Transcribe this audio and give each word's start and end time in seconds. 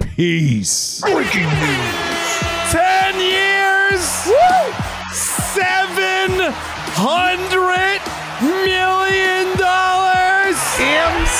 peace. 0.00 1.00
Breaking 1.00 1.44
news. 1.44 2.40
Ten 2.70 3.14
years. 3.20 4.00
Seven 5.12 6.52
hundred 6.96 8.00
million 8.40 9.56
dollars. 9.56 10.56
M's, 10.80 11.32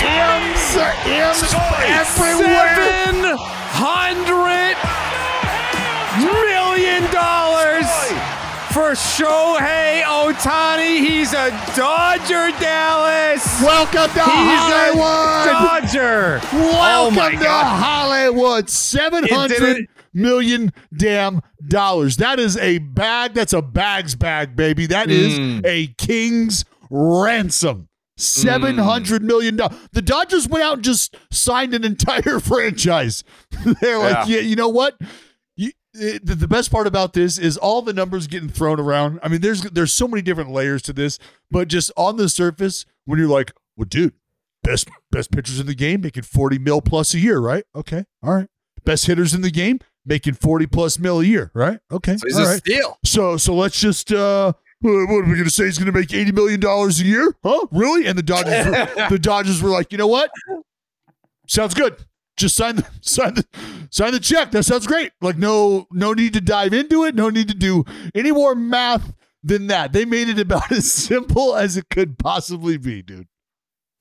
M's, 0.00 0.76
M's 1.08 1.54
everywhere. 1.88 2.76
Seven 2.76 3.36
hundred 3.72 4.76
million 6.20 7.02
dollars 7.12 7.88
for 8.72 8.92
Shohei 8.92 10.02
Ohtani. 10.02 10.98
He's 10.98 11.32
a 11.32 11.50
Dodger, 11.76 12.50
Dallas. 12.58 13.44
Welcome 13.62 14.08
to 14.14 14.24
He's 14.24 14.58
Hollywood. 14.58 15.48
a 15.48 15.52
Dodger. 15.82 16.40
Welcome 16.52 17.18
oh 17.18 17.30
to 17.30 17.36
God. 17.36 17.80
Hollywood. 17.82 18.70
Seven 18.70 19.24
hundred 19.28 19.88
damn 20.96 21.40
dollars. 21.68 22.16
That 22.16 22.38
is 22.38 22.56
a 22.56 22.78
bag. 22.78 23.34
That's 23.34 23.52
a 23.52 23.62
bag's 23.62 24.14
bag, 24.14 24.56
baby. 24.56 24.86
That 24.86 25.10
is 25.10 25.38
Mm. 25.38 25.60
a 25.66 25.86
king's 25.98 26.64
ransom. 26.90 27.88
Seven 28.16 28.78
hundred 28.78 29.22
million 29.22 29.56
dollars. 29.56 29.76
The 29.92 30.02
Dodgers 30.02 30.48
went 30.48 30.64
out 30.64 30.74
and 30.74 30.84
just 30.84 31.16
signed 31.30 31.74
an 31.74 31.84
entire 31.84 32.40
franchise. 32.40 33.24
They're 33.80 33.98
like, 33.98 34.28
Yeah. 34.28 34.36
yeah, 34.36 34.40
you 34.40 34.56
know 34.56 34.68
what? 34.68 34.96
It, 35.94 36.24
the, 36.24 36.48
best 36.48 36.70
part 36.70 36.86
about 36.86 37.12
this 37.12 37.36
is 37.36 37.58
all 37.58 37.82
the 37.82 37.92
numbers 37.92 38.26
getting 38.26 38.48
thrown 38.48 38.80
around. 38.80 39.20
I 39.22 39.28
mean, 39.28 39.42
there's 39.42 39.62
there's 39.62 39.92
so 39.92 40.08
many 40.08 40.22
different 40.22 40.50
layers 40.50 40.80
to 40.82 40.92
this, 40.94 41.18
but 41.50 41.68
just 41.68 41.92
on 41.98 42.16
the 42.16 42.30
surface, 42.30 42.86
when 43.04 43.18
you're 43.18 43.28
like, 43.28 43.52
well, 43.76 43.84
dude, 43.86 44.14
best 44.62 44.88
best 45.10 45.30
pitchers 45.30 45.60
in 45.60 45.66
the 45.66 45.74
game 45.74 46.00
making 46.00 46.22
40 46.22 46.58
mil 46.58 46.80
plus 46.80 47.12
a 47.12 47.18
year, 47.18 47.38
right? 47.38 47.64
Okay. 47.74 48.04
All 48.22 48.34
right. 48.34 48.48
Best 48.84 49.06
hitters 49.06 49.34
in 49.34 49.42
the 49.42 49.50
game 49.50 49.80
making 50.06 50.34
40 50.34 50.66
plus 50.66 50.98
mil 50.98 51.20
a 51.20 51.24
year, 51.24 51.50
right? 51.54 51.78
Okay. 51.90 52.16
So 52.16 52.26
he's 52.26 52.38
all 52.38 52.46
a 52.46 52.48
right. 52.48 52.58
steal. 52.58 52.98
So 53.04 53.36
so 53.36 53.54
let's 53.54 53.78
just 53.78 54.12
uh 54.12 54.54
what 54.80 55.08
what 55.08 55.18
are 55.18 55.24
we 55.24 55.34
going 55.34 55.44
to 55.44 55.50
say? 55.50 55.66
He's 55.66 55.78
going 55.78 55.92
to 55.92 55.98
make 55.98 56.12
eighty 56.12 56.32
million 56.32 56.58
dollars 56.58 57.00
a 57.00 57.04
year? 57.04 57.36
Huh? 57.44 57.66
Really? 57.70 58.06
And 58.06 58.18
the 58.18 58.22
Dodgers, 58.22 58.66
were, 58.66 59.06
the 59.10 59.18
Dodgers 59.18 59.62
were 59.62 59.70
like, 59.70 59.92
you 59.92 59.98
know 59.98 60.08
what? 60.08 60.30
Sounds 61.46 61.74
good. 61.74 61.96
Just 62.36 62.56
sign 62.56 62.76
the 62.76 62.86
sign 63.00 63.34
the 63.34 63.44
sign 63.92 64.12
the 64.12 64.18
check. 64.18 64.50
That 64.50 64.64
sounds 64.64 64.86
great. 64.86 65.12
Like 65.20 65.38
no 65.38 65.86
no 65.92 66.12
need 66.12 66.32
to 66.32 66.40
dive 66.40 66.72
into 66.72 67.04
it. 67.04 67.14
No 67.14 67.30
need 67.30 67.48
to 67.48 67.54
do 67.54 67.84
any 68.14 68.32
more 68.32 68.56
math 68.56 69.12
than 69.44 69.68
that. 69.68 69.92
They 69.92 70.04
made 70.04 70.28
it 70.28 70.40
about 70.40 70.72
as 70.72 70.92
simple 70.92 71.54
as 71.54 71.76
it 71.76 71.88
could 71.90 72.18
possibly 72.18 72.76
be, 72.76 73.02
dude. 73.02 73.28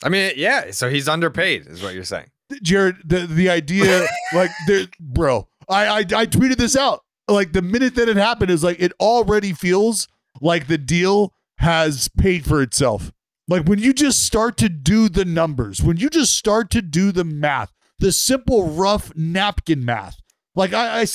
I 0.04 0.10
mean, 0.10 0.32
yeah. 0.36 0.72
So 0.72 0.90
he's 0.90 1.08
underpaid, 1.08 1.68
is 1.68 1.84
what 1.84 1.94
you're 1.94 2.04
saying. 2.04 2.32
Jared, 2.64 2.98
the 3.06 3.28
the 3.28 3.50
idea, 3.50 4.06
like, 4.34 4.50
there, 4.68 4.88
bro, 5.00 5.48
I, 5.70 5.88
I 5.88 5.98
I 6.00 6.26
tweeted 6.26 6.58
this 6.58 6.76
out. 6.76 7.04
Like 7.28 7.54
the 7.54 7.62
minute 7.62 7.96
that 7.96 8.10
it 8.10 8.18
happened 8.18 8.52
is 8.52 8.64
like 8.64 8.80
it 8.80 8.94
already 9.00 9.54
feels 9.54 10.08
like 10.42 10.68
the 10.68 10.78
deal 10.78 11.34
has 11.58 12.10
paid 12.10 12.46
for 12.46 12.62
itself. 12.62 13.12
Like 13.48 13.68
when 13.68 13.80
you 13.80 13.94
just 13.94 14.26
start 14.26 14.58
to 14.58 14.70
do 14.70 15.08
the 15.08 15.26
numbers, 15.26 15.82
when 15.82 15.98
you 15.98 16.10
just 16.10 16.36
start 16.36 16.70
to 16.72 16.82
do 16.82 17.12
the 17.12 17.24
math, 17.24 17.72
the 18.02 18.12
simple 18.12 18.70
rough 18.70 19.16
napkin 19.16 19.86
math. 19.86 20.18
Like 20.56 20.74
I, 20.74 21.02
I 21.02 21.06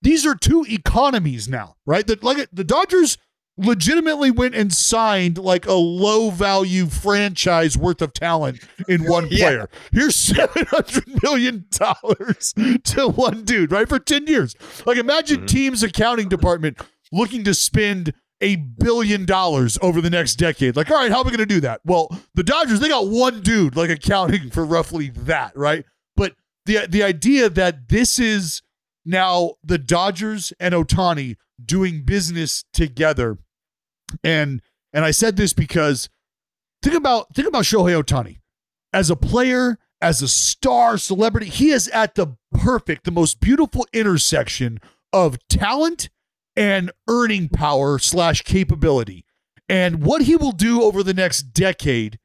these 0.00 0.24
are 0.24 0.34
two 0.34 0.64
economies 0.68 1.48
now, 1.48 1.76
right? 1.84 2.06
That 2.06 2.22
like 2.22 2.48
the 2.52 2.64
Dodgers 2.64 3.18
legitimately 3.58 4.30
went 4.30 4.54
and 4.54 4.72
signed 4.72 5.36
like 5.36 5.66
a 5.66 5.72
low 5.72 6.30
value 6.30 6.86
franchise 6.86 7.76
worth 7.76 8.00
of 8.00 8.12
talent 8.12 8.60
in 8.86 9.04
one 9.04 9.26
Yeah. 9.30 9.46
player. 9.46 9.68
Here's 9.92 10.16
seven 10.16 10.64
hundred 10.66 11.22
million 11.22 11.66
dollars 11.70 12.54
to 12.84 13.08
one 13.08 13.44
dude, 13.44 13.72
right? 13.72 13.88
For 13.88 13.98
10 13.98 14.28
years. 14.28 14.54
Like 14.86 14.96
imagine 14.96 15.38
mm-hmm. 15.38 15.46
team's 15.46 15.82
accounting 15.82 16.28
department 16.28 16.78
looking 17.10 17.42
to 17.44 17.52
spend 17.52 18.14
a 18.40 18.54
billion 18.54 19.24
dollars 19.24 19.76
over 19.82 20.00
the 20.00 20.10
next 20.10 20.36
decade. 20.36 20.76
Like, 20.76 20.88
all 20.92 20.96
right, 20.96 21.10
how 21.10 21.18
are 21.18 21.24
we 21.24 21.32
gonna 21.32 21.44
do 21.44 21.60
that? 21.62 21.80
Well, 21.84 22.08
the 22.34 22.44
Dodgers, 22.44 22.78
they 22.78 22.88
got 22.88 23.08
one 23.08 23.40
dude 23.40 23.74
like 23.74 23.90
accounting 23.90 24.50
for 24.50 24.64
roughly 24.64 25.10
that, 25.10 25.56
right? 25.56 25.84
The 26.68 26.86
the 26.86 27.02
idea 27.02 27.48
that 27.48 27.88
this 27.88 28.18
is 28.18 28.60
now 29.04 29.54
the 29.64 29.78
Dodgers 29.78 30.52
and 30.60 30.74
Ohtani 30.74 31.36
doing 31.64 32.02
business 32.02 32.64
together 32.72 33.38
and 34.22 34.62
and 34.92 35.04
I 35.04 35.10
said 35.10 35.36
this 35.36 35.52
because 35.52 36.08
think 36.82 36.94
about 36.94 37.34
think 37.34 37.48
about 37.48 37.64
Shohei 37.64 38.02
Ohtani 38.02 38.40
as 38.92 39.10
a 39.10 39.16
player, 39.16 39.78
as 40.00 40.22
a 40.22 40.28
star 40.28 40.98
celebrity. 40.98 41.46
He 41.46 41.70
is 41.70 41.88
at 41.88 42.14
the 42.14 42.36
perfect, 42.52 43.04
the 43.04 43.10
most 43.10 43.40
beautiful 43.40 43.86
intersection 43.92 44.78
of 45.12 45.38
talent 45.48 46.08
and 46.56 46.90
earning 47.08 47.48
power 47.48 47.98
slash 47.98 48.42
capability. 48.42 49.24
And 49.68 50.02
what 50.02 50.22
he 50.22 50.36
will 50.36 50.52
do 50.52 50.82
over 50.82 51.02
the 51.02 51.14
next 51.14 51.52
decade 51.52 52.18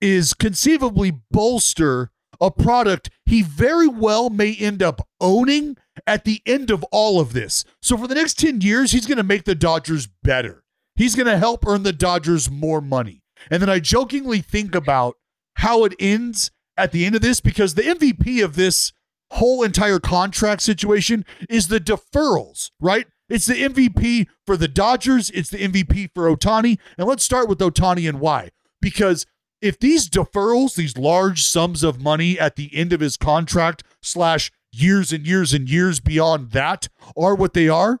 is 0.00 0.34
conceivably 0.34 1.12
bolster 1.30 2.10
a 2.40 2.50
product 2.50 3.10
he 3.26 3.42
very 3.42 3.88
well 3.88 4.30
may 4.30 4.54
end 4.54 4.82
up 4.82 5.06
owning 5.20 5.76
at 6.06 6.24
the 6.24 6.40
end 6.46 6.70
of 6.70 6.82
all 6.84 7.20
of 7.20 7.32
this. 7.32 7.64
So 7.82 7.96
for 7.96 8.06
the 8.06 8.14
next 8.14 8.38
10 8.38 8.60
years, 8.62 8.92
he's 8.92 9.06
going 9.06 9.18
to 9.18 9.22
make 9.22 9.44
the 9.44 9.54
Dodgers 9.54 10.08
better. 10.22 10.64
He's 10.96 11.14
going 11.14 11.26
to 11.26 11.38
help 11.38 11.66
earn 11.66 11.82
the 11.82 11.92
Dodgers 11.92 12.50
more 12.50 12.80
money. 12.80 13.22
And 13.50 13.62
then 13.62 13.70
I 13.70 13.78
jokingly 13.78 14.40
think 14.40 14.74
about 14.74 15.16
how 15.56 15.84
it 15.84 15.94
ends 15.98 16.50
at 16.76 16.92
the 16.92 17.04
end 17.04 17.14
of 17.14 17.22
this 17.22 17.40
because 17.40 17.74
the 17.74 17.82
MVP 17.82 18.42
of 18.44 18.56
this 18.56 18.92
whole 19.32 19.62
entire 19.62 20.00
contract 20.00 20.62
situation 20.62 21.24
is 21.48 21.68
the 21.68 21.80
deferrals, 21.80 22.70
right? 22.80 23.06
It's 23.28 23.46
the 23.46 23.54
MVP 23.54 24.26
for 24.44 24.56
the 24.56 24.68
Dodgers, 24.68 25.30
it's 25.30 25.50
the 25.50 25.58
MVP 25.58 26.10
for 26.14 26.34
Ohtani. 26.34 26.78
And 26.98 27.06
let's 27.06 27.22
start 27.22 27.48
with 27.48 27.60
Ohtani 27.60 28.08
and 28.08 28.18
why. 28.18 28.50
Because 28.80 29.26
if 29.60 29.78
these 29.78 30.08
deferrals, 30.08 30.74
these 30.74 30.96
large 30.96 31.44
sums 31.44 31.82
of 31.82 32.00
money 32.00 32.38
at 32.38 32.56
the 32.56 32.74
end 32.74 32.92
of 32.92 33.00
his 33.00 33.16
contract, 33.16 33.82
slash 34.02 34.50
years 34.72 35.12
and 35.12 35.26
years 35.26 35.52
and 35.52 35.68
years 35.68 36.00
beyond 36.00 36.52
that, 36.52 36.88
are 37.16 37.34
what 37.34 37.54
they 37.54 37.68
are, 37.68 38.00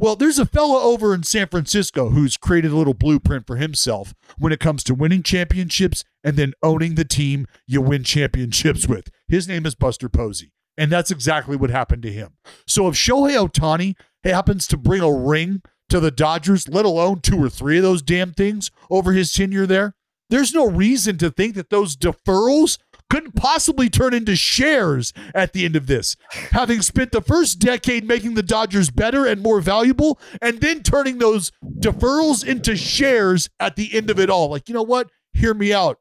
well, 0.00 0.16
there's 0.16 0.38
a 0.38 0.46
fella 0.46 0.82
over 0.82 1.12
in 1.12 1.24
San 1.24 1.48
Francisco 1.48 2.08
who's 2.08 2.38
created 2.38 2.70
a 2.72 2.76
little 2.76 2.94
blueprint 2.94 3.46
for 3.46 3.56
himself 3.56 4.14
when 4.38 4.50
it 4.50 4.58
comes 4.58 4.82
to 4.84 4.94
winning 4.94 5.22
championships 5.22 6.04
and 6.24 6.36
then 6.38 6.54
owning 6.62 6.94
the 6.94 7.04
team 7.04 7.46
you 7.66 7.82
win 7.82 8.02
championships 8.02 8.88
with. 8.88 9.10
His 9.28 9.46
name 9.46 9.66
is 9.66 9.74
Buster 9.74 10.08
Posey. 10.08 10.52
And 10.78 10.90
that's 10.90 11.10
exactly 11.10 11.54
what 11.54 11.68
happened 11.68 12.02
to 12.04 12.12
him. 12.12 12.38
So 12.66 12.88
if 12.88 12.94
Shohei 12.94 13.36
Ohtani 13.46 13.94
happens 14.24 14.66
to 14.68 14.78
bring 14.78 15.02
a 15.02 15.12
ring 15.12 15.60
to 15.90 16.00
the 16.00 16.10
Dodgers, 16.10 16.66
let 16.66 16.86
alone 16.86 17.20
two 17.20 17.42
or 17.42 17.50
three 17.50 17.76
of 17.76 17.82
those 17.82 18.00
damn 18.00 18.32
things 18.32 18.70
over 18.88 19.12
his 19.12 19.30
tenure 19.30 19.66
there, 19.66 19.94
there's 20.30 20.54
no 20.54 20.68
reason 20.68 21.18
to 21.18 21.30
think 21.30 21.54
that 21.54 21.70
those 21.70 21.96
deferrals 21.96 22.78
couldn't 23.10 23.34
possibly 23.34 23.90
turn 23.90 24.14
into 24.14 24.36
shares 24.36 25.12
at 25.34 25.52
the 25.52 25.64
end 25.64 25.76
of 25.76 25.86
this. 25.86 26.16
Having 26.52 26.82
spent 26.82 27.12
the 27.12 27.20
first 27.20 27.58
decade 27.58 28.06
making 28.06 28.34
the 28.34 28.42
Dodgers 28.42 28.90
better 28.90 29.26
and 29.26 29.42
more 29.42 29.60
valuable, 29.60 30.18
and 30.40 30.60
then 30.60 30.82
turning 30.82 31.18
those 31.18 31.50
deferrals 31.80 32.46
into 32.46 32.76
shares 32.76 33.50
at 33.58 33.76
the 33.76 33.94
end 33.94 34.10
of 34.10 34.18
it 34.18 34.30
all. 34.30 34.48
Like, 34.48 34.68
you 34.68 34.74
know 34.74 34.82
what? 34.82 35.10
Hear 35.32 35.54
me 35.54 35.72
out, 35.72 35.98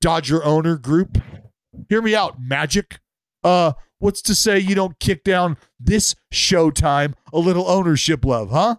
Dodger 0.00 0.44
owner 0.44 0.76
group. 0.76 1.18
Hear 1.88 2.00
me 2.00 2.14
out, 2.14 2.40
Magic. 2.40 2.98
Uh, 3.42 3.72
What's 4.04 4.20
to 4.22 4.34
say 4.34 4.58
you 4.58 4.74
don't 4.74 5.00
kick 5.00 5.24
down 5.24 5.56
this 5.80 6.14
Showtime 6.30 7.14
a 7.32 7.38
little 7.38 7.66
ownership 7.66 8.22
love, 8.22 8.50
huh? 8.50 8.76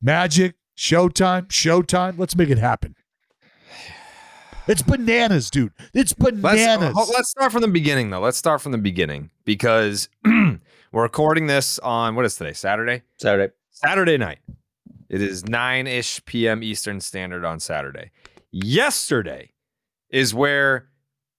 Magic, 0.00 0.54
Showtime, 0.78 1.48
Showtime. 1.48 2.16
Let's 2.16 2.36
make 2.36 2.48
it 2.48 2.58
happen. 2.58 2.94
It's 4.68 4.82
bananas, 4.82 5.50
dude. 5.50 5.72
It's 5.92 6.14
Let's, 6.18 6.36
uh, 6.36 6.40
bananas. 6.40 7.10
let's 7.12 7.30
start 7.30 7.52
from 7.52 7.62
the 7.62 7.68
beginning, 7.68 8.10
though. 8.10 8.20
Let's 8.20 8.36
start 8.36 8.60
from 8.60 8.72
the 8.72 8.78
beginning 8.78 9.30
because 9.44 10.08
we're 10.24 10.58
recording 10.92 11.46
this 11.46 11.78
on 11.80 12.14
what 12.14 12.24
is 12.24 12.36
today? 12.36 12.52
Saturday? 12.52 13.02
Saturday. 13.18 13.52
Saturday 13.70 14.18
night. 14.18 14.38
It 15.08 15.20
is 15.20 15.44
9 15.44 15.86
ish 15.86 16.24
p.m. 16.24 16.62
Eastern 16.62 17.00
Standard 17.00 17.44
on 17.44 17.58
Saturday. 17.60 18.10
Yesterday 18.52 19.50
is 20.10 20.32
where 20.32 20.88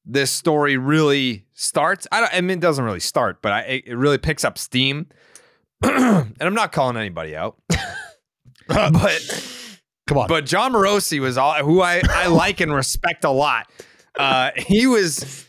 this 0.06 0.30
story 0.30 0.76
really 0.78 1.46
starts. 1.54 2.08
I, 2.12 2.20
don't, 2.20 2.34
I 2.34 2.42
mean, 2.42 2.58
it 2.58 2.62
doesn't 2.62 2.84
really 2.84 3.00
start, 3.00 3.42
but 3.42 3.52
I, 3.54 3.60
it 3.62 3.84
it 3.88 3.96
really 3.96 4.18
picks 4.18 4.44
up 4.44 4.58
steam. 4.58 5.08
and 5.84 6.34
I'm 6.40 6.54
not 6.54 6.72
calling 6.72 6.98
anybody 6.98 7.36
out, 7.36 7.58
but 8.68 9.22
Come 10.08 10.18
on. 10.18 10.28
but 10.28 10.46
Jon 10.46 10.74
Morosi 10.74 11.20
was 11.20 11.38
all 11.38 11.54
who 11.56 11.82
I, 11.82 12.02
I 12.10 12.28
like 12.28 12.60
and 12.60 12.74
respect 12.74 13.24
a 13.24 13.30
lot. 13.30 13.70
Uh, 14.18 14.52
he 14.58 14.86
was 14.86 15.48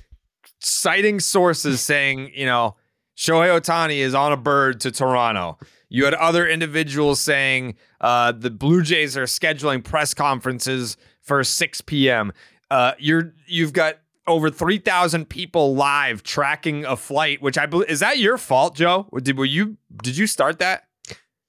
citing 0.61 1.21
sources 1.21 1.81
saying, 1.81 2.31
you 2.35 2.47
know, 2.47 2.77
Shohei 3.17 3.61
Ohtani 3.61 3.99
is 3.99 4.15
on 4.15 4.33
a 4.33 4.37
bird 4.37 4.81
to 4.81 4.91
Toronto. 4.91 5.59
You 5.89 6.05
had 6.05 6.15
other 6.15 6.47
individuals 6.49 7.21
saying 7.21 7.77
uh, 8.01 8.33
the 8.33 8.51
Blue 8.51 8.83
Jays 8.83 9.17
are 9.17 9.25
scheduling 9.25 9.85
press 9.85 10.15
conferences 10.15 10.97
for 11.21 11.45
6 11.45 11.81
p.m. 11.83 12.33
Uh, 12.71 12.93
you're 12.99 13.35
you've 13.47 13.73
got 13.73 13.97
over 14.27 14.51
3,000 14.51 15.29
people 15.29 15.75
live 15.75 16.23
tracking 16.23 16.85
a 16.85 16.97
flight, 16.97 17.43
which 17.43 17.59
I 17.59 17.67
believe 17.67 17.89
is 17.91 18.01
that 18.01 18.19
your 18.19 18.39
fault, 18.39 18.75
Joe? 18.75 19.07
Or 19.13 19.21
Did 19.21 19.39
were 19.39 19.45
you 19.45 19.77
did 20.03 20.17
you 20.17 20.27
start 20.27 20.59
that? 20.59 20.85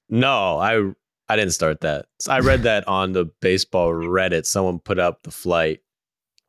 No, 0.08 0.58
I 0.58 0.92
I 1.28 1.36
didn't 1.36 1.52
start 1.52 1.80
that. 1.80 2.06
So 2.20 2.32
I 2.32 2.40
read 2.40 2.62
that 2.64 2.86
on 2.88 3.12
the 3.12 3.24
baseball 3.40 3.90
Reddit. 3.92 4.46
Someone 4.46 4.78
put 4.78 4.98
up 4.98 5.22
the 5.22 5.30
flight, 5.30 5.80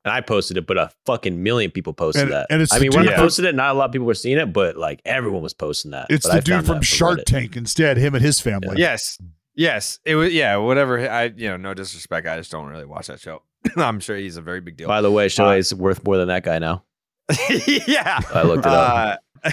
and 0.06 0.12
I 0.14 0.22
posted 0.22 0.58
it, 0.58 0.68
but 0.68 0.78
a 0.78 0.92
fucking 1.06 1.42
million 1.42 1.72
people 1.72 1.94
posted 1.94 2.24
And- 2.24 2.32
that. 2.32 2.48
and 2.50 2.62
it's 2.62 2.74
I 2.74 2.80
mean, 2.80 2.92
when 2.94 3.04
dude 3.06 3.14
I 3.14 3.16
from- 3.16 3.26
posted 3.26 3.46
it, 3.46 3.56
not 3.56 3.76
a 3.76 3.78
lot 3.78 3.86
of 3.86 3.92
people 3.92 4.08
were 4.08 4.14
seeing 4.14 4.38
it, 4.38 4.54
but 4.54 4.78
like 4.78 5.02
everyone 5.06 5.42
was 5.42 5.54
posting 5.54 5.92
that. 5.92 6.08
it's 6.10 6.26
But 6.28 6.46
the 6.46 6.54
I 6.56 6.58
dude 6.58 6.66
from 6.68 6.82
Shark 6.82 7.20
Reddit. 7.20 7.26
Tank 7.26 7.56
instead, 7.58 7.98
him 7.98 8.14
and 8.16 8.24
his 8.24 8.40
family. 8.40 8.76
Yes. 8.78 9.18
Yes. 9.56 10.00
It 10.06 10.16
was 10.16 10.32
yeah, 10.34 10.56
whatever. 10.58 11.10
I 11.10 11.34
you 11.36 11.50
know, 11.50 11.58
no 11.58 11.74
disrespect. 11.74 12.28
I 12.28 12.38
just 12.38 12.52
don't 12.52 12.68
really 12.68 12.86
watch 12.86 13.08
that 13.08 13.20
show. 13.20 13.42
I'm 13.76 14.00
sure 14.00 14.16
he's 14.16 14.38
a 14.38 14.42
very 14.42 14.62
big 14.62 14.78
deal. 14.78 14.88
By 14.88 15.02
the 15.02 15.10
way, 15.12 15.28
Shohei's 15.28 15.74
worth 15.74 16.04
more 16.06 16.18
than 16.18 16.28
that 16.28 16.44
guy 16.44 16.60
now. 16.60 16.84
yeah. 17.50 18.22
I 18.34 18.44
looked 18.44 18.66
it 18.66 18.72
up. 18.72 19.20
Uh, 19.44 19.52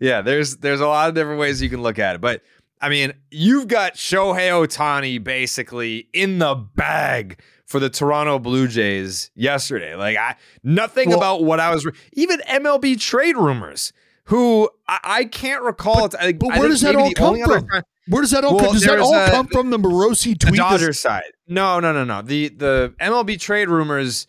yeah, 0.00 0.22
there's 0.22 0.56
there's 0.58 0.80
a 0.80 0.86
lot 0.86 1.08
of 1.08 1.14
different 1.14 1.38
ways 1.40 1.60
you 1.60 1.68
can 1.68 1.82
look 1.82 1.98
at 1.98 2.14
it. 2.14 2.20
But 2.20 2.42
I 2.82 2.88
mean, 2.88 3.12
you've 3.30 3.68
got 3.68 3.94
Shohei 3.94 4.50
Ohtani 4.50 5.22
basically 5.22 6.08
in 6.12 6.38
the 6.40 6.54
bag 6.56 7.40
for 7.66 7.78
the 7.80 7.88
Toronto 7.88 8.38
Blue 8.38 8.66
Jays 8.68 9.30
yesterday. 9.34 9.94
Like 9.94 10.16
I 10.18 10.34
nothing 10.64 11.08
Well- 11.10 11.18
about 11.18 11.44
what 11.44 11.60
I 11.60 11.72
was 11.72 11.86
re- 11.86 11.92
even 12.14 12.40
MLB 12.40 13.00
trade 13.00 13.36
rumors. 13.36 13.92
Who 14.26 14.68
I, 14.88 14.98
I 15.04 15.24
can't 15.24 15.62
recall. 15.62 16.08
But- 16.08 16.20
I, 16.22 16.32
but 16.32 16.50
where 16.58 16.68
does 16.68 16.80
that 16.82 16.94
all 16.96 17.10
come 17.12 17.40
from? 17.42 17.66
time- 17.68 17.82
Where 18.08 18.22
does 18.22 18.30
that 18.32 18.44
all 18.44 18.54
Well, 18.56 18.64
come? 18.66 18.72
Does 18.74 18.84
that 18.84 18.98
all 19.00 19.14
a- 19.14 19.30
come 19.30 19.46
from 19.48 19.70
the 19.70 19.78
Morosi 19.78 20.38
the 20.38 20.46
tweet? 20.46 20.56
that's- 20.58 20.80
Dodgers 20.80 21.00
side. 21.00 21.22
No, 21.48 21.80
no, 21.80 21.92
no, 21.92 22.04
no. 22.04 22.20
The 22.22 22.48
the 22.50 22.94
MLB 23.00 23.38
trade 23.40 23.68
rumors 23.68 24.26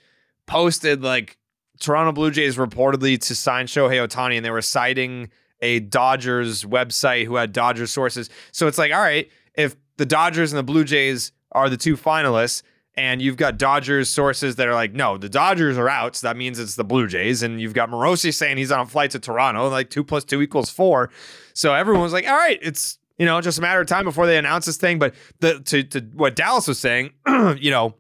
posted 0.48 1.04
like 1.04 1.38
Toronto 1.80 2.12
Blue 2.12 2.32
Jays 2.32 2.56
reportedly 2.58 3.20
to 3.28 3.36
sign 3.36 3.66
Shohei 3.68 4.06
Ohtani, 4.08 4.38
and 4.38 4.46
they 4.46 4.52
were 4.52 4.62
citing 4.62 5.30
a 5.64 5.80
Dodgers 5.80 6.66
website 6.66 7.26
who 7.26 7.36
had 7.36 7.54
Dodgers 7.54 7.90
sources. 7.90 8.30
So 8.52 8.68
it's 8.68 8.78
like, 8.78 8.92
all 8.92 9.02
right, 9.02 9.30
if 9.56 9.76
the 9.98 10.06
Dodgers 10.06 10.52
and 10.52 10.60
the 10.60 10.64
Blue 10.64 10.84
Jays 10.84 11.32
are 11.54 11.70
the 11.70 11.78
two 11.78 11.96
finalists, 11.96 12.62
and 12.96 13.22
you've 13.22 13.38
got 13.38 13.58
Dodgers 13.58 14.10
sources 14.10 14.58
that 14.58 14.68
are 14.68 14.74
like, 14.74 14.94
no, 14.94 15.18
the 15.18 15.30
Dodgers 15.30 15.78
are 15.78 15.90
out, 15.90 16.18
so 16.18 16.28
that 16.28 16.38
means 16.38 16.60
it's 16.60 16.76
the 16.76 16.84
Blue 16.84 17.08
Jays, 17.08 17.42
and 17.42 17.60
you've 17.60 17.74
got 17.74 17.90
Morosi 17.90 18.32
saying 18.34 18.58
he's 18.58 18.72
on 18.72 18.82
a 18.82 18.86
flight 18.86 19.12
to 19.12 19.20
Toronto, 19.20 19.70
like 19.70 19.90
two 19.90 20.04
plus 20.04 20.24
two 20.26 20.42
equals 20.42 20.70
four. 20.70 21.10
So 21.54 21.74
everyone 21.74 22.04
was 22.04 22.14
like, 22.14 22.28
all 22.28 22.36
right, 22.36 22.60
it's 22.62 23.00
you 23.18 23.26
know 23.26 23.40
just 23.42 23.58
a 23.58 23.62
matter 23.62 23.80
of 23.80 23.88
time 23.88 24.04
before 24.04 24.28
they 24.28 24.38
announce 24.38 24.66
this 24.66 24.78
thing. 24.78 25.00
But 25.00 25.16
the 25.40 25.60
to 25.62 25.84
to 25.84 26.02
what 26.14 26.36
Dallas 26.36 26.68
was 26.68 26.78
saying, 26.78 27.14
you 27.58 27.72
know, 27.72 27.96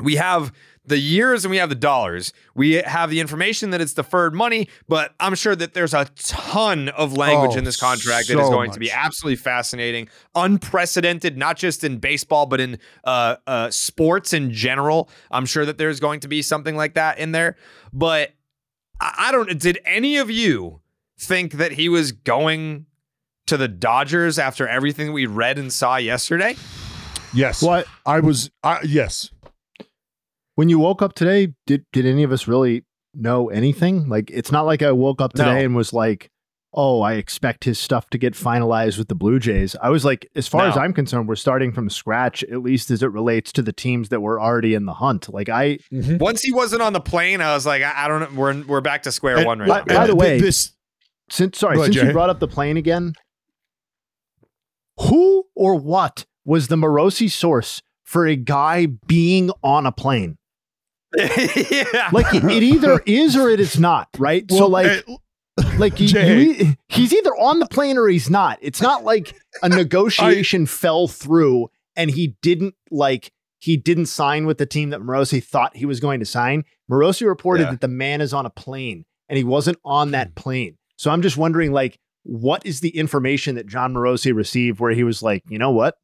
we 0.00 0.16
have 0.16 0.52
the 0.84 0.98
years 0.98 1.44
and 1.44 1.50
we 1.50 1.58
have 1.58 1.68
the 1.68 1.74
dollars. 1.74 2.32
We 2.54 2.72
have 2.74 3.10
the 3.10 3.20
information 3.20 3.70
that 3.70 3.80
it's 3.80 3.94
deferred 3.94 4.34
money, 4.34 4.68
but 4.88 5.14
I'm 5.20 5.34
sure 5.34 5.54
that 5.54 5.74
there's 5.74 5.94
a 5.94 6.06
ton 6.16 6.88
of 6.90 7.16
language 7.16 7.52
Oh, 7.54 7.58
in 7.58 7.64
this 7.64 7.78
contract 7.78 8.28
that 8.28 8.38
is 8.38 8.46
so 8.46 8.50
going 8.50 8.72
to 8.72 8.80
be 8.80 8.90
absolutely 8.90 9.36
fascinating, 9.36 10.08
unprecedented, 10.34 11.36
not 11.36 11.56
just 11.56 11.84
in 11.84 11.98
baseball, 11.98 12.46
but 12.46 12.60
in 12.60 12.78
uh, 13.04 13.36
uh, 13.46 13.70
sports 13.70 14.32
in 14.32 14.50
general. 14.52 15.08
I'm 15.30 15.46
sure 15.46 15.64
that 15.64 15.78
there's 15.78 16.00
going 16.00 16.20
to 16.20 16.28
be 16.28 16.42
something 16.42 16.76
like 16.76 16.94
that 16.94 17.18
in 17.18 17.32
there. 17.32 17.56
But 17.92 18.32
I, 19.00 19.26
I 19.28 19.32
don't, 19.32 19.58
did 19.60 19.78
any 19.84 20.16
of 20.16 20.30
you 20.30 20.80
think 21.18 21.52
that 21.54 21.72
he 21.72 21.88
was 21.88 22.10
going 22.10 22.86
to 23.46 23.56
the 23.56 23.68
Dodgers 23.68 24.38
after 24.38 24.66
everything 24.66 25.12
we 25.12 25.26
read 25.26 25.58
and 25.58 25.72
saw 25.72 25.96
yesterday? 25.96 26.56
Yes. 27.32 27.62
What? 27.62 27.86
I 28.04 28.20
was. 28.20 28.50
I, 28.62 28.80
yes. 28.84 29.30
When 30.54 30.68
you 30.68 30.78
woke 30.78 31.02
up 31.02 31.14
today, 31.14 31.54
did 31.66 31.84
did 31.92 32.06
any 32.06 32.22
of 32.22 32.32
us 32.32 32.46
really 32.46 32.84
know 33.14 33.48
anything? 33.48 34.08
Like, 34.08 34.30
it's 34.30 34.52
not 34.52 34.66
like 34.66 34.82
I 34.82 34.92
woke 34.92 35.20
up 35.20 35.32
today 35.32 35.60
No. 35.60 35.64
and 35.66 35.74
was 35.76 35.92
like, 35.92 36.30
"Oh, 36.74 37.00
I 37.00 37.14
expect 37.14 37.64
his 37.64 37.78
stuff 37.78 38.10
to 38.10 38.18
get 38.18 38.34
finalized 38.34 38.98
with 38.98 39.08
the 39.08 39.14
Blue 39.14 39.38
Jays." 39.38 39.74
I 39.82 39.88
was 39.88 40.04
like, 40.04 40.28
as 40.36 40.48
far 40.48 40.66
as 40.68 40.76
I'm 40.76 40.92
concerned, 40.92 41.26
we're 41.28 41.36
starting 41.36 41.72
from 41.72 41.88
scratch, 41.88 42.42
at 42.44 42.62
least 42.62 42.90
as 42.90 43.02
it 43.02 43.10
relates 43.10 43.50
to 43.52 43.62
the 43.62 43.72
teams 43.72 44.10
that 44.10 44.20
were 44.20 44.40
already 44.40 44.74
in 44.74 44.84
the 44.84 44.94
hunt. 44.94 45.32
Like, 45.32 45.48
I 45.48 45.78
mm-hmm. 45.90 46.18
Once 46.18 46.42
he 46.42 46.52
wasn't 46.52 46.82
on 46.82 46.92
the 46.92 47.00
plane, 47.00 47.40
I 47.40 47.54
was 47.54 47.64
like, 47.64 47.82
I, 47.82 48.04
I 48.04 48.08
don't 48.08 48.20
know. 48.34 48.38
We're 48.40 48.62
we're 48.64 48.80
back 48.82 49.04
to 49.04 49.12
square 49.12 49.38
And- 49.38 49.46
one 49.46 49.58
right 49.60 49.68
by- 49.86 49.92
now. 49.94 50.00
by 50.00 50.06
the 50.06 50.16
way- 50.16 50.38
this 50.40 50.72
since 51.30 51.58
sorry, 51.58 51.78
ahead, 51.78 51.94
since 51.94 52.06
you 52.06 52.12
brought 52.12 52.28
up 52.30 52.40
the 52.40 52.48
plane 52.48 52.76
again, 52.76 53.14
who 54.98 55.44
or 55.54 55.74
what 55.76 56.26
was 56.44 56.68
the 56.68 56.76
Morosi 56.76 57.30
source 57.30 57.80
for 58.04 58.26
a 58.26 58.36
guy 58.36 58.86
being 58.86 59.50
on 59.62 59.86
a 59.86 59.92
plane? 59.92 60.36
Yeah. 61.16 62.08
Like, 62.12 62.34
it, 62.34 62.44
it 62.44 62.62
either 62.62 63.02
is 63.06 63.36
or 63.36 63.50
it 63.50 63.60
is 63.60 63.78
not, 63.78 64.08
right? 64.18 64.44
so, 64.50 64.66
like. 64.66 65.04
Like 65.76 66.00
you, 66.00 66.08
Jay. 66.08 66.42
you- 66.44 66.74
he's 66.88 67.12
either 67.12 67.36
on 67.36 67.58
the 67.58 67.66
plane 67.66 67.98
or 67.98 68.08
he's 68.08 68.30
not. 68.30 68.58
It's 68.62 68.80
not 68.80 69.04
like 69.04 69.36
a 69.62 69.68
negotiation 69.68 70.64
fell 70.64 71.08
through 71.08 71.68
and 71.94 72.10
he 72.10 72.36
didn't 72.40 72.74
like 72.90 73.30
he 73.58 73.76
didn't 73.76 74.06
sign 74.06 74.46
with 74.46 74.56
the 74.56 74.64
team 74.64 74.90
that 74.90 75.00
Morosi 75.02 75.44
thought 75.44 75.76
he 75.76 75.84
was 75.84 76.00
going 76.00 76.20
to 76.20 76.26
sign. 76.26 76.64
Morosi 76.90 77.26
reported 77.26 77.64
Yeah. 77.64 77.70
that 77.72 77.80
the 77.82 77.88
man 77.88 78.22
is 78.22 78.32
on 78.32 78.46
a 78.46 78.50
plane 78.50 79.04
and 79.28 79.36
he 79.36 79.44
wasn't 79.44 79.78
on 79.84 80.08
Hmm. 80.08 80.12
that 80.12 80.34
plane. 80.34 80.78
So 80.96 81.10
I'm 81.10 81.20
just 81.20 81.36
wondering, 81.36 81.70
like, 81.72 81.98
what 82.22 82.64
is 82.64 82.80
the 82.80 82.96
information 82.96 83.56
that 83.56 83.66
Jon 83.66 83.92
Morosi 83.92 84.34
received 84.34 84.80
where 84.80 84.92
he 84.92 85.04
was 85.04 85.22
like, 85.22 85.42
you 85.50 85.58
know 85.58 85.70
what? 85.70 85.96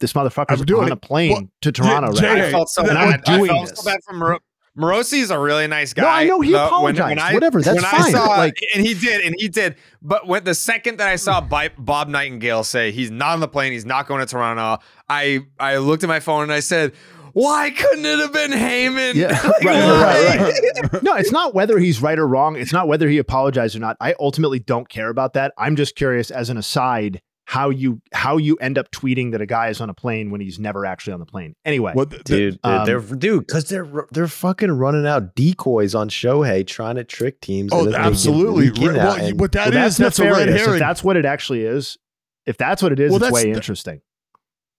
This 0.00 0.12
motherfucker's 0.12 0.60
I'm 0.60 0.66
doing 0.66 0.84
on 0.84 0.88
it. 0.88 0.92
a 0.92 0.96
plane 0.96 1.32
Well, 1.32 1.42
to 1.62 1.72
Toronto 1.72 2.12
Jay- 2.12 2.26
right 2.26 2.38
I 2.44 2.50
felt 2.50 2.68
so 2.68 2.82
And 2.82 2.90
bad. 2.90 2.96
I'm 2.96 3.20
I 3.34 3.36
doing 3.38 3.50
felt 3.50 3.68
this. 3.70 3.78
so 3.78 3.84
bad 3.90 4.00
for 4.06 4.12
Moro- 4.14 4.38
Morosi's 4.76 5.30
a 5.30 5.38
really 5.38 5.68
nice 5.68 5.92
guy. 5.92 6.02
No, 6.02 6.08
I 6.08 6.24
know 6.24 6.40
he 6.40 6.50
The- 6.50 6.66
apologized. 6.66 7.32
Whatever, 7.32 7.62
that's 7.62 7.76
when 7.76 7.84
fine, 7.84 8.00
I 8.06 8.10
saw, 8.10 8.26
like- 8.36 8.58
and 8.74 8.84
he 8.84 8.94
did, 8.94 9.20
and 9.24 9.34
he 9.38 9.46
did. 9.48 9.76
But 10.02 10.26
when 10.26 10.42
the 10.44 10.54
second 10.54 10.98
that 10.98 11.08
I 11.08 11.14
saw 11.16 11.40
mm. 11.40 11.70
Bob 11.78 12.08
Nightingale 12.08 12.64
say 12.64 12.90
he's 12.90 13.10
not 13.12 13.34
on 13.34 13.40
the 13.40 13.46
plane, 13.48 13.72
he's 13.72 13.86
not 13.86 14.08
going 14.08 14.20
to 14.20 14.26
Toronto, 14.26 14.82
I 15.08 15.40
I 15.60 15.76
looked 15.76 16.02
at 16.02 16.08
my 16.08 16.18
phone 16.18 16.42
and 16.42 16.52
I 16.52 16.58
said, 16.58 16.92
"Why 17.34 17.70
couldn't 17.70 18.04
it 18.04 18.18
have 18.18 18.32
been 18.32 18.50
Heyman?" 18.50 19.14
Yeah, 19.14 19.28
Like, 19.44 19.62
right, 19.62 19.84
why? 19.84 20.36
right, 20.38 20.92
right. 20.92 21.02
no, 21.04 21.14
it's 21.14 21.30
not 21.30 21.54
whether 21.54 21.78
he's 21.78 22.02
right 22.02 22.18
or 22.18 22.26
wrong. 22.26 22.56
It's 22.56 22.72
not 22.72 22.88
whether 22.88 23.08
he 23.08 23.18
apologized 23.18 23.76
or 23.76 23.78
not. 23.78 23.96
I 24.00 24.16
ultimately 24.18 24.58
don't 24.58 24.88
care 24.88 25.08
about 25.08 25.34
that. 25.34 25.52
I'm 25.56 25.76
just 25.76 25.94
curious, 25.94 26.32
as 26.32 26.50
an 26.50 26.56
aside, 26.56 27.22
how 27.46 27.68
you 27.70 28.00
how 28.12 28.38
you 28.38 28.56
end 28.56 28.78
up 28.78 28.90
tweeting 28.90 29.32
that 29.32 29.40
a 29.42 29.46
guy 29.46 29.68
is 29.68 29.80
on 29.80 29.90
a 29.90 29.94
plane 29.94 30.30
when 30.30 30.40
he's 30.40 30.58
never 30.58 30.86
actually 30.86 31.12
on 31.12 31.20
the 31.20 31.26
plane. 31.26 31.54
Anyway, 31.64 31.92
what 31.92 32.10
the- 32.10 32.18
Dude, 32.24 32.58
Um, 32.64 32.86
they're 32.86 33.00
dude, 33.00 33.46
because 33.46 33.68
they're 33.68 33.86
they're 34.12 34.28
fucking 34.28 34.70
running 34.72 35.06
out 35.06 35.34
decoys 35.34 35.94
on 35.94 36.08
Shohei, 36.08 36.66
trying 36.66 36.96
to 36.96 37.04
trick 37.04 37.40
teams. 37.40 37.70
Oh, 37.72 37.80
and 37.84 37.86
then 37.88 38.00
they 38.00 38.06
absolutely. 38.08 38.70
leak 38.70 38.78
in 38.80 38.94
Well, 38.94 39.12
and- 39.14 39.38
what 39.38 39.52
that 39.52 39.74
well, 39.74 39.86
is, 39.86 39.96
that's 39.98 40.16
that's, 40.16 40.18
a 40.20 40.32
red 40.32 40.48
herring. 40.48 40.74
If 40.74 40.78
that's 40.80 41.04
what 41.04 41.16
it 41.16 41.26
actually 41.26 41.62
is, 41.64 41.98
if 42.46 42.56
that's 42.56 42.82
what 42.82 42.92
it 42.92 43.00
is, 43.00 43.10
Well, 43.10 43.16
it's 43.18 43.24
that's 43.24 43.34
way 43.34 43.44
the- 43.50 43.56
interesting. 43.56 44.00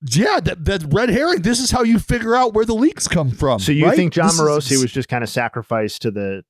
yeah, 0.09 0.39
that, 0.39 0.65
that 0.65 0.85
red 0.91 1.09
herring. 1.09 1.41
This 1.43 1.59
is 1.59 1.69
how 1.69 1.83
you 1.83 1.99
figure 1.99 2.35
out 2.35 2.53
where 2.55 2.65
the 2.65 2.73
leaks 2.75 3.07
come 3.07 3.29
from. 3.29 3.59
So 3.59 3.71
you 3.73 3.85
right? 3.85 3.95
think 3.95 4.13
Jon 4.13 4.25
This 4.25 4.35
is- 4.35 4.41
Morosi 4.41 4.81
was 4.81 4.91
just 4.91 5.07
kind 5.07 5.23
of 5.23 5.29
sacrificed 5.29 6.01
to 6.01 6.11
the? 6.11 6.43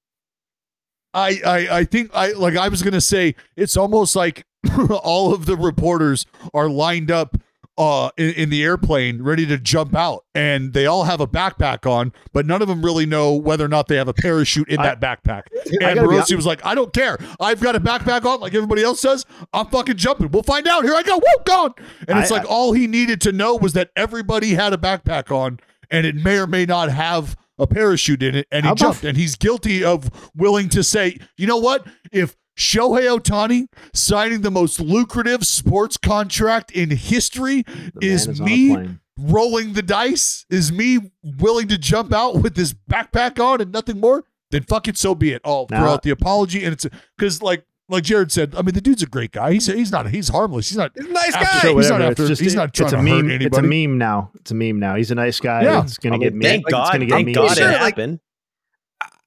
I, 1.13 1.39
I 1.45 1.77
I 1.79 1.83
think 1.85 2.11
I 2.13 2.31
like 2.33 2.57
I 2.57 2.67
was 2.69 2.81
gonna 2.81 2.99
say 3.01 3.35
it's 3.55 3.77
almost 3.77 4.15
like 4.15 4.45
all 5.03 5.33
of 5.33 5.45
the 5.45 5.55
reporters 5.57 6.25
are 6.53 6.69
lined 6.69 7.11
up 7.11 7.37
uh, 7.77 8.09
in, 8.17 8.29
in 8.35 8.49
the 8.49 8.63
airplane 8.63 9.21
ready 9.21 9.45
to 9.45 9.57
jump 9.57 9.95
out, 9.95 10.23
and 10.33 10.71
they 10.73 10.85
all 10.85 11.03
have 11.03 11.19
a 11.19 11.27
backpack 11.27 11.89
on, 11.89 12.13
but 12.31 12.45
none 12.45 12.61
of 12.61 12.67
them 12.69 12.83
really 12.85 13.05
know 13.05 13.33
whether 13.35 13.65
or 13.65 13.67
not 13.67 13.87
they 13.87 13.97
have 13.97 14.07
a 14.07 14.13
parachute 14.13 14.69
in 14.69 14.77
that 14.81 14.99
backpack. 15.01 15.43
And 15.81 15.99
Morosi 15.99 16.35
was 16.35 16.45
like, 16.45 16.65
"I 16.65 16.73
don't 16.73 16.93
care. 16.93 17.17
I've 17.39 17.59
got 17.59 17.75
a 17.75 17.79
backpack 17.79 18.23
on, 18.25 18.39
like 18.39 18.53
everybody 18.53 18.81
else 18.81 19.01
does. 19.01 19.25
I'm 19.51 19.67
fucking 19.67 19.97
jumping. 19.97 20.29
We'll 20.31 20.43
find 20.43 20.67
out. 20.67 20.83
Here 20.85 20.93
I 20.95 21.03
go. 21.03 21.17
Woo, 21.17 21.43
gone." 21.43 21.73
And 22.07 22.17
it's 22.19 22.31
I- 22.31 22.37
like 22.37 22.49
all 22.49 22.71
he 22.71 22.87
needed 22.87 23.19
to 23.21 23.31
know 23.31 23.55
was 23.55 23.73
that 23.73 23.89
everybody 23.95 24.53
had 24.53 24.71
a 24.71 24.77
backpack 24.77 25.31
on, 25.35 25.59
and 25.91 26.05
it 26.05 26.15
may 26.15 26.37
or 26.37 26.47
may 26.47 26.65
not 26.65 26.89
have 26.91 27.35
a 27.59 27.67
parachute 27.67 28.21
in 28.23 28.35
it, 28.35 28.47
and 28.51 28.65
he 28.65 28.73
jumped. 28.75 29.03
And 29.03 29.17
he's 29.17 29.35
guilty 29.35 29.83
of 29.83 30.09
willing 30.35 30.69
to 30.69 30.83
say, 30.83 31.17
"You 31.35 31.47
know 31.47 31.57
what? 31.57 31.85
If 32.11 32.37
Shohei 32.57 33.19
Ohtani 33.19 33.67
signing 33.93 34.41
the 34.41 34.51
most 34.51 34.79
lucrative 34.79 35.45
sports 35.45 35.97
contract 35.97 36.71
in 36.71 36.89
history 36.89 37.63
The 37.63 37.91
is 38.07 38.27
is 38.27 38.41
me 38.41 38.97
rolling 39.17 39.73
the 39.73 39.81
dice, 39.81 40.45
is 40.49 40.71
me 40.71 41.11
willing 41.39 41.67
to 41.69 41.77
jump 41.77 42.13
out 42.13 42.37
with 42.41 42.55
this 42.55 42.73
backpack 42.89 43.39
on 43.43 43.61
and 43.61 43.71
nothing 43.71 43.99
more, 43.99 44.23
then 44.51 44.63
fuck 44.63 44.87
it, 44.87 44.97
so 44.97 45.15
be 45.15 45.31
it. 45.33 45.41
I'll 45.45 45.65
throw 45.67 45.79
Now- 45.79 45.89
out 45.89 46.03
the 46.03 46.09
apology, 46.11 46.63
and 46.63 46.73
it's 46.73 46.85
because 47.17 47.41
like 47.41 47.65
like 47.87 48.03
Jared 48.03 48.31
said, 48.31 48.55
I 48.55 48.61
mean 48.63 48.73
the 48.73 48.81
dude's 48.81 49.03
a 49.03 49.05
great 49.05 49.31
guy. 49.31 49.53
He's 49.53 49.67
he's 49.67 49.91
not 49.91 50.09
he's 50.09 50.29
harmless. 50.29 50.69
He's 50.69 50.77
not 50.77 50.91
He's 50.95 51.05
a 51.05 51.11
nice 51.11 51.35
after- 51.35 51.45
guy. 51.45 51.59
So 51.61 51.77
he's 51.77 51.89
not 51.89 51.95
whatever. 51.95 52.11
after. 52.11 52.23
it's 52.23 52.29
just, 52.29 52.41
he's 52.41 52.55
not 52.55 52.73
trying 52.73 52.87
it's 52.87 52.93
a 52.93 52.97
to 52.97 53.01
meme. 53.03 53.29
hurt 53.29 53.41
It's 53.43 53.57
a 53.57 53.61
meme 53.61 53.97
now. 53.97 54.31
It's 54.35 54.51
a 54.51 54.55
meme 54.55 54.79
now. 54.79 54.95
He's 54.95 55.11
a 55.11 55.15
nice 55.15 55.39
guy. 55.39 55.63
Yeah. 55.63 55.83
It's 55.83 55.97
gonna 55.99 56.15
I 56.15 56.19
get 56.19 56.33
mean, 56.33 56.39
meme. 56.39 56.49
thank 56.49 56.63
it's 56.65 56.71
God. 56.71 56.91
gonna 56.93 57.05
get 57.05 57.13
Thank 57.13 57.25
meme. 57.27 57.33
God 57.35 57.57
it 57.57 57.61
like- 57.61 57.77
happened. 57.77 58.19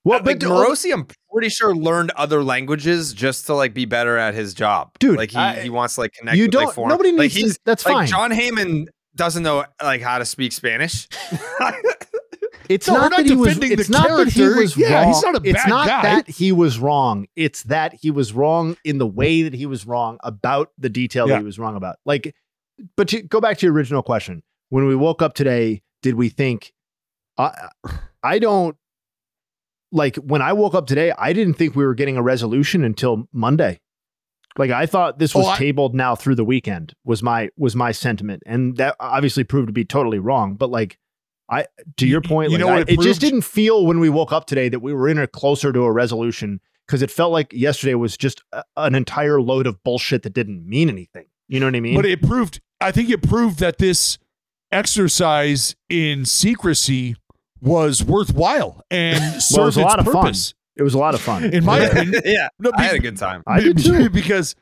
Well, 0.08 0.18
like 0.24 0.40
but 0.40 0.48
Morosi, 0.48 0.92
I'm 0.92 1.06
pretty 1.32 1.48
sure 1.50 1.74
learned 1.76 2.10
other 2.12 2.42
languages 2.42 3.12
just 3.12 3.46
to 3.46 3.54
like 3.54 3.74
be 3.74 3.84
better 3.84 4.16
at 4.16 4.34
his 4.34 4.54
job, 4.54 4.90
Dude, 4.98 5.16
Like 5.16 5.30
he, 5.32 5.36
I- 5.38 5.60
he 5.60 5.70
wants 5.70 5.94
to 5.96 6.00
like 6.02 6.12
connect. 6.14 6.36
you 6.36 6.44
with, 6.44 6.50
don't- 6.52 6.74
foreign- 6.74 6.88
nobody 6.90 7.12
like, 7.12 7.34
needs 7.34 7.54
to- 7.54 7.60
that's 7.64 7.84
like, 7.84 7.92
fine. 7.94 8.06
Jon 8.06 8.30
Heyman 8.30 8.86
doesn't 9.16 9.42
know 9.42 9.64
like 9.82 10.00
how 10.00 10.18
to 10.18 10.24
speak 10.24 10.52
Spanish. 10.52 11.08
It's 12.68 12.86
No, 12.86 12.94
not 12.98 13.10
not 13.12 13.16
that 13.16 13.26
he 13.26 13.34
was. 13.34 13.54
defending 13.54 13.76
the 13.76 13.80
It's 13.80 13.88
not 13.88 14.08
that 14.08 14.28
he 14.28 14.40
character. 14.40 14.60
was 14.60 14.76
Yeah, 14.76 14.92
wrong. 15.00 15.08
he's 15.08 15.22
not 15.22 15.34
a 15.36 15.40
it's 15.42 15.62
bad 15.62 15.68
not 15.70 15.86
guy. 15.88 16.02
that 16.02 16.28
he 16.28 16.52
was 16.52 16.78
wrong. 16.78 17.26
It's 17.34 17.62
that 17.62 17.94
he 17.94 18.10
was 18.10 18.34
wrong 18.34 18.76
in 18.84 18.98
the 18.98 19.06
way 19.06 19.40
that 19.42 19.54
he 19.54 19.64
was 19.64 19.86
wrong 19.86 20.18
about 20.22 20.70
the 20.76 20.90
detail 20.90 21.26
Yeah. 21.26 21.36
that 21.36 21.38
he 21.40 21.44
was 21.46 21.58
wrong 21.58 21.76
about. 21.76 21.96
Like, 22.04 22.34
but 22.94 23.10
you, 23.10 23.22
go 23.22 23.40
back 23.40 23.56
to 23.58 23.66
your 23.66 23.74
original 23.74 24.02
question. 24.02 24.42
When 24.68 24.86
we 24.86 24.94
woke 24.94 25.22
up 25.22 25.32
today, 25.32 25.80
did 26.02 26.16
we 26.16 26.28
think? 26.28 26.74
I 27.38 27.70
I 28.22 28.38
don't 28.38 28.76
like 29.92 30.16
when 30.16 30.42
I 30.42 30.52
woke 30.52 30.74
up 30.74 30.86
today. 30.86 31.12
I 31.18 31.32
didn't 31.32 31.54
think 31.54 31.74
we 31.74 31.84
were 31.84 31.94
getting 31.94 32.16
a 32.16 32.22
resolution 32.22 32.84
until 32.84 33.28
Monday. 33.32 33.80
Like 34.56 34.70
I 34.70 34.86
thought 34.86 35.18
this 35.18 35.34
oh, 35.34 35.40
was 35.40 35.48
Oh, 35.48 35.50
I- 35.50 35.58
tabled 35.58 35.94
now 35.94 36.14
through 36.14 36.34
the 36.34 36.44
weekend 36.44 36.94
was 37.04 37.22
my 37.22 37.50
was 37.56 37.76
my 37.76 37.92
sentiment, 37.92 38.42
and 38.46 38.76
that 38.76 38.96
obviously 39.00 39.44
proved 39.44 39.68
to 39.68 39.72
be 39.72 39.84
totally 39.84 40.18
wrong. 40.18 40.54
But 40.54 40.70
like 40.70 40.98
I 41.50 41.66
to 41.98 42.06
your 42.06 42.20
point, 42.20 42.50
you 42.50 42.58
like, 42.58 42.66
know 42.66 42.74
I- 42.74 42.80
it 42.80 42.90
it, 42.90 43.00
just 43.00 43.20
didn't 43.20 43.42
feel 43.42 43.86
when 43.86 44.00
we 44.00 44.08
woke 44.08 44.32
up 44.32 44.46
today 44.46 44.68
that 44.68 44.80
we 44.80 44.92
were 44.92 45.08
in 45.08 45.18
a 45.18 45.26
closer 45.26 45.72
to 45.72 45.80
a 45.84 45.92
resolution 45.92 46.60
because 46.86 47.02
it 47.02 47.10
felt 47.10 47.32
like 47.32 47.52
yesterday 47.52 47.94
was 47.94 48.16
just 48.16 48.42
a, 48.52 48.64
an 48.76 48.94
entire 48.94 49.40
load 49.40 49.66
of 49.66 49.82
bullshit 49.84 50.22
that 50.22 50.32
didn't 50.32 50.66
mean 50.66 50.88
anything. 50.88 51.26
You 51.46 51.60
know 51.60 51.66
what 51.66 51.76
I 51.76 51.80
mean? 51.80 51.94
But 51.94 52.06
it 52.06 52.22
proved, 52.22 52.60
I 52.80 52.92
think 52.92 53.08
it 53.10 53.22
proved 53.22 53.58
that 53.60 53.78
this 53.78 54.18
exercise 54.70 55.74
in 55.88 56.24
secrecy 56.24 57.16
was 57.60 58.02
worthwhile 58.04 58.82
and 58.90 59.20
well, 59.20 59.36
it 59.36 59.40
served 59.40 59.66
was 59.66 59.76
a 59.76 59.80
lot 59.82 59.98
its 59.98 60.08
of 60.08 60.12
fun. 60.12 60.22
purpose. 60.24 60.54
It 60.76 60.82
was 60.82 60.94
a 60.94 60.98
lot 60.98 61.14
of 61.14 61.20
fun. 61.20 61.44
In 61.44 61.64
my 61.64 61.78
opinion, 61.86 62.22
yeah, 62.24 62.48
no, 62.58 62.70
I 62.76 62.84
had 62.84 62.94
a 62.94 63.00
good 63.00 63.16
time. 63.16 63.42
I 63.46 63.60
did 63.60 63.78
too. 63.78 64.08
because 64.10 64.54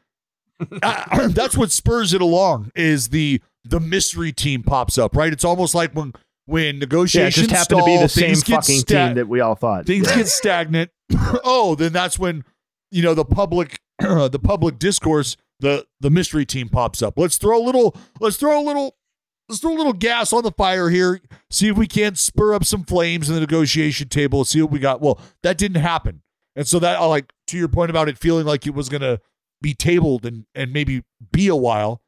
uh, 0.83 1.29
that's 1.29 1.57
what 1.57 1.71
spurs 1.71 2.15
it 2.15 2.21
along 2.23 2.73
is 2.75 3.09
the 3.09 3.41
the 3.65 3.81
mystery 3.81 4.33
team 4.33 4.63
pops 4.63 4.97
up, 4.97 5.15
right? 5.17 5.33
It's 5.33 5.45
almost 5.45 5.75
like 5.75 5.93
when 5.93 6.13
when 6.47 6.63
yeah, 6.63 6.71
it 6.71 6.77
negotiations 6.79 7.49
just 7.49 7.71
happened 7.71 7.81
to 7.81 7.85
be 7.85 7.97
the 7.99 8.09
stall, 8.09 8.21
same 8.21 8.29
things 8.29 8.43
get 8.45 8.55
fucking 8.57 8.79
sta- 8.81 9.07
team 9.09 9.15
that 9.17 9.29
we 9.29 9.41
all 9.41 9.55
thought. 9.57 9.85
things 9.87 10.09
Yeah. 10.09 10.17
get 10.17 10.29
stagnant. 10.29 10.91
oh, 11.45 11.75
then 11.75 11.93
that's 11.93 12.19
when 12.19 12.45
you 12.91 13.03
know 13.03 13.15
the 13.15 13.25
public 13.25 13.81
the 13.99 14.41
public 14.43 14.79
discourse 14.79 15.37
the 15.61 15.87
the 16.01 16.11
mystery 16.11 16.47
team 16.47 16.69
pops 16.69 17.03
up. 17.03 17.15
Let's 17.19 17.37
throw 17.37 17.59
a 17.59 17.65
little 17.65 17.95
let's 18.21 18.37
throw 18.37 18.59
a 18.59 18.65
little 18.65 18.97
let's 19.49 19.61
throw 19.61 19.73
a 19.75 19.77
little 19.77 19.93
gas 19.93 20.33
on 20.33 20.43
the 20.43 20.53
fire 20.53 20.91
here. 20.91 21.21
See 21.51 21.69
if 21.69 21.77
we 21.77 21.87
can't 21.87 22.19
spur 22.19 22.55
up 22.55 22.65
some 22.65 22.85
flames 22.85 23.29
in 23.29 23.35
the 23.35 23.41
negotiation 23.41 24.09
table. 24.09 24.45
See 24.45 24.61
what 24.63 24.71
we 24.71 24.79
got. 24.79 25.01
Well, 25.01 25.21
that 25.43 25.59
didn't 25.59 25.81
happen, 25.83 26.23
and 26.55 26.67
so 26.67 26.79
that 26.81 26.99
like 27.01 27.33
to 27.49 27.59
your 27.59 27.69
point 27.69 27.91
about 27.91 28.09
it 28.09 28.19
feeling 28.19 28.47
like 28.47 28.67
it 28.67 28.75
was 28.75 28.89
gonna 28.89 29.21
be 29.63 29.75
tabled 29.75 30.27
and 30.27 30.47
and 30.55 30.73
maybe 30.73 31.03
be 31.33 31.49
a 31.49 31.57
while. 31.57 32.03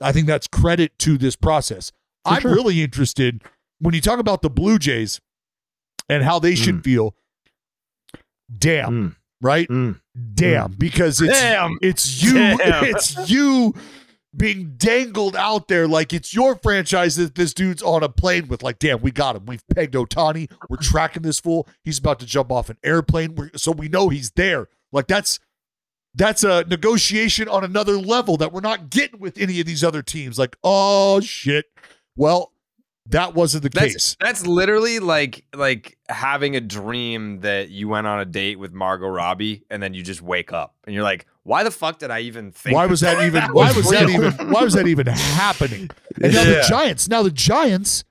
I 0.00 0.12
think 0.12 0.26
that's 0.26 0.46
credit 0.48 0.98
to 1.00 1.18
this 1.18 1.36
process. 1.36 1.92
For 2.24 2.32
I'm 2.34 2.40
sure. 2.42 2.54
really 2.54 2.82
interested 2.82 3.42
when 3.80 3.94
you 3.94 4.00
talk 4.00 4.18
about 4.18 4.42
the 4.42 4.50
Blue 4.50 4.78
Jays 4.78 5.20
and 6.08 6.22
how 6.22 6.38
they 6.38 6.54
should 6.54 6.82
feel. 6.84 7.14
Damn, 8.56 8.90
Mm, 8.92 9.16
right? 9.40 9.68
mm. 9.68 10.00
Damn, 10.34 10.72
because 10.72 11.20
it's 11.20 11.38
Damn. 11.38 11.78
it's 11.80 12.22
you, 12.22 12.32
Damn. 12.58 12.84
it's 12.84 13.30
you 13.30 13.74
being 14.36 14.74
dangled 14.76 15.34
out 15.34 15.68
there 15.68 15.88
like 15.88 16.12
it's 16.12 16.32
your 16.32 16.54
franchise 16.56 17.16
that 17.16 17.34
this 17.34 17.52
dude's 17.52 17.82
on 17.82 18.02
a 18.02 18.08
plane 18.08 18.48
with. 18.48 18.62
Like, 18.62 18.78
damn, 18.78 19.00
we 19.00 19.10
got 19.10 19.36
him. 19.36 19.46
We've 19.46 19.66
pegged 19.74 19.94
Ohtani. 19.94 20.50
We're 20.68 20.76
tracking 20.76 21.22
this 21.22 21.40
fool. 21.40 21.66
He's 21.82 21.98
about 21.98 22.20
to 22.20 22.26
jump 22.26 22.52
off 22.52 22.70
an 22.70 22.78
airplane, 22.84 23.34
We're, 23.34 23.50
so 23.56 23.72
we 23.72 23.88
know 23.88 24.08
he's 24.08 24.30
there. 24.32 24.68
Like 24.92 25.06
that's 25.06 25.40
that's 26.14 26.42
a 26.44 26.64
negotiation 26.64 27.48
on 27.48 27.62
another 27.64 27.96
level 27.96 28.36
that 28.38 28.52
we're 28.52 28.60
not 28.60 28.90
getting 28.90 29.20
with 29.20 29.38
any 29.38 29.60
of 29.60 29.66
these 29.66 29.84
other 29.84 30.02
teams. 30.02 30.38
Like, 30.38 30.56
oh 30.64 31.20
shit. 31.20 31.66
Well, 32.16 32.52
that 33.06 33.34
wasn't 33.34 33.62
the 33.64 33.70
That's 33.70 33.92
case. 33.92 34.16
that's 34.20 34.46
literally 34.46 34.98
like 35.00 35.44
like 35.54 35.96
having 36.08 36.54
a 36.54 36.60
dream 36.60 37.40
that 37.40 37.70
you 37.70 37.88
went 37.88 38.06
on 38.06 38.20
a 38.20 38.24
date 38.24 38.58
with 38.58 38.72
Margot 38.72 39.08
Robbie 39.08 39.64
and 39.70 39.82
then 39.82 39.94
you 39.94 40.02
just 40.02 40.22
wake 40.22 40.52
up 40.52 40.74
and 40.84 40.94
you're 40.94 41.02
like, 41.02 41.26
why 41.50 41.64
the 41.64 41.70
fuck 41.72 41.98
did 41.98 42.12
I 42.12 42.20
even 42.20 42.52
think? 42.52 42.74
Why 42.76 42.86
was 42.86 43.00
that 43.00 43.18
even? 43.18 43.34
that 43.34 43.52
why 43.52 43.72
was 43.72 43.90
that 43.90 44.08
even? 44.08 44.32
Why 44.52 44.62
was 44.62 44.74
that 44.74 44.86
even 44.86 45.06
happening? 45.08 45.90
And 46.22 46.32
now 46.32 46.44
the 46.44 46.64
Giants. 46.68 47.08
Now 47.08 47.22
the 47.24 47.30
Giants, 47.32 48.04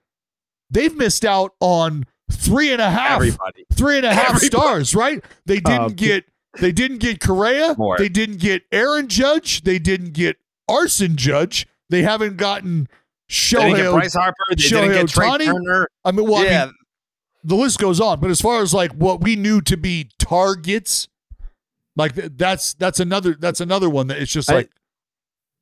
they've 0.69 0.93
missed 0.95 1.23
out 1.23 1.53
on 1.61 2.05
three 2.29 2.71
and 2.73 2.81
a 2.81 2.89
half, 2.89 3.15
Everybody. 3.15 3.65
three 3.73 3.95
and 3.97 4.05
a 4.05 4.13
half 4.13 4.35
Everybody. 4.35 4.45
stars. 4.47 4.93
Right? 4.93 5.23
They 5.45 5.61
didn't 5.61 5.81
Uh, 5.81 5.89
get. 5.89 6.25
They 6.59 6.71
didn't 6.73 6.97
get 6.97 7.21
Correa. 7.21 7.75
More. 7.77 7.97
They 7.97 8.09
didn't 8.09 8.39
get 8.39 8.63
Aaron 8.73 9.07
Judge. 9.07 9.61
They 9.63 9.79
didn't 9.79 10.11
get 10.13 10.35
Arson 10.67 11.15
Judge. 11.15 11.65
They 11.89 12.01
haven't 12.01 12.35
gotten 12.37 12.87
They 13.29 13.35
didn't 13.59 13.75
get 13.75 13.85
Shohei. 13.85 13.91
Bryce 13.93 14.13
Harper. 14.15 14.35
They 14.49 14.55
didn't 14.55 14.89
Shohei 14.89 14.93
get 14.93 15.07
Trey 15.09 15.27
Ohtani? 15.27 15.45
Turner. 15.45 15.87
I 16.03 16.11
mean, 16.11 16.27
well, 16.29 16.41
I 16.45 16.65
mean, 16.65 16.73
the 17.43 17.55
list 17.55 17.79
goes 17.79 18.01
on. 18.01 18.19
But 18.19 18.31
as 18.31 18.41
far 18.41 18.61
as 18.61 18.73
like 18.73 18.91
what 18.93 19.21
we 19.21 19.35
knew 19.37 19.61
to 19.61 19.77
be 19.77 20.09
targets, 20.19 21.07
like 21.99 22.15
that's 22.15 22.73
that's 22.73 22.99
another 22.99 23.35
that's 23.39 23.61
another 23.61 23.89
one 23.89 24.07
that 24.07 24.17
it's 24.17 24.31
just 24.31 24.49
I- 24.49 24.55
like 24.55 24.71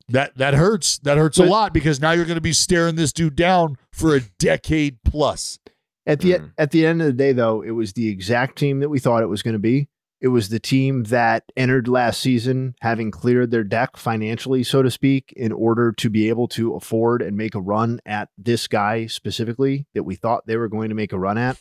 that 0.08 0.36
that 0.38 0.54
hurts. 0.54 0.96
That 1.00 1.18
hurts 1.18 1.36
a 1.38 1.44
lot 1.44 1.74
because 1.74 2.00
now 2.00 2.12
you're 2.12 2.24
going 2.24 2.36
to 2.36 2.40
be 2.40 2.54
staring 2.54 2.94
this 2.96 3.12
dude 3.12 3.36
down 3.36 3.76
for 3.92 4.16
a 4.16 4.20
decade 4.38 5.02
plus. 5.04 5.58
At 6.06 6.20
the 6.20 6.30
Mhm. 6.32 6.52
at 6.56 6.70
the 6.70 6.86
end 6.86 7.02
of 7.02 7.06
the 7.08 7.12
day, 7.12 7.32
though, 7.32 7.60
it 7.60 7.72
was 7.72 7.92
the 7.92 8.08
exact 8.08 8.56
team 8.56 8.80
that 8.80 8.88
we 8.88 8.98
thought 8.98 9.22
it 9.22 9.26
was 9.28 9.42
going 9.42 9.52
to 9.52 9.58
be. 9.58 9.88
It 10.22 10.28
was 10.28 10.48
the 10.48 10.58
team 10.58 11.04
that 11.04 11.44
entered 11.56 11.86
last 11.88 12.20
season 12.22 12.74
having 12.80 13.10
cleared 13.10 13.50
their 13.50 13.62
deck 13.62 13.98
financially, 13.98 14.64
so 14.64 14.82
to 14.82 14.90
speak, 14.90 15.32
in 15.36 15.52
order 15.52 15.92
to 15.92 16.08
be 16.10 16.30
able 16.30 16.48
to 16.48 16.74
afford 16.74 17.20
and 17.20 17.36
make 17.36 17.54
a 17.54 17.60
run 17.60 18.00
at 18.06 18.30
this 18.38 18.66
guy 18.66 19.06
specifically 19.06 19.86
that 19.94 20.02
we 20.04 20.14
thought 20.14 20.46
they 20.46 20.56
were 20.56 20.68
going 20.68 20.88
to 20.88 20.94
make 20.94 21.12
a 21.12 21.18
run 21.18 21.36
at. 21.36 21.60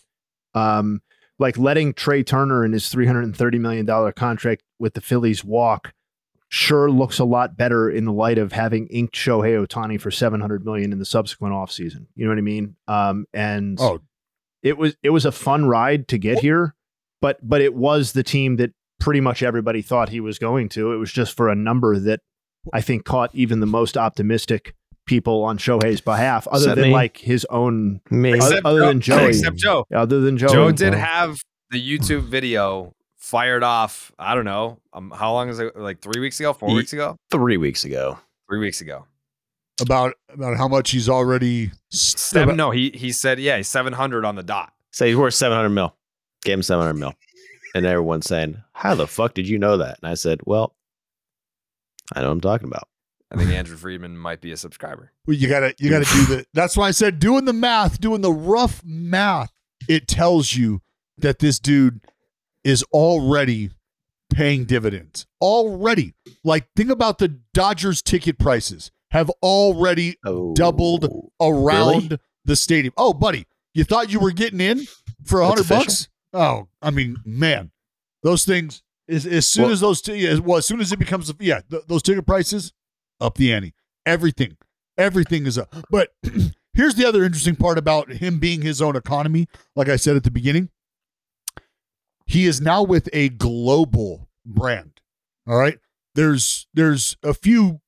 Um, 0.56 1.02
like 1.40 1.58
letting 1.58 1.94
Trey 1.94 2.24
Turner 2.24 2.66
in 2.66 2.74
his 2.74 2.90
three 2.90 3.06
hundred 3.06 3.24
and 3.24 3.36
thirty 3.36 3.60
million 3.60 3.86
dollar 3.86 4.12
contract 4.12 4.64
with 4.80 4.94
the 4.94 5.02
Phillies 5.02 5.44
walk 5.44 5.94
sure 6.50 6.90
looks 6.90 7.20
a 7.20 7.26
lot 7.26 7.58
better 7.58 7.90
in 7.90 8.06
the 8.06 8.14
light 8.14 8.38
of 8.38 8.54
having 8.54 8.88
inked 8.88 9.14
Shohei 9.14 9.66
Ohtani 9.66 10.00
for 10.00 10.12
seven 10.12 10.40
hundred 10.40 10.64
million 10.66 10.94
in 10.94 11.00
the 11.00 11.06
subsequent 11.06 11.54
offseason. 11.54 12.06
You 12.16 12.26
know 12.26 12.32
what 12.32 12.38
I 12.38 12.42
mean? 12.42 12.76
Um, 12.88 13.26
and 13.34 13.78
Oh, 13.82 14.00
it 14.64 14.78
was 14.78 14.96
it 15.04 15.10
was 15.10 15.26
a 15.26 15.32
fun 15.32 15.66
ride 15.66 16.08
to 16.10 16.18
get 16.18 16.40
here, 16.40 16.74
but 17.22 17.38
but 17.48 17.62
it 17.62 17.74
was 17.74 18.14
the 18.14 18.24
team 18.24 18.56
that 18.58 18.72
pretty 19.00 19.20
much 19.22 19.44
everybody 19.44 19.82
thought 19.82 20.10
he 20.10 20.20
was 20.20 20.40
going 20.40 20.70
to. 20.70 20.94
It 20.94 20.98
was 20.98 21.12
just 21.12 21.36
for 21.36 21.50
a 21.50 21.56
number 21.56 22.00
that 22.00 22.22
I 22.74 22.82
think 22.82 23.06
caught 23.06 23.30
even 23.34 23.60
the 23.60 23.66
most 23.68 23.98
optimistic 23.98 24.74
people 25.08 25.44
on 25.44 25.58
Shohei's 25.58 26.02
behalf, 26.02 26.48
other 26.48 26.58
Except 26.66 26.76
than 26.76 26.90
me. 26.90 26.94
like 26.94 27.18
his 27.18 27.46
own 27.50 28.02
Me. 28.12 28.34
other, 28.34 28.38
Except 28.38 28.66
other 28.66 28.80
Joe- 28.82 28.88
than 28.88 29.02
Joey. 29.02 29.28
except 29.30 29.56
Joe. 29.58 29.86
Other 29.94 30.22
than 30.22 30.38
Joe. 30.38 30.48
Joe 30.48 30.72
did 30.72 30.92
Well, 30.94 31.00
have 31.02 31.38
the 31.72 31.82
YouTube 31.82 32.22
video 32.24 32.94
fired 33.18 33.64
off. 33.64 34.12
I 34.20 34.36
don't 34.36 34.46
know. 34.46 34.80
Um, 34.94 35.12
how 35.16 35.34
long 35.34 35.50
is 35.50 35.60
it? 35.60 35.76
Like 35.76 36.00
three 36.02 36.22
weeks 36.22 36.40
ago? 36.40 36.54
Four 36.54 36.70
Ye- 36.70 36.76
weeks 36.76 36.94
ago? 36.94 37.18
Three 37.32 37.58
weeks 37.58 37.84
ago. 37.86 38.20
Three 38.50 38.60
weeks 38.60 38.82
ago. 38.82 39.06
about 39.82 40.14
about 40.34 40.58
how 40.58 40.68
much 40.68 40.92
he's 40.92 41.08
already 41.10 41.72
Seven. 41.92 42.56
No, 42.56 42.72
he 42.72 42.90
he 42.96 43.12
said 43.12 43.40
yeah, 43.40 43.58
he's 43.58 43.68
seven 43.68 43.94
hundred 43.94 44.26
on 44.26 44.36
the 44.36 44.44
dot. 44.44 44.74
Say 44.92 45.08
he's 45.10 45.18
worth 45.18 45.34
700 45.36 45.70
mil. 45.70 45.94
Gave 46.44 46.56
him 46.56 46.64
700 46.64 46.94
mil. 46.96 47.14
And 47.76 47.86
everyone's 47.86 48.26
saying, 48.26 48.64
How 48.74 48.96
the 48.96 49.06
fuck 49.06 49.34
did 49.36 49.48
you 49.48 49.60
know 49.60 49.78
that? 49.78 50.00
And 50.02 50.10
I 50.10 50.16
said, 50.16 50.40
Well, 50.46 50.74
I 52.16 52.22
know 52.22 52.28
what 52.28 52.32
I'm 52.34 52.42
talking 52.42 52.68
about. 52.68 52.88
I 53.32 53.36
think 53.38 53.50
Andrew 53.52 53.78
Friedman 53.78 54.18
might 54.18 54.42
be 54.42 54.52
a 54.52 54.58
subscriber. 54.58 55.12
Well, 55.26 55.36
you 55.36 55.48
gotta 55.50 55.74
you 55.80 55.90
gotta 55.90 56.06
do 56.06 56.26
the. 56.26 56.46
That's 56.54 56.78
why 56.78 56.88
I 56.88 56.92
said 56.92 57.20
doing 57.20 57.46
the 57.46 57.54
math, 57.54 58.00
doing 58.00 58.22
the 58.22 58.32
rough 58.32 58.82
math. 58.86 59.52
It 59.90 60.08
tells 60.08 60.56
you 60.56 60.82
that 61.18 61.40
this 61.40 61.60
dude 61.60 62.02
is 62.64 62.84
already 62.94 63.72
paying 64.34 64.66
dividends. 64.66 65.26
Already, 65.42 66.14
like 66.44 66.68
think 66.76 66.90
about 66.90 67.18
the 67.20 67.40
Dodgers 67.54 68.02
ticket 68.02 68.38
prices 68.38 68.92
have 69.12 69.30
already 69.42 70.18
Oh, 70.26 70.54
doubled 70.54 71.06
around 71.40 72.04
really? 72.10 72.20
the 72.46 72.56
stadium. 72.56 72.94
Oh, 72.98 73.14
buddy, 73.14 73.46
you 73.74 73.84
thought 73.86 74.12
you 74.12 74.20
were 74.20 74.32
getting 74.32 74.60
in 74.60 74.86
for 75.24 75.40
a 75.42 75.48
hundred 75.48 75.68
bucks? 75.70 76.10
Oh, 76.34 76.68
I 76.82 76.92
mean, 76.92 77.18
man, 77.26 77.72
those 78.24 78.44
things. 78.46 78.84
As, 79.10 79.26
as 79.26 79.48
soon 79.48 79.64
Well- 79.64 79.72
as 79.72 79.80
those, 79.80 80.02
t- 80.02 80.28
as, 80.28 80.42
well, 80.42 80.58
as 80.58 80.66
soon 80.66 80.82
as 80.82 80.92
it 80.92 81.00
becomes, 81.00 81.32
yeah, 81.40 81.62
th- 81.72 81.84
those 81.88 82.04
ticket 82.04 82.26
prices 82.26 82.74
up 83.20 83.36
the 83.36 83.54
ante. 83.54 83.74
Everything, 84.06 84.58
everything 84.98 85.46
is 85.46 85.58
up. 85.58 85.74
But 85.90 86.14
here's 86.74 86.96
the 86.96 87.06
other 87.06 87.24
interesting 87.24 87.56
part 87.56 87.78
about 87.78 88.12
him 88.14 88.40
being 88.40 88.62
his 88.62 88.82
own 88.82 88.96
economy. 88.96 89.48
Like 89.76 89.90
I 89.90 89.96
said 89.96 90.16
at 90.16 90.24
the 90.24 90.32
beginning, 90.32 90.70
he 92.26 92.46
is 92.46 92.62
now 92.62 92.84
with 92.84 93.10
a 93.14 93.30
global 93.30 94.30
brand. 94.46 95.02
All 95.48 95.58
right, 95.58 95.80
there's 96.16 96.68
there's 96.74 97.18
a 97.24 97.34
few 97.34 97.82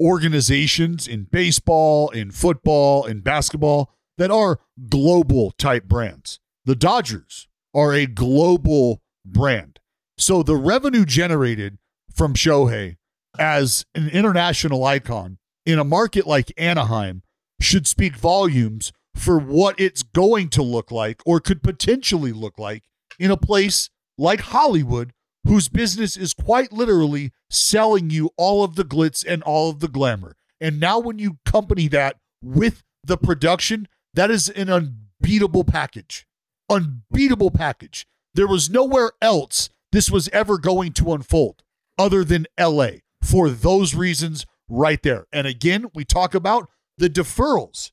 organizations 0.00 1.06
in 1.06 1.24
baseball, 1.24 2.10
in 2.10 2.30
football, 2.30 3.04
in 3.04 3.20
basketball 3.20 3.94
that 4.18 4.30
are 4.30 4.58
global 4.88 5.52
type 5.52 5.84
brands. 5.84 6.40
The 6.64 6.74
Dodgers 6.74 7.48
are 7.74 7.92
a 7.92 8.06
global 8.06 9.02
brand. 9.24 9.80
So 10.16 10.42
the 10.42 10.56
revenue 10.56 11.04
generated 11.04 11.78
from 12.12 12.34
Shohei 12.34 12.96
as 13.38 13.84
an 13.94 14.08
international 14.08 14.84
icon 14.84 15.38
in 15.66 15.78
a 15.78 15.84
market 15.84 16.26
like 16.26 16.52
Anaheim 16.56 17.22
should 17.60 17.86
speak 17.86 18.16
volumes 18.16 18.92
for 19.14 19.38
what 19.38 19.78
it's 19.78 20.02
going 20.02 20.48
to 20.50 20.62
look 20.62 20.90
like 20.90 21.22
or 21.24 21.40
could 21.40 21.62
potentially 21.62 22.32
look 22.32 22.58
like 22.58 22.84
in 23.18 23.30
a 23.30 23.36
place 23.36 23.90
like 24.18 24.40
Hollywood, 24.40 25.12
whose 25.46 25.68
business 25.68 26.16
is 26.16 26.34
quite 26.34 26.72
literally 26.72 27.32
selling 27.50 28.10
you 28.10 28.30
all 28.36 28.64
of 28.64 28.76
the 28.76 28.84
glitz 28.84 29.24
and 29.26 29.42
all 29.42 29.70
of 29.70 29.80
the 29.80 29.88
glamour. 29.88 30.36
And 30.60 30.80
now, 30.80 30.98
when 30.98 31.18
you 31.18 31.38
company 31.44 31.88
that 31.88 32.16
with 32.42 32.82
the 33.02 33.16
production, 33.16 33.86
that 34.14 34.30
is 34.30 34.48
an 34.48 34.70
unbeatable 34.70 35.64
package. 35.64 36.26
Unbeatable 36.70 37.50
package. 37.50 38.06
There 38.34 38.46
was 38.46 38.70
nowhere 38.70 39.12
else 39.20 39.68
this 39.92 40.10
was 40.10 40.28
ever 40.30 40.58
going 40.58 40.92
to 40.94 41.12
unfold 41.12 41.62
other 41.98 42.24
than 42.24 42.46
LA 42.58 43.03
for 43.24 43.48
those 43.48 43.94
reasons 43.94 44.46
right 44.68 45.02
there. 45.02 45.26
And 45.32 45.46
again, 45.46 45.86
we 45.94 46.04
talk 46.04 46.34
about 46.34 46.68
the 46.98 47.08
deferrals. 47.08 47.90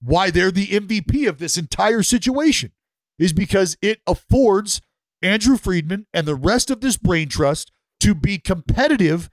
Why 0.00 0.30
they're 0.30 0.50
the 0.50 0.68
MVP 0.68 1.28
of 1.28 1.38
this 1.38 1.56
entire 1.56 2.02
situation 2.02 2.72
is 3.18 3.32
because 3.32 3.76
it 3.80 4.00
affords 4.06 4.80
Andrew 5.22 5.56
Friedman 5.56 6.06
and 6.12 6.26
the 6.26 6.34
rest 6.34 6.70
of 6.70 6.80
this 6.80 6.96
brain 6.96 7.28
trust 7.28 7.70
to 8.00 8.14
be 8.14 8.38
competitive 8.38 9.30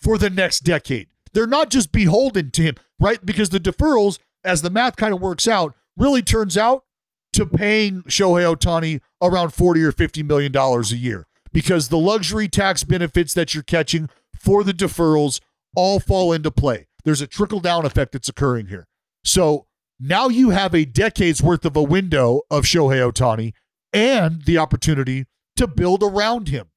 for 0.00 0.18
the 0.18 0.30
next 0.30 0.60
decade. 0.60 1.08
They're 1.32 1.46
not 1.46 1.70
just 1.70 1.90
beholden 1.90 2.52
to 2.52 2.62
him, 2.62 2.76
right? 3.00 3.24
Because 3.24 3.48
the 3.48 3.58
deferrals, 3.58 4.18
as 4.44 4.62
the 4.62 4.70
math 4.70 4.94
kind 4.94 5.12
of 5.12 5.20
works 5.20 5.48
out, 5.48 5.74
really 5.96 6.22
turns 6.22 6.56
out 6.56 6.84
to 7.32 7.44
paying 7.44 8.02
Shohei 8.02 8.54
Ohtani 8.54 9.00
around 9.20 9.52
40 9.52 9.82
or 9.82 9.90
50 9.90 10.22
million 10.22 10.52
dollars 10.52 10.92
a 10.92 10.96
year 10.96 11.26
because 11.52 11.88
the 11.88 11.98
luxury 11.98 12.48
tax 12.48 12.84
benefits 12.84 13.34
that 13.34 13.54
you're 13.54 13.64
catching 13.64 14.08
for 14.44 14.62
the 14.62 14.74
deferrals 14.74 15.40
all 15.74 15.98
fall 15.98 16.32
into 16.32 16.50
play. 16.50 16.86
There's 17.04 17.20
a 17.20 17.26
trickle 17.26 17.60
down 17.60 17.84
effect 17.86 18.12
that's 18.12 18.28
occurring 18.28 18.66
here. 18.66 18.86
So 19.24 19.66
now 19.98 20.28
you 20.28 20.50
have 20.50 20.74
a 20.74 20.84
decade's 20.84 21.42
worth 21.42 21.64
of 21.64 21.76
a 21.76 21.82
window 21.82 22.42
of 22.50 22.64
Shohei 22.64 23.10
Ohtani 23.10 23.52
and 23.92 24.42
the 24.42 24.58
opportunity 24.58 25.26
to 25.56 25.66
build 25.66 26.02
around 26.02 26.48
him. 26.48 26.68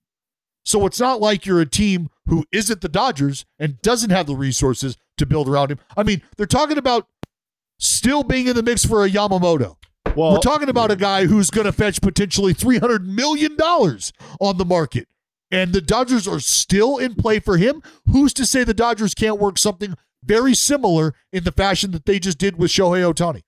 So 0.64 0.86
it's 0.86 1.00
not 1.00 1.22
like 1.22 1.46
you're 1.46 1.62
a 1.62 1.66
team 1.66 2.10
who 2.28 2.46
isn't 2.52 2.82
the 2.82 2.90
Dodgers 2.90 3.46
and 3.58 3.82
doesn't 3.82 4.10
have 4.10 4.28
the 4.28 4.36
resources 4.36 4.98
to 5.18 5.26
build 5.26 5.48
around 5.48 5.72
him. 5.72 5.80
I 5.96 6.04
mean, 6.04 6.22
they're 6.36 6.46
talking 6.46 6.78
about 6.78 7.08
still 7.80 8.24
being 8.24 8.48
in 8.48 8.56
the 8.56 8.64
mix 8.64 8.86
for 8.86 9.06
a 9.06 9.10
Yamamoto. 9.10 9.78
Well, 10.16 10.34
We're 10.34 10.40
talking 10.40 10.70
about 10.70 10.92
a 10.92 10.96
guy 10.96 11.26
who's 11.26 11.50
going 11.50 11.66
to 11.66 11.72
fetch 11.72 12.02
potentially 12.02 12.54
$300 12.54 13.06
million 13.06 13.56
on 13.60 14.58
the 14.58 14.66
market. 14.66 15.08
And 15.50 15.74
the 15.74 15.82
Dodgers 15.82 16.28
are 16.28 16.40
still 16.40 16.98
in 16.98 17.16
play 17.16 17.40
for 17.40 17.58
him. 17.58 17.82
Who's 18.12 18.34
to 18.34 18.46
say 18.46 18.64
the 18.64 18.74
Dodgers 18.74 19.14
can't 19.14 19.40
work 19.40 19.58
something 19.58 19.96
very 20.24 20.54
similar 20.54 21.14
in 21.32 21.44
the 21.44 21.52
fashion 21.52 21.92
that 21.92 22.06
they 22.06 22.20
just 22.20 22.38
did 22.38 22.58
with 22.58 22.72
Shohei 22.72 23.14
Ohtani? 23.14 23.44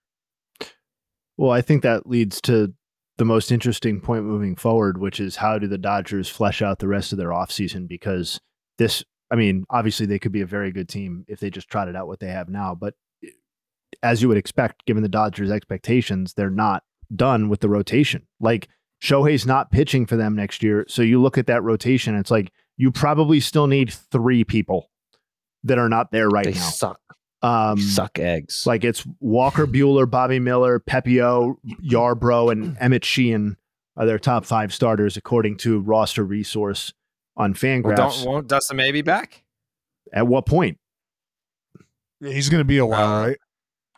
Well, 1.37 1.51
I 1.51 1.61
think 1.61 1.83
that 1.83 2.07
leads 2.07 2.41
to 2.41 2.73
the 3.17 3.25
most 3.25 3.51
interesting 3.51 3.99
point 3.99 4.23
moving 4.23 4.55
forward, 4.55 4.97
which 4.97 5.19
is 5.19 5.37
how 5.37 5.59
do 5.59 5.67
the 5.67 5.77
Dodgers 5.77 6.29
flesh 6.29 6.61
out 6.61 6.79
the 6.79 6.87
rest 6.87 7.11
of 7.11 7.17
their 7.17 7.29
offseason? 7.29 7.87
Because 7.87 8.39
this, 8.77 9.03
I 9.29 9.35
mean, 9.35 9.65
obviously 9.69 10.05
they 10.05 10.19
could 10.19 10.31
be 10.31 10.41
a 10.41 10.45
very 10.45 10.71
good 10.71 10.87
team 10.87 11.25
if 11.27 11.39
they 11.39 11.49
just 11.49 11.69
trotted 11.69 11.95
out 11.95 12.07
what 12.07 12.19
they 12.19 12.29
have 12.29 12.47
now. 12.47 12.75
But 12.75 12.93
as 14.01 14.21
you 14.21 14.29
would 14.29 14.37
expect, 14.37 14.85
given 14.85 15.03
the 15.03 15.09
Dodgers' 15.09 15.51
expectations, 15.51 16.33
they're 16.33 16.49
not 16.49 16.83
done 17.13 17.49
with 17.49 17.59
the 17.59 17.69
rotation. 17.69 18.27
Like 18.39 18.69
Shohei's 19.01 19.45
not 19.45 19.71
pitching 19.71 20.05
for 20.05 20.15
them 20.17 20.35
next 20.35 20.61
year. 20.63 20.85
So 20.87 21.01
you 21.01 21.21
look 21.21 21.37
at 21.37 21.47
that 21.47 21.63
rotation, 21.63 22.15
it's 22.15 22.31
like 22.31 22.51
you 22.77 22.91
probably 22.91 23.39
still 23.39 23.67
need 23.67 23.91
three 23.93 24.43
people 24.43 24.89
that 25.63 25.77
are 25.77 25.89
not 25.89 26.11
there 26.11 26.29
right 26.29 26.45
They 26.45 26.53
now. 26.53 26.59
suck. 26.69 26.99
Um, 27.41 27.79
Suck 27.79 28.19
eggs. 28.19 28.65
like 28.65 28.83
it's 28.83 29.07
Walker 29.21 29.65
Buehler, 29.65 30.09
Bobby 30.09 30.39
Miller, 30.39 30.77
Pepiot, 30.81 31.55
Yarbrough, 31.81 32.51
and 32.51 32.77
Emmett 32.81 33.05
Sheehan 33.05 33.55
are 33.95 34.05
their 34.05 34.19
top 34.19 34.43
five 34.45 34.73
starters 34.73 35.15
according 35.15 35.55
to 35.59 35.79
roster 35.79 36.25
resource 36.25 36.91
on 37.37 37.51
Well, 37.51 37.55
Fangraphs. 37.55 37.95
don't 38.23 38.25
won't 38.25 38.47
Dustin 38.49 38.75
May 38.75 38.91
be 38.91 39.01
back? 39.01 39.43
At 40.11 40.27
what 40.27 40.45
point? 40.45 40.79
Yeah, 42.19 42.33
he's 42.33 42.49
going 42.49 42.59
to 42.59 42.65
be 42.65 42.77
a 42.77 42.85
while, 42.85 43.07
Uh, 43.07 43.27
right? 43.27 43.37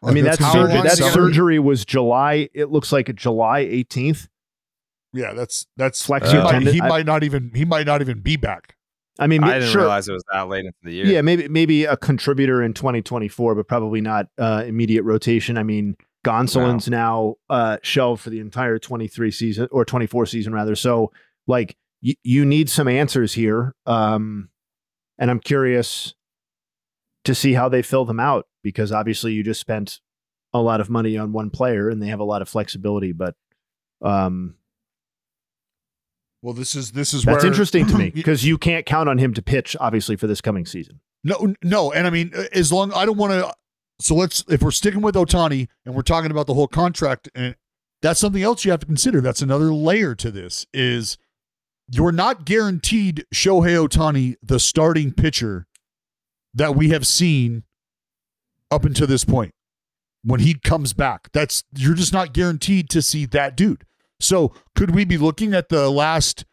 I 0.04 0.12
mean, 0.12 0.24
that, 0.26 0.38
how 0.40 0.52
surgery, 0.54 0.82
that 0.82 0.98
summer- 0.98 1.12
surgery 1.12 1.60
was 1.60 1.84
July. 1.86 2.50
It 2.54 2.70
looks 2.70 2.92
like 2.92 3.14
July 3.16 3.64
18th. 3.66 4.28
Yeah, 5.14 5.34
that's 5.34 5.68
that's 5.78 6.06
Flex 6.06 6.32
he, 6.32 6.38
might, 6.38 6.52
tendon. 6.52 6.74
he 6.74 6.82
I- 6.82 6.88
might 6.88 7.06
not 7.06 7.24
even 7.24 7.52
he 7.54 7.66
might 7.66 7.86
not 7.86 8.02
even 8.02 8.22
be 8.22 8.36
back. 8.38 8.76
I 9.20 9.28
mean, 9.28 9.44
I 9.44 9.60
didn't 9.60 9.70
sure, 9.70 9.82
realize 9.82 10.08
it 10.08 10.14
was 10.14 10.24
that 10.32 10.48
late 10.48 10.66
into 10.66 10.78
the 10.84 10.94
year. 10.94 11.06
yeah, 11.06 11.22
maybe 11.22 11.48
maybe 11.50 11.84
a 11.84 11.98
contributor 11.98 12.64
in 12.64 12.74
2024, 12.74 13.56
but 13.56 13.68
probably 13.68 14.00
not 14.02 14.28
uh, 14.40 14.64
immediate 14.66 15.04
rotation. 15.04 15.58
I 15.58 15.64
mean, 15.64 15.96
Gonsolin's 16.26 16.88
now 16.90 17.36
uh, 17.50 17.78
shelved 17.84 18.24
for 18.24 18.30
the 18.30 18.40
entire 18.40 18.80
23 18.80 19.30
season 19.32 19.68
or 19.70 19.84
24 19.86 20.26
season 20.28 20.54
rather. 20.54 20.76
So, 20.76 21.12
like, 21.46 21.76
y- 22.02 22.16
you 22.24 22.46
need 22.46 22.70
some 22.70 22.88
answers 22.88 23.34
here, 23.34 23.76
um, 23.86 24.50
and 25.20 25.30
I'm 25.30 25.42
curious 25.42 26.16
to 27.26 27.36
see 27.36 27.54
how 27.54 27.68
they 27.70 27.82
fill 27.82 28.06
them 28.06 28.20
out 28.20 28.48
because 28.64 28.92
obviously 28.94 29.34
you 29.34 29.44
just 29.44 29.60
spent 29.60 30.00
a 30.54 30.62
lot 30.62 30.82
of 30.82 30.90
money 30.90 31.18
on 31.18 31.32
one 31.34 31.50
player 31.50 31.90
and 31.90 32.02
they 32.02 32.08
have 32.08 32.20
a 32.22 32.24
lot 32.26 32.42
of 32.42 32.48
flexibility, 32.50 33.12
but. 33.12 33.36
Um, 34.02 34.56
Well, 36.42 36.54
this 36.54 36.76
is 36.76 36.92
this 36.92 37.14
is 37.14 37.24
that's 37.24 37.44
where, 37.44 37.52
interesting 37.52 37.86
to 37.88 37.98
me 37.98 38.10
because 38.16 38.46
you 38.46 38.58
can't 38.58 38.86
count 38.86 39.08
on 39.08 39.18
him 39.18 39.34
to 39.36 39.42
pitch, 39.42 39.76
obviously, 39.80 40.16
for 40.16 40.28
this 40.28 40.42
coming 40.42 40.66
season. 40.66 41.00
No, 41.24 41.54
no, 41.64 41.92
and 41.92 42.08
I 42.08 42.10
mean, 42.10 42.32
uh, 42.36 42.46
as 42.54 42.72
long 42.72 42.92
I 42.94 43.06
don't 43.06 43.18
want 43.18 43.34
to. 43.34 43.54
So 44.00 44.16
let's 44.16 44.44
if 44.50 44.64
we're 44.64 44.72
sticking 44.72 45.02
with 45.02 45.14
Ohtani 45.14 45.68
and 45.86 45.94
we're 45.94 46.02
talking 46.02 46.32
about 46.32 46.48
the 46.48 46.56
whole 46.56 46.68
contract, 46.68 47.30
and 47.36 47.56
that's 48.02 48.20
something 48.20 48.42
else 48.42 48.66
you 48.66 48.72
have 48.72 48.80
to 48.80 48.88
consider. 48.88 49.22
That's 49.22 49.42
another 49.42 49.72
layer 49.74 50.16
to 50.16 50.32
this 50.32 50.66
is 50.74 51.18
you're 51.92 52.12
not 52.12 52.46
guaranteed 52.46 53.26
Shohei 53.34 53.88
Ohtani 53.88 54.38
the 54.42 54.60
starting 54.60 55.12
pitcher 55.12 55.68
that 56.54 56.76
we 56.76 56.90
have 56.90 57.06
seen 57.06 57.64
up 58.72 58.86
until 58.86 59.06
this 59.06 59.26
point 59.26 59.54
when 60.24 60.40
he 60.40 60.56
comes 60.56 60.94
back. 60.94 61.30
That's 61.34 61.64
you're 61.76 61.94
just 61.94 62.14
not 62.14 62.34
guaranteed 62.34 62.90
to 62.90 63.02
see 63.02 63.26
that 63.28 63.56
dude. 63.56 63.86
So 64.24 64.54
could 64.76 64.94
we 64.94 65.06
be 65.06 65.18
looking 65.18 65.54
at 65.54 65.70
the 65.70 65.90
last 65.90 66.46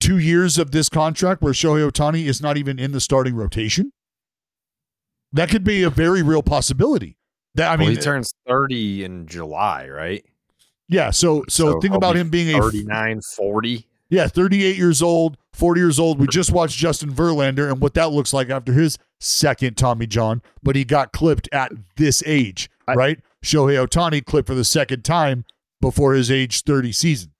two 0.00 0.18
years 0.18 0.58
of 0.58 0.70
this 0.70 0.88
contract 0.88 1.42
where 1.42 1.52
Shohei 1.52 1.90
Ohtani 1.90 2.24
is 2.26 2.40
not 2.40 2.56
even 2.56 2.78
in 2.78 2.92
the 2.92 3.00
starting 3.00 3.34
rotation? 3.34 3.92
That 5.32 5.48
could 5.50 5.64
be 5.64 5.82
a 5.82 5.90
very 5.90 6.22
real 6.22 6.42
possibility. 6.42 7.16
That 7.54 7.68
I 7.68 7.76
Well, 7.76 7.86
mean, 7.88 7.96
he 7.96 8.02
turns 8.02 8.32
30 8.46 9.04
in 9.04 9.26
July, 9.26 9.88
right? 9.88 10.24
yeah. 10.88 11.10
So, 11.10 11.44
so, 11.48 11.80
think 11.80 11.94
about 11.94 12.14
be 12.14 12.20
him 12.20 12.28
being 12.30 12.54
a 12.56 12.60
39, 12.60 13.20
40. 13.22 13.86
yeah, 14.10 14.28
38 14.28 14.76
years 14.76 15.02
old, 15.02 15.36
40 15.54 15.80
years 15.80 15.98
old. 15.98 16.20
We 16.20 16.26
just 16.26 16.52
watched 16.52 16.76
Justin 16.76 17.12
Verlander 17.12 17.70
and 17.70 17.80
what 17.80 17.94
that 17.94 18.12
looks 18.12 18.32
like 18.32 18.50
after 18.50 18.72
his 18.72 18.98
second 19.18 19.76
Tommy 19.76 20.06
John, 20.06 20.42
but 20.62 20.76
he 20.76 20.84
got 20.84 21.12
clipped 21.12 21.48
at 21.50 21.72
this 21.96 22.22
age, 22.26 22.70
I- 22.86 22.94
right? 22.94 23.18
Shohei 23.44 23.84
Ohtani 23.86 24.24
clipped 24.24 24.48
for 24.48 24.54
the 24.54 24.64
second 24.64 25.04
time 25.04 25.44
before 25.80 26.14
his 26.14 26.30
age 26.30 26.62
30 26.62 26.92
season. 26.92 27.32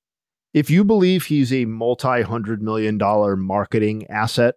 if 0.54 0.70
you 0.70 0.84
believe 0.84 1.26
he's 1.26 1.52
a 1.52 1.64
multi 1.66 2.22
hundred 2.22 2.62
million 2.62 2.96
dollar 2.98 3.36
marketing 3.36 4.06
asset, 4.08 4.54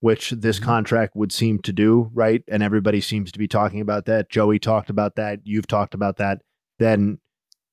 which 0.00 0.30
this 0.30 0.56
mm-hmm. 0.56 0.66
contract 0.66 1.16
would 1.16 1.32
seem 1.32 1.58
to 1.60 1.72
do, 1.72 2.10
right? 2.14 2.42
And 2.48 2.62
everybody 2.62 3.00
seems 3.00 3.32
to 3.32 3.38
be 3.38 3.48
talking 3.48 3.80
about 3.80 4.06
that. 4.06 4.28
Joey 4.30 4.58
talked 4.58 4.90
about 4.90 5.16
that. 5.16 5.40
You've 5.44 5.66
talked 5.66 5.94
about 5.94 6.16
that. 6.18 6.42
Then, 6.78 7.18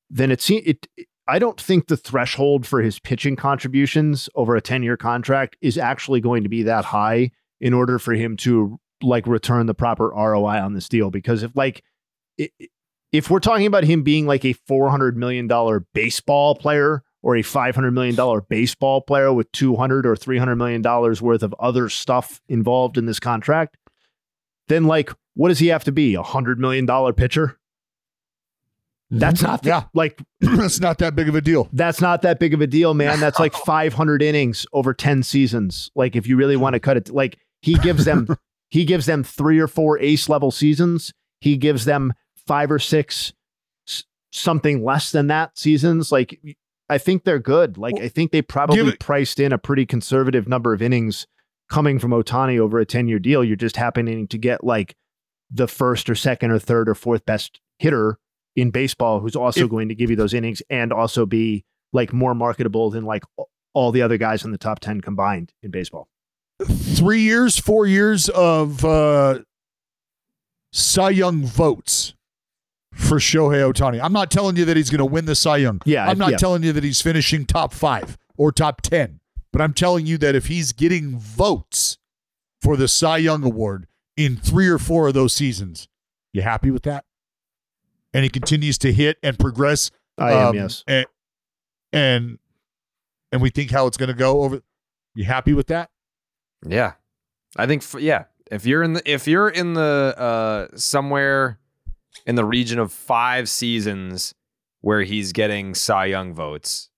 then 0.10 0.32
it 0.32 0.42
seems 0.42 0.64
it. 0.66 0.88
I 1.28 1.40
don't 1.40 1.60
think 1.60 1.88
the 1.88 1.98
threshold 1.98 2.66
for 2.68 2.82
his 2.82 3.00
pitching 3.00 3.36
contributions 3.36 4.30
over 4.36 4.56
a 4.56 4.62
ten-year 4.62 4.98
contract 4.98 5.58
is 5.62 5.78
actually 5.78 6.22
going 6.22 6.44
to 6.44 6.50
be 6.50 6.64
that 6.64 6.86
high 6.86 7.32
in 7.62 7.74
order 7.74 7.98
for 7.98 8.14
him 8.14 8.36
to 8.38 8.80
like 9.02 9.26
return 9.28 9.66
the 9.66 9.74
proper 9.74 10.10
ROI 10.10 10.62
on 10.62 10.74
this 10.74 10.90
deal. 10.90 11.10
Because 11.12 11.44
if 11.44 11.52
like 11.56 11.84
i- 12.40 12.50
if 13.14 13.30
we're 13.30 13.40
talking 13.40 13.66
about 13.68 13.86
him 13.86 14.04
being 14.04 14.26
like 14.28 14.44
a 14.44 14.52
four 14.68 14.90
hundred 14.90 15.16
million 15.16 15.48
dollar 15.48 15.86
baseball 15.94 16.56
player 16.56 17.04
or 17.22 17.38
a 17.38 17.42
five 17.42 17.76
hundred 17.76 17.92
million 17.92 18.16
dollar 18.16 18.42
baseball 18.42 19.00
player 19.00 19.32
with 19.32 19.50
two 19.54 19.76
hundred 19.78 20.06
or 20.06 20.16
three 20.18 20.38
hundred 20.38 20.58
million 20.58 20.82
dollars 20.82 21.22
worth 21.22 21.44
of 21.44 21.56
other 21.60 21.88
stuff 21.88 22.42
involved 22.50 22.98
in 22.98 23.06
this 23.06 23.20
contract, 23.22 23.78
then 24.68 24.84
like 24.84 25.10
what 25.36 25.48
does 25.48 25.60
he 25.60 25.68
have 25.68 25.84
to 25.86 25.92
be? 25.92 26.16
A 26.16 26.22
hundred 26.24 26.60
million 26.60 26.86
dollar 26.86 27.14
pitcher? 27.14 27.58
Mm-hmm. 29.12 29.20
That's 29.20 29.42
not 29.42 29.62
the, 29.64 29.70
Yeah. 29.70 29.84
like 29.94 30.20
it's 30.42 30.80
not 30.80 30.98
that 31.00 31.16
big 31.16 31.30
of 31.30 31.36
a 31.36 31.42
deal. 31.42 31.70
that's 31.74 32.02
not 32.02 32.22
that 32.24 32.40
big 32.40 32.54
of 32.54 32.62
a 32.62 32.68
deal, 32.68 32.94
man. 32.94 33.20
That's 33.20 33.40
like 33.40 33.54
500 33.54 34.22
innings 34.22 34.66
over 34.74 34.94
10 34.94 35.24
seasons. 35.24 35.92
Like 35.96 36.16
if 36.16 36.28
you 36.28 36.36
really 36.36 36.58
want 36.58 36.74
to 36.74 36.80
cut 36.80 36.98
it, 36.98 37.10
like 37.10 37.38
he 37.62 37.76
gives 37.76 38.06
them, 38.06 38.28
he 38.70 38.86
gives 38.86 39.06
them 39.06 39.24
three 39.24 39.60
or 39.60 39.68
four 39.68 40.00
ace 40.00 40.30
level 40.30 40.52
seasons. 40.52 41.14
He 41.42 41.58
gives 41.58 41.86
them 41.86 42.14
five 42.48 42.72
or 42.72 42.80
six, 42.80 43.34
something 44.32 44.84
less 44.84 45.12
than 45.12 45.28
that 45.28 45.58
seasons. 45.58 46.12
Like 46.12 46.40
I 46.90 46.98
think 46.98 47.24
they're 47.24 47.40
good. 47.40 47.78
Like 47.78 48.00
I 48.00 48.08
think 48.10 48.32
they 48.32 48.42
probably 48.42 48.80
it- 48.80 49.00
priced 49.00 49.40
in 49.40 49.52
a 49.54 49.58
pretty 49.58 49.86
conservative 49.86 50.48
number 50.48 50.74
of 50.74 50.82
innings 50.82 51.28
coming 51.70 51.98
from 52.00 52.12
Ohtani 52.12 52.60
over 52.60 52.80
a 52.80 52.86
10 52.86 53.08
year 53.08 53.20
deal. 53.20 53.44
You're 53.44 53.56
just 53.56 53.78
happening 53.78 54.28
to 54.28 54.38
get 54.38 54.64
like 54.64 54.96
the 55.52 55.68
first 55.68 56.10
or 56.10 56.16
second 56.16 56.52
or 56.52 56.60
third 56.60 56.90
or 56.90 56.96
fourth 56.96 57.26
best 57.26 57.60
hitter 57.80 58.18
in 58.56 58.70
baseball 58.72 59.20
who's 59.20 59.36
also 59.36 59.66
If- 59.66 59.70
going 59.70 59.90
to 59.90 59.96
give 59.96 60.10
you 60.10 60.16
those 60.16 60.34
innings 60.34 60.62
and 60.70 60.92
also 60.92 61.26
be 61.26 61.64
like 61.94 62.12
more 62.12 62.34
marketable 62.36 62.90
than 62.90 63.06
like 63.06 63.24
all 63.74 63.92
the 63.92 64.02
other 64.02 64.18
guys 64.18 64.44
in 64.44 64.52
the 64.52 64.58
top 64.58 64.80
10 64.80 65.02
combined 65.02 65.52
in 65.64 65.72
baseball. 65.72 66.08
Three 66.64 67.22
years, 67.22 67.58
four 67.58 67.86
years 67.88 68.30
of 68.30 68.84
uh, 68.86 69.40
Cy 70.72 71.10
Young 71.12 71.44
votes 71.46 72.14
for 72.94 73.18
Shohei 73.18 73.72
Ohtani. 73.72 74.00
I'm 74.02 74.14
not 74.14 74.32
telling 74.32 74.56
you 74.56 74.66
that 74.66 74.78
he's 74.78 74.90
going 74.90 75.00
to 75.00 75.06
win 75.06 75.26
the 75.26 75.36
Cy 75.36 75.58
Young. 75.58 75.82
Yeah, 75.86 76.08
I'm 76.08 76.18
not 76.18 76.32
yeah. 76.32 76.38
telling 76.38 76.64
you 76.64 76.72
that 76.74 76.84
he's 76.84 77.02
finishing 77.02 77.46
top 77.46 77.74
five 77.74 78.18
or 78.38 78.52
top 78.52 78.82
10, 78.82 79.20
but 79.52 79.62
I'm 79.62 79.74
telling 79.74 80.06
you 80.06 80.18
that 80.20 80.36
if 80.36 80.48
he's 80.48 80.72
getting 80.72 81.18
votes 81.18 81.98
for 82.62 82.78
the 82.78 82.88
Cy 82.88 83.18
Young 83.18 83.44
Award 83.44 83.88
in 84.16 84.38
three 84.38 84.68
or 84.68 84.78
four 84.78 85.08
of 85.08 85.14
those 85.14 85.34
seasons, 85.34 85.88
you 86.32 86.42
happy 86.42 86.72
with 86.72 86.84
that? 86.84 87.06
And 88.14 88.24
he 88.24 88.30
continues 88.30 88.78
to 88.80 88.94
hit 88.94 89.18
and 89.24 89.38
progress. 89.38 89.92
I 90.18 90.34
am, 90.34 90.48
um, 90.48 90.56
yes. 90.56 90.84
And, 90.88 91.06
and 91.92 92.40
and 93.32 93.42
we 93.42 93.50
think 93.50 93.72
how 93.72 93.88
it's 93.88 93.98
going 93.98 94.10
to 94.10 94.16
go 94.16 94.44
over. 94.44 94.62
You 95.16 95.26
happy 95.26 95.54
with 95.54 95.68
that? 95.68 95.90
Yeah, 96.66 96.94
I 97.58 97.66
think 97.66 97.82
f- 97.82 98.00
yeah. 98.00 98.26
If 98.52 98.66
you're 98.66 98.84
in 98.84 98.94
the 98.94 99.12
if 99.12 99.28
you're 99.28 99.50
in 99.50 99.74
the 99.74 100.14
uh 100.16 100.78
somewhere 100.78 101.60
in 102.26 102.36
the 102.36 102.46
region 102.46 102.80
of 102.80 102.92
five 102.92 103.50
seasons 103.50 104.34
where 104.82 105.04
he's 105.04 105.32
getting 105.32 105.76
Cy 105.76 106.06
Young 106.06 106.34
votes, 106.34 106.90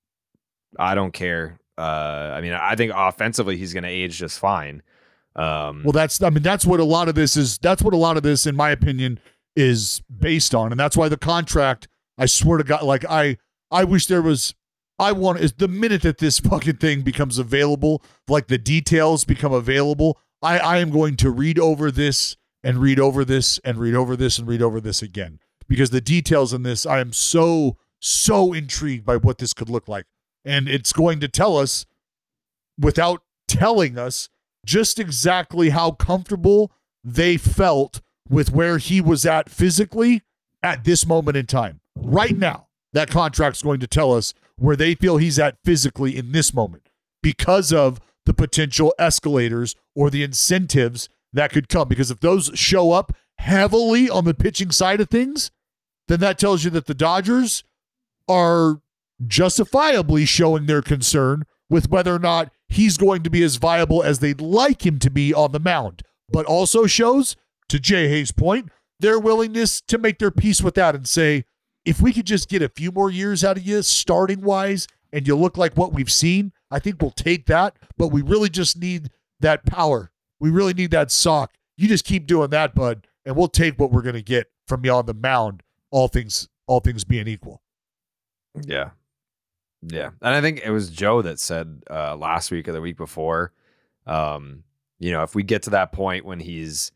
I 0.77 0.95
don't 0.95 1.13
care. 1.13 1.59
Uh, 1.77 2.33
I 2.35 2.41
mean, 2.41 2.53
I 2.53 2.75
think 2.75 2.91
offensively 2.95 3.57
he's 3.57 3.73
going 3.73 3.83
to 3.83 3.89
age 3.89 4.17
just 4.17 4.39
fine. 4.39 4.81
Um, 5.35 5.81
Well, 5.83 5.91
that's 5.91 6.21
I 6.23 6.29
mean 6.29 6.43
that's 6.43 6.65
what 6.65 6.79
a 6.79 6.85
lot 6.85 7.09
of 7.09 7.15
this 7.15 7.35
is. 7.35 7.57
That's 7.57 7.81
what 7.81 7.93
a 7.93 7.97
lot 7.97 8.15
of 8.17 8.23
this, 8.23 8.45
in 8.45 8.55
my 8.55 8.71
opinion, 8.71 9.19
is 9.55 10.01
based 10.09 10.55
on, 10.55 10.71
and 10.71 10.79
that's 10.79 10.95
why 10.95 11.09
the 11.09 11.17
contract. 11.17 11.87
I 12.17 12.25
swear 12.27 12.57
to 12.57 12.63
God, 12.63 12.83
like 12.83 13.03
I, 13.05 13.37
I 13.71 13.83
wish 13.83 14.07
there 14.07 14.21
was. 14.21 14.55
I 14.97 15.11
want 15.11 15.41
is 15.41 15.51
the 15.51 15.67
minute 15.67 16.03
that 16.03 16.19
this 16.19 16.39
fucking 16.51 16.77
thing 16.77 17.01
becomes 17.01 17.37
available, 17.37 18.01
like 18.29 18.47
the 18.47 18.57
details 18.57 19.25
become 19.25 19.51
available. 19.51 20.17
I, 20.41 20.59
I 20.59 20.77
am 20.77 20.89
going 20.89 21.17
to 21.17 21.29
read 21.29 21.59
over 21.59 21.91
this 21.91 22.37
and 22.65 22.79
read 22.79 22.99
over 22.99 23.23
this 23.23 23.59
and 23.59 23.77
read 23.77 23.93
over 23.93 24.17
this 24.17 24.39
and 24.39 24.47
read 24.47 24.61
over 24.61 24.81
this 24.81 25.03
again 25.03 25.39
because 25.67 25.91
the 25.91 26.01
details 26.01 26.51
in 26.51 26.63
this, 26.63 26.85
I 26.85 26.99
am 26.99 27.13
so 27.13 27.77
so 27.99 28.53
intrigued 28.53 29.05
by 29.05 29.17
what 29.17 29.37
this 29.37 29.53
could 29.53 29.69
look 29.69 29.87
like, 29.87 30.05
and 30.43 30.67
it's 30.67 30.91
going 30.91 31.19
to 31.19 31.27
tell 31.27 31.57
us 31.57 31.85
without 32.77 33.21
telling 33.47 33.97
us 33.97 34.29
just 34.65 34.99
exactly 34.99 35.69
how 35.69 35.91
comfortable 35.91 36.71
they 37.03 37.37
felt 37.37 38.01
with 38.27 38.51
where 38.51 38.79
he 38.79 38.99
was 38.99 39.25
at 39.25 39.49
physically 39.49 40.23
at 40.63 40.83
this 40.83 41.05
moment 41.05 41.37
in 41.37 41.45
time. 41.45 41.79
Right 41.95 42.37
now, 42.37 42.67
that 42.93 43.11
contract's 43.11 43.61
going 43.61 43.79
to 43.79 43.87
tell 43.87 44.11
us 44.11 44.33
where 44.57 44.75
they 44.75 44.95
feel 44.95 45.17
he's 45.17 45.37
at 45.37 45.57
physically 45.63 46.17
in 46.17 46.31
this 46.31 46.53
moment 46.53 46.89
because 47.21 47.71
of 47.71 47.99
the 48.25 48.33
potential 48.33 48.93
escalators 48.97 49.75
or 49.93 50.09
the 50.09 50.23
incentives 50.23 51.09
that 51.35 51.51
could 51.51 51.69
come. 51.69 51.87
Because 51.87 52.11
if 52.11 52.19
those 52.19 52.51
show 52.55 52.91
up 52.91 53.13
heavily 53.37 54.09
on 54.09 54.25
the 54.25 54.33
pitching 54.33 54.71
side 54.71 55.01
of 55.01 55.09
things, 55.09 55.51
then 56.07 56.19
that 56.19 56.37
tells 56.37 56.63
you 56.63 56.69
that 56.71 56.87
the 56.87 56.93
Dodgers 56.93 57.63
are 58.27 58.81
justifiably 59.25 60.25
showing 60.25 60.65
their 60.65 60.81
concern 60.81 61.43
with 61.69 61.89
whether 61.89 62.13
or 62.13 62.19
not 62.19 62.51
he's 62.67 62.97
going 62.97 63.23
to 63.23 63.29
be 63.29 63.43
as 63.43 63.55
viable 63.55 64.03
as 64.03 64.19
they'd 64.19 64.41
like 64.41 64.85
him 64.85 64.99
to 64.99 65.09
be 65.09 65.33
on 65.33 65.51
the 65.51 65.59
mound, 65.59 66.01
but 66.29 66.45
also 66.45 66.85
shows, 66.85 67.35
to 67.69 67.79
Jay 67.79 68.07
Hayes' 68.07 68.31
point, 68.31 68.69
their 68.99 69.19
willingness 69.19 69.81
to 69.81 69.97
make 69.97 70.19
their 70.19 70.31
peace 70.31 70.61
with 70.61 70.75
that 70.75 70.95
and 70.95 71.07
say, 71.07 71.45
if 71.83 72.01
we 72.01 72.13
could 72.13 72.25
just 72.25 72.49
get 72.49 72.61
a 72.61 72.69
few 72.69 72.91
more 72.91 73.09
years 73.09 73.43
out 73.43 73.57
of 73.57 73.65
you 73.65 73.81
starting 73.81 74.41
wise 74.41 74.87
and 75.11 75.27
you 75.27 75.35
look 75.35 75.57
like 75.57 75.75
what 75.75 75.93
we've 75.93 76.11
seen, 76.11 76.51
I 76.71 76.79
think 76.79 77.01
we'll 77.01 77.11
take 77.11 77.45
that. 77.47 77.77
But 77.97 78.07
we 78.07 78.21
really 78.21 78.49
just 78.49 78.77
need 78.77 79.09
that 79.39 79.65
power. 79.65 80.11
We 80.39 80.49
really 80.49 80.73
need 80.73 80.91
that 80.91 81.11
sock. 81.11 81.53
You 81.77 81.87
just 81.87 82.05
keep 82.05 82.27
doing 82.27 82.49
that, 82.51 82.75
bud, 82.75 83.07
and 83.25 83.35
we'll 83.35 83.47
take 83.47 83.79
what 83.79 83.91
we're 83.91 84.01
gonna 84.01 84.21
get 84.21 84.47
from 84.67 84.85
you 84.85 84.91
on 84.91 85.05
the 85.05 85.13
mound, 85.13 85.63
all 85.91 86.07
things 86.07 86.47
all 86.67 86.79
things 86.79 87.03
being 87.03 87.27
equal. 87.27 87.61
Yeah. 88.65 88.91
Yeah. 89.81 90.11
And 90.21 90.33
I 90.33 90.41
think 90.41 90.61
it 90.63 90.71
was 90.71 90.89
Joe 90.89 91.21
that 91.21 91.39
said 91.39 91.83
uh, 91.89 92.15
last 92.15 92.51
week 92.51 92.67
or 92.67 92.71
the 92.71 92.81
week 92.81 92.97
before, 92.97 93.51
um, 94.07 94.63
you 94.99 95.11
know, 95.11 95.23
if 95.23 95.35
we 95.35 95.43
get 95.43 95.63
to 95.63 95.71
that 95.71 95.91
point 95.91 96.25
when 96.25 96.39
he's 96.39 96.91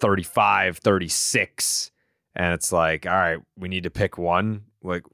35, 0.00 0.78
36, 0.78 1.90
and 2.34 2.52
it's 2.52 2.72
like, 2.72 3.06
all 3.06 3.12
right, 3.12 3.38
we 3.56 3.68
need 3.68 3.84
to 3.84 3.90
pick 3.90 4.18
one, 4.18 4.64
like, 4.82 5.04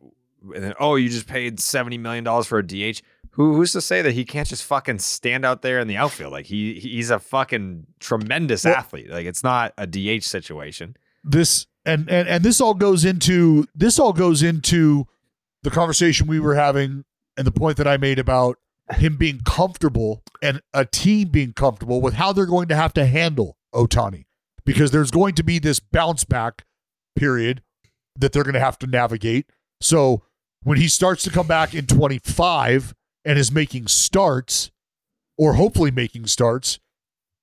and 0.55 0.64
then, 0.64 0.75
oh, 0.81 0.96
you 0.96 1.09
just 1.09 1.27
paid 1.27 1.59
$70 1.59 2.01
million 2.01 2.25
for 2.42 2.59
a 2.59 2.66
DH. 2.66 3.03
Who, 3.33 3.55
who's 3.55 3.73
to 3.73 3.81
say 3.81 4.03
that 4.03 4.12
he 4.12 4.25
can't 4.25 4.47
just 4.47 4.64
fucking 4.64 4.99
stand 4.99 5.45
out 5.45 5.62
there 5.62 5.81
in 5.81 5.88
the 5.88 5.97
outfield? 5.97 6.33
Like 6.33 6.47
he 6.47 6.75
he's 6.75 7.11
a 7.11 7.18
fucking 7.18 7.87
tremendous 8.01 8.64
Well- 8.64 8.75
athlete. 8.75 9.11
Like 9.11 9.27
it's 9.27 9.42
not 9.42 9.73
a 9.79 9.87
DH 9.87 10.25
situation. 10.25 10.97
this 11.25 11.66
and, 11.85 12.09
and 12.11 12.29
and 12.29 12.45
this 12.45 12.61
all 12.61 12.75
goes 12.75 13.05
into 13.05 13.66
this 13.75 13.99
all 13.99 14.12
goes 14.12 14.42
into 14.42 15.07
the 15.62 15.71
conversation 15.71 16.27
we 16.27 16.38
were 16.40 16.55
having 16.55 17.05
and 17.37 17.47
the 17.47 17.51
point 17.53 17.77
that 17.79 17.88
I 17.88 17.97
made 17.97 18.18
about 18.18 18.57
him 18.95 19.16
being 19.16 19.40
comfortable 19.45 20.23
and 20.42 20.61
a 20.75 20.85
team 20.85 21.29
being 21.29 21.53
comfortable 21.55 22.01
with 22.01 22.14
how 22.14 22.33
they're 22.33 22.47
going 22.47 22.68
to 22.68 22.77
have 22.77 22.92
to 22.95 23.07
handle 23.07 23.57
Ohtani 23.75 24.25
because 24.66 24.90
there's 24.90 25.11
going 25.11 25.35
to 25.37 25.42
be 25.42 25.59
this 25.59 25.81
bounce 25.81 26.25
back 26.25 26.64
period 27.16 27.62
that 28.16 28.33
they're 28.33 28.42
going 28.45 28.55
to 28.55 28.61
have 28.61 28.79
to 28.81 28.87
navigate. 28.87 29.47
So 29.81 30.23
when 30.62 30.79
he 30.79 30.88
starts 30.88 31.23
to 31.25 31.31
come 31.31 31.47
back 31.47 31.75
in 31.75 31.87
25 31.87 32.95
and 33.25 33.39
is 33.39 33.53
making 33.53 33.87
starts 33.87 34.71
or 35.39 35.55
hopefully 35.55 35.91
making 35.91 36.27
starts, 36.27 36.79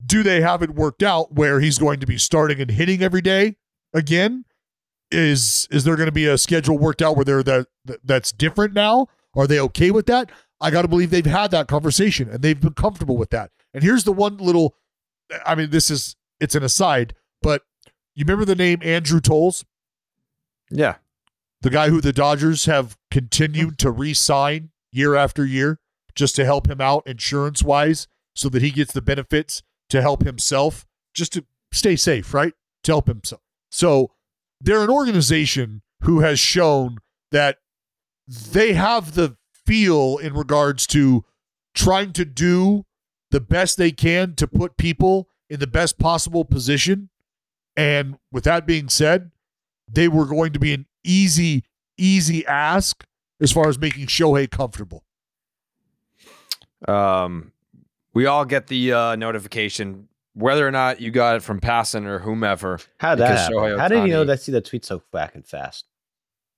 do 0.04 0.22
they 0.22 0.40
have 0.40 0.62
it 0.62 0.70
worked 0.70 1.02
out 1.02 1.32
where 1.34 1.60
he's 1.60 1.78
going 1.78 2.00
to 2.00 2.06
be 2.06 2.18
starting 2.18 2.60
and 2.60 2.70
hitting 2.70 3.02
every 3.02 3.20
day 3.20 3.56
again? 3.92 4.44
Is 5.10 5.66
is 5.70 5.82
there 5.84 5.96
going 5.96 6.06
to 6.06 6.12
be 6.12 6.26
a 6.26 6.38
schedule 6.38 6.78
worked 6.78 7.02
out 7.02 7.16
where 7.16 7.24
they're 7.24 7.42
that 7.42 7.66
that- 7.86 8.00
that's 8.06 8.30
different 8.32 8.74
now? 8.74 9.08
Are 9.34 9.46
they 9.46 9.58
okay 9.60 9.90
with 9.90 10.06
that? 10.06 10.30
I 10.60 10.70
got 10.70 10.82
to 10.82 10.88
believe 10.88 11.10
they've 11.10 11.24
had 11.26 11.50
that 11.52 11.66
conversation 11.66 12.28
and 12.28 12.42
they've 12.42 12.60
been 12.60 12.74
comfortable 12.74 13.16
with 13.16 13.30
that. 13.30 13.50
And 13.74 13.82
here's 13.82 14.04
the 14.04 14.12
one 14.12 14.36
little 14.36 14.76
I 15.44 15.54
mean 15.56 15.70
this 15.70 15.90
is 15.90 16.14
it's 16.38 16.54
an 16.54 16.62
aside, 16.62 17.14
but 17.42 17.62
you 18.14 18.24
remember 18.24 18.44
the 18.44 18.54
name 18.54 18.78
Andrew 18.82 19.20
Toles? 19.20 19.64
Yeah. 20.70 20.96
the 21.62 21.70
guy 21.70 21.88
who 21.90 22.00
the 22.00 22.12
Dodgers 22.12 22.66
have 22.66 22.96
continued 23.10 23.78
to 23.78 23.90
re-sign 23.90 24.70
year 24.92 25.14
after 25.14 25.44
year 25.44 25.78
just 26.14 26.36
to 26.36 26.44
help 26.44 26.68
him 26.68 26.80
out 26.80 27.06
insurance 27.06 27.62
wise 27.62 28.08
so 28.34 28.48
that 28.48 28.62
he 28.62 28.70
gets 28.70 28.92
the 28.92 29.02
benefits 29.02 29.62
to 29.88 30.02
help 30.02 30.24
himself 30.24 30.86
just 31.14 31.32
to 31.32 31.44
stay 31.72 31.96
safe, 31.96 32.32
right? 32.34 32.54
To 32.84 32.92
help 32.92 33.06
himself. 33.06 33.42
So 33.70 34.12
they're 34.60 34.82
an 34.82 34.90
organization 34.90 35.82
who 36.02 36.20
has 36.20 36.38
shown 36.38 36.98
that 37.30 37.58
they 38.26 38.74
have 38.74 39.14
the 39.14 39.36
feel 39.66 40.18
in 40.18 40.34
regards 40.34 40.86
to 40.88 41.24
trying 41.74 42.12
to 42.12 42.24
do 42.24 42.84
the 43.30 43.40
best 43.40 43.76
they 43.76 43.92
can 43.92 44.34
to 44.34 44.46
put 44.46 44.76
people 44.76 45.28
in 45.48 45.60
the 45.60 45.66
best 45.66 45.98
possible 45.98 46.44
position. 46.44 47.10
And 47.76 48.16
with 48.32 48.44
that 48.44 48.66
being 48.66 48.88
said, 48.88 49.30
they 49.88 50.08
were 50.08 50.26
going 50.26 50.52
to 50.52 50.58
be 50.58 50.72
an 50.72 50.86
easy, 51.04 51.64
easy 51.96 52.46
ask 52.46 53.04
as 53.40 53.52
far 53.52 53.68
as 53.68 53.78
making 53.78 54.06
Shohei 54.06 54.50
comfortable. 54.50 55.04
Um, 56.86 57.52
we 58.14 58.26
all 58.26 58.44
get 58.44 58.66
the 58.66 58.92
uh, 58.92 59.16
notification, 59.16 60.08
whether 60.34 60.66
or 60.66 60.70
not 60.70 61.00
you 61.00 61.10
got 61.10 61.36
it 61.36 61.42
from 61.42 61.60
Passan 61.60 62.06
or 62.06 62.18
whomever. 62.18 62.78
How 62.98 63.14
did 63.14 63.22
that 63.22 63.48
because 63.48 63.64
happen? 63.64 63.78
How 63.78 63.88
did 63.88 64.06
you 64.06 64.12
know 64.12 64.24
that? 64.24 64.40
See 64.40 64.52
that 64.52 64.64
tweet 64.64 64.84
so 64.84 65.02
fucking 65.12 65.42
fast. 65.42 65.86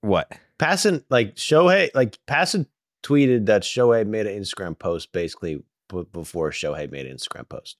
What? 0.00 0.32
Passan 0.58 1.04
like 1.10 1.36
Shohei 1.36 1.90
like 1.94 2.18
Passan 2.26 2.66
tweeted 3.02 3.46
that 3.46 3.62
Shohei 3.62 4.06
made 4.06 4.26
an 4.26 4.40
Instagram 4.40 4.78
post 4.78 5.12
basically 5.12 5.62
b- 5.88 6.06
before 6.12 6.50
Shohei 6.50 6.90
made 6.90 7.06
an 7.06 7.16
Instagram 7.16 7.48
post. 7.48 7.76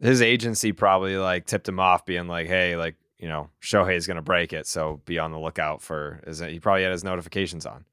His 0.00 0.22
agency 0.22 0.72
probably 0.72 1.16
like 1.18 1.46
tipped 1.46 1.68
him 1.68 1.78
off, 1.78 2.06
being 2.06 2.26
like, 2.26 2.46
"Hey, 2.46 2.76
like 2.76 2.96
you 3.18 3.28
know, 3.28 3.50
Shohei's 3.62 4.06
gonna 4.06 4.22
break 4.22 4.52
it, 4.54 4.66
so 4.66 5.02
be 5.04 5.18
on 5.18 5.30
the 5.30 5.38
lookout 5.38 5.82
for." 5.82 6.20
Is 6.26 6.40
it? 6.40 6.50
He 6.52 6.58
probably 6.58 6.82
had 6.84 6.92
his 6.92 7.04
notifications 7.04 7.66
on. 7.66 7.84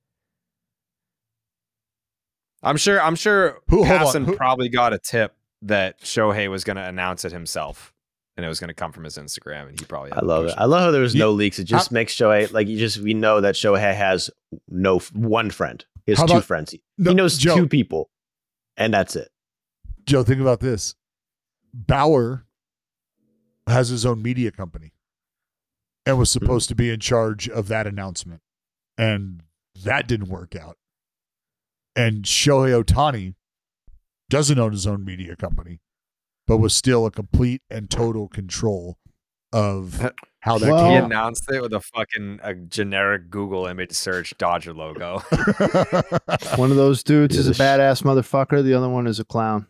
I'm 2.63 2.77
sure. 2.77 3.01
I'm 3.01 3.15
sure. 3.15 3.59
Who- 3.69 3.83
hold 3.83 4.15
who- 4.15 4.35
probably 4.35 4.69
got 4.69 4.93
a 4.93 4.99
tip 4.99 5.35
that 5.61 6.01
Shohei 6.01 6.49
was 6.49 6.63
gonna 6.63 6.83
announce 6.83 7.25
it 7.25 7.31
himself, 7.31 7.93
and 8.35 8.45
it 8.45 8.49
was 8.49 8.59
gonna 8.59 8.73
come 8.73 8.91
from 8.91 9.03
his 9.03 9.17
Instagram, 9.17 9.69
and 9.69 9.79
he 9.79 9.85
probably. 9.85 10.09
Had 10.09 10.23
I 10.23 10.25
love 10.25 10.45
it. 10.45 10.53
I 10.57 10.65
love 10.65 10.81
how 10.81 10.91
there 10.91 11.01
was 11.01 11.13
You- 11.13 11.19
no 11.19 11.31
leaks. 11.31 11.59
It 11.59 11.65
just 11.65 11.91
makes 11.91 12.13
Shohei 12.13 12.51
like 12.51 12.67
you 12.67 12.77
just 12.77 12.97
we 12.99 13.13
know 13.13 13.41
that 13.41 13.55
Shohei 13.55 13.95
has 13.95 14.29
no 14.67 14.99
one 15.13 15.49
friend. 15.51 15.83
He 16.05 16.11
has 16.13 16.19
two 16.19 16.25
about- 16.25 16.45
friends. 16.45 16.71
He, 16.71 16.81
No, 16.97 17.11
he 17.11 17.15
knows 17.15 17.37
Joe. 17.37 17.55
two 17.55 17.67
people, 17.67 18.09
and 18.75 18.93
that's 18.93 19.15
it. 19.15 19.29
Joe, 20.05 20.23
think 20.23 20.41
about 20.41 20.61
this. 20.61 20.95
Bauer 21.73 22.45
has 23.67 23.89
his 23.89 24.05
own 24.05 24.21
media 24.21 24.49
company 24.51 24.93
and 26.05 26.17
was 26.17 26.29
mm-hmm. 26.29 26.45
supposed 26.45 26.69
to 26.69 26.75
be 26.75 26.89
in 26.89 26.99
charge 27.01 27.49
of 27.49 27.67
that 27.67 27.85
announcement. 27.85 28.41
And 28.97 29.43
that 29.83 30.07
didn't 30.07 30.29
work 30.29 30.55
out. 30.55 30.77
And 31.97 32.23
Shohei 32.23 32.83
Ohtani 32.83 33.33
doesn't 34.29 34.59
own 34.59 34.71
his 34.71 34.85
own 34.85 35.03
media 35.03 35.35
company, 35.35 35.79
but 36.45 36.57
was 36.57 36.75
still 36.75 37.05
a 37.05 37.11
complete 37.11 37.61
and 37.69 37.89
total 37.89 38.27
control 38.27 38.97
of 39.53 40.11
how 40.41 40.57
that 40.59 40.69
Well- 40.71 40.89
He 40.89 40.95
came 40.95 41.05
announced 41.05 41.49
it 41.51 41.61
with 41.61 41.73
a 41.73 41.79
fucking 41.81 42.39
a 42.43 42.53
generic 42.53 43.29
Google 43.29 43.65
image 43.65 43.93
search 43.93 44.37
Dodger 44.37 44.73
logo. 44.73 45.19
One 46.57 46.69
of 46.71 46.77
those 46.77 47.01
dudes 47.03 47.35
is 47.37 47.47
a 47.47 47.51
a 47.51 47.53
sh- 47.53 47.59
badass 47.59 48.03
motherfucker. 48.03 48.63
The 48.63 48.73
other 48.73 48.89
one 48.89 49.07
is 49.07 49.19
a 49.19 49.25
clown. 49.25 49.67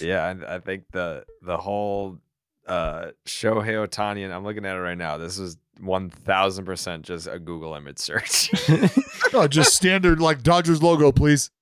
yeah, 0.00 0.22
I, 0.48 0.56
I 0.56 0.58
think 0.60 0.84
the 0.92 1.24
the 1.42 1.56
whole 1.56 2.18
uh 2.68 3.06
Shohei 3.26 3.86
Ohtani, 3.86 4.24
and 4.24 4.32
I'm 4.32 4.44
looking 4.44 4.64
at 4.66 4.76
it 4.76 4.80
right 4.80 4.98
now. 4.98 5.16
This 5.18 5.38
is 5.38 5.56
one 5.80 6.10
thousand 6.10 6.64
percent 6.64 7.04
just 7.04 7.26
a 7.26 7.38
Google 7.38 7.74
image 7.74 7.98
search. 7.98 8.50
no, 9.32 9.46
just 9.48 9.74
standard 9.76 10.20
like 10.20 10.42
Dodgers 10.42 10.82
logo, 10.82 11.12
please. 11.12 11.50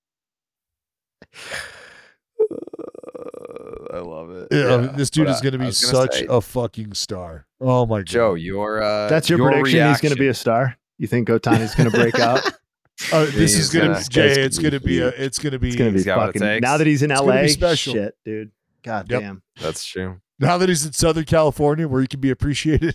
I 3.92 3.98
love 3.98 4.30
it. 4.30 4.48
Yeah, 4.50 4.92
this 4.96 5.10
dude 5.10 5.26
but 5.26 5.34
is 5.34 5.40
going 5.40 5.52
to 5.52 5.58
be 5.58 5.64
gonna 5.64 5.72
such 5.72 6.14
say, 6.14 6.26
a 6.28 6.40
fucking 6.40 6.94
star. 6.94 7.46
Oh 7.60 7.84
my 7.86 7.98
god. 7.98 8.06
Joe. 8.06 8.34
Your 8.34 8.82
uh, 8.82 9.08
That's 9.08 9.28
your, 9.28 9.38
prediction. 9.38 9.86
He's 9.88 10.00
going 10.00 10.14
to 10.14 10.18
be 10.18 10.28
a 10.28 10.34
star. 10.34 10.76
You 10.98 11.06
think 11.06 11.28
Ohtani's 11.28 11.74
going 11.74 11.90
to 11.90 11.96
break 11.96 12.18
out? 12.18 12.40
Uh, 13.10 13.24
this 13.24 13.34
He's 13.54 13.58
is 13.58 13.70
gonna, 13.70 13.86
gonna- 13.94 13.98
be 14.00 14.04
Jay. 14.10 14.30
It's 14.30 14.38
It's 14.38 14.58
gonna 14.58 14.70
gonna 14.70 14.80
be 14.80 14.86
be 14.86 15.00
a. 15.00 15.08
It's 15.08 15.38
gonna 15.38 15.58
be. 15.58 15.68
It's 15.68 15.76
going 15.76 15.88
to 15.90 15.92
be 15.92 15.98
He's 15.98 16.04
got 16.06 16.18
what 16.18 16.36
it 16.36 16.38
fucking. 16.38 16.60
Now 16.60 16.76
that 16.76 16.86
he's 16.86 17.02
in 17.02 17.10
LA, 17.10 17.46
special. 17.48 17.94
shit, 17.94 18.14
dude. 18.24 18.52
God 18.84 19.10
Yep. 19.10 19.20
damn. 19.20 19.42
That's 19.60 19.84
true. 19.84 20.20
now 20.38 20.56
that 20.58 20.68
he's 20.68 20.86
in 20.86 20.92
Southern 20.92 21.24
California, 21.24 21.88
where 21.88 22.00
he 22.02 22.06
can 22.06 22.20
be 22.20 22.30
appreciated. 22.30 22.94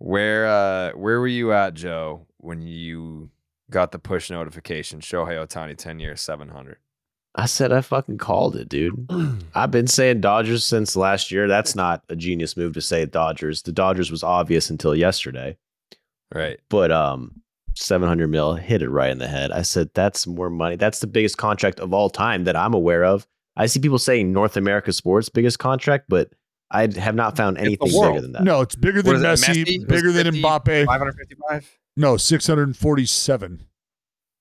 Where 0.00 0.46
uh 0.46 0.92
where 0.92 1.20
were 1.20 1.28
you 1.28 1.52
at, 1.52 1.74
Joe, 1.74 2.26
when 2.38 2.62
you 2.62 3.28
got 3.70 3.92
the 3.92 3.98
push 3.98 4.30
notification? 4.30 5.00
Shohei 5.00 5.46
Ohtani, 5.46 5.76
ten 5.76 6.00
years, 6.00 6.22
seven 6.22 6.48
hundred. 6.48 6.78
I 7.34 7.44
said 7.44 7.70
I 7.70 7.82
fucking 7.82 8.16
called 8.16 8.56
it, 8.56 8.70
dude. 8.70 9.06
I've 9.54 9.70
been 9.70 9.86
saying 9.86 10.22
Dodgers 10.22 10.64
since 10.64 10.96
last 10.96 11.30
year. 11.30 11.46
That's 11.46 11.76
not 11.76 12.02
a 12.08 12.16
genius 12.16 12.56
move 12.56 12.72
to 12.72 12.80
say 12.80 13.04
Dodgers. 13.04 13.60
The 13.60 13.72
Dodgers 13.72 14.10
was 14.10 14.22
obvious 14.22 14.70
until 14.70 14.94
yesterday. 14.96 15.58
Right. 16.34 16.58
But 16.70 16.90
um 16.90 17.42
700 17.76 18.26
mil 18.28 18.54
hit 18.54 18.80
it 18.80 18.88
right 18.88 19.10
in 19.10 19.18
the 19.18 19.28
head. 19.28 19.52
I 19.52 19.60
said 19.60 19.90
that's 19.92 20.26
more 20.26 20.48
money. 20.48 20.76
That's 20.76 21.00
the 21.00 21.06
biggest 21.06 21.36
contract 21.36 21.78
of 21.78 21.92
all 21.92 22.08
time 22.08 22.44
that 22.44 22.56
I'm 22.56 22.72
aware 22.72 23.04
of. 23.04 23.26
I 23.54 23.66
see 23.66 23.80
people 23.80 23.98
saying 23.98 24.32
North 24.32 24.56
America 24.56 24.94
sports 24.94 25.28
biggest 25.28 25.58
contract, 25.58 26.06
but 26.08 26.32
I 26.70 26.88
have 26.98 27.14
not 27.14 27.36
found 27.36 27.58
anything 27.58 27.88
bigger 27.90 28.20
than 28.20 28.32
that. 28.32 28.44
No, 28.44 28.60
it's 28.60 28.76
bigger 28.76 29.02
than 29.02 29.16
Messi, 29.16 29.64
Messi? 29.64 29.78
Was 29.78 29.84
bigger 29.86 30.12
than 30.12 30.24
50, 30.26 30.40
Mbappe. 30.42 30.86
555? 30.86 31.78
No, 31.96 32.16
six 32.16 32.46
hundred 32.46 32.68
and 32.68 32.76
forty-seven. 32.76 33.64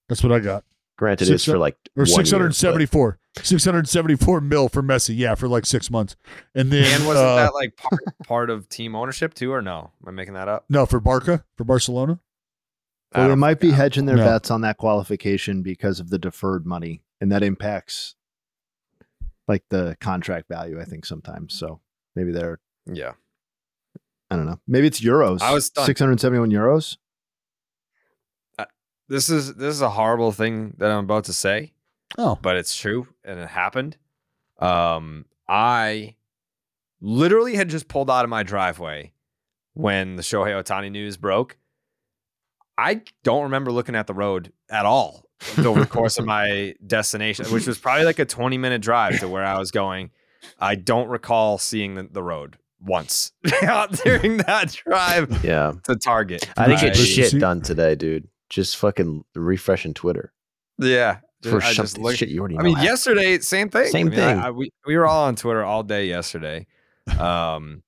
That's 0.08 0.24
what 0.24 0.32
I 0.32 0.40
got, 0.40 0.64
Granted, 0.98 1.26
Six- 1.26 1.36
it's 1.36 1.46
for 1.46 1.58
like 1.58 1.76
or 1.96 2.02
one 2.04 2.08
year, 2.08 2.16
six 2.16 2.32
hundred 2.32 2.44
but- 2.44 2.46
and 2.48 2.56
seventy-four. 2.56 3.20
Six 3.42 3.64
hundred 3.66 3.80
and 3.80 3.90
seventy-four 3.90 4.42
mil 4.42 4.70
for 4.70 4.82
Messi. 4.84 5.16
Yeah, 5.18 5.36
for 5.36 5.48
like 5.48 5.66
six 5.66 5.90
months, 5.90 6.16
and 6.56 6.72
then 6.72 6.84
And 6.86 7.08
wasn't 7.08 7.26
uh, 7.28 7.36
that 7.38 7.54
like 7.54 7.76
part, 7.78 8.02
part 8.28 8.50
of 8.50 8.70
team 8.70 8.96
ownership 8.96 9.34
too, 9.34 9.52
or 9.52 9.62
no? 9.62 9.92
Am 10.04 10.10
I 10.10 10.12
making 10.12 10.34
that 10.36 10.48
up? 10.48 10.66
no 10.70 10.86
for 10.86 11.00
Barca 11.00 11.44
for 11.58 11.64
Barcelona? 11.64 12.20
Well, 13.16 13.30
they 13.30 13.36
might 13.36 13.60
be 13.60 13.72
hedging 13.72 14.06
their 14.06 14.18
No. 14.18 14.26
bets 14.26 14.52
on 14.52 14.62
that 14.62 14.78
qualification 14.78 15.64
because 15.64 16.00
of 16.00 16.10
the 16.12 16.20
deferred 16.20 16.66
money, 16.68 17.02
and 17.20 17.32
that 17.32 17.42
impacts 17.42 18.16
like 19.48 19.64
the 19.70 19.98
contract 20.00 20.48
value. 20.48 20.80
I 20.80 20.86
think 20.86 21.06
sometimes. 21.06 21.54
So 21.56 21.80
maybe 22.20 22.32
they're. 22.32 22.60
Yeah. 22.86 23.14
I 24.30 24.36
don't 24.36 24.46
know. 24.46 24.60
Maybe 24.68 24.88
it's 24.88 25.00
euros. 25.02 25.42
I 25.42 25.54
was 25.54 25.66
stunned. 25.68 25.86
six 25.86 26.00
hundred 26.00 26.20
seventy-one 26.20 26.52
euros. 26.52 26.98
This 29.08 29.28
is 29.28 29.56
this 29.56 29.74
is 29.74 29.82
a 29.82 29.90
horrible 29.90 30.32
thing 30.32 30.76
that 30.78 30.92
I'm 30.92 31.04
about 31.04 31.24
to 31.26 31.34
say, 31.34 31.74
Oh, 32.18 32.38
but 32.40 32.58
it's 32.58 32.76
true 32.78 33.08
and 33.24 33.40
it 33.40 33.50
happened. 33.50 33.98
Um, 34.60 35.26
I 35.48 36.16
literally 37.02 37.56
had 37.56 37.70
just 37.70 37.88
pulled 37.88 38.12
out 38.12 38.24
of 38.24 38.30
my 38.30 38.44
driveway 38.44 39.14
when 39.74 40.16
the 40.16 40.22
Shohei 40.22 40.62
Ohtani 40.62 40.92
news 40.92 41.18
broke. 41.18 41.58
I 42.78 43.02
don't 43.24 43.44
remember 43.44 43.72
looking 43.72 43.96
at 43.96 44.06
the 44.06 44.14
road 44.14 44.54
at 44.70 44.86
all 44.86 45.24
over 45.58 45.80
the 45.80 45.88
course 45.88 46.20
of 46.20 46.26
my 46.26 46.76
destination, 46.86 47.48
which 47.48 47.66
was 47.66 47.80
probably 47.80 48.06
like 48.06 48.20
a 48.20 48.26
20 48.26 48.60
minute 48.60 48.84
drive 48.84 49.20
to 49.22 49.28
where 49.28 49.44
I 49.44 49.58
was 49.58 49.72
going. 49.72 50.12
I 50.60 50.76
don't 50.76 51.08
recall 51.10 51.58
seeing 51.58 51.96
the, 51.96 52.04
the 52.12 52.24
road 52.24 52.58
once 52.82 53.32
during 54.04 54.38
that 54.38 54.80
drive 54.86 55.44
Yeah. 55.44 55.74
to 55.84 55.96
Target. 55.96 56.50
I 56.58 56.68
didn't 56.68 56.82
get 56.82 56.98
I- 56.98 57.00
shit 57.00 57.40
done 57.40 57.62
today, 57.62 57.96
dude. 57.96 58.28
Just 58.50 58.78
fucking 58.78 59.24
refreshing 59.36 59.94
Twitter. 59.94 60.34
Yeah. 60.80 61.18
For 61.44 61.58
I 61.58 61.72
just 61.72 61.76
something 61.94 62.04
looked- 62.04 62.18
shit 62.18 62.30
you 62.30 62.40
already 62.40 62.56
know. 62.56 62.62
I 62.62 62.64
mean, 62.64 62.76
happened. 62.76 62.90
yesterday, 62.90 63.40
same 63.40 63.70
thing. 63.70 63.88
Same 63.88 64.08
I 64.08 64.10
mean, 64.10 64.20
thing. 64.20 64.40
I- 64.40 64.52
we, 64.52 64.72
we 64.86 64.98
were 64.98 65.06
all 65.06 65.26
on 65.26 65.36
Twitter 65.36 65.64
all 65.64 65.84
day 65.84 66.08
yesterday. 66.08 66.66
Um, 67.18 67.84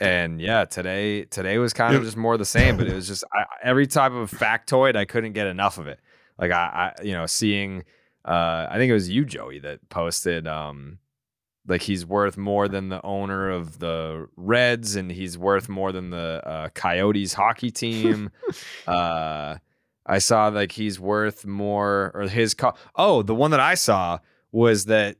and 0.00 0.40
yeah, 0.40 0.64
today 0.64 1.24
today 1.24 1.58
was 1.58 1.72
kind 1.72 1.94
of 1.94 2.02
just 2.02 2.16
more 2.16 2.36
the 2.36 2.44
same, 2.44 2.76
but 2.76 2.86
it 2.88 2.94
was 2.94 3.06
just 3.06 3.22
I, 3.32 3.44
every 3.62 3.86
type 3.86 4.12
of 4.12 4.30
factoid, 4.30 4.96
I 4.96 5.04
couldn't 5.04 5.32
get 5.34 5.46
enough 5.46 5.78
of 5.78 5.86
it. 5.86 6.00
Like 6.38 6.50
I, 6.50 6.92
I 6.98 7.02
you 7.02 7.12
know, 7.12 7.26
seeing, 7.26 7.84
uh, 8.24 8.66
I 8.68 8.74
think 8.78 8.90
it 8.90 8.94
was 8.94 9.08
you, 9.10 9.24
Joey, 9.24 9.60
that 9.60 9.88
posted, 9.90 10.46
um, 10.48 10.98
like 11.66 11.82
he's 11.82 12.04
worth 12.04 12.36
more 12.36 12.68
than 12.68 12.88
the 12.88 13.04
owner 13.04 13.50
of 13.50 13.78
the 13.78 14.28
Reds, 14.36 14.96
and 14.96 15.10
he's 15.10 15.38
worth 15.38 15.68
more 15.68 15.92
than 15.92 16.10
the 16.10 16.42
uh, 16.44 16.68
Coyotes 16.70 17.34
hockey 17.34 17.70
team. 17.70 18.30
uh, 18.86 19.56
I 20.04 20.18
saw 20.18 20.48
like 20.48 20.72
he's 20.72 20.98
worth 20.98 21.46
more, 21.46 22.10
or 22.14 22.22
his 22.22 22.54
co- 22.54 22.74
oh, 22.96 23.22
the 23.22 23.34
one 23.34 23.52
that 23.52 23.60
I 23.60 23.74
saw 23.74 24.18
was 24.50 24.86
that 24.86 25.16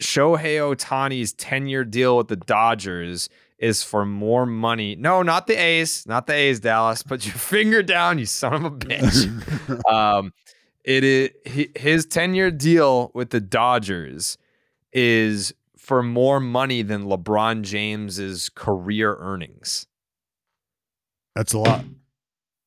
Shohei 0.00 0.58
Ohtani's 0.58 1.32
10 1.32 1.66
year 1.66 1.84
deal 1.84 2.16
with 2.16 2.28
the 2.28 2.36
Dodgers 2.36 3.28
is 3.58 3.82
for 3.82 4.04
more 4.04 4.46
money. 4.46 4.96
No, 4.96 5.22
not 5.22 5.46
the 5.46 5.54
A's, 5.54 6.04
not 6.06 6.26
the 6.26 6.34
A's, 6.34 6.60
Dallas. 6.60 7.02
Put 7.02 7.24
your 7.24 7.34
finger 7.36 7.82
down, 7.82 8.18
you 8.18 8.26
son 8.26 8.54
of 8.54 8.64
a 8.64 8.70
bitch. 8.70 9.90
um, 9.92 10.32
it 10.84 11.04
is 11.04 11.30
his 11.76 12.06
10 12.06 12.34
year 12.34 12.50
deal 12.50 13.10
with 13.14 13.30
the 13.30 13.40
Dodgers 13.40 14.36
is 14.92 15.52
for 15.76 16.02
more 16.02 16.38
money 16.40 16.82
than 16.82 17.04
LeBron 17.04 17.62
James's 17.62 18.48
career 18.48 19.16
earnings. 19.18 19.86
that's 21.34 21.52
a 21.54 21.58
lot. 21.58 21.84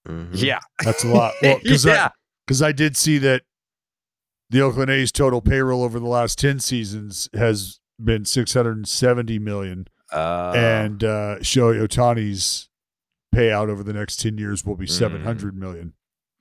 Mhm. 0.08 0.30
Yeah. 0.34 0.60
That's 0.84 1.04
a 1.04 1.08
lot. 1.08 1.34
Well, 1.42 1.60
because 1.62 1.86
yeah. 1.86 2.06
I 2.06 2.12
because 2.46 2.62
I 2.62 2.72
did 2.72 2.96
see 2.98 3.18
that 3.20 3.44
the 4.50 4.62
Oakland 4.62 4.92
A's 4.92 5.12
total 5.12 5.42
payroll 5.42 5.84
over 5.84 6.00
the 6.00 6.08
last 6.08 6.38
ten 6.40 6.60
seasons 6.60 7.30
has 7.34 7.80
been 8.04 8.26
six 8.26 8.54
hundred 8.54 8.78
and 8.78 8.88
seventy 8.88 9.40
million, 9.40 9.88
Uh, 10.12 10.54
and 10.56 11.04
uh, 11.04 11.38
Shohei 11.40 11.82
Ohtani's 11.88 12.70
payout 13.34 13.70
over 13.70 13.84
the 13.84 13.94
next 13.94 14.18
ten 14.20 14.38
years 14.38 14.64
will 14.66 14.76
be 14.76 14.86
Mm. 14.86 14.90
seven 14.92 15.24
hundred 15.24 15.56
million. 15.58 15.94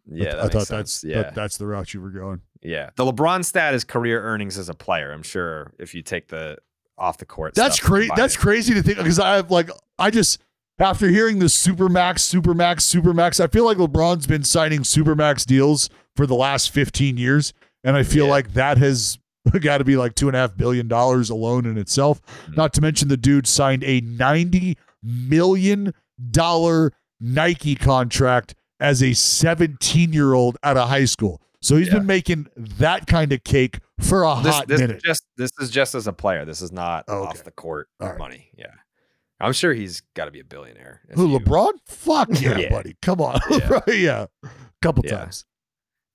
yeah, 0.06 0.28
I, 0.28 0.30
that 0.32 0.38
I 0.38 0.42
makes 0.42 0.52
thought 0.52 0.66
sense. 0.66 1.00
that's 1.00 1.04
yeah. 1.04 1.22
that, 1.22 1.34
that's 1.34 1.56
the 1.56 1.66
route 1.66 1.94
you 1.94 2.00
were 2.02 2.10
going. 2.10 2.42
Yeah, 2.64 2.90
the 2.96 3.04
LeBron 3.04 3.44
stat 3.44 3.74
is 3.74 3.84
career 3.84 4.22
earnings 4.22 4.56
as 4.58 4.68
a 4.68 4.74
player. 4.74 5.12
I'm 5.12 5.22
sure 5.22 5.72
if 5.78 5.94
you 5.94 6.02
take 6.02 6.28
the 6.28 6.56
off 6.96 7.18
the 7.18 7.26
court, 7.26 7.54
That's 7.54 7.78
crazy. 7.80 8.10
That's 8.16 8.34
it. 8.34 8.38
crazy 8.38 8.72
to 8.74 8.82
think 8.82 8.98
because 8.98 9.18
I 9.18 9.36
have 9.36 9.50
like 9.50 9.68
I 9.98 10.10
just 10.10 10.40
after 10.78 11.08
hearing 11.08 11.38
the 11.38 11.46
supermax, 11.46 12.20
supermax, 12.34 12.78
supermax, 12.78 13.38
I 13.38 13.46
feel 13.48 13.64
like 13.64 13.76
LeBron's 13.76 14.26
been 14.26 14.42
signing 14.44 14.80
supermax 14.80 15.44
deals 15.46 15.88
for 16.16 16.26
the 16.26 16.34
last 16.34 16.70
15 16.70 17.16
years, 17.16 17.52
and 17.84 17.96
I 17.96 18.02
feel 18.02 18.24
Yeah. 18.26 18.30
like 18.32 18.54
that 18.54 18.78
has 18.78 19.18
got 19.60 19.78
to 19.78 19.84
be 19.84 19.96
like 19.96 20.14
two 20.14 20.28
and 20.28 20.36
a 20.36 20.40
half 20.40 20.56
billion 20.56 20.88
dollars 20.88 21.28
alone 21.30 21.66
in 21.66 21.76
itself. 21.76 22.22
Mm-hmm. 22.22 22.54
Not 22.54 22.72
to 22.74 22.80
mention 22.80 23.08
the 23.08 23.16
dude 23.16 23.46
signed 23.46 23.84
a 23.84 24.00
90 24.00 24.76
million 25.02 25.92
dollar 26.30 26.92
Nike 27.20 27.74
contract 27.74 28.54
as 28.80 29.02
a 29.02 29.12
17 29.14 30.12
year 30.12 30.32
old 30.34 30.56
out 30.62 30.76
of 30.76 30.88
high 30.88 31.04
school. 31.04 31.40
So 31.64 31.76
he's 31.76 31.88
Yeah. 31.88 31.94
been 31.94 32.06
making 32.06 32.46
that 32.56 33.06
kind 33.06 33.32
of 33.32 33.42
cake 33.42 33.80
for 34.00 34.24
a 34.24 34.38
This, 34.42 34.54
hot 34.54 34.68
this 34.68 34.80
minute. 34.80 34.96
is 34.98 35.02
just 35.02 35.24
this 35.36 35.50
is 35.60 35.70
just 35.70 35.94
as 35.94 36.06
a 36.06 36.12
player. 36.12 36.44
This 36.44 36.60
is 36.60 36.70
not 36.72 37.04
Oh, 37.08 37.20
okay. 37.22 37.28
off 37.38 37.44
the 37.44 37.50
court 37.50 37.88
right. 37.98 38.18
money. 38.18 38.50
Yeah, 38.56 38.66
I'm 39.40 39.52
sure 39.54 39.72
he's 39.72 40.02
got 40.14 40.26
to 40.26 40.30
be 40.30 40.40
a 40.40 40.44
billionaire. 40.44 41.00
Who 41.14 41.26
you- 41.30 41.38
LeBron? 41.38 41.72
Fuck 41.86 42.28
yeah, 42.40 42.58
Yeah. 42.58 42.68
buddy. 42.70 42.96
Come 43.00 43.20
on. 43.22 43.40
Yeah. 43.50 43.80
Yeah. 43.88 44.26
Couple 44.82 45.02
times. 45.04 45.46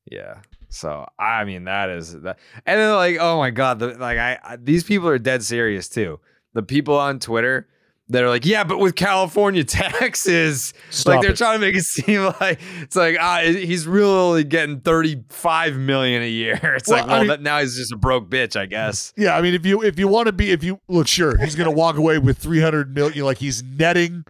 Yeah. 0.06 0.42
So 0.70 1.08
I 1.18 1.46
mean 1.46 1.64
that 1.64 1.90
is 1.90 2.14
that, 2.22 2.38
and 2.66 2.80
then 2.80 2.94
like 2.96 3.18
oh 3.20 3.38
my 3.40 3.50
god, 3.50 3.80
the, 3.80 3.88
like 3.98 4.20
I, 4.20 4.38
I 4.44 4.56
these 4.58 4.84
people 4.84 5.08
are 5.10 5.18
dead 5.18 5.44
serious 5.44 5.90
too. 5.90 6.20
The 6.54 6.62
people 6.62 6.96
on 6.96 7.18
Twitter 7.20 7.68
that 8.10 8.24
are 8.24 8.30
like, 8.30 8.46
yeah, 8.46 8.64
but 8.64 8.80
with 8.80 8.96
California 8.96 9.64
taxes, 10.10 10.74
Stop 10.90 11.14
like 11.16 11.22
they're 11.22 11.32
it. 11.32 11.38
trying 11.38 11.60
to 11.60 11.66
make 11.66 11.76
it 11.76 11.84
seem 11.86 12.24
like 12.40 12.60
it's 12.82 12.96
like 12.96 13.18
ah, 13.20 13.42
he's 13.44 13.88
really 13.88 14.44
getting 14.44 14.80
thirty 14.82 15.24
five 15.30 15.76
million 15.78 16.22
a 16.22 16.30
year. 16.30 16.60
It's 16.76 16.90
Well, 16.90 17.00
like 17.00 17.06
I 17.08 17.12
well, 17.12 17.20
mean- 17.22 17.28
that, 17.30 17.42
now 17.42 17.60
he's 17.60 17.76
just 17.78 17.92
a 17.92 17.98
broke 17.98 18.30
bitch, 18.30 18.56
I 18.60 18.66
guess. 18.66 19.14
Yeah, 19.18 19.36
I 19.36 19.42
mean, 19.42 19.54
if 19.54 19.66
you 19.66 19.84
if 19.84 20.00
you 20.00 20.08
want 20.08 20.28
to 20.28 20.32
be, 20.34 20.52
if 20.52 20.64
you 20.64 20.80
look, 20.88 21.08
sure, 21.08 21.38
he's 21.38 21.56
gonna 21.56 21.72
walk 21.72 21.98
away 21.98 22.18
with 22.20 22.38
three 22.38 22.62
hundred 22.62 22.94
million. 22.96 23.26
Like 23.26 23.38
he's 23.38 23.62
netting, 23.64 24.26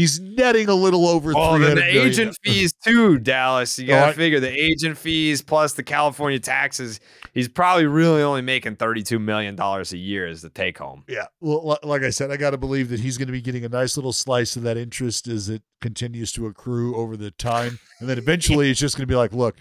he's 0.00 0.18
netting 0.18 0.68
a 0.68 0.74
little 0.74 1.06
over 1.06 1.32
Oh, 1.36 1.56
three 1.56 1.66
then 1.66 1.76
hundred 1.76 1.82
the 1.82 1.92
million. 1.92 2.08
agent 2.08 2.36
fees 2.42 2.72
too, 2.84 3.18
Dallas. 3.18 3.78
You 3.78 3.86
gotta 3.88 4.12
I- 4.12 4.12
figure 4.14 4.40
the 4.40 4.50
agent 4.50 4.96
fees 4.96 5.42
plus 5.42 5.74
the 5.74 5.82
California 5.82 6.38
taxes. 6.40 7.00
He's 7.34 7.48
probably 7.48 7.86
really 7.86 8.22
only 8.22 8.42
making 8.42 8.76
thirty-two 8.76 9.18
million 9.18 9.56
dollars 9.56 9.92
a 9.92 9.98
year 9.98 10.26
as 10.26 10.42
the 10.42 10.48
take 10.50 10.78
home. 10.78 11.04
Yeah, 11.06 11.26
well, 11.40 11.78
like 11.82 12.02
I 12.02 12.10
said, 12.10 12.30
I 12.30 12.36
got 12.36 12.50
to 12.50 12.58
believe 12.58 12.88
that 12.88 13.00
he's 13.00 13.18
going 13.18 13.28
to 13.28 13.32
be 13.32 13.42
getting 13.42 13.64
a 13.64 13.68
nice 13.68 13.96
little 13.96 14.12
slice 14.12 14.56
of 14.56 14.62
that 14.62 14.76
interest 14.76 15.28
as 15.28 15.48
it 15.48 15.62
continues 15.80 16.32
to 16.32 16.46
accrue 16.46 16.96
over 16.96 17.16
the 17.16 17.30
time, 17.30 17.78
and 18.00 18.08
then 18.08 18.16
eventually 18.18 18.70
it's 18.70 18.80
just 18.80 18.96
going 18.96 19.02
to 19.06 19.12
be 19.12 19.16
like, 19.16 19.32
look, 19.32 19.56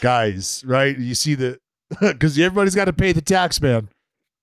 guys, 0.00 0.64
right? 0.66 0.98
You 0.98 1.14
see 1.14 1.34
the 1.34 1.58
because 2.00 2.38
everybody's 2.38 2.74
got 2.74 2.86
to 2.86 2.92
pay 2.92 3.12
the 3.12 3.20
tax 3.22 3.60
man. 3.60 3.88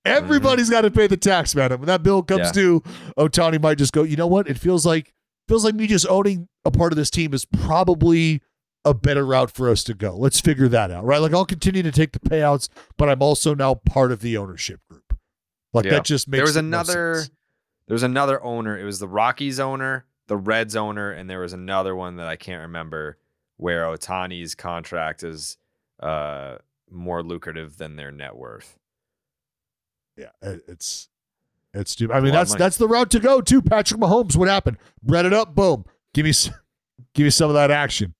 Everybody's 0.05 0.65
mm-hmm. 0.65 0.73
got 0.73 0.81
to 0.81 0.91
pay 0.91 1.07
the 1.07 1.17
tax 1.17 1.55
man. 1.55 1.71
And 1.71 1.79
when 1.79 1.87
that 1.87 2.03
bill 2.03 2.23
comes 2.23 2.47
Yeah. 2.47 2.51
due, 2.51 2.83
Ohtani 3.17 3.61
might 3.61 3.77
just 3.77 3.93
go. 3.93 4.03
You 4.03 4.17
know 4.17 4.27
what? 4.27 4.49
It 4.49 4.57
feels 4.57 4.85
like 4.85 5.12
feels 5.47 5.63
like 5.65 5.75
me 5.75 5.87
just 5.87 6.07
owning 6.07 6.47
a 6.65 6.71
part 6.71 6.91
of 6.93 6.97
this 6.97 7.09
team 7.09 7.33
is 7.33 7.45
probably 7.45 8.41
a 8.85 8.93
better 8.93 9.25
route 9.25 9.51
for 9.51 9.69
us 9.69 9.83
to 9.85 9.93
go. 9.93 10.15
Let's 10.15 10.41
figure 10.41 10.67
that 10.67 10.91
out, 10.91 11.05
right? 11.05 11.19
Like 11.19 11.33
I'll 11.33 11.45
continue 11.45 11.83
to 11.83 11.91
take 11.91 12.11
the 12.11 12.19
payouts, 12.19 12.67
but 12.97 13.09
I'm 13.09 13.21
also 13.21 13.55
now 13.55 13.75
part 13.75 14.11
of 14.11 14.21
the 14.21 14.37
ownership 14.37 14.81
group. 14.89 15.17
Like 15.73 15.85
Yeah. 15.85 15.91
that 15.91 16.05
just 16.05 16.27
makes 16.27 16.39
there 16.39 16.45
was 16.45 16.55
another 16.55 17.15
there 17.87 17.95
was 17.95 18.03
another 18.03 18.43
owner 18.43 18.77
it 18.77 18.83
was 18.83 18.99
the 18.99 19.07
rockies 19.07 19.59
owner 19.59 20.05
the 20.27 20.37
reds 20.37 20.75
owner 20.75 21.11
and 21.11 21.29
there 21.29 21.39
was 21.41 21.51
another 21.51 21.93
one 21.95 22.15
that 22.15 22.27
i 22.27 22.35
can't 22.37 22.61
remember 22.61 23.17
where 23.57 23.83
ohtani's 23.83 24.55
contract 24.55 25.21
is 25.23 25.57
uh 25.99 26.55
more 26.89 27.21
lucrative 27.23 27.75
than 27.77 27.95
their 27.97 28.11
net 28.11 28.35
worth 28.37 28.77
Yeah, 30.15 30.29
it's 30.41 31.09
it's 31.73 31.91
stupid. 31.91 32.13
I 32.15 32.19
mean, 32.19 32.31
that's 32.33 32.53
that's 32.55 32.77
the 32.77 32.87
route 32.87 33.09
to 33.11 33.19
go 33.19 33.41
too. 33.41 33.61
Patrick 33.61 33.99
Mahomes, 33.99 34.35
what 34.35 34.47
happened? 34.47 34.77
Bread 35.01 35.25
it 35.25 35.33
up, 35.33 35.55
boom. 35.55 35.85
Give 36.13 36.25
me 36.25 36.31
give 37.13 37.23
me 37.25 37.29
some 37.29 37.49
of 37.49 37.55
that 37.55 37.71
action. 37.71 38.13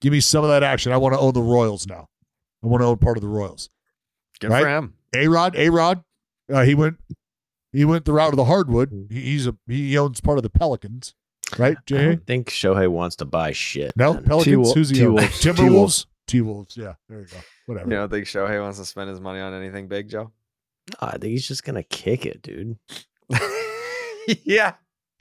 Give 0.00 0.12
me 0.12 0.20
some 0.20 0.44
of 0.44 0.50
that 0.50 0.62
action. 0.62 0.92
I 0.92 0.96
want 0.96 1.14
to 1.14 1.20
own 1.20 1.32
the 1.32 1.42
Royals 1.42 1.86
now. 1.86 2.08
I 2.62 2.66
want 2.66 2.80
to 2.82 2.86
own 2.86 2.98
part 2.98 3.16
of 3.16 3.22
the 3.22 3.28
Royals. 3.28 3.68
good 4.40 4.50
Right? 4.50 4.62
for 4.62 4.68
him 4.68 4.94
A 5.14 5.28
Rod, 5.28 5.54
A 5.56 5.68
Rod, 5.70 6.02
uh, 6.52 6.62
he 6.64 6.74
went 6.74 6.96
he 7.72 7.84
went 7.84 8.04
the 8.04 8.12
route 8.12 8.32
of 8.32 8.36
the 8.36 8.44
hardwood. 8.44 9.08
He, 9.10 9.20
he's 9.20 9.46
a 9.46 9.56
he 9.66 9.96
owns 9.98 10.20
part 10.20 10.38
of 10.38 10.42
the 10.42 10.50
Pelicans, 10.50 11.14
right? 11.58 11.76
I 11.76 11.80
Jay? 11.86 12.04
don't 12.04 12.26
think 12.26 12.50
Shohei 12.50 12.88
wants 12.88 13.16
to 13.16 13.24
buy 13.24 13.52
shit. 13.52 13.92
No, 13.96 14.14
man. 14.14 14.24
Pelicans. 14.24 14.44
T-Wolves, 14.44 14.74
Who's 14.74 14.88
he? 14.90 14.96
T-Wolves, 14.96 15.22
Timberwolves. 15.42 15.56
T-Wolves. 15.56 16.06
T 16.28 16.40
Wolves. 16.40 16.76
Yeah, 16.76 16.94
there 17.08 17.20
you 17.20 17.26
go. 17.26 17.36
Whatever. 17.66 17.90
you 17.90 17.96
don't 17.96 18.08
think 18.10 18.26
shohei 18.26 18.60
wants 18.60 18.78
to 18.78 18.84
spend 18.84 19.10
his 19.10 19.20
money 19.20 19.40
on 19.40 19.52
anything 19.54 19.88
big 19.88 20.08
joe 20.08 20.30
I 21.00 21.12
think 21.12 21.32
he's 21.32 21.46
just 21.48 21.64
gonna 21.64 21.82
kick 21.82 22.26
it, 22.26 22.42
dude. 22.42 22.78
yeah 24.44 24.74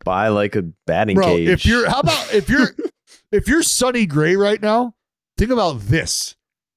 Buy 0.04 0.30
like 0.30 0.56
a 0.56 0.64
batting 0.88 1.16
Bro, 1.16 1.28
cage. 1.28 1.50
if 1.50 1.66
you're 1.66 1.90
how 1.90 2.00
about 2.00 2.34
if 2.34 2.50
you're 2.50 2.70
if 3.32 3.48
you're 3.48 3.64
Sonny 3.64 4.06
Gray 4.06 4.36
right 4.36 4.62
now, 4.62 4.96
think 5.38 5.52
about 5.52 5.80
this. 5.82 6.36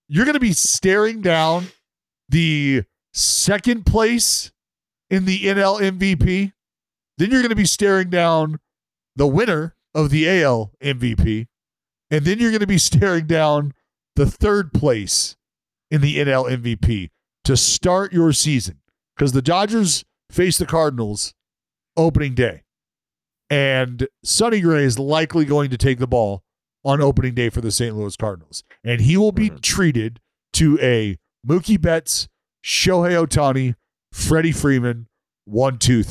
You're 0.08 0.26
gonna 0.26 0.40
be 0.40 0.52
staring 0.52 1.22
down 1.22 1.68
the 2.28 2.84
second 3.12 3.86
place 3.86 4.52
in 5.10 5.24
the 5.24 5.44
NL 5.44 5.80
MVP. 5.80 6.52
Then 7.16 7.30
you're 7.30 7.42
gonna 7.42 7.54
be 7.54 7.64
staring 7.64 8.10
down 8.10 8.58
the 9.16 9.26
winner 9.26 9.74
of 9.94 10.10
the 10.10 10.28
AL 10.42 10.72
MVP. 10.82 11.46
And 12.10 12.24
then 12.24 12.38
you're 12.38 12.52
gonna 12.52 12.66
be 12.66 12.78
staring 12.78 13.26
down 13.26 13.72
the 14.16 14.26
third 14.26 14.72
place 14.74 15.36
in 15.90 16.00
the 16.02 16.18
NL 16.18 16.50
MVP 16.50 17.10
to 17.44 17.56
start 17.56 18.12
your 18.12 18.32
season. 18.32 18.80
Because 19.16 19.32
the 19.32 19.42
Dodgers 19.42 20.04
face 20.30 20.58
the 20.58 20.66
Cardinals 20.66 21.34
opening 21.96 22.34
day 22.34 22.62
and 23.50 24.08
Sonny 24.24 24.60
Gray 24.60 24.84
is 24.84 24.98
likely 24.98 25.44
going 25.44 25.70
to 25.70 25.76
take 25.78 25.98
the 25.98 26.06
ball 26.06 26.42
on 26.84 27.00
opening 27.00 27.34
day 27.34 27.48
for 27.50 27.60
the 27.60 27.70
St. 27.70 27.96
Louis 27.96 28.16
Cardinals. 28.16 28.64
And 28.82 29.00
he 29.00 29.16
will 29.16 29.32
be 29.32 29.50
Mhm. 29.50 29.60
treated 29.62 30.20
to 30.54 30.78
a 30.80 31.18
Mookie 31.46 31.80
Betts, 31.80 32.28
Shohei 32.64 33.12
Ohtani, 33.26 33.76
Freddie 34.12 34.52
Freeman, 34.52 35.08
one, 35.44 35.78
two, 35.78 36.02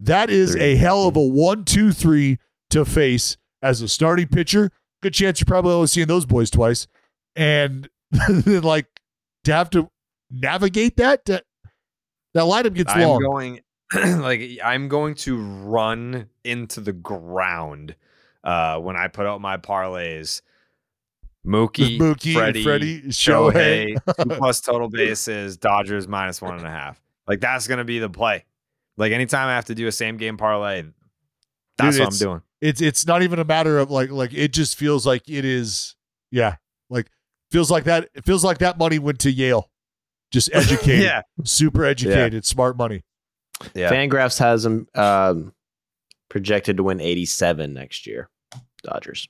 That 0.00 0.30
is 0.30 0.52
Three. 0.52 0.60
a 0.60 0.76
hell 0.76 1.06
of 1.06 1.16
a 1.16 1.22
one, 1.22 1.64
two, 1.64 1.92
three 1.92 2.38
to 2.70 2.84
face 2.84 3.36
as 3.62 3.80
a 3.82 3.88
starting 3.88 4.26
pitcher. 4.28 4.70
Good 5.02 5.14
chance 5.14 5.40
you're 5.40 5.46
probably 5.46 5.72
only 5.74 5.86
seeing 5.86 6.06
those 6.08 6.26
boys 6.26 6.50
twice. 6.50 6.86
And 7.36 7.88
then, 8.10 8.42
like, 8.62 8.86
to 9.44 9.52
have 9.52 9.70
to 9.70 9.90
navigate 10.30 10.96
that, 10.96 11.24
that, 11.26 11.44
that 12.34 12.42
lineup 12.44 12.74
gets 12.74 12.92
i'm 12.94 13.02
long. 13.08 13.20
going 13.20 13.60
like 14.20 14.58
i'm 14.64 14.88
going 14.88 15.14
to 15.14 15.36
run 15.36 16.28
into 16.44 16.80
the 16.80 16.92
ground 16.92 17.94
uh 18.44 18.78
when 18.78 18.96
i 18.96 19.08
put 19.08 19.26
out 19.26 19.40
my 19.40 19.56
parlays 19.56 20.42
Mookie, 21.44 21.98
Mookie 21.98 22.34
Freddie, 22.34 22.62
Freddie, 22.62 23.02
Shohei, 23.08 23.96
Shohei. 23.96 24.16
two 24.22 24.34
plus 24.36 24.60
total 24.60 24.88
bases, 24.88 25.56
Dodgers 25.56 26.06
minus 26.06 26.40
one 26.40 26.54
and 26.56 26.64
a 26.64 26.70
half. 26.70 27.02
Like 27.26 27.40
that's 27.40 27.66
gonna 27.66 27.82
be 27.84 27.98
the 27.98 28.08
play. 28.08 28.44
Like 28.96 29.10
anytime 29.10 29.48
I 29.48 29.54
have 29.56 29.64
to 29.64 29.74
do 29.74 29.88
a 29.88 29.92
same 29.92 30.18
game 30.18 30.36
parlay, 30.36 30.84
that's 31.78 31.96
Dude, 31.96 32.04
what 32.04 32.12
I'm 32.12 32.18
doing. 32.18 32.42
it's 32.60 32.80
it's 32.80 33.06
not 33.08 33.22
even 33.22 33.40
a 33.40 33.44
matter 33.44 33.78
of 33.78 33.90
like 33.90 34.10
like 34.10 34.32
it 34.32 34.52
just 34.52 34.76
feels 34.76 35.04
like 35.04 35.28
it 35.28 35.44
is 35.44 35.96
yeah 36.30 36.56
like 36.88 37.10
feels 37.50 37.72
like 37.72 37.84
that 37.84 38.08
it 38.14 38.24
feels 38.24 38.44
like 38.44 38.58
that 38.58 38.78
money 38.78 39.00
went 39.00 39.18
to 39.20 39.30
Yale 39.32 39.68
just 40.32 40.50
educated 40.54 41.02
yeah, 41.02 41.22
super 41.44 41.84
educated 41.84 42.44
smart 42.44 42.76
money 42.76 43.02
yeah. 43.74 43.90
Fangraphs 43.90 44.38
has 44.38 44.64
him 44.64 44.86
um, 44.94 45.52
projected 46.28 46.76
to 46.78 46.82
win 46.82 47.00
87 47.00 47.72
next 47.72 48.06
year. 48.06 48.28
Dodgers. 48.82 49.28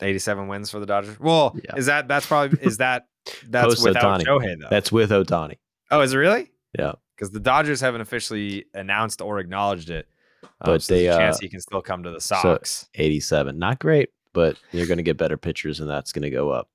87 0.00 0.46
wins 0.48 0.70
for 0.70 0.78
the 0.78 0.86
Dodgers. 0.86 1.18
Well, 1.18 1.56
Yeah. 1.64 1.76
is 1.76 1.86
that 1.86 2.06
that's 2.06 2.26
probably 2.26 2.58
is 2.62 2.76
that 2.76 3.06
that's 3.48 3.66
Post 3.66 3.84
without 3.84 4.20
Ohtani. 4.20 4.24
Shohei 4.26 4.60
though? 4.60 4.68
That's 4.70 4.92
with 4.92 5.10
Ohtani. 5.10 5.58
oh, 5.90 6.00
is 6.02 6.12
it 6.14 6.18
really? 6.18 6.52
Yeah. 6.78 6.92
Because 7.16 7.32
the 7.32 7.40
Dodgers 7.40 7.80
haven't 7.80 8.00
officially 8.00 8.66
announced 8.74 9.20
or 9.20 9.40
acknowledged 9.40 9.90
it. 9.90 10.06
Um, 10.44 10.48
But 10.60 10.82
so 10.82 10.94
there's 10.94 11.02
they, 11.02 11.06
a 11.08 11.16
chance 11.16 11.36
uh, 11.36 11.40
he 11.40 11.48
can 11.48 11.60
still 11.60 11.82
come 11.82 12.04
to 12.04 12.10
the 12.10 12.20
Sox. 12.20 12.88
87. 12.94 13.58
Not 13.58 13.80
great, 13.80 14.10
but 14.32 14.56
you're 14.70 14.86
going 14.86 14.98
to 14.98 15.02
get 15.02 15.16
better 15.16 15.36
pitchers 15.36 15.80
and 15.80 15.90
that's 15.90 16.12
going 16.12 16.22
to 16.22 16.30
go 16.30 16.50
up. 16.50 16.68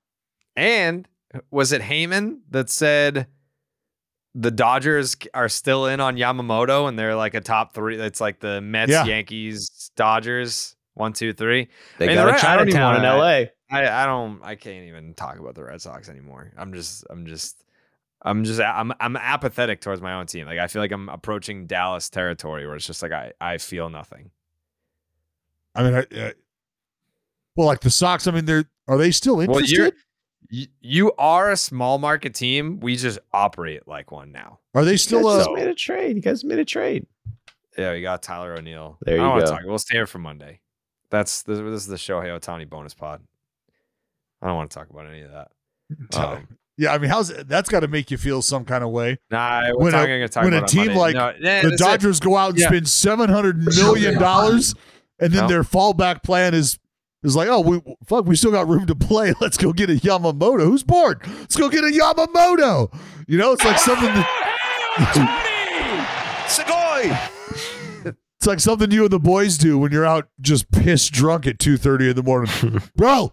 And 0.54 1.08
was 1.50 1.72
it 1.72 1.80
Heyman 1.80 2.40
that 2.50 2.68
said 2.68 3.26
the 4.34 4.50
Dodgers 4.50 5.16
are 5.32 5.48
still 5.48 5.86
in 5.86 6.00
on 6.00 6.16
Yamamoto 6.16 6.88
and 6.88 6.98
they're 6.98 7.14
like 7.14 7.34
a 7.34 7.40
top 7.40 7.72
three? 7.74 7.98
It's 8.00 8.20
like 8.20 8.40
the 8.40 8.60
Mets, 8.60 8.90
Yeah. 8.92 9.04
Yankees, 9.04 9.90
Dodgers. 9.96 10.76
One, 10.94 11.12
two, 11.12 11.32
three. 11.32 11.68
They 11.98 12.04
I 12.04 12.08
mean, 12.08 12.16
got 12.16 12.22
the 12.24 12.28
a 12.28 12.32
Red- 12.34 12.44
I 12.44 12.56
Chinatown 12.56 12.96
in 12.96 13.02
LA. 13.02 13.26
I, 13.70 14.02
I 14.02 14.06
don't 14.06 14.40
I 14.44 14.54
can't 14.54 14.86
even 14.86 15.14
talk 15.14 15.38
about 15.40 15.56
the 15.56 15.64
Red 15.64 15.80
Sox 15.82 16.08
anymore. 16.08 16.52
I'm 16.56 16.72
just 16.72 17.04
I'm 17.10 17.26
just 17.26 17.64
I'm 18.22 18.44
just 18.44 18.60
I'm 18.60 18.92
I'm 19.00 19.16
apathetic 19.16 19.80
towards 19.80 20.00
my 20.00 20.14
own 20.14 20.26
team. 20.26 20.46
Like 20.46 20.60
I 20.60 20.68
feel 20.68 20.80
like 20.80 20.92
I'm 20.92 21.08
approaching 21.08 21.66
Dallas 21.66 22.08
territory 22.10 22.64
where 22.66 22.76
it's 22.76 22.86
just 22.86 23.02
like 23.02 23.10
I 23.10 23.32
I 23.40 23.58
feel 23.58 23.88
nothing. 23.90 24.30
I 25.74 25.82
mean 25.82 25.94
I, 25.94 26.06
I 26.26 26.32
well 27.56 27.66
like 27.66 27.80
the 27.80 27.90
Sox 27.90 28.26
I 28.28 28.30
mean 28.30 28.44
they're 28.44 28.64
are 28.86 28.96
they 28.96 29.10
still 29.10 29.36
Well, 29.38 29.58
interested 29.58 29.94
You, 30.50 30.66
you 30.80 31.12
are 31.18 31.50
a 31.50 31.56
small 31.56 31.98
market 31.98 32.34
team. 32.34 32.78
We 32.80 32.96
just 32.96 33.18
operate 33.32 33.88
like 33.88 34.12
one 34.12 34.30
now. 34.32 34.58
Are 34.74 34.84
they 34.84 34.92
You 34.92 34.98
still? 34.98 35.22
guys 35.22 35.32
Uh, 35.32 35.38
just 35.44 35.50
made 35.52 35.68
a 35.68 35.74
trade. 35.74 36.16
You 36.16 36.22
guys 36.22 36.44
made 36.44 36.58
a 36.58 36.64
trade. 36.64 37.06
Yeah, 37.78 37.92
we 37.92 38.02
got 38.02 38.22
Tyler 38.22 38.54
O'Neill. 38.54 38.98
There 39.02 39.16
I 39.20 39.24
don't 39.24 39.36
you 39.36 39.44
go. 39.44 39.50
Talk. 39.50 39.60
We'll 39.64 39.78
stay 39.78 39.96
here 39.96 40.06
for 40.06 40.18
Monday. 40.18 40.60
That's 41.10 41.42
this, 41.42 41.58
this 41.58 41.82
is 41.82 41.86
the 41.86 41.96
Shohei 41.96 42.26
Ohtani 42.38 42.68
bonus 42.68 42.94
pod. 42.94 43.22
I 44.42 44.46
don't 44.48 44.56
want 44.56 44.70
to 44.70 44.76
talk 44.78 44.90
about 44.90 45.06
any 45.06 45.22
of 45.22 45.30
that. 45.32 45.48
Um, 46.16 46.48
yeah, 46.76 46.92
I 46.92 46.98
mean, 46.98 47.08
how's 47.08 47.28
that's 47.44 47.68
got 47.68 47.80
to 47.80 47.88
make 47.88 48.10
you 48.10 48.16
feel 48.18 48.42
some 48.42 48.64
kind 48.64 48.82
of 48.82 48.90
way 48.90 49.18
nah, 49.30 49.62
we're 49.76 49.84
when 49.84 49.92
talking, 49.92 50.10
a, 50.12 50.18
gonna 50.18 50.28
talk 50.28 50.42
when 50.44 50.54
a 50.54 50.58
about 50.58 50.74
it 50.74 50.78
on 50.80 50.86
team 50.88 50.96
like 50.96 51.14
No, 51.14 51.32
yeah, 51.38 51.62
the 51.62 51.68
that's 51.70 51.80
it. 51.80 51.84
Dodgers 51.84 52.20
go 52.20 52.36
out 52.36 52.50
and 52.50 52.58
Yeah. 52.58 52.66
spend 52.68 52.88
seven 52.88 53.28
hundred 53.30 53.58
million 53.76 54.14
dollars, 54.18 54.74
and 55.20 55.32
then 55.32 55.42
No. 55.42 55.48
their 55.48 55.62
fallback 55.62 56.24
plan 56.24 56.52
is 56.52 56.78
is 57.24 57.34
like, 57.34 57.48
oh, 57.48 57.60
we 57.60 57.80
fuck, 58.06 58.26
we 58.26 58.36
still 58.36 58.52
got 58.52 58.68
room 58.68 58.86
to 58.86 58.94
play. 58.94 59.32
Let's 59.40 59.56
go 59.56 59.72
get 59.72 59.90
a 59.90 59.94
Yamamoto. 59.94 60.64
Who's 60.64 60.84
bored? 60.84 61.20
Let's 61.26 61.56
go 61.56 61.68
get 61.68 61.82
a 61.82 61.88
Yamamoto. 61.88 62.94
You 63.26 63.38
know, 63.38 63.52
it's 63.52 63.64
like 63.64 63.78
something. 63.78 64.12
That, 64.12 64.40
it's 68.36 68.46
like 68.46 68.60
something 68.60 68.90
you 68.90 69.04
and 69.04 69.10
the 69.10 69.18
boys 69.18 69.56
do 69.56 69.78
when 69.78 69.90
you're 69.90 70.04
out 70.04 70.28
just 70.40 70.70
pissed 70.70 71.12
drunk 71.12 71.46
at 71.46 71.58
two 71.58 71.78
thirty 71.78 72.10
in 72.10 72.16
the 72.16 72.22
morning, 72.22 72.52
bro. 72.96 73.32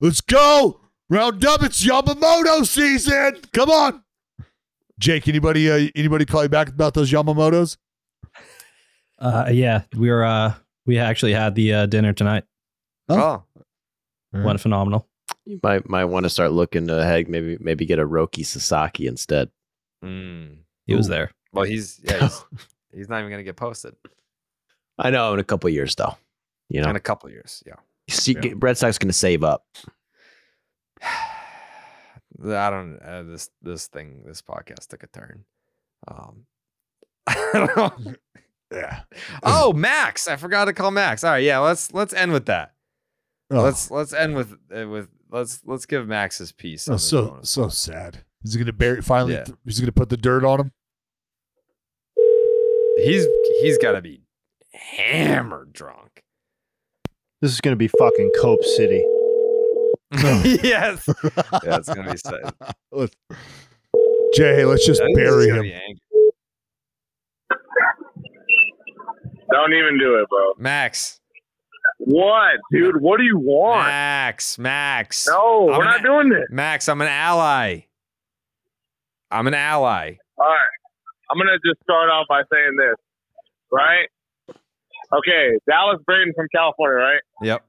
Let's 0.00 0.22
go 0.22 0.80
round 1.08 1.44
up. 1.44 1.62
It's 1.62 1.86
Yamamoto 1.86 2.66
season. 2.66 3.36
Come 3.52 3.70
on, 3.70 4.02
Jake. 4.98 5.28
Anybody? 5.28 5.70
Uh, 5.70 5.90
anybody 5.94 6.24
call 6.24 6.42
you 6.42 6.48
back 6.48 6.68
about 6.68 6.94
those 6.94 7.12
Yamamotos? 7.12 7.76
Uh, 9.18 9.50
yeah, 9.52 9.82
we 9.94 10.10
were. 10.10 10.24
Uh, 10.24 10.54
we 10.86 10.98
actually 10.98 11.34
had 11.34 11.54
the 11.54 11.74
uh, 11.74 11.86
dinner 11.86 12.12
tonight. 12.12 12.44
Oh, 13.08 13.44
Went 14.32 14.60
phenomenal. 14.60 15.06
You 15.44 15.60
might 15.62 15.88
might 15.88 16.06
want 16.06 16.24
to 16.24 16.30
start 16.30 16.52
looking 16.52 16.90
ahead. 16.90 17.28
Maybe 17.28 17.56
maybe 17.60 17.86
get 17.86 17.98
a 17.98 18.06
Roki 18.06 18.44
Sasaki 18.44 19.06
instead. 19.06 19.50
Mm. 20.04 20.58
He 20.86 20.94
was 20.94 21.06
Ooh. 21.06 21.10
there. 21.10 21.30
Well, 21.52 21.64
he's 21.64 22.00
yeah, 22.02 22.20
he's, 22.20 22.44
he's 22.92 23.08
not 23.08 23.20
even 23.20 23.30
gonna 23.30 23.42
get 23.42 23.56
posted 23.56 23.94
I 24.98 25.10
know 25.10 25.34
in 25.34 25.40
a 25.40 25.44
couple 25.44 25.68
years 25.70 25.94
though. 25.94 26.16
You 26.68 26.82
know, 26.82 26.90
in 26.90 26.96
a 26.96 27.00
couple 27.00 27.30
years. 27.30 27.62
Yeah, 27.66 27.74
See, 28.08 28.36
Red 28.56 28.76
Sox 28.76 28.98
going 28.98 29.08
to 29.08 29.12
save 29.12 29.44
up. 29.44 29.64
I 31.02 32.70
don't. 32.70 32.98
Uh, 32.98 33.22
this 33.22 33.50
this 33.62 33.86
thing 33.86 34.22
this 34.26 34.42
podcast 34.42 34.88
took 34.88 35.02
a 35.02 35.06
turn. 35.06 35.44
Um, 36.08 36.46
I 37.26 37.50
don't 37.52 37.76
know. 37.76 38.14
Yeah. 38.72 39.00
Oh, 39.42 39.72
Max! 39.72 40.26
I 40.28 40.36
forgot 40.36 40.64
to 40.66 40.72
call 40.72 40.90
Max. 40.90 41.22
All 41.22 41.30
right, 41.30 41.42
yeah. 41.42 41.58
Let's 41.58 41.94
let's 41.94 42.12
end 42.12 42.32
with 42.32 42.46
that. 42.46 42.72
Oh, 43.50 43.62
Let's 43.62 43.90
let's 43.90 44.12
end 44.12 44.34
with 44.34 44.56
uh, 44.76 44.88
with 44.88 45.08
let's 45.30 45.60
let's 45.64 45.86
give 45.86 46.08
Max 46.08 46.38
his 46.38 46.50
piece. 46.52 46.88
oh, 46.88 46.96
so 46.96 47.28
bonus 47.28 47.50
so 47.50 47.62
pod. 47.62 47.72
sad. 47.72 48.24
Is 48.42 48.52
he 48.54 48.58
going 48.58 48.66
to 48.66 48.72
bury 48.72 49.02
finally? 49.02 49.34
Yeah. 49.34 49.44
He's 49.64 49.78
going 49.78 49.86
to 49.86 49.92
put 49.92 50.08
the 50.08 50.16
dirt 50.16 50.44
on 50.44 50.60
him. 50.60 50.72
he's 52.98 53.26
he's 53.62 53.78
got 53.78 53.92
to 53.92 54.00
be 54.02 54.22
hammered 54.72 55.72
drunk. 55.72 56.22
This 57.40 57.52
is 57.52 57.60
going 57.60 57.72
to 57.72 57.78
be 57.78 57.88
fucking 57.88 58.30
Cope 58.40 58.64
City. 58.64 59.04
yes, 60.12 61.08
yeah, 61.08 61.76
it's 61.76 61.88
gonna 61.88 62.12
be 62.12 62.16
sad. 62.18 62.52
Let's- 62.92 63.14
Jay, 64.34 64.64
let's 64.64 64.84
just 64.86 65.00
That 65.00 65.10
is 65.10 65.16
bury 65.16 65.48
him. 65.48 65.64
Don't 69.50 69.72
even 69.72 69.98
do 69.98 70.16
it, 70.20 70.28
bro. 70.28 70.52
Max, 70.58 71.20
What, 71.98 72.58
dude? 72.70 73.00
What 73.00 73.18
do 73.18 73.24
you 73.24 73.38
want? 73.38 73.86
Max, 73.86 74.58
Max. 74.58 75.26
No, 75.26 75.70
I'm 75.70 75.78
we're 75.78 75.84
an- 75.84 75.90
not 75.90 76.02
doing 76.02 76.28
this. 76.28 76.44
Max, 76.50 76.88
I'm 76.88 77.00
an 77.00 77.08
ally. 77.08 77.80
I'm 79.30 79.46
an 79.46 79.54
ally. 79.54 80.14
All 80.38 80.46
right. 80.46 80.68
I'm 81.30 81.38
gonna 81.38 81.58
just 81.66 81.82
start 81.82 82.08
off 82.10 82.26
by 82.28 82.42
saying 82.52 82.76
this, 82.76 82.94
right? 83.72 84.06
Okay, 85.12 85.58
Dallas 85.68 86.00
Braden 86.06 86.32
from 86.36 86.46
California, 86.54 86.98
right? 86.98 87.20
Yep. 87.42 87.64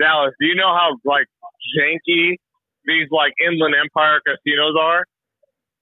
Dallas, 0.00 0.32
do 0.40 0.46
you 0.46 0.54
know 0.56 0.68
how 0.74 0.96
like 1.04 1.26
janky 1.78 2.36
these 2.86 3.08
like 3.10 3.32
Inland 3.46 3.74
Empire 3.80 4.20
casinos 4.26 4.74
are? 4.80 5.04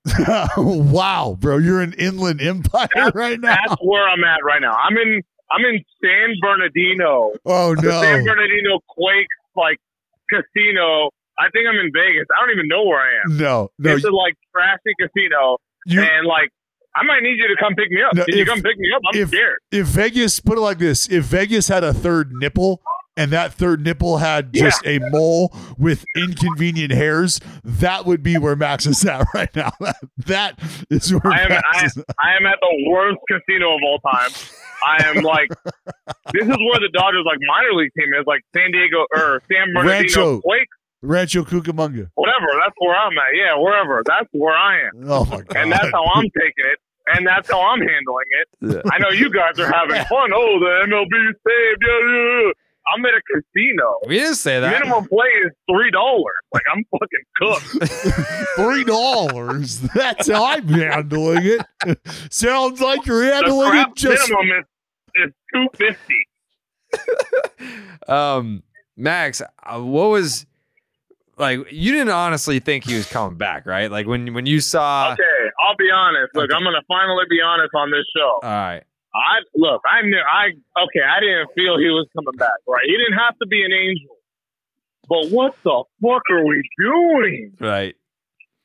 wow, 0.58 1.36
bro, 1.40 1.56
you're 1.58 1.80
an 1.80 1.94
Inland 1.94 2.40
Empire 2.42 2.88
right 3.14 3.40
now. 3.40 3.56
That's 3.66 3.80
where 3.82 4.06
I'm 4.06 4.22
at 4.24 4.44
right 4.44 4.60
now. 4.60 4.72
I'm 4.74 4.96
in 4.98 5.22
I'm 5.52 5.64
in 5.64 5.82
San 6.02 6.34
Bernardino. 6.40 7.32
Oh 7.44 7.74
no, 7.74 7.80
The 7.82 8.00
San 8.00 8.24
Bernardino 8.24 8.78
Quake 8.88 9.26
like 9.56 9.78
casino. 10.30 11.10
I 11.38 11.50
think 11.50 11.66
I'm 11.68 11.76
in 11.78 11.90
Vegas. 11.92 12.26
I 12.36 12.40
don't 12.46 12.52
even 12.54 12.68
know 12.68 12.84
where 12.84 13.00
I 13.00 13.10
am. 13.26 13.36
no, 13.36 13.70
no. 13.78 13.94
it's 13.96 14.04
a 14.04 14.10
like 14.10 14.34
trashy 14.52 14.94
casino, 15.00 15.58
You, 15.86 16.00
and 16.00 16.26
like 16.26 16.50
I 16.96 17.02
might 17.04 17.22
need 17.22 17.36
you 17.38 17.48
to 17.48 17.56
come 17.60 17.74
pick 17.74 17.90
me 17.90 18.02
up. 18.02 18.14
No, 18.14 18.24
Can 18.24 18.36
you 18.38 18.44
come 18.46 18.62
pick 18.62 18.78
me 18.78 18.88
up? 18.94 19.02
I'm 19.12 19.20
if- 19.20 19.28
scared. 19.28 19.58
if 19.72 19.86
Vegas 19.88 20.38
put 20.40 20.58
it 20.58 20.60
like 20.60 20.78
this, 20.78 21.08
if 21.10 21.24
Vegas 21.24 21.66
had 21.68 21.82
a 21.82 21.92
third 21.92 22.30
nipple 22.32 22.80
and 23.16 23.32
that 23.32 23.52
third 23.52 23.80
nipple 23.84 24.18
had 24.18 24.52
just 24.52 24.80
a 24.86 24.98
mole 25.10 25.52
with 25.76 26.04
inconvenient 26.16 26.92
hairs, 26.92 27.40
that 27.64 28.06
would 28.06 28.22
be 28.22 28.38
where 28.38 28.54
Max 28.56 28.86
is 28.86 29.04
at 29.04 29.26
right 29.34 29.54
now. 29.56 29.72
that 30.18 30.58
is 30.90 31.12
where 31.12 31.32
I 31.32 31.40
am 31.42 31.48
Max 31.48 31.62
I, 31.72 31.84
is. 31.86 31.98
I 32.22 32.36
am 32.36 32.46
at 32.46 32.58
the 32.60 32.86
worst 32.90 33.18
casino 33.28 33.74
of 33.74 33.80
all 33.84 33.98
time. 33.98 34.30
I 34.84 35.04
am 35.08 35.22
like 35.22 35.48
this 36.32 36.42
is 36.44 36.48
where 36.48 36.80
the 36.80 36.90
Dodgers 36.92 37.24
like 37.26 37.38
minor 37.46 37.74
league 37.74 37.92
team 37.98 38.08
is 38.18 38.26
like 38.26 38.42
San 38.54 38.70
Diego 38.72 39.06
or 39.16 39.42
San 39.50 39.72
Bernardino 39.74 39.90
Rancho. 39.90 40.40
Quake, 40.40 40.68
Rancho 41.02 41.44
Cucamonga. 41.44 42.10
whatever. 42.14 42.48
That's 42.62 42.76
where 42.78 42.94
I'm 42.96 43.12
at. 43.18 43.34
Yeah, 43.34 43.56
wherever. 43.58 44.02
That's 44.04 44.28
where 44.32 44.54
I 44.56 44.80
am. 44.88 45.04
Oh 45.08 45.24
my 45.24 45.42
god! 45.42 45.56
And 45.56 45.72
that's 45.72 45.90
how 45.92 46.04
I'm 46.14 46.24
taking 46.24 46.66
it. 46.72 46.78
And 47.06 47.26
that's 47.26 47.50
how 47.50 47.60
I'm 47.60 47.80
handling 47.80 48.26
it. 48.40 48.82
I 48.90 48.98
know 48.98 49.10
you 49.10 49.30
guys 49.30 49.58
are 49.58 49.70
having 49.70 50.02
fun. 50.06 50.30
Oh, 50.34 50.58
the 50.58 50.86
MLB 50.88 51.12
saved. 51.12 51.82
Yeah, 51.86 52.12
yeah, 52.12 52.46
yeah. 52.46 52.52
I'm 52.94 53.04
at 53.06 53.12
a 53.14 53.20
casino. 53.32 53.98
We 54.06 54.18
didn't 54.18 54.34
say 54.36 54.60
that. 54.60 54.70
Minimum 54.70 55.08
play 55.08 55.26
is 55.44 55.52
three 55.70 55.90
dollars. 55.90 56.34
Like 56.52 56.62
I'm 56.72 56.84
fucking 56.92 57.24
cooked. 57.36 57.92
Three 58.56 58.84
dollars. 58.84 59.80
That's 59.80 60.30
how 60.30 60.44
I'm 60.44 60.68
handling 60.68 61.40
it. 61.44 61.98
Sounds 62.30 62.80
like 62.80 63.06
you're 63.06 63.24
the 63.24 63.34
handling 63.34 63.70
crap 63.70 63.88
it 63.90 63.96
just. 63.96 64.28
minimum 64.30 64.58
is, 64.60 64.64
is 65.16 65.32
two 65.52 65.66
fifty. 65.74 66.26
um, 68.08 68.62
Max, 68.96 69.42
uh, 69.42 69.80
what 69.80 70.10
was 70.10 70.46
like? 71.36 71.60
You 71.70 71.92
didn't 71.92 72.10
honestly 72.10 72.60
think 72.60 72.84
he 72.84 72.94
was 72.94 73.06
coming 73.06 73.36
back, 73.36 73.66
right? 73.66 73.90
Like 73.90 74.06
when 74.06 74.34
when 74.34 74.46
you 74.46 74.60
saw. 74.60 75.12
Okay, 75.12 75.22
I'll 75.60 75.76
be 75.76 75.90
honest. 75.94 76.34
Look, 76.34 76.50
I'm 76.54 76.62
gonna 76.62 76.82
finally 76.88 77.24
be 77.28 77.40
honest 77.40 77.72
on 77.74 77.90
this 77.90 78.04
show. 78.16 78.40
All 78.42 78.50
right. 78.50 78.82
I 79.14 79.46
look, 79.54 79.82
I 79.86 80.02
knew 80.02 80.18
I 80.18 80.46
okay, 80.82 81.02
I 81.06 81.20
didn't 81.20 81.54
feel 81.54 81.78
he 81.78 81.86
was 81.86 82.08
coming 82.14 82.36
back, 82.36 82.58
right? 82.66 82.82
He 82.84 82.96
didn't 82.96 83.18
have 83.18 83.38
to 83.38 83.46
be 83.46 83.62
an 83.64 83.72
angel. 83.72 84.16
But 85.08 85.30
what 85.30 85.54
the 85.62 85.84
fuck 86.02 86.22
are 86.30 86.46
we 86.46 86.62
doing? 86.78 87.52
Right. 87.60 87.94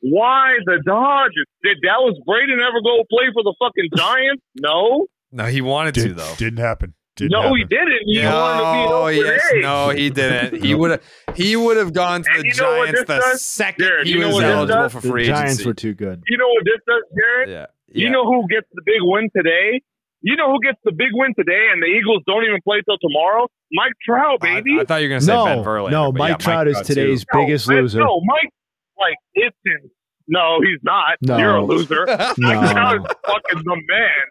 Why 0.02 0.56
the 0.66 0.82
Dodgers? 0.86 1.46
Did 1.64 1.78
Dallas 1.84 2.18
Braden 2.26 2.60
ever 2.60 2.82
go 2.82 3.04
play 3.10 3.28
for 3.34 3.44
the 3.44 3.54
fucking 3.60 3.90
Giants? 3.96 4.44
No. 4.56 5.08
No, 5.32 5.46
he 5.46 5.62
wanted 5.62 5.96
to 5.96 6.14
though. 6.14 6.34
didn't 6.38 6.60
happen. 6.60 6.94
Didn't 7.16 7.32
no, 7.32 7.42
happen. 7.44 7.58
he 7.58 7.64
didn't. 7.66 8.00
He 8.06 8.22
no, 8.22 8.32
wanted 8.40 9.16
to 9.18 9.22
be 9.24 9.28
yes, 9.28 9.52
A's. 9.54 9.62
no, 9.62 9.90
he 9.90 10.10
didn't. 10.10 10.64
He 10.64 10.74
would 10.74 10.92
have. 10.92 11.02
He 11.36 11.56
would 11.56 11.78
have 11.78 11.92
gone 11.94 12.24
to 12.24 12.30
And 12.32 12.44
the 12.44 12.48
you 12.48 12.54
know 12.56 12.78
what 12.78 12.86
Giants 12.86 13.00
this 13.02 13.08
the 13.08 13.16
does? 13.20 13.46
second 13.46 13.86
Jared, 13.86 14.08
he 14.08 14.16
was 14.18 14.42
eligible 14.42 14.66
does? 14.68 14.92
for 14.94 15.02
free 15.02 15.10
The 15.10 15.12
free 15.12 15.26
Giants 15.28 15.52
agency. 15.54 15.68
were 15.68 15.74
too 15.74 15.94
good. 15.94 16.24
You 16.28 16.38
know 16.38 16.48
what 16.48 16.64
this 16.66 16.80
does, 16.88 17.04
Jared? 17.18 17.50
yeah. 17.50 17.66
You 17.92 18.10
know 18.10 18.24
who 18.26 18.48
gets 18.48 18.68
the 18.74 18.82
big 18.86 19.02
win 19.02 19.30
today? 19.36 19.82
You 20.22 20.36
know 20.36 20.52
who 20.52 20.60
gets 20.62 20.78
the 20.84 20.92
big 20.92 21.10
win 21.14 21.34
today 21.38 21.68
and 21.72 21.82
the 21.82 21.88
Eagles 21.88 22.24
don't 22.28 22.44
even 22.44 22.60
play 22.64 22.82
till 22.86 22.98
tomorrow? 23.00 23.48
Mike 23.72 23.94
Trout, 24.06 24.40
baby. 24.42 24.78
I 24.80 24.84
thought 24.86 25.02
you 25.02 25.08
were 25.10 25.16
gonna 25.16 25.22
say 25.22 25.34
No, 25.34 25.46
Ben 25.46 25.58
Verlander. 25.64 25.92
no, 25.92 26.12
Mike 26.12 26.30
yeah, 26.32 26.38
Trout 26.38 26.68
is 26.68 26.78
too. 26.78 26.84
today's 26.84 27.26
No, 27.34 27.40
biggest 27.46 27.68
man, 27.68 27.82
loser. 27.82 28.00
No, 28.00 28.22
Mike, 28.26 28.52
like, 28.98 29.16
it's 29.34 29.56
in. 29.66 29.90
No, 30.30 30.62
he's 30.62 30.80
not. 30.86 31.18
No. 31.22 31.38
You're 31.38 31.58
a 31.58 31.66
loser. 31.66 32.06
No. 32.38 32.54
Mike 32.54 32.72
Trout 32.72 32.96
is 33.02 33.06
fucking 33.26 33.62
the 33.66 33.78
man. 33.90 34.26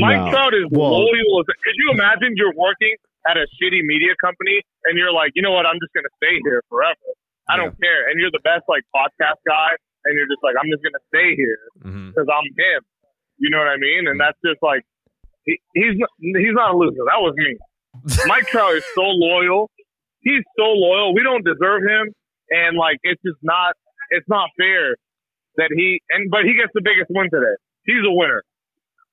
Mike 0.00 0.24
No. 0.24 0.30
Trout 0.32 0.54
is 0.54 0.66
Well- 0.72 1.04
loyal. 1.04 1.44
as- 1.44 1.46
Could 1.62 1.76
you 1.76 1.92
imagine 1.92 2.32
you're 2.34 2.56
working 2.56 2.96
at 3.28 3.36
a 3.36 3.44
shitty 3.60 3.84
media 3.84 4.16
company 4.24 4.64
and 4.88 4.96
you're 4.96 5.12
like, 5.12 5.32
you 5.36 5.42
know 5.42 5.52
what? 5.52 5.66
I'm 5.66 5.76
just 5.78 5.92
going 5.92 6.08
to 6.08 6.14
stay 6.16 6.40
here 6.42 6.64
forever. 6.68 7.08
I 7.48 7.56
don't 7.56 7.76
care. 7.80 8.08
And 8.08 8.20
you're 8.20 8.32
the 8.32 8.44
best, 8.44 8.64
like, 8.68 8.84
podcast 8.96 9.40
guy. 9.46 9.76
And 10.04 10.16
you're 10.16 10.28
just 10.28 10.40
like, 10.42 10.56
I'm 10.56 10.68
just 10.72 10.82
going 10.82 10.96
to 10.96 11.04
stay 11.12 11.36
here 11.36 11.60
mm-hmm. 11.84 12.08
because 12.10 12.28
I'm 12.32 12.48
him. 12.56 12.80
You 13.36 13.50
know 13.50 13.58
what 13.58 13.68
I 13.68 13.76
mean? 13.76 14.08
And 14.08 14.16
mm-hmm. 14.16 14.24
that's 14.24 14.40
just 14.44 14.62
like, 14.62 14.82
he, 15.44 15.60
he's 15.74 15.96
not, 15.96 16.10
he's 16.20 16.56
not 16.56 16.74
a 16.74 16.76
loser. 16.76 17.04
That 17.04 17.20
was 17.20 17.34
me. 17.36 17.56
Mike 18.26 18.46
Trout 18.48 18.74
is 18.74 18.84
so 18.94 19.02
loyal. 19.02 19.70
He's 20.20 20.44
so 20.56 20.64
loyal. 20.64 21.14
We 21.14 21.22
don't 21.22 21.44
deserve 21.44 21.82
him, 21.82 22.12
and 22.50 22.76
like 22.76 22.98
it's 23.02 23.20
just 23.22 23.38
not. 23.42 23.74
It's 24.10 24.28
not 24.28 24.48
fair 24.58 24.96
that 25.58 25.68
he 25.76 26.00
and 26.10 26.30
but 26.30 26.44
he 26.44 26.54
gets 26.54 26.72
the 26.74 26.80
biggest 26.82 27.06
win 27.10 27.28
today. 27.30 27.54
He's 27.84 28.02
a 28.06 28.10
winner. 28.10 28.42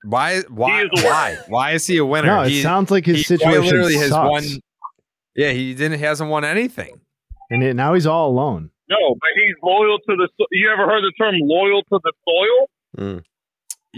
Why? 0.08 0.42
Why? 0.50 0.84
is 0.84 0.90
winner. 0.94 1.08
Why? 1.10 1.38
Why 1.48 1.72
is 1.72 1.86
he 1.88 1.98
a 1.98 2.06
winner? 2.06 2.28
No, 2.28 2.42
it 2.44 2.50
He- 2.50 2.62
sounds 2.62 2.90
like 2.92 3.06
his 3.06 3.28
he 3.28 3.38
quite 3.38 3.40
situation 3.40 3.64
literally 3.66 3.96
has 3.98 4.12
won. 4.12 4.44
Yeah, 5.36 5.52
he 5.52 5.74
didn't. 5.74 6.00
He 6.00 6.06
hasn't 6.06 6.30
won 6.30 6.46
anything. 6.46 7.02
And 7.50 7.62
it, 7.64 7.76
now 7.76 7.94
he's 7.94 8.08
all 8.08 8.30
alone. 8.30 8.72
No, 8.90 8.98
but 9.16 9.30
he's 9.36 9.56
loyal 9.64 9.98
to 10.00 10.16
the. 10.16 10.30
so- 10.40 10.46
You 10.52 10.72
ever 10.72 10.86
heard 10.86 11.02
the 11.04 11.12
term 11.20 11.36
loyal 11.42 11.82
to 11.84 12.00
the 12.04 12.14
soil? 12.28 12.70
Mm. 12.98 13.24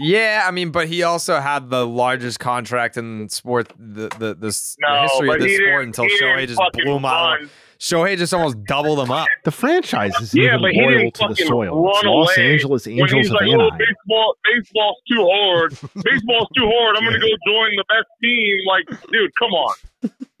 Yeah, 0.00 0.44
I 0.46 0.50
mean, 0.52 0.70
but 0.70 0.86
he 0.88 1.02
also 1.02 1.40
had 1.40 1.70
the 1.70 1.84
largest 1.86 2.38
contract 2.40 2.96
in 2.96 3.28
sport, 3.28 3.72
the 3.78 4.08
the 4.18 4.34
the, 4.34 4.46
s- 4.48 4.76
the 4.78 4.86
No, 4.88 5.02
history 5.02 5.28
of 5.34 5.40
the 5.40 5.54
sport 5.56 5.84
until 5.86 6.04
he 6.04 6.18
Shohei 6.20 6.46
just 6.46 6.60
blew 6.74 6.96
him 6.96 7.04
out. 7.04 7.38
Run. 7.92 8.06
Shohei 8.06 8.16
just 8.18 8.34
almost 8.34 8.62
doubled 8.64 8.98
them 8.98 9.10
up. 9.10 9.26
The 9.44 9.50
franchise 9.50 10.12
is 10.20 10.34
Yeah, 10.34 10.56
even 10.56 10.60
but 10.62 10.72
loyal 10.74 11.10
to 11.10 11.18
the 11.20 11.28
fucking 11.28 11.46
soil. 11.46 11.88
It's 11.90 12.04
run 12.04 12.14
Los 12.14 12.36
away 12.38 12.52
Angeles 12.52 12.86
when 12.86 12.92
Angels 13.00 13.12
he's 13.12 13.26
of 13.28 13.32
like, 13.34 13.42
oh, 13.48 13.52
Anaheim. 13.52 13.78
baseball, 13.78 14.36
baseball's 14.44 14.96
too 15.10 15.28
hard. 15.32 15.70
baseball's 16.04 16.48
too 16.56 16.70
hard. 16.78 16.96
I'm 16.96 17.04
gonna 17.04 17.18
go 17.18 17.26
join 17.46 17.70
the 17.76 17.84
best 17.88 18.08
team. 18.22 18.56
Like, 18.66 19.10
dude, 19.12 19.30
come 19.38 19.50
on, 19.52 19.74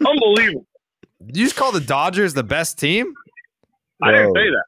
unbelievable. 0.06 0.66
You 1.26 1.44
just 1.44 1.56
call 1.56 1.72
the 1.72 1.80
Dodgers 1.80 2.34
the 2.34 2.42
best 2.44 2.78
team? 2.78 3.12
I 4.02 4.12
didn't 4.12 4.34
say 4.34 4.50
that. 4.50 4.64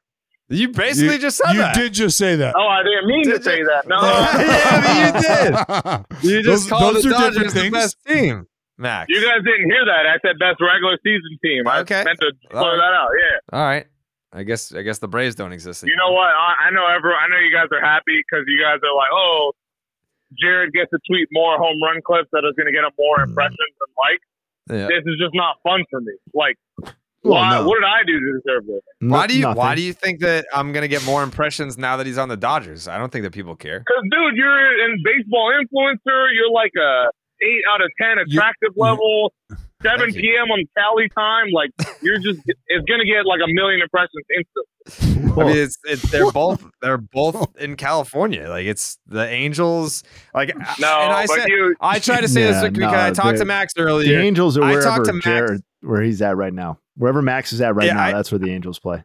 You 0.49 0.67
basically 0.67 1.13
You- 1.15 1.21
just 1.21 1.37
said 1.37 1.53
you 1.53 1.59
that. 1.59 1.75
You 1.77 1.83
did 1.83 1.93
just 1.93 2.17
say 2.17 2.35
that. 2.35 2.53
Oh, 2.57 2.67
I 2.67 2.83
didn't 2.83 3.07
mean 3.07 3.23
to 3.29 3.41
say 3.41 3.63
that. 3.63 3.87
No, 3.87 3.95
yeah, 4.01 4.81
but 4.81 6.23
you 6.23 6.23
did. 6.23 6.31
You 6.35 6.43
just 6.43 6.63
Those- 6.63 6.69
called 6.69 6.95
those 6.95 7.03
the 7.03 7.09
Dodgers 7.11 7.53
the 7.53 7.69
best 7.69 7.97
team, 8.05 8.47
Max. 8.81 9.07
you 9.09 9.21
guys 9.21 9.39
didn't 9.45 9.69
hear 9.69 9.85
that. 9.85 10.05
I 10.09 10.17
said 10.25 10.37
best 10.39 10.59
regular 10.59 10.97
season 11.03 11.37
team. 11.43 11.67
I 11.67 11.79
Okay. 11.85 12.03
meant 12.03 12.19
to 12.19 12.31
All 12.53 12.63
clear 12.63 12.73
right. 12.73 12.77
that 12.81 12.93
out. 12.97 13.09
Yeah. 13.15 13.57
All 13.59 13.65
right. 13.65 13.85
I 14.33 14.43
guess 14.43 14.73
I 14.73 14.81
guess 14.81 14.99
the 14.99 15.07
Braves 15.07 15.35
don't 15.35 15.51
exist. 15.51 15.83
You 15.83 15.95
know 15.95 16.11
what? 16.11 16.27
I, 16.31 16.67
I 16.67 16.69
know 16.71 16.87
everyone. 16.87 17.19
I 17.19 17.27
know 17.27 17.37
you 17.39 17.51
guys 17.53 17.67
are 17.71 17.83
happy 17.83 18.15
because 18.23 18.45
you 18.47 18.59
guys 18.63 18.79
are 18.81 18.95
like, 18.95 19.11
oh, 19.13 19.51
Jared 20.39 20.71
gets 20.73 20.89
to 20.91 20.99
tweet 21.07 21.27
more 21.31 21.57
home 21.57 21.77
run 21.83 22.01
clips 22.05 22.29
that 22.31 22.47
is 22.47 22.55
going 22.55 22.67
to 22.67 22.71
get 22.71 22.83
him 22.87 22.91
more 22.97 23.17
mm. 23.19 23.27
impressions 23.27 23.59
and 23.59 23.91
likes. 23.99 24.27
Yeah. 24.71 24.87
This 24.87 25.03
is 25.05 25.19
just 25.19 25.35
not 25.35 25.57
fun 25.63 25.83
for 25.91 25.99
me. 25.99 26.13
Like, 26.33 26.55
Well, 27.23 27.33
why? 27.35 27.59
no. 27.59 27.67
What 27.67 27.75
did 27.75 27.83
I 27.83 28.03
do 28.07 28.19
to 28.19 28.39
deserve 28.39 28.65
this? 28.67 28.81
Why 29.01 29.27
do 29.27 29.35
you 29.35 29.41
Nothing. 29.41 29.57
Why 29.57 29.75
do 29.75 29.81
you 29.81 29.91
think 29.91 30.21
that 30.21 30.45
I'm 30.53 30.71
gonna 30.71 30.87
get 30.87 31.03
more 31.05 31.23
impressions 31.23 31.77
now 31.77 31.97
that 31.97 32.05
he's 32.05 32.17
on 32.17 32.29
the 32.29 32.37
Dodgers? 32.37 32.87
I 32.87 32.97
don't 32.97 33.11
think 33.11 33.23
that 33.23 33.33
people 33.33 33.55
care. 33.57 33.79
Because, 33.79 34.03
dude, 34.09 34.37
you're 34.37 34.85
an 34.85 35.03
baseball 35.03 35.51
influencer. 35.51 36.29
You're 36.33 36.51
like 36.51 36.71
a 36.79 37.11
eight 37.41 37.61
out 37.73 37.81
of 37.81 37.89
ten 37.99 38.17
attractive 38.19 38.71
level. 38.75 39.33
Seven 39.83 40.13
p.m. 40.13 40.51
on 40.51 40.63
Cali 40.77 41.09
time. 41.09 41.47
Like, 41.51 41.71
you're 42.03 42.19
just. 42.19 42.39
It's 42.45 42.85
gonna 42.87 43.03
get 43.03 43.25
like 43.25 43.39
a 43.43 43.51
million 43.51 43.81
impressions 43.81 44.23
instantly. 44.37 45.31
I 45.41 45.45
mean, 45.45 45.57
it's, 45.57 45.75
it's 45.85 46.11
they're 46.11 46.31
both 46.31 46.63
they're 46.83 46.99
both 46.99 47.55
in 47.57 47.75
California. 47.77 48.47
Like 48.47 48.65
it's 48.67 48.99
the 49.07 49.27
Angels. 49.27 50.03
Like 50.35 50.55
No, 50.55 50.99
and 51.01 51.11
I 51.13 51.25
said 51.25 51.47
you- 51.49 51.75
I 51.81 51.97
try 51.97 52.21
to 52.21 52.27
say 52.27 52.43
this 52.43 52.61
Yeah, 52.61 52.69
because 52.69 52.91
no, 52.91 52.99
I 52.99 53.09
talked 53.11 53.37
to 53.37 53.39
the- 53.39 53.45
Max 53.45 53.73
The. 53.73 54.19
Angels 54.19 54.55
are 54.57 54.63
I 54.63 54.69
wherever 54.71 54.83
talked 54.83 55.05
to 55.05 55.13
Max. 55.13 55.23
Jared, 55.25 55.61
where 55.81 56.01
he's 56.03 56.21
at 56.21 56.37
right 56.37 56.53
now. 56.53 56.77
Wherever 56.97 57.21
Max 57.23 57.51
is 57.51 57.59
at 57.61 57.73
right 57.73 57.87
Yeah, 57.87 57.93
now, 57.93 58.03
I- 58.03 58.11
that's 58.11 58.31
where 58.31 58.37
the 58.39 58.51
Angels 58.51 58.77
play. 58.77 59.03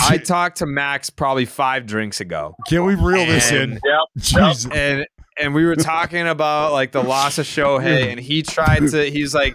I 0.00 0.18
talked 0.24 0.58
to 0.58 0.66
Max 0.66 1.10
probably 1.10 1.44
five 1.46 1.86
drinks 1.86 2.20
ago. 2.20 2.54
Can 2.68 2.84
we 2.84 2.94
reel 2.94 3.26
this 3.26 3.50
in? 3.50 3.72
And- 3.72 3.80
Yep. 3.84 4.00
Jesus. 4.18 4.70
and 4.70 5.06
and 5.38 5.54
we 5.54 5.64
were 5.64 5.76
talking 5.76 6.26
about 6.26 6.72
like 6.72 6.92
the 6.92 7.02
loss 7.02 7.38
of 7.38 7.46
Shohei, 7.46 8.10
and 8.10 8.20
he 8.20 8.42
tried 8.42 8.88
to. 8.88 9.10
He's 9.10 9.34
like, 9.34 9.54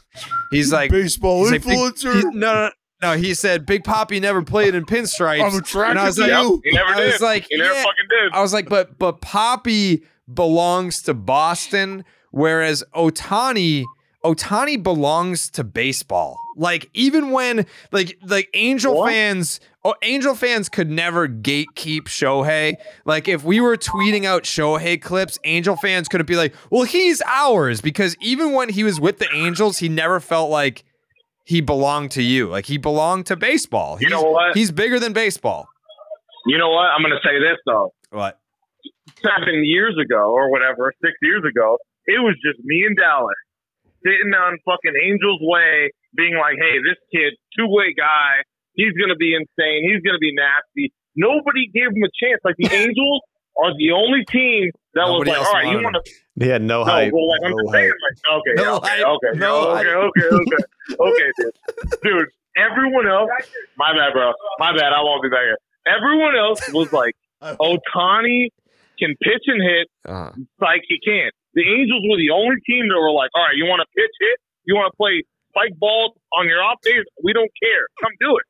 he's 0.52 0.72
like 0.72 0.92
Baseball 0.92 1.40
he's 1.44 1.52
like, 1.52 1.64
Big- 1.66 1.78
influencer. 1.78 2.14
he- 2.16 2.24
no, 2.38 2.54
no, 2.54 2.70
no. 3.02 3.18
He 3.18 3.34
said 3.34 3.66
Big 3.66 3.84
Poppy 3.84 4.20
never 4.20 4.42
played 4.44 4.76
in 4.76 4.86
pinstripes. 4.86 5.42
I'm 5.44 5.58
attracted 5.60 5.92
and 5.92 6.00
I 6.00 6.06
was 6.08 6.16
to 6.18 6.22
like, 6.22 6.32
you. 6.44 6.62
He 6.64 6.72
never 6.72 6.90
I 6.90 6.96
did. 6.98 7.12
was 7.14 7.22
like, 7.22 7.48
he 7.50 7.58
never 7.58 7.74
yeah. 7.74 7.84
fucking 7.84 8.06
did. 8.10 8.34
I 8.34 8.42
was 8.42 8.54
like, 8.54 8.70
but 8.70 8.98
but 9.00 9.22
Poppy 9.22 10.04
belongs 10.32 11.02
to 11.04 11.14
Boston, 11.14 12.06
whereas 12.32 12.84
Ohtani 12.96 13.84
Ohtani 14.24 14.82
belongs 14.82 15.50
to 15.52 15.64
baseball. 15.64 16.38
Like 16.56 16.90
even 16.94 17.32
when 17.32 17.66
like 17.92 18.18
like 18.24 18.50
Angel 18.54 18.96
What? 18.98 19.10
fans, 19.12 19.60
oh, 19.84 19.96
Angel 20.04 20.36
fans 20.36 20.70
could 20.70 20.90
never 20.90 21.28
gatekeep 21.28 22.04
Shohei. 22.04 22.76
Like 23.06 23.28
if 23.28 23.44
we 23.44 23.60
were 23.60 23.78
tweeting 23.78 24.26
out 24.26 24.44
Shohei 24.44 25.02
clips, 25.02 25.40
Angel 25.44 25.76
fans 25.76 26.08
couldn't 26.08 26.28
be 26.28 26.36
like, 26.36 26.54
"Well, 26.70 26.84
he's 26.84 27.22
ours," 27.26 27.82
because 27.82 28.16
even 28.22 28.52
when 28.54 28.70
he 28.70 28.84
was 28.84 29.00
with 29.00 29.18
the 29.20 29.28
Angels, 29.34 29.80
he 29.80 29.90
never 29.90 30.20
felt 30.20 30.50
like 30.52 30.84
he 31.46 31.62
belonged 31.62 32.12
to 32.12 32.22
you. 32.22 32.48
Like 32.48 32.66
he 32.66 32.78
belonged 32.78 33.26
to 33.28 33.36
baseball. 33.36 33.98
You 34.00 34.10
know 34.10 34.22
what? 34.22 34.56
He's 34.56 34.72
bigger 34.72 35.00
than 35.00 35.14
baseball. 35.14 35.68
You 36.46 36.58
know 36.58 36.70
what? 36.70 36.86
I'm 36.88 37.02
gonna 37.02 37.16
say 37.24 37.40
this 37.40 37.58
though. 37.66 37.94
What? 38.12 38.38
seven 39.22 39.62
years 39.64 39.96
ago 40.04 40.32
or 40.32 40.50
whatever, 40.50 40.92
six 41.04 41.14
years 41.22 41.44
ago, 41.48 41.78
it 42.08 42.20
was 42.20 42.36
just 42.44 42.60
me 42.64 42.84
and 42.88 42.98
Dallas 42.98 43.36
sitting 44.06 44.34
on 44.34 44.58
fucking 44.66 44.94
Angel's 45.08 45.40
Way, 45.42 45.92
being 46.16 46.36
like, 46.36 46.56
"Hey, 46.58 46.78
this 46.84 46.98
kid, 47.14 47.34
two 47.58 47.68
way 47.68 47.94
guy, 47.98 48.44
he's 48.74 48.94
gonna 49.00 49.16
be 49.20 49.34
insane. 49.34 49.88
He's 49.90 50.02
gonna 50.02 50.20
be 50.22 50.34
nasty." 50.34 50.94
Nobody 51.16 51.68
gave 51.74 51.92
him 51.96 52.04
a 52.04 52.12
chance. 52.16 52.40
Like 52.44 52.56
the 52.58 52.70
Angels 52.76 53.22
are 53.62 53.74
the 53.78 53.92
only 53.92 54.24
team 54.32 54.72
that 54.94 55.06
Nobody 55.08 55.32
was 55.32 55.40
like, 55.40 55.48
"All 55.48 55.54
right, 55.54 55.68
you 55.72 55.84
want 55.84 55.96
to." 56.04 56.12
They 56.38 56.48
had 56.48 56.62
no, 56.62 56.80
No, 56.84 56.86
hype. 56.86 57.12
well, 57.14 57.28
like 57.30 57.42
I'm 57.46 57.52
no 57.52 57.58
just 57.64 57.72
saying, 57.74 57.92
hype. 57.92 58.00
like, 58.08 58.18
okay, 58.40 58.54
No 58.56 58.76
okay, 58.78 58.88
hype. 58.88 59.06
okay, 59.06 59.32
No 59.40 59.52
okay, 59.76 59.94
okay, 59.94 60.28
okay, 60.32 60.64
okay, 61.00 61.30
dude. 61.38 61.54
dude. 62.04 62.28
Everyone 62.58 63.08
else, 63.08 63.30
my 63.78 63.92
bad, 63.94 64.12
bro, 64.14 64.32
my 64.60 64.72
bad. 64.76 64.92
I 64.92 65.02
won't 65.04 65.22
be 65.24 65.30
back 65.30 65.44
here. 65.44 65.58
Everyone 65.88 66.36
else 66.36 66.60
was 66.74 66.92
like, 66.92 67.16
Ohtani 67.42 68.50
can 69.00 69.16
pitch 69.22 69.44
and 69.48 69.62
hit. 69.62 69.88
Uh, 70.08 70.32
Like 70.60 70.82
he 70.88 71.00
can't. 71.06 71.34
The 71.54 71.68
Angels 71.68 72.04
were 72.08 72.18
the 72.18 72.32
only 72.32 72.60
team 72.64 72.88
that 72.88 72.96
were 72.96 73.12
like, 73.12 73.32
all 73.36 73.44
right, 73.44 73.58
you 73.58 73.68
want 73.68 73.84
to 73.84 73.90
pitch 73.92 74.16
hit? 74.20 74.38
You 74.64 74.76
want 74.76 74.92
to 74.94 74.96
play 74.96 75.24
spike 75.52 75.76
balls 75.76 76.16
on 76.32 76.48
your 76.48 76.64
off 76.64 76.80
days? 76.82 77.04
We 77.24 77.34
don't 77.36 77.52
care. 77.60 77.84
Come 78.00 78.16
do 78.20 78.40
it. 78.40 78.46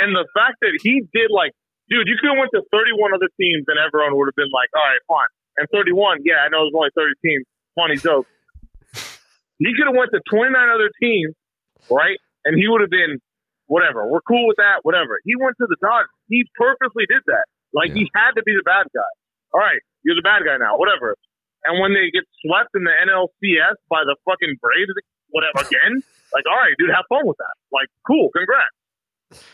And 0.00 0.16
the 0.16 0.24
fact 0.32 0.56
that 0.64 0.72
he 0.80 1.04
did 1.12 1.28
like, 1.28 1.52
dude, 1.92 2.08
you 2.08 2.16
could 2.16 2.32
have 2.32 2.40
went 2.40 2.54
to 2.56 2.64
31 2.72 3.12
other 3.12 3.28
teams 3.36 3.68
and 3.68 3.76
everyone 3.76 4.16
would 4.16 4.32
have 4.32 4.38
been 4.38 4.52
like, 4.54 4.72
all 4.72 4.86
right, 4.86 5.02
fine. 5.04 5.30
And 5.60 5.68
31, 5.68 6.24
yeah, 6.24 6.40
I 6.40 6.48
know 6.48 6.64
there's 6.64 6.76
only 6.76 6.94
30 6.96 7.12
teams. 7.20 7.44
Funny 7.76 8.00
joke. 8.00 8.24
He 9.60 9.76
could 9.76 9.92
have 9.92 9.98
went 9.98 10.08
to 10.16 10.24
29 10.24 10.48
other 10.48 10.88
teams, 10.96 11.36
right? 11.92 12.16
And 12.48 12.56
he 12.56 12.64
would 12.64 12.80
have 12.80 12.90
been 12.90 13.20
whatever. 13.68 14.08
We're 14.08 14.24
cool 14.24 14.48
with 14.48 14.56
that. 14.56 14.80
Whatever. 14.82 15.20
He 15.28 15.36
went 15.36 15.60
to 15.60 15.68
the 15.68 15.76
Dodgers. 15.84 16.08
He 16.32 16.48
purposely 16.56 17.04
did 17.04 17.20
that. 17.28 17.44
Like 17.76 17.92
he 17.92 18.10
had 18.16 18.32
to 18.34 18.42
be 18.42 18.56
the 18.56 18.64
bad 18.64 18.88
guy. 18.90 19.12
All 19.52 19.60
right, 19.60 19.78
you're 20.02 20.16
the 20.16 20.26
bad 20.26 20.42
guy 20.42 20.56
now. 20.56 20.78
Whatever. 20.78 21.14
And 21.64 21.80
when 21.80 21.92
they 21.92 22.08
get 22.10 22.24
swept 22.40 22.70
in 22.74 22.84
the 22.84 22.94
NLCS 22.94 23.76
by 23.88 24.02
the 24.04 24.16
fucking 24.24 24.56
Braves, 24.60 24.92
whatever 25.28 25.66
again, 25.66 26.02
like 26.34 26.44
all 26.48 26.56
right, 26.56 26.74
dude, 26.78 26.90
have 26.90 27.04
fun 27.08 27.26
with 27.26 27.36
that. 27.38 27.54
Like 27.72 27.88
cool, 28.06 28.30
congrats. 28.32 29.44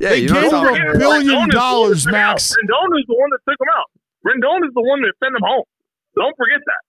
yeah, 0.00 0.10
They 0.10 0.24
you 0.24 0.28
gave 0.28 0.52
what's 0.52 0.78
him 0.78 0.96
a 0.96 0.98
billion 0.98 0.98
Rendon 0.98 1.20
is 1.20 1.28
the 1.28 1.36
one 1.36 1.48
that 1.48 1.54
dollars, 1.54 2.02
took 2.04 2.12
him 2.12 2.14
out. 2.16 2.28
Max. 2.36 2.56
Rendon 2.56 2.88
is 2.98 3.04
the 3.08 3.16
one 3.18 3.30
that 3.30 3.40
took 3.48 3.60
him 3.60 3.70
out. 3.76 3.88
Rendon 4.24 4.60
is 4.66 4.72
the 4.74 4.82
one 4.82 5.00
that 5.02 5.12
sent 5.22 5.36
him 5.36 5.42
home. 5.44 5.64
Don't 6.16 6.36
forget 6.36 6.60
that. 6.66 6.82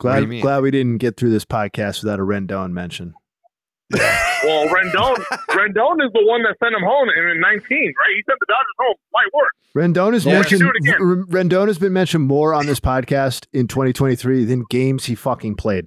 What 0.00 0.16
do 0.16 0.20
you 0.22 0.26
Glad, 0.28 0.42
glad 0.42 0.62
we 0.62 0.70
didn't 0.70 0.98
get 0.98 1.16
through 1.16 1.30
this 1.30 1.44
podcast 1.44 2.02
without 2.02 2.18
a 2.20 2.22
Rendon 2.22 2.72
mention. 2.72 3.14
Well, 3.92 4.68
Rendon, 4.68 5.16
Rendon 5.50 6.04
is 6.04 6.12
the 6.14 6.22
one 6.24 6.42
that 6.44 6.56
sent 6.62 6.74
him 6.74 6.82
home 6.82 7.08
in, 7.16 7.28
in 7.28 7.40
19, 7.40 7.42
right? 7.42 7.60
He 7.60 8.22
sent 8.28 8.38
the 8.38 8.46
Dodgers 8.48 8.76
home. 8.78 8.94
Light 9.12 9.26
work. 9.34 9.52
Rendon 9.76 10.12
has 10.14 10.24
Yeah, 10.24 10.34
mentioned. 10.34 10.60
do 10.60 10.68
it 10.68 10.76
again. 10.76 10.94
R- 11.00 11.24
Rendon 11.26 11.66
has 11.66 11.78
been 11.78 11.92
mentioned 11.92 12.24
more 12.26 12.54
on 12.54 12.66
this 12.66 12.80
podcast 12.80 13.46
in 13.52 13.66
2023 13.68 14.44
than 14.44 14.64
games 14.70 15.04
he 15.06 15.14
fucking 15.14 15.56
played. 15.56 15.86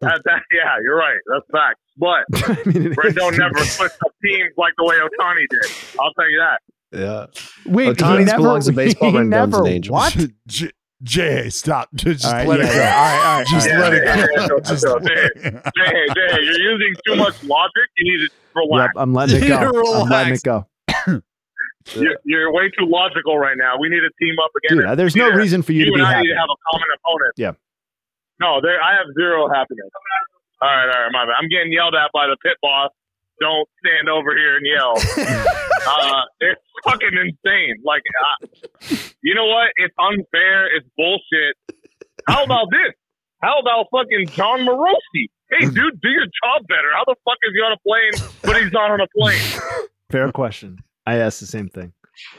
That, 0.00 0.20
that, 0.24 0.42
yeah, 0.52 0.76
you're 0.82 0.96
right. 0.96 1.16
That's 1.26 1.46
fact. 1.50 1.78
But 1.96 2.24
I 2.48 2.68
mean, 2.68 2.92
Rendon 2.94 3.32
is- 3.32 3.38
never 3.38 3.58
switched 3.64 3.96
up 4.04 4.12
teams 4.22 4.52
like 4.56 4.74
the 4.76 4.84
way 4.84 4.96
Ohtani 4.96 5.44
did. 5.48 5.72
I'll 6.00 6.12
tell 6.12 6.30
you 6.30 6.38
that. 6.38 6.60
Yeah. 6.92 7.26
Wait, 7.72 7.96
Ohtani's 7.96 8.18
he 8.18 8.24
never, 8.26 8.36
belongs 8.42 8.68
in 8.68 8.74
baseball, 8.74 9.10
He 9.10 9.16
Rendon's 9.16 9.30
never 9.30 9.60
an 9.62 9.66
angel. 9.68 9.94
what? 9.94 10.16
J- 10.46 10.70
Jay, 11.02 11.50
stop. 11.50 11.88
Just 11.94 12.24
All 12.24 12.32
right, 12.32 12.46
let 12.48 12.60
yeah, 12.60 12.64
it 12.66 12.68
go. 12.68 12.74
yeah. 12.78 12.96
All 12.96 13.02
right, 13.04 13.26
all 13.26 13.36
right, 13.38 13.46
Just 13.46 13.68
all 13.68 13.78
let 13.80 13.92
right. 13.92 14.02
it 14.02 14.04
go. 14.04 14.10
yeah, 14.14 14.36
yeah, 14.40 14.58
Just 14.64 14.84
yeah, 14.84 14.92
go. 14.92 14.98
Jay, 15.00 16.06
Jay, 16.14 16.42
you're 16.42 16.72
using 16.72 16.94
too 17.06 17.16
much 17.16 17.34
logic. 17.42 17.88
You 17.98 18.12
need 18.12 18.26
to 18.26 18.30
Yep, 18.56 18.70
relax. 18.72 18.92
I'm 18.96 19.12
letting 19.12 19.42
it 19.42 19.48
go. 19.48 20.00
I'm 20.00 20.08
letting 20.08 20.34
it 20.34 20.42
go. 20.42 20.66
You're, 21.94 22.16
you're 22.24 22.52
way 22.52 22.66
too 22.76 22.86
logical 22.88 23.38
right 23.38 23.54
now. 23.56 23.78
We 23.78 23.88
need 23.88 24.00
to 24.00 24.10
team 24.18 24.34
up 24.42 24.50
again. 24.58 24.78
Dude, 24.78 24.86
uh, 24.86 24.94
there's 24.96 25.14
no 25.14 25.30
reason 25.30 25.62
for 25.62 25.70
you 25.70 25.84
to 25.84 25.92
and 25.92 26.00
be 26.00 26.02
I 26.02 26.14
happy. 26.14 26.22
need 26.26 26.34
to 26.34 26.40
have 26.40 26.48
a 26.50 26.58
common 26.72 26.88
opponent. 26.98 27.32
Yeah. 27.36 27.52
No, 28.40 28.60
there. 28.60 28.82
I 28.82 28.94
have 28.98 29.06
zero 29.14 29.46
happiness. 29.48 29.86
All 30.60 30.68
right, 30.68 30.82
all 30.90 31.02
right, 31.04 31.12
my 31.12 31.26
bad. 31.26 31.34
I'm 31.40 31.48
getting 31.48 31.70
yelled 31.72 31.94
at 31.94 32.10
by 32.12 32.26
the 32.26 32.36
pit 32.42 32.56
boss. 32.60 32.90
Don't 33.40 33.68
stand 33.84 34.08
over 34.08 34.34
here 34.36 34.56
and 34.56 34.66
yell. 34.66 34.94
uh, 35.86 36.22
it's 36.40 36.60
fucking 36.84 37.12
insane. 37.12 37.76
Like, 37.84 38.02
uh, 38.24 38.96
you 39.22 39.34
know 39.34 39.46
what? 39.46 39.68
It's 39.76 39.94
unfair. 39.98 40.74
It's 40.74 40.86
bullshit. 40.96 41.56
How 42.26 42.44
about 42.44 42.68
this? 42.70 42.94
How 43.42 43.60
about 43.60 43.86
fucking 43.92 44.28
Jon 44.28 44.60
Morosi? 44.60 45.28
Hey, 45.50 45.66
dude, 45.66 46.00
do 46.00 46.08
your 46.08 46.26
job 46.26 46.66
better. 46.66 46.90
How 46.94 47.04
the 47.04 47.14
fuck 47.24 47.36
is 47.42 47.52
he 47.54 47.60
on 47.60 47.72
a 47.72 47.80
plane, 47.86 48.30
but 48.42 48.60
he's 48.60 48.72
not 48.72 48.90
on 48.90 49.00
a 49.00 49.06
plane? 49.16 49.88
Fair 50.10 50.32
question. 50.32 50.78
I 51.06 51.16
asked 51.16 51.40
the 51.40 51.46
same 51.46 51.68
thing. 51.68 51.92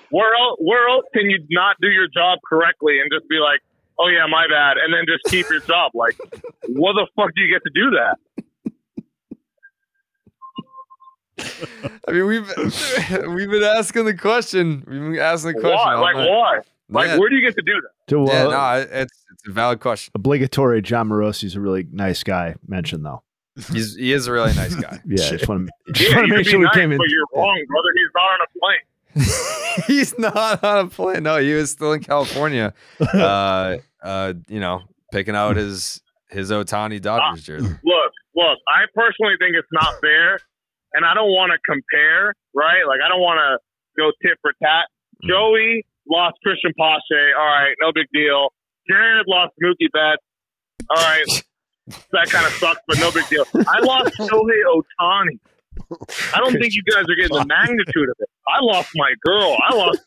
Where 0.09 0.33
else? 0.35 0.57
Where 0.59 0.89
else 0.89 1.05
can 1.13 1.29
you 1.29 1.39
not 1.51 1.77
do 1.81 1.87
your 1.87 2.07
job 2.07 2.39
correctly 2.49 2.99
and 2.99 3.09
just 3.13 3.29
be 3.29 3.37
like, 3.37 3.61
"Oh 3.99 4.07
yeah, 4.07 4.25
my 4.27 4.47
bad," 4.47 4.77
and 4.77 4.93
then 4.93 5.05
just 5.07 5.23
keep 5.31 5.49
your 5.49 5.61
job? 5.61 5.91
Like, 5.93 6.17
what 6.67 6.93
the 6.93 7.07
fuck 7.15 7.33
do 7.35 7.41
you 7.41 7.53
get 7.53 7.61
to 7.63 7.71
do 7.73 7.91
that? 7.91 8.17
I 12.07 12.11
mean, 12.11 12.25
we've 12.25 12.47
we've 13.27 13.49
been 13.49 13.63
asking 13.63 14.05
the 14.05 14.15
question. 14.15 14.83
We've 14.87 14.99
been 15.01 15.19
asking 15.19 15.53
the 15.53 15.59
question. 15.61 15.77
Why? 15.77 15.95
Like 15.95 16.15
night. 16.15 16.29
why? 16.29 16.59
Like 16.89 17.07
Yeah. 17.07 17.17
where 17.17 17.29
do 17.29 17.35
you 17.35 17.41
get 17.45 17.55
to 17.55 17.61
do 17.61 17.81
that? 17.81 18.07
To, 18.07 18.25
Yeah, 18.31 18.47
uh, 18.47 18.49
no, 18.49 18.87
it's 18.91 19.13
it's 19.31 19.47
a 19.47 19.51
valid 19.51 19.79
question. 19.79 20.11
obligatory. 20.15 20.81
Jon 20.81 21.09
Morosi's 21.09 21.55
a 21.55 21.59
really 21.61 21.85
nice 21.91 22.23
guy. 22.23 22.55
Mention 22.67 23.03
though. 23.03 23.23
He's 23.71 23.95
he 23.95 24.13
is 24.13 24.27
a 24.27 24.31
really 24.31 24.53
nice 24.53 24.75
guy. 24.75 24.99
Yeah, 25.05 25.17
just 25.29 25.47
want 25.47 25.67
to 25.67 25.93
just 25.93 26.09
Yeah, 26.09 26.17
want 26.17 26.29
to 26.29 26.35
make 26.37 26.45
sure 26.45 26.53
be 26.53 26.57
we 26.59 26.65
nice, 26.65 26.75
came 26.75 26.91
in. 26.91 26.97
but 26.97 27.07
you're 27.09 27.25
wrong, 27.35 27.65
brother. 27.67 27.89
He's 27.95 28.09
not 28.15 28.29
on 28.31 28.39
a 28.43 28.59
plane. 28.59 29.85
He's 29.87 30.19
not 30.19 30.63
on 30.63 30.85
a 30.85 30.89
plane. 30.89 31.23
No, 31.23 31.37
he 31.37 31.53
was 31.53 31.71
still 31.71 31.93
in 31.93 32.01
California. 32.03 32.73
Uh, 32.99 33.77
uh, 34.03 34.33
you 34.47 34.59
know, 34.59 34.81
picking 35.11 35.35
out 35.35 35.55
his 35.55 36.01
his 36.29 36.51
Ohtani 36.51 37.01
Dodgers 37.01 37.43
jersey. 37.43 37.67
Look, 37.83 38.11
look. 38.35 38.59
I 38.67 38.85
personally 38.93 39.33
think 39.39 39.55
it's 39.55 39.67
not 39.71 39.95
fair, 40.01 40.39
and 40.93 41.05
I 41.05 41.13
don't 41.13 41.31
want 41.31 41.51
to 41.51 41.59
compare. 41.65 42.33
Right? 42.55 42.83
Like 42.87 42.99
I 43.03 43.09
don't 43.09 43.21
want 43.21 43.39
to 43.39 43.57
go 43.97 44.11
tit 44.21 44.37
for 44.41 44.51
tat. 44.61 44.87
Mm. 45.23 45.29
Joey 45.29 45.85
lost 46.09 46.37
Christian 46.43 46.71
Pache. 46.77 47.23
All 47.37 47.45
right, 47.45 47.73
no 47.81 47.91
big 47.93 48.07
deal. 48.13 48.53
Jared 48.89 49.25
lost 49.27 49.53
Mookie 49.61 49.91
Betts. 49.91 50.23
All 50.89 51.03
right, 51.03 51.25
that 52.11 52.29
kind 52.29 52.45
of 52.45 52.53
sucks, 52.53 52.81
but 52.87 52.99
no 52.99 53.11
big 53.11 53.27
deal. 53.27 53.45
I 53.53 53.79
lost 53.81 54.15
Shohei 54.17 54.61
Ohtani. 54.69 55.39
I 56.33 56.39
don't 56.39 56.53
think 56.53 56.73
you 56.73 56.83
guys 56.83 57.03
are 57.03 57.15
getting 57.15 57.37
the 57.37 57.45
magnitude 57.45 58.09
of 58.09 58.15
it. 58.19 58.29
I 58.47 58.59
lost 58.61 58.89
my 58.95 59.13
girl. 59.23 59.57
I 59.69 59.75
lost 59.75 60.01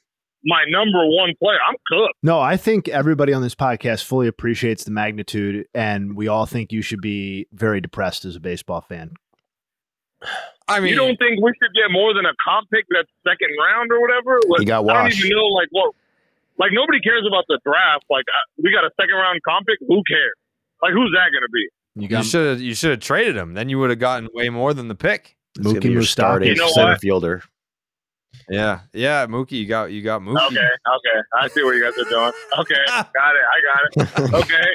my 0.44 0.64
number 0.68 1.06
one 1.06 1.32
player. 1.38 1.58
I'm 1.66 1.76
cooked. 1.86 2.14
No, 2.22 2.40
I 2.40 2.56
think 2.56 2.88
everybody 2.88 3.32
on 3.32 3.42
this 3.42 3.54
podcast 3.54 4.04
fully 4.04 4.26
appreciates 4.26 4.84
the 4.84 4.90
magnitude, 4.90 5.66
and 5.74 6.16
we 6.16 6.28
all 6.28 6.46
think 6.46 6.72
you 6.72 6.82
should 6.82 7.00
be 7.00 7.46
very 7.52 7.80
depressed 7.80 8.24
as 8.24 8.36
a 8.36 8.40
baseball 8.40 8.80
fan. 8.80 9.12
I 10.70 10.80
mean, 10.80 10.90
you 10.90 10.96
don't 10.96 11.16
think 11.18 11.42
we 11.42 11.52
should 11.60 11.74
get 11.74 11.90
more 11.90 12.14
than 12.14 12.24
a 12.26 12.34
comp 12.42 12.70
pick 12.70 12.86
that 12.90 13.06
second 13.26 13.50
round 13.58 13.90
or 13.92 14.00
whatever? 14.00 14.40
Like, 14.48 14.60
He 14.60 14.66
got 14.66 14.88
I 14.88 15.02
don't 15.02 15.12
even 15.12 15.30
know 15.30 15.46
like 15.46 15.68
what. 15.70 15.94
Like 16.58 16.72
nobody 16.72 17.00
cares 17.00 17.24
about 17.26 17.44
the 17.48 17.58
draft. 17.64 18.04
Like 18.10 18.24
uh, 18.28 18.44
we 18.62 18.70
got 18.70 18.84
a 18.84 18.90
second 19.00 19.14
round 19.14 19.40
comp 19.46 19.66
pick. 19.66 19.78
Who 19.80 20.02
cares? 20.06 20.36
Like 20.82 20.92
who's 20.92 21.10
that 21.16 21.32
going 21.32 21.42
to 21.42 21.52
be? 21.52 21.64
You 21.96 22.18
you 22.18 22.24
should 22.24 22.46
have 22.46 22.60
you 22.60 22.74
should 22.74 22.90
have 22.90 23.00
traded 23.00 23.36
him. 23.36 23.54
Then 23.54 23.68
you 23.68 23.78
would 23.78 23.90
have 23.90 23.98
gotten 23.98 24.28
way 24.32 24.48
more 24.48 24.74
than 24.74 24.88
the 24.88 24.94
pick. 24.94 25.36
It's 25.56 25.66
gonna 25.66 25.80
be 25.80 25.88
Mookie 25.88 25.92
your 25.92 26.02
starting 26.02 26.48
You 26.48 26.56
know 26.56 26.68
center 26.68 26.92
what? 26.92 27.00
fielder. 27.00 27.42
Yeah, 28.48 28.80
yeah, 28.92 29.26
Mookie, 29.26 29.52
you 29.62 29.66
got 29.66 29.90
you 29.90 30.02
got 30.02 30.22
Mookie. 30.22 30.46
Okay, 30.46 30.58
okay. 30.58 31.18
I 31.34 31.48
see 31.48 31.62
what 31.62 31.74
you 31.74 31.82
guys 31.82 31.98
are 31.98 32.08
doing. 32.08 32.32
Okay, 32.58 32.82
got 32.88 33.06
it. 33.34 33.46
I 33.46 33.58
got 33.66 33.80
it. 33.86 34.34
Okay. 34.34 34.68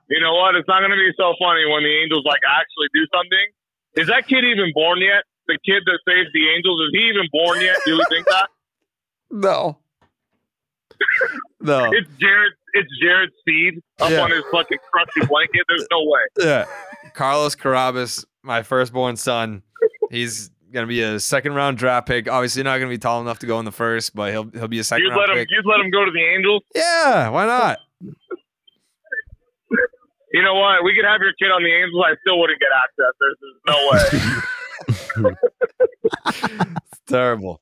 you 0.10 0.20
know 0.20 0.34
what? 0.34 0.54
It's 0.54 0.68
not 0.68 0.80
going 0.80 0.90
to 0.90 0.96
be 0.96 1.12
so 1.16 1.34
funny 1.40 1.64
when 1.68 1.82
the 1.82 1.94
Angels 2.02 2.24
like 2.24 2.40
actually 2.48 2.88
do 2.94 3.04
something. 3.14 3.46
Is 3.96 4.06
that 4.08 4.26
kid 4.28 4.44
even 4.44 4.72
born 4.74 5.00
yet? 5.00 5.24
The 5.46 5.58
kid 5.66 5.82
that 5.86 5.98
saved 6.06 6.30
the 6.32 6.48
Angels 6.56 6.80
is 6.82 6.90
he 6.92 7.08
even 7.08 7.28
born 7.32 7.60
yet? 7.60 7.76
Do 7.84 7.94
we 7.96 8.04
think 8.08 8.26
that? 8.26 8.48
No, 9.30 9.78
no. 11.60 11.90
It's 11.92 12.08
Jared. 12.18 12.52
It's 12.72 12.88
Jared 13.02 13.30
Seed 13.44 13.80
up 14.00 14.10
Yeah. 14.10 14.20
on 14.20 14.30
his 14.30 14.44
fucking 14.52 14.78
crusty 14.92 15.26
blanket. 15.26 15.62
There's 15.68 15.86
no 15.90 15.98
way. 16.04 16.20
Yeah, 16.46 16.64
Carlos 17.14 17.56
Carrabis, 17.56 18.24
my 18.44 18.62
firstborn 18.62 19.16
son. 19.16 19.62
He's 20.10 20.50
gonna 20.72 20.86
be 20.86 21.02
a 21.02 21.18
second 21.18 21.54
round 21.54 21.78
draft 21.78 22.06
pick. 22.06 22.28
Obviously, 22.30 22.62
not 22.62 22.78
gonna 22.78 22.90
be 22.90 22.98
tall 22.98 23.20
enough 23.20 23.40
to 23.40 23.46
go 23.46 23.58
in 23.58 23.64
the 23.64 23.72
first, 23.72 24.14
but 24.14 24.30
he'll 24.30 24.48
he'll 24.50 24.68
be 24.68 24.78
a 24.78 24.84
second 24.84 25.04
You'd 25.04 25.10
round 25.10 25.20
let 25.22 25.30
him. 25.30 25.36
pick. 25.36 25.48
You'd 25.50 25.66
let 25.66 25.80
him 25.80 25.90
go 25.90 26.04
to 26.04 26.12
the 26.12 26.22
Angels. 26.22 26.62
Yeah, 26.74 27.28
why 27.30 27.46
not? 27.46 27.78
You 30.32 30.42
know 30.42 30.54
what? 30.54 30.84
We 30.84 30.94
could 30.94 31.04
have 31.04 31.20
your 31.20 31.32
kid 31.38 31.50
on 31.50 31.62
the 31.62 31.72
Angels. 31.72 32.04
I 32.06 32.14
still 32.20 32.38
wouldn't 32.38 32.60
get 32.60 32.70
access. 32.70 33.12
There's, 33.20 33.38
there's 33.40 33.60
no 33.66 33.78
way. 33.90 35.34
It's 36.92 37.00
terrible. 37.06 37.60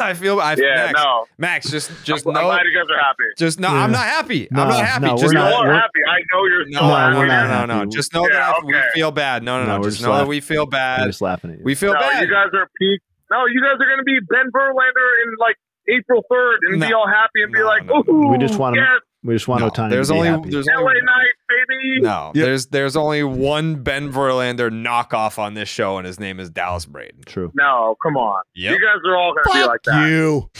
I 0.00 0.14
feel 0.14 0.40
I 0.40 0.54
yeah, 0.58 0.86
Max, 0.86 0.92
no. 0.96 1.26
Max, 1.38 1.70
just 1.70 1.90
just 2.04 2.26
I'm 2.26 2.32
know, 2.32 2.42
glad 2.42 2.62
you 2.66 2.74
guys 2.76 2.90
are 2.90 2.98
happy. 2.98 3.22
just 3.38 3.60
no. 3.60 3.68
Yeah. 3.68 3.84
I'm 3.84 3.92
not 3.92 4.06
happy. 4.06 4.48
No, 4.50 4.62
I'm 4.62 4.68
not 4.68 4.84
happy. 4.84 5.06
no, 5.06 5.16
just 5.16 5.32
we're 5.32 5.38
not. 5.40 5.64
we're- 5.66 5.76
happy. 5.76 6.00
I 6.08 6.18
know 6.32 6.44
you're 6.46 6.66
no, 6.66 6.80
so 6.80 6.86
No, 6.88 6.94
happy. 6.96 7.28
no, 7.28 7.66
no, 7.66 7.84
no. 7.84 7.90
Just 7.90 8.12
know 8.12 8.26
Yeah, 8.28 8.38
that 8.52 8.64
we 8.64 8.74
feel 8.94 9.12
bad. 9.12 9.44
No, 9.44 9.60
no, 9.60 9.66
No, 9.66 9.76
no. 9.76 9.82
Just 9.84 9.98
just 9.98 10.08
know 10.08 10.16
that 10.16 10.26
we 10.26 10.40
feel 10.40 10.64
I'm 10.64 10.70
bad. 10.70 11.06
just 11.06 11.20
laughing 11.20 11.52
at 11.52 11.58
you. 11.58 11.64
We 11.64 11.74
feel 11.76 11.92
no, 11.94 12.00
bad. 12.00 12.22
you 12.26 12.30
guys 12.34 12.48
are 12.54 12.68
peak. 12.80 13.00
No, 13.30 13.46
you 13.46 13.60
guys 13.62 13.74
are 13.74 13.86
going 13.86 13.98
to 13.98 14.04
be 14.04 14.18
Ben 14.28 14.50
Verlander 14.50 15.22
in 15.22 15.30
like 15.38 15.56
April 15.88 16.24
3rd 16.32 16.56
and 16.72 16.80
be 16.80 16.92
all 16.92 17.06
happy 17.06 17.42
and 17.44 17.52
be 17.52 17.62
like, 17.62 17.84
no, 17.86 18.02
ooh, 18.08 18.28
We 18.32 18.38
just 18.38 18.58
want 18.58 18.76
him- 18.76 18.82
yes, 18.82 19.02
We 19.24 19.34
just 19.34 19.48
want 19.48 19.62
No, 19.62 19.70
Ohtani 19.70 19.90
there's 19.90 20.08
to 20.08 20.12
be 20.12 20.18
only 20.18 20.28
happy. 20.28 20.50
there's 20.50 20.66
LA 20.66 20.80
only 20.82 21.00
night, 21.02 21.32
baby. 21.48 22.00
no 22.02 22.32
Yep. 22.34 22.44
there's 22.44 22.66
there's 22.66 22.94
only 22.96 23.24
one 23.24 23.76
Ben 23.82 24.12
Verlander 24.12 24.70
knockoff 24.70 25.38
on 25.38 25.54
this 25.54 25.68
show, 25.68 25.96
and 25.98 26.06
his 26.06 26.20
name 26.20 26.38
is 26.40 26.50
Dallas 26.50 26.84
Braden. 26.86 27.22
True. 27.24 27.50
No, 27.54 27.96
come 28.02 28.16
on. 28.16 28.42
Yep. 28.54 28.72
You 28.72 28.80
guys 28.80 28.96
are 29.06 29.16
all 29.16 29.32
going 29.32 29.44
to 29.44 29.52
be 29.52 29.66
like 29.66 29.82
that. 29.84 30.08
you. 30.10 30.50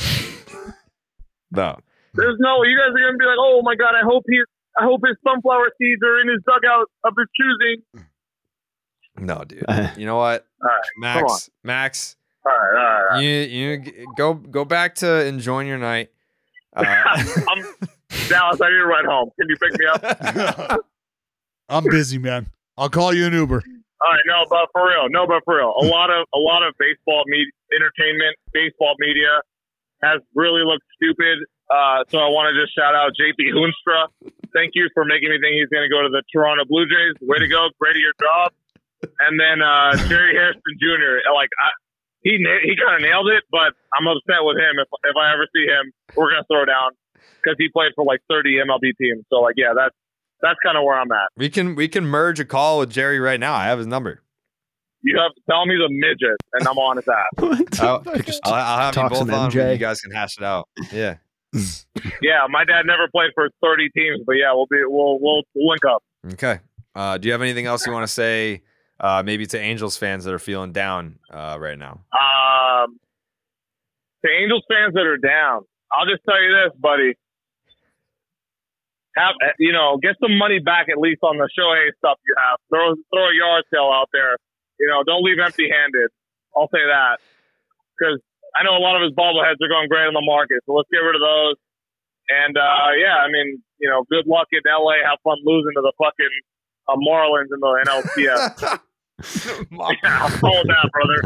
No, 1.51 1.77
There's 2.15 2.37
no, 2.41 2.63
you 2.65 2.77
guys 2.77 2.89
are 2.89 2.99
going 3.01 3.13
to 3.13 3.19
be 3.19 3.27
like, 3.27 3.37
oh 3.39 3.61
my 3.63 3.75
God, 3.77 3.95
I 3.95 4.03
hope 4.05 4.25
he, 4.29 4.41
I 4.79 4.85
hope 4.85 5.03
his 5.07 5.17
sunflower 5.23 5.71
seeds 5.79 6.03
are 6.03 6.21
in 6.21 6.29
his 6.29 6.41
dugout 6.45 6.87
of 7.05 7.15
his 7.17 7.29
choosing. 7.39 8.07
no, 9.27 9.45
dude. 9.45 9.65
You 9.97 10.07
know 10.07 10.17
what, 10.17 10.47
All 10.63 10.69
right, 10.69 10.83
come 11.05 11.17
on. 11.17 11.23
Max? 11.23 11.51
Max, 11.63 12.17
All 12.45 12.51
right, 12.53 12.59
all 12.59 12.75
right. 12.85 13.03
All 13.03 13.15
right. 13.17 13.23
you 13.23 13.31
you 13.31 14.07
go 14.17 14.35
go 14.35 14.65
back 14.65 14.97
to 14.97 15.27
enjoying 15.27 15.69
your 15.69 15.79
night. 15.79 16.11
Uh, 16.75 16.85
I'm 17.49 17.65
Dallas. 18.29 18.61
I 18.61 18.69
need 18.69 18.79
to 18.79 18.87
ride 18.87 19.05
home. 19.05 19.31
Can 19.39 19.49
you 19.49 19.57
pick 19.57 19.79
me 19.79 19.87
up? 19.87 20.81
I'm 21.69 21.85
busy, 21.85 22.19
man. 22.19 22.47
I'll 22.77 22.91
call 22.91 23.15
you 23.15 23.27
an 23.27 23.33
Uber. 23.33 23.63
All 24.05 24.11
right, 24.11 24.27
no, 24.27 24.45
but 24.51 24.69
for 24.73 24.85
real, 24.85 25.09
no, 25.09 25.27
but 25.27 25.41
for 25.45 25.57
real, 25.57 25.73
a 25.81 25.87
lot 25.87 26.11
of 26.11 26.27
a 26.35 26.39
lot 26.39 26.61
of 26.67 26.75
baseball 26.79 27.25
media, 27.27 27.49
entertainment, 27.73 28.37
baseball 28.53 28.95
media 28.99 29.41
has 30.03 30.21
really 30.35 30.61
looked 30.61 30.85
stupid. 30.93 31.41
Uh, 31.73 32.05
so 32.13 32.21
I 32.21 32.29
want 32.29 32.53
to 32.53 32.55
just 32.61 32.77
shout 32.77 32.93
out 32.93 33.17
JP 33.17 33.57
Hoornstra. 33.57 34.13
Thank 34.53 34.77
you 34.77 34.93
for 34.93 35.09
making 35.09 35.31
me 35.33 35.41
think 35.41 35.57
he's 35.57 35.73
going 35.73 35.89
to 35.89 35.89
go 35.89 36.05
to 36.05 36.13
the 36.13 36.21
Toronto 36.29 36.69
Blue 36.69 36.85
Jays. 36.85 37.17
Way 37.25 37.41
to 37.41 37.49
go, 37.49 37.73
great 37.81 37.97
at 37.97 38.05
your 38.05 38.13
job. 38.21 38.53
And 39.25 39.41
then 39.41 39.65
uh, 39.65 39.97
Jerry 40.05 40.37
Hairston 40.37 40.77
Jr. 40.77 41.25
Like 41.33 41.49
I, 41.57 41.73
he 42.21 42.37
he 42.37 42.77
kind 42.77 43.01
of 43.01 43.01
nailed 43.01 43.33
it, 43.33 43.45
but 43.49 43.73
I'm 43.97 44.05
upset 44.05 44.45
with 44.45 44.61
him. 44.61 44.77
If 44.77 44.89
if 45.09 45.17
I 45.17 45.33
ever 45.33 45.49
see 45.57 45.65
him, 45.65 45.93
we're 46.13 46.29
gonna 46.29 46.45
throw 46.45 46.69
down 46.69 46.93
because 47.43 47.57
he 47.59 47.69
played 47.69 47.93
for 47.95 48.05
like 48.05 48.21
30 48.29 48.57
MLB 48.67 48.93
teams. 49.01 49.25
So 49.31 49.37
like, 49.41 49.55
yeah, 49.57 49.73
that's 49.77 49.95
that's 50.41 50.59
kind 50.65 50.77
of 50.77 50.85
where 50.85 50.99
I'm 50.99 51.11
at. 51.13 51.29
we 51.37 51.49
can 51.49 51.75
we 51.75 51.89
can 51.89 52.05
merge 52.05 52.41
a 52.41 52.45
call 52.45 52.81
with 52.81 52.91
Jerry 52.91 53.19
right 53.21 53.41
now. 53.41 53.55
I 53.55 53.65
have 53.65 53.79
his 53.79 53.87
number. 53.87 54.21
You 55.03 55.19
have 55.21 55.35
to 55.35 55.41
tell 55.49 55.67
me 55.67 55.75
the 55.77 55.89
midget, 55.91 56.37
and 56.55 56.67
I'm 56.67 56.79
on 56.79 56.97
his 56.97 57.07
ass. 57.09 57.79
I'll, 57.81 58.03
I'll, 58.45 58.55
I'll 58.55 58.79
have 58.79 58.95
you 58.95 59.03
Talk 59.03 59.11
both 59.11 59.19
some 59.19 59.31
on. 59.35 59.51
You 59.53 59.77
guys 59.77 60.01
can 60.01 60.11
hash 60.11 60.39
it 60.39 60.45
out. 60.45 60.69
Yeah. 60.93 61.17
Yeah, 62.21 62.47
my 62.49 62.65
dad 62.65 62.83
never 62.85 63.07
played 63.09 63.31
for 63.35 63.49
30 63.63 63.91
teams, 63.91 64.21
but 64.27 64.33
yeah, 64.33 64.53
we'll 64.53 64.67
be 64.67 64.79
we'll 64.87 65.19
we'll 65.21 65.43
link 65.55 65.83
up. 65.89 66.03
Okay. 66.33 66.59
Uh, 66.95 67.19
do 67.19 67.29
you 67.29 67.33
have 67.33 67.43
anything 67.43 67.67
else 67.67 67.87
you 67.87 67.93
want 67.93 68.07
to 68.07 68.13
say? 68.13 68.63
Uh, 68.99 69.23
maybe 69.25 69.47
to 69.47 69.59
Angels 69.59 69.97
fans 69.97 70.25
that 70.25 70.33
are 70.33 70.39
feeling 70.39 70.73
down 70.73 71.19
uh, 71.31 71.57
right 71.61 71.79
now. 71.79 72.01
Um, 72.13 72.99
the 74.23 74.31
Angels 74.31 74.65
fans 74.71 74.95
that 74.95 75.05
are 75.07 75.17
down, 75.19 75.63
I'll 75.97 76.07
just 76.07 76.23
tell 76.29 76.41
you 76.41 76.51
this, 76.51 76.73
buddy. 76.79 77.15
Have 79.17 79.39
you 79.63 79.71
know, 79.71 79.97
get 80.03 80.19
some 80.19 80.37
money 80.37 80.59
back 80.59 80.91
at 80.91 80.99
least 80.99 81.23
on 81.23 81.39
the 81.39 81.47
Shohei 81.55 81.95
stuff 81.99 82.19
you 82.27 82.35
have. 82.35 82.59
Throw 82.69 82.99
throw 83.15 83.31
a 83.31 83.35
yard 83.35 83.63
sale 83.71 83.91
out 83.95 84.11
there. 84.13 84.37
You 84.81 84.91
know, 84.91 85.07
don't 85.07 85.23
leave 85.23 85.39
empty 85.39 85.71
handed. 85.71 86.11
I'll 86.57 86.67
say 86.75 86.83
that 86.83 87.23
because 87.95 88.19
I 88.59 88.63
know 88.67 88.75
a 88.75 88.83
lot 88.83 88.99
of 88.99 89.07
his 89.07 89.15
bobbleheads 89.15 89.63
are 89.63 89.71
going 89.71 89.87
great 89.87 90.07
on 90.11 90.15
the 90.15 90.27
market. 90.27 90.63
So 90.67 90.75
let's 90.75 90.91
get 90.91 90.99
rid 90.99 91.15
of 91.15 91.23
those. 91.23 91.57
And 92.27 92.57
uh, 92.59 92.91
yeah, 92.99 93.23
I 93.23 93.31
mean, 93.31 93.63
you 93.79 93.89
know, 93.89 94.03
good 94.11 94.27
luck 94.27 94.49
in 94.51 94.63
LA. 94.67 94.99
Have 95.07 95.19
fun 95.23 95.39
losing 95.45 95.79
to 95.79 95.83
the 95.83 95.93
fucking 95.99 96.35
uh, 96.89 96.99
Marlins 96.99 97.55
in 97.55 97.61
the 97.63 97.71
NLCS. 97.87 98.81
yeah, 100.03 100.23
I'll 100.23 100.31
follow 100.43 100.63
that, 100.65 100.91
brother. 100.91 101.23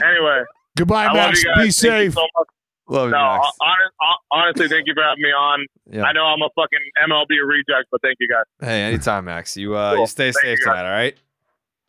anyway, 0.02 0.42
Goodbye, 0.80 1.06
I 1.06 1.12
Max. 1.12 1.42
Be 1.44 1.50
Thank 1.54 1.64
you 1.66 1.70
safe. 1.72 2.14
so 2.14 2.20
much. 2.38 2.46
Love 2.88 3.06
you, 3.08 3.10
No, 3.12 3.18
Max. 3.18 3.46
honest, 3.60 4.20
honestly, 4.32 4.68
thank 4.68 4.86
you 4.88 4.94
for 4.94 5.02
having 5.02 5.22
me 5.22 5.28
on. 5.28 5.66
Yeah. 5.90 6.02
I 6.04 6.12
know 6.12 6.24
I'm 6.24 6.40
a 6.42 6.48
fucking 6.56 6.78
MLB 7.08 7.46
reject, 7.46 7.88
but 7.92 8.00
thank 8.02 8.16
you 8.18 8.26
guys. 8.28 8.44
Hey, 8.66 8.82
anytime, 8.82 9.26
Max. 9.26 9.56
You 9.56 9.74
uh, 9.76 9.92
Cool. 9.92 10.00
you 10.00 10.06
stay 10.06 10.32
Thank 10.32 10.36
safe 10.44 10.58
you, 10.58 10.64
tonight. 10.64 10.84
All 10.86 10.90
right. 10.90 11.16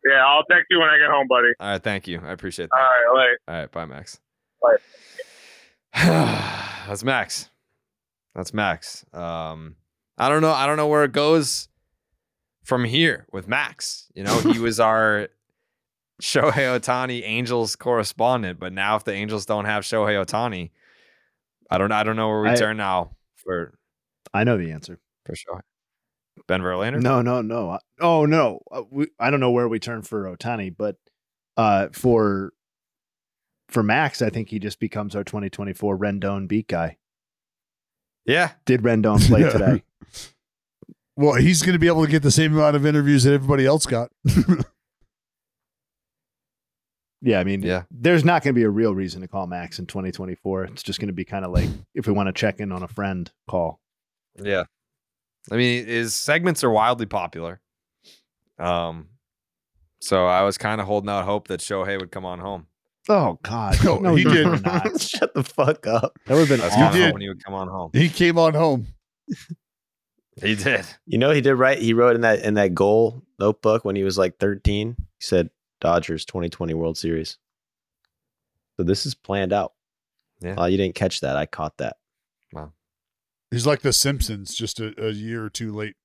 Yeah, 0.04 0.24
I'll 0.26 0.44
text 0.44 0.66
you 0.70 0.78
when 0.78 0.88
I 0.90 0.98
get 0.98 1.08
home, 1.10 1.26
buddy. 1.28 1.48
All 1.58 1.68
right. 1.70 1.82
Thank 1.82 2.06
you. 2.06 2.20
I 2.24 2.32
appreciate 2.32 2.68
that. 2.70 2.76
All 2.76 3.14
right, 3.14 3.18
later. 3.20 3.38
All 3.48 3.54
right, 3.54 3.70
Bye, 3.72 3.84
Max. 3.86 4.20
Bye. 4.60 4.76
That's 6.88 7.02
Max. 7.04 7.48
That's 8.34 8.52
Max. 8.54 9.04
Um, 9.12 9.76
I 10.18 10.28
don't 10.28 10.40
know. 10.42 10.52
I 10.52 10.66
don't 10.66 10.76
know 10.76 10.86
where 10.88 11.04
it 11.04 11.12
goes 11.12 11.68
from 12.64 12.84
here 12.84 13.26
with 13.32 13.48
Max. 13.48 14.06
You 14.14 14.24
know, 14.24 14.38
he 14.40 14.58
was 14.60 14.78
our 14.80 15.28
Shohei 16.22 16.78
Ohtani 16.78 17.22
Angels 17.24 17.74
correspondent, 17.74 18.60
but 18.60 18.72
now 18.72 18.94
if 18.96 19.02
the 19.04 19.12
Angels 19.12 19.44
don't 19.44 19.64
have 19.64 19.82
Shohei 19.82 20.24
Ohtani, 20.24 20.70
I 21.68 21.78
don't. 21.78 21.90
I 21.90 22.04
don't 22.04 22.14
know 22.16 22.28
where 22.28 22.42
we 22.42 22.50
I- 22.50 22.54
turn 22.56 22.76
now 22.76 23.16
for 23.36 23.74
I 24.32 24.44
know 24.44 24.56
the 24.56 24.70
answer. 24.70 25.00
for 25.26 25.34
Shohei. 25.34 25.60
Ben 26.46 26.60
Verlander? 26.62 27.02
No, 27.02 27.20
no, 27.22 27.42
no. 27.42 27.78
Oh 28.00 28.24
no, 28.24 28.60
Uh, 28.70 28.82
we, 28.90 29.08
I 29.18 29.30
don't 29.30 29.40
know 29.40 29.50
where 29.50 29.68
we 29.68 29.78
turn 29.78 30.02
for 30.02 30.24
Ohtani, 30.34 30.74
but 30.76 30.96
uh, 31.56 31.88
for 31.92 32.52
for 33.68 33.82
Max, 33.82 34.22
I 34.22 34.30
think 34.30 34.48
he 34.48 34.58
just 34.58 34.78
becomes 34.78 35.16
our 35.16 35.24
2024 35.24 35.98
Rendon 35.98 36.46
beat 36.48 36.68
guy. 36.68 36.98
Yeah. 38.26 38.52
Did 38.64 38.82
Rendon 38.82 39.26
play 39.26 39.40
Yeah. 39.40 39.50
today? 39.50 39.82
Well, 41.16 41.34
he's 41.34 41.62
going 41.62 41.72
to 41.74 41.78
be 41.78 41.86
able 41.88 42.04
to 42.04 42.10
get 42.10 42.22
the 42.22 42.30
same 42.30 42.54
amount 42.54 42.76
of 42.76 42.86
interviews 42.86 43.24
that 43.24 43.32
everybody 43.34 43.66
else 43.66 43.86
got. 43.86 44.10
Yeah, 47.24 47.38
I 47.38 47.44
mean, 47.44 47.62
Yeah. 47.62 47.84
there's 47.90 48.24
not 48.24 48.42
going 48.42 48.52
to 48.54 48.58
be 48.58 48.64
a 48.64 48.70
real 48.70 48.94
reason 48.94 49.20
to 49.22 49.28
call 49.28 49.46
Max 49.46 49.78
in 49.78 49.86
2024. 49.86 50.64
It's 50.64 50.82
just 50.82 50.98
going 50.98 51.06
to 51.06 51.12
be 51.14 51.24
kind 51.24 51.44
of 51.44 51.52
like 51.52 51.68
if 51.94 52.06
we 52.06 52.12
want 52.12 52.26
to 52.26 52.32
check 52.32 52.58
in 52.60 52.72
on 52.72 52.82
a 52.82 52.88
friend, 52.88 53.30
call. 53.48 53.80
Yeah. 54.42 54.64
I 55.50 55.56
mean, 55.56 55.86
his 55.86 56.14
segments 56.14 56.62
are 56.64 56.70
wildly 56.70 57.06
popular. 57.06 57.60
Um, 58.58 59.08
so 60.00 60.26
I 60.26 60.42
was 60.42 60.58
kind 60.58 60.80
of 60.80 60.86
holding 60.86 61.10
out 61.10 61.24
hope 61.24 61.48
that 61.48 61.60
Shohei 61.60 61.98
would 61.98 62.10
come 62.10 62.24
on 62.24 62.38
home. 62.40 62.66
Oh 63.08 63.38
God, 63.42 63.76
No, 63.84 63.98
no 63.98 64.14
he 64.14 64.22
you 64.22 64.30
did 64.32 64.62
not. 64.64 65.00
Shut 65.00 65.34
the 65.34 65.42
fuck 65.42 65.86
up. 65.86 66.16
That 66.26 66.34
would 66.34 66.48
have 66.48 66.48
been 66.48 66.60
I 66.60 66.64
was 66.66 66.74
He 66.74 66.80
kind 66.80 66.88
of 66.88 66.90
awesome. 66.90 67.00
did. 67.00 67.06
hoping 67.06 67.20
he 67.22 67.28
would 67.28 67.44
come 67.44 67.54
on 67.54 67.68
home. 67.68 67.90
He 67.92 68.08
came 68.08 68.38
on 68.38 68.54
home. 68.54 68.86
He 70.42 70.54
did. 70.54 70.84
You 71.06 71.18
know, 71.18 71.30
he 71.30 71.40
did 71.40 71.54
right. 71.54 71.78
He 71.78 71.92
wrote 71.94 72.14
in 72.14 72.22
that 72.22 72.40
in 72.40 72.54
that 72.54 72.74
goal 72.74 73.22
notebook 73.38 73.84
when 73.84 73.96
he 73.96 74.02
was 74.04 74.16
like 74.16 74.38
13. 74.38 74.94
He 74.98 75.04
said 75.20 75.50
Dodgers 75.82 76.24
2020 76.24 76.74
World 76.74 76.96
Series. 76.96 77.38
So 78.76 78.84
this 78.84 79.04
is 79.04 79.16
planned 79.16 79.52
out. 79.52 79.72
Yeah. 80.40 80.54
Oh, 80.56 80.64
you 80.66 80.76
didn't 80.76 80.94
catch 80.94 81.20
that. 81.20 81.36
I 81.36 81.44
caught 81.44 81.76
that. 81.78 81.96
Wow. 82.52 82.72
He's 83.50 83.66
like 83.66 83.80
the 83.82 83.92
Simpsons, 83.92 84.54
just 84.54 84.78
a, 84.78 84.94
a 84.96 85.10
year 85.10 85.44
or 85.44 85.50
two 85.50 85.72
late. 85.72 85.96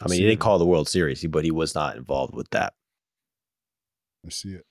I 0.00 0.08
mean, 0.08 0.20
he 0.20 0.26
didn't 0.26 0.40
call 0.40 0.58
the 0.58 0.66
World 0.66 0.88
Series, 0.88 1.24
but 1.26 1.44
he 1.44 1.50
was 1.50 1.74
not 1.74 1.96
involved 1.96 2.34
with 2.34 2.48
that. 2.50 2.72
I 4.24 4.30
see 4.30 4.52
it. 4.52 4.64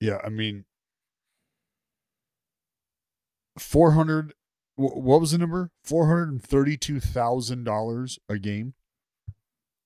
Yeah, 0.00 0.18
I 0.24 0.30
mean, 0.30 0.64
four 3.58 3.92
hundred. 3.92 4.32
What 4.74 5.20
was 5.20 5.32
the 5.32 5.38
number? 5.38 5.70
Four 5.84 6.06
hundred 6.06 6.30
and 6.30 6.42
thirty-two 6.42 7.00
thousand 7.00 7.64
dollars 7.64 8.18
a 8.28 8.38
game 8.38 8.74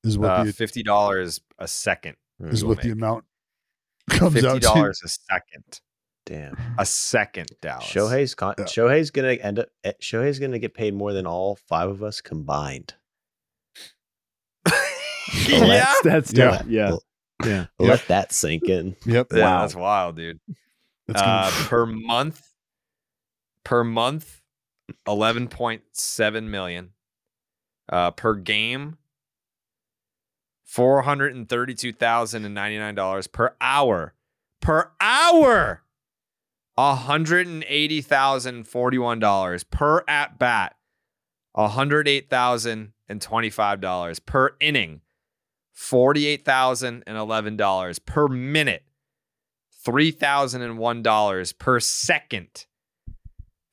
is 0.05 0.17
what 0.19 0.31
Uh, 0.31 0.45
the 0.45 0.53
Fifty 0.53 0.83
dollars 0.83 1.41
a 1.59 1.69
second. 1.69 2.17
is 2.41 2.61
he 2.61 2.67
what 2.67 2.77
will 2.79 2.83
the 2.85 2.91
amount 2.91 3.25
comes 4.11 4.35
Fifty 4.35 4.49
out 4.49 4.55
to. 4.55 4.61
dollars 4.61 5.01
a 5.05 5.09
second. 5.09 5.81
Damn. 6.27 6.57
A 6.79 6.87
second, 6.87 7.51
Dallas. 7.61 7.85
Shohei's 7.87 8.35
con- 8.35 8.55
Yeah. 8.59 8.65
Shohei's 8.65 9.11
gonna 9.11 9.33
end 9.35 9.59
up. 9.59 9.69
eh, 9.85 9.93
Shohei's 10.01 10.39
gonna 10.39 10.59
get 10.59 10.75
paid 10.75 10.95
more 10.95 11.13
than 11.13 11.27
all 11.27 11.57
five 11.57 11.89
of 11.89 12.03
us 12.03 12.21
combined. 12.21 12.95
yeah. 15.49 15.95
That's 16.05 16.33
Yeah. 16.33 16.63
yeah, 16.67 16.97
yeah, 17.45 17.47
yeah. 17.47 17.67
Let 17.79 18.07
that 18.09 18.33
sink 18.33 18.65
in. 18.69 18.97
Yep. 19.07 19.29
Yeah, 19.33 19.39
Wow. 19.45 19.61
that's 19.63 19.75
wild, 19.75 20.17
dude. 20.17 20.41
That's 21.07 21.21
gonna- 21.21 21.49
Uh, 21.49 21.69
per 21.69 21.87
month, 21.87 22.43
per 23.65 23.83
month, 23.85 24.41
eleven 25.07 25.49
point 25.49 25.83
seven 25.93 26.51
million. 26.51 26.91
Uh, 27.89 28.13
per 28.13 28.35
game, 28.37 28.99
four 30.71 31.03
hundred 31.03 31.35
and 31.35 31.49
thirty-two 31.49 31.93
thousand 31.93 32.45
and 32.45 32.55
ninety-nine 32.55 32.95
dollars 32.95 33.27
per 33.27 33.57
hour. 33.61 34.15
Per 34.61 34.93
hour, 35.01 35.83
hundred 36.79 37.47
and 37.47 37.65
eighty 37.67 38.01
thousand 38.01 38.69
forty-one 38.69 39.19
dollars 39.19 39.65
per 39.65 40.05
at 40.07 40.39
bat. 40.39 40.77
hundred 41.57 42.07
eight 42.07 42.31
thousand 42.31 42.93
and 43.09 43.21
twenty-five 43.21 43.81
dollars 43.81 44.21
per 44.21 44.55
inning. 44.61 45.01
Forty-eight 45.73 46.45
thousand 46.45 47.03
and 47.07 47.17
eleven 47.17 47.57
dollars 47.57 47.99
per 47.99 48.29
minute. 48.29 48.85
$3,001 49.83 51.59
per 51.59 51.81
second. 51.81 52.67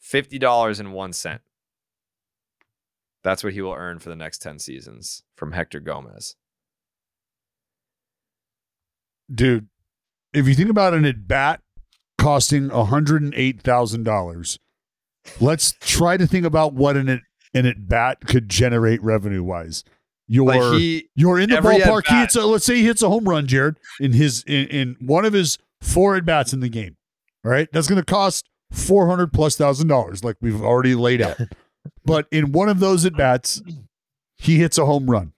$50.01. 0.01 1.39
That's 3.23 3.43
what 3.43 3.51
he 3.51 3.61
will 3.61 3.73
earn 3.73 3.99
for 3.99 4.07
the 4.07 4.15
next 4.15 4.41
10 4.41 4.59
seasons 4.59 5.23
from 5.35 5.51
Hector 5.51 5.81
Gomez. 5.81 6.37
Dude. 9.33 9.67
If 10.33 10.47
you 10.47 10.55
think 10.55 10.69
about 10.69 10.93
an 10.93 11.05
at 11.05 11.27
bat 11.27 11.61
costing 12.17 12.69
hundred 12.69 13.21
and 13.21 13.33
eight 13.35 13.61
thousand 13.61 14.03
dollars, 14.03 14.59
let's 15.39 15.73
try 15.79 16.17
to 16.17 16.27
think 16.27 16.45
about 16.45 16.73
what 16.73 16.97
an 16.97 17.09
at, 17.09 17.19
an 17.53 17.65
at 17.65 17.87
bat 17.87 18.19
could 18.25 18.49
generate 18.49 19.01
revenue 19.01 19.43
wise. 19.43 19.83
You're 20.27 20.45
Like 20.45 20.79
he 20.79 21.09
you're 21.15 21.39
in 21.39 21.49
the 21.49 21.57
ballpark. 21.57 22.07
He 22.07 22.15
hits 22.15 22.35
a, 22.35 22.45
let's 22.45 22.65
say 22.65 22.75
he 22.75 22.85
hits 22.85 23.01
a 23.01 23.09
home 23.09 23.27
run, 23.27 23.47
Jared, 23.47 23.77
in 23.99 24.11
his 24.11 24.43
in, 24.45 24.67
in 24.67 24.97
one 24.99 25.23
of 25.23 25.33
his 25.33 25.57
four 25.81 26.15
at 26.15 26.25
bats 26.25 26.51
in 26.51 26.59
the 26.59 26.69
game. 26.69 26.97
All 27.45 27.51
right, 27.51 27.69
that's 27.71 27.87
going 27.87 28.01
to 28.01 28.05
cost 28.05 28.49
four 28.71 29.07
hundred 29.07 29.31
plus 29.31 29.55
thousand 29.55 29.87
dollars, 29.87 30.23
like 30.23 30.35
we've 30.41 30.61
already 30.61 30.95
laid 30.95 31.21
out. 31.21 31.39
but 32.05 32.27
in 32.31 32.51
one 32.51 32.67
of 32.67 32.79
those 32.79 33.05
at 33.05 33.15
bats, 33.15 33.61
he 34.35 34.57
hits 34.57 34.77
a 34.77 34.85
home 34.85 35.09
run. 35.09 35.31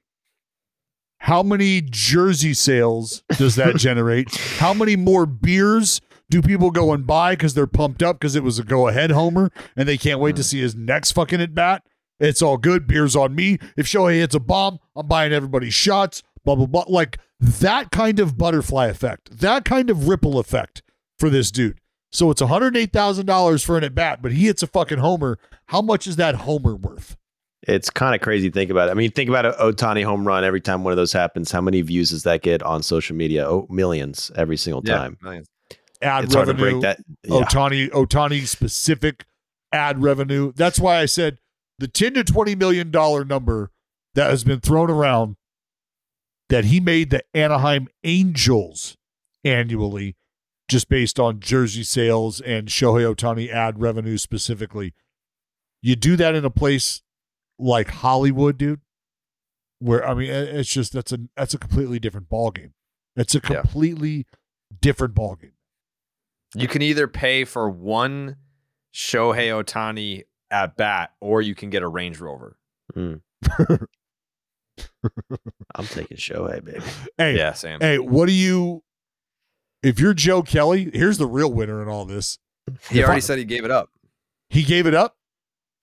How 1.20 1.44
many 1.44 1.82
jersey 1.82 2.54
sales 2.54 3.24
does 3.38 3.56
that 3.56 3.76
generate? 3.78 4.36
How 4.58 4.74
many 4.74 4.96
more 4.96 5.26
beers 5.26 6.02
do 6.30 6.42
people 6.42 6.72
go 6.72 6.94
and 6.94 7.06
buy 7.06 7.34
because 7.34 7.54
they're 7.54 7.68
pumped 7.68 8.02
up 8.02 8.20
because 8.20 8.36
it 8.36 8.44
was 8.44 8.60
a 8.60 8.64
go 8.64 8.88
ahead 8.88 9.12
homer 9.12 9.52
and 9.76 9.88
they 9.88 9.98
can't 9.98 10.20
wait 10.20 10.36
to 10.38 10.42
mm. 10.42 10.46
see 10.46 10.62
his 10.62 10.76
next 10.76 11.12
fucking 11.12 11.42
at 11.42 11.54
bat? 11.54 11.84
It's 12.20 12.42
all 12.42 12.58
good. 12.58 12.88
Beers 12.88 13.16
on 13.16 13.36
me. 13.36 13.60
If 13.78 13.86
Shohei 13.86 14.16
hits 14.16 14.36
a 14.36 14.40
bomb, 14.40 14.80
I'm 14.96 15.08
buying 15.08 15.32
everybody's 15.32 15.74
shots. 15.74 16.24
Blah 16.44 16.56
blah 16.56 16.66
blah. 16.66 16.86
Like 16.88 17.20
that 17.40 17.92
kind 17.92 18.20
of 18.20 18.38
butterfly 18.38 18.88
effect, 18.88 19.40
that 19.40 19.66
kind 19.66 19.90
of 19.90 20.08
ripple 20.08 20.40
effect 20.40 20.84
for 21.18 21.30
this 21.30 21.52
dude. 21.52 21.80
So 22.12 22.32
it's 22.32 22.42
$108,000 22.42 23.64
for 23.64 23.78
an 23.78 23.84
at 23.84 23.94
bat, 23.94 24.22
but 24.22 24.32
he 24.32 24.48
hits 24.48 24.64
a 24.64 24.68
fucking 24.68 24.98
homer. 24.98 25.38
How 25.68 25.82
much 25.82 26.08
is 26.08 26.16
that 26.16 26.36
homer 26.36 26.76
worth? 26.76 27.16
It's 27.64 27.90
kind 27.90 28.16
of 28.16 28.22
crazy 28.22 28.50
to 28.50 28.54
think 28.54 28.72
about 28.72 28.88
it. 28.88 28.92
I 28.92 28.94
mean, 28.94 29.12
think 29.12 29.30
about 29.30 29.46
an 29.46 29.52
Ohtani 29.54 30.04
home 30.04 30.26
run 30.26 30.44
every 30.44 30.62
time 30.62 30.84
one 30.84 30.94
of 30.94 30.98
those 30.98 31.12
happens. 31.12 31.52
How 31.52 31.60
many 31.62 31.82
views 31.82 32.12
does 32.12 32.24
that 32.24 32.42
get 32.42 32.64
on 32.64 32.84
social 32.84 33.16
media? 33.16 33.46
Oh, 33.48 33.68
millions 33.70 34.32
every 34.36 34.56
single 34.58 34.82
yeah, 34.86 34.98
time. 34.98 35.18
millions. 35.22 35.48
Ad 36.02 36.24
It's 36.26 36.34
hard 36.34 36.48
to 36.48 36.54
revenue. 36.54 36.80
break 36.80 36.82
that. 36.84 37.04
Yeah. 37.24 37.42
Ohtani 37.42 37.90
Ohtani 37.90 38.48
specific 38.48 39.26
ad 39.74 40.02
revenue. 40.02 40.54
That's 40.56 40.80
why 40.80 41.00
I 41.00 41.06
said 41.06 41.40
the 41.78 41.88
10 41.90 42.14
to 42.14 42.24
20 42.24 42.56
million 42.56 42.92
dollar 42.92 43.26
number 43.26 43.72
that 44.16 44.30
has 44.30 44.44
been 44.46 44.62
thrown 44.62 44.90
around 44.90 45.36
that 46.48 46.66
he 46.66 46.80
made 46.80 47.10
the 47.10 47.24
Anaheim 47.34 47.90
Angels 48.04 48.96
annually 49.44 50.16
just 50.70 50.88
based 50.88 51.20
on 51.20 51.40
jersey 51.40 51.84
sales 51.84 52.40
and 52.42 52.68
Shohei 52.70 53.14
Ohtani 53.14 53.50
ad 53.52 53.82
revenue 53.82 54.18
specifically. 54.18 54.94
You 55.82 55.96
do 55.96 56.16
that 56.16 56.36
in 56.36 56.46
a 56.46 56.50
place 56.50 57.02
like 57.60 57.90
Hollywood, 57.90 58.58
dude, 58.58 58.80
where 59.80 60.08
I 60.08 60.14
mean 60.14 60.30
it's 60.30 60.70
just 60.70 60.94
that's 60.94 61.12
a 61.12 61.20
that's 61.36 61.54
a 61.54 61.58
completely 61.60 62.00
different 62.00 62.30
ball 62.30 62.50
game. 62.52 62.74
It's 63.16 63.36
a 63.36 63.40
Yeah. 63.44 63.62
completely 63.62 64.26
different 64.82 65.14
ball 65.14 65.36
game. 65.36 65.54
You 66.56 66.68
can 66.68 66.82
either 66.82 67.08
pay 67.08 67.44
for 67.46 67.70
one 67.70 68.38
Shohei 68.94 69.50
Ohtani 69.64 70.24
at 70.50 70.76
bat 70.78 71.12
or 71.22 71.42
you 71.42 71.54
can 71.54 71.70
get 71.70 71.84
a 71.84 71.88
Range 71.88 72.20
Rover. 72.20 72.58
Mm. 72.96 73.22
I'm 75.76 75.86
taking 75.88 76.18
Shohei, 76.18 76.64
baby. 76.64 76.82
Hey, 77.18 77.38
Yeah, 77.38 77.54
Sam. 77.54 77.80
Hey, 77.80 78.00
what 78.00 78.26
do 78.28 78.32
you? 78.34 78.84
If 79.84 80.00
you're 80.00 80.14
Joe 80.14 80.42
Kelly, 80.42 80.90
here's 80.94 81.18
the 81.18 81.28
real 81.28 81.52
winner 81.54 81.82
in 81.82 81.88
all 81.88 82.06
this. 82.06 82.38
He 82.90 83.00
if 83.00 83.06
already 83.06 83.18
I- 83.18 83.20
said 83.22 83.38
he 83.38 83.46
gave 83.46 83.64
it 83.66 83.72
up 83.72 83.90
He 84.50 84.64
gave 84.64 84.86
it 84.88 84.94
up. 84.94 85.18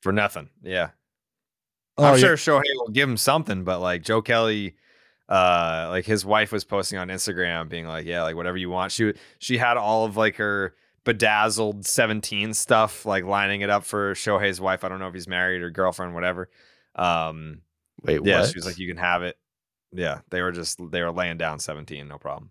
for 0.03 0.13
nothing. 0.13 0.51
Yeah. 0.63 0.91
Oh, 1.99 2.05
I'm 2.05 2.15
yeah. 2.15 2.21
sure 2.21 2.37
Shohei 2.37 2.63
will 2.75 2.93
give 2.93 3.09
him 3.09 3.17
something, 3.17 3.65
but 3.65 3.81
like 3.81 4.03
Joe 4.03 4.21
Kelly, 4.21 4.77
uh, 5.29 5.87
like 5.91 6.05
his 6.05 6.25
wife 6.25 6.53
was 6.53 6.65
posting 6.65 6.99
on 6.99 7.09
Instagram 7.09 7.69
being 7.69 7.87
like, 7.87 8.07
yeah, 8.07 8.23
like 8.23 8.37
whatever 8.37 8.57
you 8.57 8.71
want. 8.71 8.93
She 8.93 9.15
she 9.39 9.59
had 9.59 9.77
all 9.77 10.05
of 10.05 10.17
like 10.17 10.37
her 10.37 10.75
bedazzled 11.05 11.87
17 11.87 12.53
stuff, 12.53 13.07
like 13.07 13.25
lining 13.25 13.63
it 13.63 13.71
up 13.71 13.85
for 13.85 14.15
Shohei's 14.15 14.61
wife. 14.61 14.85
I 14.85 14.89
don't 14.89 14.99
know 14.99 15.09
if 15.09 15.15
he's 15.15 15.29
married 15.29 15.63
or 15.63 15.71
girlfriend, 15.71 16.15
whatever. 16.15 16.51
Um, 16.95 17.63
Wait, 18.03 18.21
yeah, 18.25 18.41
what? 18.41 18.51
she 18.51 18.59
was 18.59 18.67
like, 18.67 18.79
you 18.79 18.89
can 18.89 18.99
have 18.99 19.23
it. 19.23 19.39
Yeah, 19.93 20.21
they 20.31 20.43
were 20.43 20.53
just 20.53 20.79
they 20.91 21.01
were 21.01 21.13
laying 21.13 21.39
down 21.39 21.59
17, 21.61 22.07
no 22.07 22.19
problem. 22.19 22.51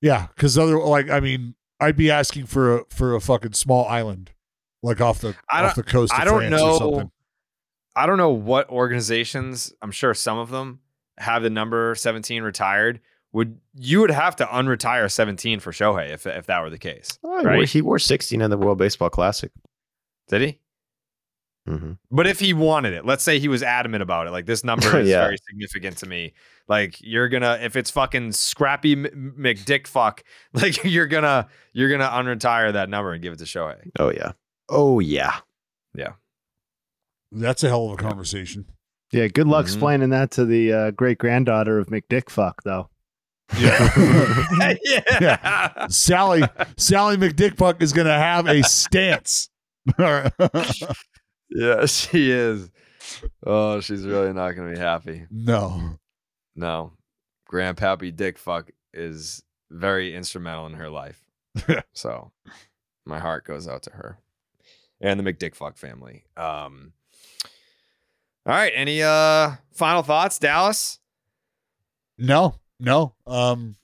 Yeah, 0.00 0.28
because 0.34 0.56
other 0.56 0.78
like 0.78 1.10
I 1.10 1.20
mean, 1.20 1.54
I'd 1.80 1.96
be 1.96 2.10
asking 2.10 2.46
for 2.46 2.78
a 2.78 2.84
for 2.88 3.14
a 3.14 3.20
fucking 3.20 3.52
small 3.52 3.86
island, 3.86 4.30
like 4.82 5.00
off 5.00 5.20
the 5.20 5.34
off 5.50 5.74
the 5.74 5.82
coast. 5.82 6.12
Of 6.12 6.20
I 6.20 6.24
don't 6.24 6.48
France 6.48 6.80
or 6.80 7.02
know. 7.02 7.10
I 7.96 8.06
don't 8.06 8.18
know 8.18 8.30
what 8.30 8.68
organizations. 8.70 9.72
I'm 9.82 9.90
sure 9.92 10.14
some 10.14 10.38
of 10.38 10.50
them 10.50 10.80
have 11.18 11.42
the 11.42 11.50
number 11.50 11.94
17 11.94 12.42
retired. 12.42 13.00
Would 13.32 13.58
you 13.74 14.00
would 14.00 14.10
have 14.10 14.36
to 14.36 14.46
unretire 14.46 15.10
17 15.10 15.60
for 15.60 15.72
Shohei 15.72 16.10
if 16.10 16.26
if 16.26 16.46
that 16.46 16.62
were 16.62 16.70
the 16.70 16.78
case? 16.78 17.18
Oh, 17.24 17.38
he 17.38 17.44
wore- 17.46 17.52
right? 17.58 17.68
He 17.68 17.82
wore 17.82 17.98
16 17.98 18.40
in 18.40 18.50
the 18.50 18.56
World 18.58 18.78
Baseball 18.78 19.10
Classic. 19.10 19.50
Did 20.28 20.42
he? 20.42 20.60
Mm-hmm. 21.68 21.92
But 22.10 22.26
if 22.26 22.40
he 22.40 22.52
wanted 22.52 22.92
it, 22.92 23.06
let's 23.06 23.24
say 23.24 23.38
he 23.38 23.48
was 23.48 23.62
adamant 23.62 24.02
about 24.02 24.26
it, 24.26 24.30
like 24.30 24.46
this 24.46 24.64
number 24.64 24.98
is 25.00 25.08
Yeah. 25.08 25.22
very 25.24 25.36
significant 25.48 25.96
to 25.98 26.06
me. 26.06 26.34
Like 26.68 26.96
you're 27.00 27.28
gonna, 27.28 27.58
if 27.62 27.74
it's 27.74 27.90
fucking 27.90 28.32
Scrappy 28.32 28.94
McDick 28.96 29.86
fuck, 29.86 30.22
like 30.52 30.84
you're 30.84 31.06
gonna, 31.06 31.48
you're 31.72 31.90
gonna 31.90 32.08
unretire 32.08 32.72
that 32.74 32.88
number 32.88 33.12
and 33.12 33.22
give 33.22 33.32
it 33.32 33.38
to 33.38 33.44
Shohei. 33.44 33.90
Oh 33.98 34.10
yeah. 34.10 34.32
Oh 34.68 35.00
yeah. 35.00 35.36
Yeah. 35.94 36.12
That's 37.34 37.62
a 37.64 37.68
hell 37.68 37.86
of 37.86 37.92
a 37.92 37.96
conversation. 37.96 38.66
Yeah, 39.12 39.28
good 39.28 39.46
luck 39.46 39.64
Mhm. 39.66 39.68
explaining 39.68 40.10
that 40.10 40.30
to 40.32 40.44
the 40.44 40.72
uh, 40.72 40.90
great 40.92 41.18
granddaughter 41.18 41.78
of 41.78 41.88
McDick 41.88 42.30
fuck 42.30 42.62
though. 42.64 42.88
Yeah. 43.58 43.90
yeah. 45.20 45.86
Sally 45.88 46.42
Sally 46.76 47.16
McDickfuck 47.16 47.82
is 47.82 47.92
going 47.92 48.06
to 48.06 48.12
have 48.14 48.46
a 48.46 48.62
stance. 48.62 49.50
Yeah, 51.50 51.86
she 51.86 52.30
is. 52.32 52.70
Oh, 53.46 53.80
she's 53.80 54.04
really 54.06 54.32
not 54.32 54.52
gonna 54.52 54.72
be 54.72 54.78
happy. 54.78 55.26
no. 55.30 55.98
No. 56.56 56.92
Grandpappy 57.52 58.14
Dickfuck 58.16 58.70
is 58.92 59.42
very 59.70 60.14
instrumental 60.14 60.66
in 60.66 60.72
her 60.74 60.88
life. 60.88 61.22
so 61.92 62.32
my 63.04 63.18
heart 63.20 63.44
goes 63.44 63.68
out 63.68 63.82
to 63.84 63.90
her. 63.90 64.18
And 65.00 65.20
the 65.20 65.32
McDick 65.32 65.54
fuck 65.54 65.76
family. 65.76 66.24
Um 66.36 66.92
all 68.46 68.54
right. 68.54 68.72
Any 68.74 69.02
uh 69.02 69.52
final 69.72 70.02
thoughts, 70.02 70.38
Dallas? 70.38 70.98
No. 72.18 72.56
No. 72.78 73.14
Um 73.26 73.76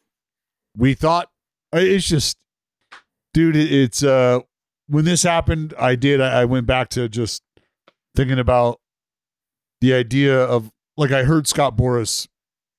we 0.77 0.95
thought 0.95 1.31
uh, 1.75 1.79
it's 1.81 2.07
just 2.07 2.39
dude 3.33 3.57
it's 3.57 4.03
uh 4.03 4.41
when 4.89 5.05
this 5.05 5.23
happened 5.23 5.75
I 5.79 5.97
did 5.97 6.21
I, 6.21 6.43
I 6.43 6.45
went 6.45 6.67
back 6.67 6.89
to 6.91 7.09
just 7.09 7.43
thinking 8.15 8.39
about 8.39 8.81
the 9.81 9.95
idea 9.95 10.39
of 10.39 10.71
like 10.97 11.13
I 11.13 11.25
heard 11.25 11.47
Scott 11.47 11.77
Boras 11.77 12.29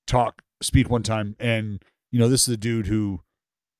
talk 0.07 0.41
speak 0.61 0.89
one 0.89 1.03
time 1.03 1.35
and 1.39 1.83
you 2.11 2.19
know 2.19 2.27
this 2.27 2.41
is 2.41 2.47
the 2.47 2.57
dude 2.57 2.87
who 2.87 3.21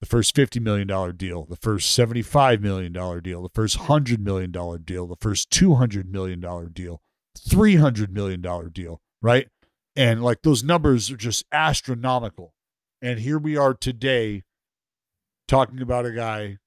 the 0.02 0.08
first 0.08 0.36
$50 0.36 0.60
million 0.60 1.16
deal, 1.16 1.45
the 1.45 1.56
first 1.56 1.97
$75 1.97 2.60
million 2.60 2.91
deal, 3.22 3.43
the 3.43 3.49
first 3.54 3.78
$100 3.78 4.18
million 4.18 4.52
deal, 4.84 5.06
the 5.06 5.16
first 5.16 5.52
$200 5.52 6.10
million 6.10 6.41
deal, 6.74 7.02
$300 7.38 8.09
million 8.09 8.41
deal, 8.71 9.01
right? 9.21 9.47
And 9.95 10.23
like 10.23 10.41
those 10.41 10.63
numbers 10.63 11.11
are 11.11 11.17
just 11.17 11.45
astronomical. 11.51 12.53
And 13.01 13.19
here 13.19 13.38
we 13.39 13.57
are 13.57 13.73
today 13.73 14.43
talking 15.47 15.82
about 15.82 16.05
a 16.05 16.11
guy 16.11 16.57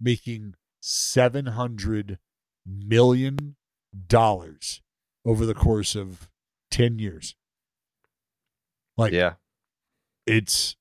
making 0.00 0.54
$700 0.82 2.18
million 2.66 3.56
over 5.24 5.46
the 5.46 5.54
course 5.54 5.94
of 5.94 6.30
10 6.70 6.98
years. 6.98 7.34
Like, 8.96 9.12
Yeah. 9.12 9.34
it's 10.26 10.76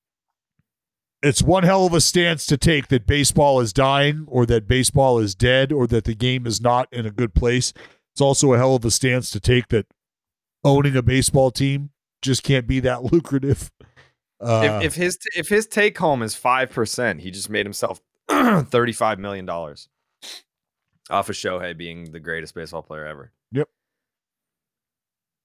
it's 1.22 1.44
one 1.44 1.64
hell 1.64 1.86
of 1.86 1.94
a 1.94 2.00
stance 2.00 2.46
to 2.46 2.56
take 2.56 2.88
that 2.88 3.06
baseball 3.06 3.60
is 3.60 3.74
dying 3.74 4.24
or 4.30 4.46
that 4.46 4.70
baseball 4.70 5.20
is 5.20 5.36
dead 5.36 5.70
or 5.74 5.86
that 5.86 6.06
the 6.06 6.16
game 6.16 6.48
is 6.48 6.62
not 6.62 6.88
in 6.94 7.06
a 7.06 7.12
good 7.12 7.34
place. 7.34 7.74
It's 8.14 8.22
also 8.22 8.54
a 8.54 8.58
hell 8.58 8.76
of 8.76 8.86
a 8.86 8.92
stance 8.92 9.32
to 9.32 9.40
take 9.40 9.70
that 9.70 9.88
owning 10.64 10.96
a 10.96 11.02
baseball 11.02 11.52
team 11.52 11.92
just 12.22 12.44
can't 12.44 12.68
be 12.68 12.80
that 12.82 13.04
lucrative. 13.14 13.72
Uh, 14.42 14.80
if, 14.82 14.84
if 14.84 14.96
his 14.96 15.18
if 15.36 15.50
his 15.50 15.68
take 15.68 15.98
home 15.98 16.22
is 16.22 16.36
five 16.36 16.70
percent, 16.70 17.22
he 17.22 17.32
just 17.32 17.50
made 17.50 17.66
himself 17.66 18.02
thirty 18.30 18.94
five 18.94 19.20
million 19.20 19.46
dollars 19.46 19.90
off 21.10 21.30
of 21.30 21.36
Shohei 21.36 21.76
being 21.76 22.12
the 22.12 22.20
greatest 22.20 22.54
baseball 22.56 22.82
player 22.82 23.06
ever. 23.06 23.32
Yep. 23.52 23.68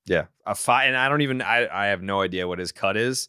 Yeah, 0.06 0.26
a 0.46 0.54
five, 0.54 0.88
and 0.88 0.96
I 0.96 1.08
don't 1.08 1.22
even 1.22 1.42
I 1.42 1.66
I 1.66 1.86
have 1.86 2.02
no 2.02 2.20
idea 2.20 2.46
what 2.46 2.58
his 2.58 2.70
cut 2.72 2.96
is, 2.96 3.28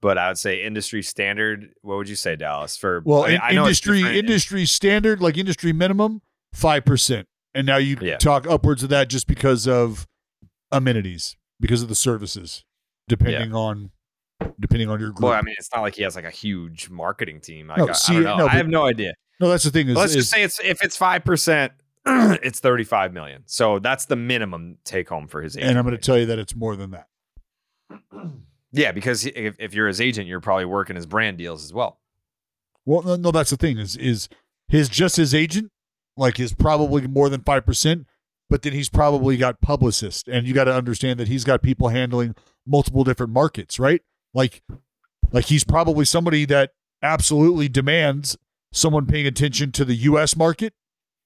but 0.00 0.16
I 0.16 0.28
would 0.28 0.38
say 0.38 0.62
industry 0.62 1.02
standard. 1.02 1.74
What 1.82 1.96
would 1.96 2.08
you 2.08 2.16
say, 2.16 2.36
Dallas? 2.36 2.76
For 2.76 3.02
well, 3.04 3.24
I, 3.24 3.30
in- 3.30 3.40
I 3.40 3.50
industry 3.50 4.18
industry 4.18 4.64
standard, 4.64 5.20
like 5.20 5.36
industry 5.36 5.72
minimum, 5.72 6.22
five 6.52 6.84
percent, 6.84 7.28
and 7.54 7.66
now 7.66 7.76
you 7.76 7.96
Yeah. 8.00 8.16
talk 8.18 8.46
upwards 8.46 8.82
of 8.82 8.88
that 8.90 9.08
just 9.08 9.26
because 9.26 9.66
of 9.68 10.06
amenities, 10.72 11.36
because 11.60 11.82
of 11.82 11.88
the 11.88 11.94
services, 11.94 12.64
depending 13.08 13.54
on 13.54 13.90
depending 14.60 14.88
on 14.90 15.00
your 15.00 15.10
group. 15.10 15.20
Well, 15.24 15.32
I 15.32 15.42
mean, 15.42 15.54
it's 15.58 15.70
not 15.72 15.80
like 15.82 15.94
he 15.94 16.02
has 16.02 16.16
like 16.16 16.24
a 16.24 16.30
huge 16.30 16.90
marketing 16.90 17.40
team. 17.40 17.68
Like, 17.68 17.78
No, 17.78 17.86
I, 17.86 17.90
I 17.90 17.92
see, 17.92 18.12
don't 18.14 18.24
know. 18.24 18.36
no, 18.38 18.46
I 18.46 18.50
have 18.56 18.68
no 18.68 18.84
idea. 18.86 19.14
no, 19.40 19.48
that's 19.48 19.64
the 19.64 19.70
thing 19.70 19.88
is, 19.88 19.96
Let's 19.96 20.10
is 20.14 20.24
just 20.24 20.30
say 20.32 20.42
it's 20.42 20.60
if 20.60 20.82
it's 20.82 20.96
five 20.96 21.24
percent, 21.24 21.72
it's 22.06 22.60
thirty 22.60 22.84
five 22.84 23.12
million. 23.12 23.42
So 23.46 23.78
that's 23.78 24.04
the 24.06 24.16
minimum 24.16 24.78
take 24.84 25.08
home 25.08 25.28
for 25.28 25.40
his 25.42 25.56
agent. 25.56 25.70
and 25.70 25.78
I'm 25.78 25.84
going 25.84 25.96
to 25.96 26.02
tell 26.02 26.18
you 26.18 26.26
that 26.26 26.38
it's 26.38 26.54
more 26.54 26.76
than 26.76 26.90
that. 26.90 27.08
yeah, 28.72 28.92
because 28.92 29.24
if, 29.26 29.56
if 29.58 29.74
you're 29.74 29.88
his 29.88 30.00
agent, 30.00 30.26
you're 30.26 30.40
probably 30.40 30.64
working 30.64 30.96
his 30.96 31.06
brand 31.06 31.38
deals 31.38 31.64
as 31.64 31.72
well. 31.72 32.00
Well, 32.84 33.02
no, 33.02 33.16
no, 33.16 33.30
that's 33.30 33.50
the 33.50 33.56
thing 33.56 33.78
is 33.78 33.96
is 33.96 34.28
his 34.68 34.88
just 34.88 35.16
his 35.16 35.34
agent, 35.34 35.70
like 36.16 36.38
is 36.38 36.52
probably 36.52 37.06
more 37.06 37.28
than 37.28 37.42
five 37.42 37.64
percent, 37.66 38.06
but 38.48 38.62
then 38.62 38.72
he's 38.72 38.88
probably 38.88 39.36
got 39.36 39.60
publicists, 39.60 40.28
and 40.28 40.46
you 40.46 40.54
got 40.54 40.64
to 40.64 40.74
understand 40.74 41.18
that 41.20 41.28
he's 41.28 41.44
got 41.44 41.62
people 41.62 41.88
handling 41.88 42.34
multiple 42.66 43.04
different 43.04 43.32
markets, 43.32 43.78
right? 43.78 44.02
Like, 44.32 44.62
like 45.32 45.46
he's 45.46 45.64
probably 45.64 46.04
somebody 46.04 46.44
that 46.46 46.72
absolutely 47.02 47.68
demands 47.68 48.36
someone 48.72 49.06
paying 49.06 49.26
attention 49.26 49.72
to 49.72 49.84
the 49.84 49.94
U.S. 49.94 50.36
market 50.36 50.74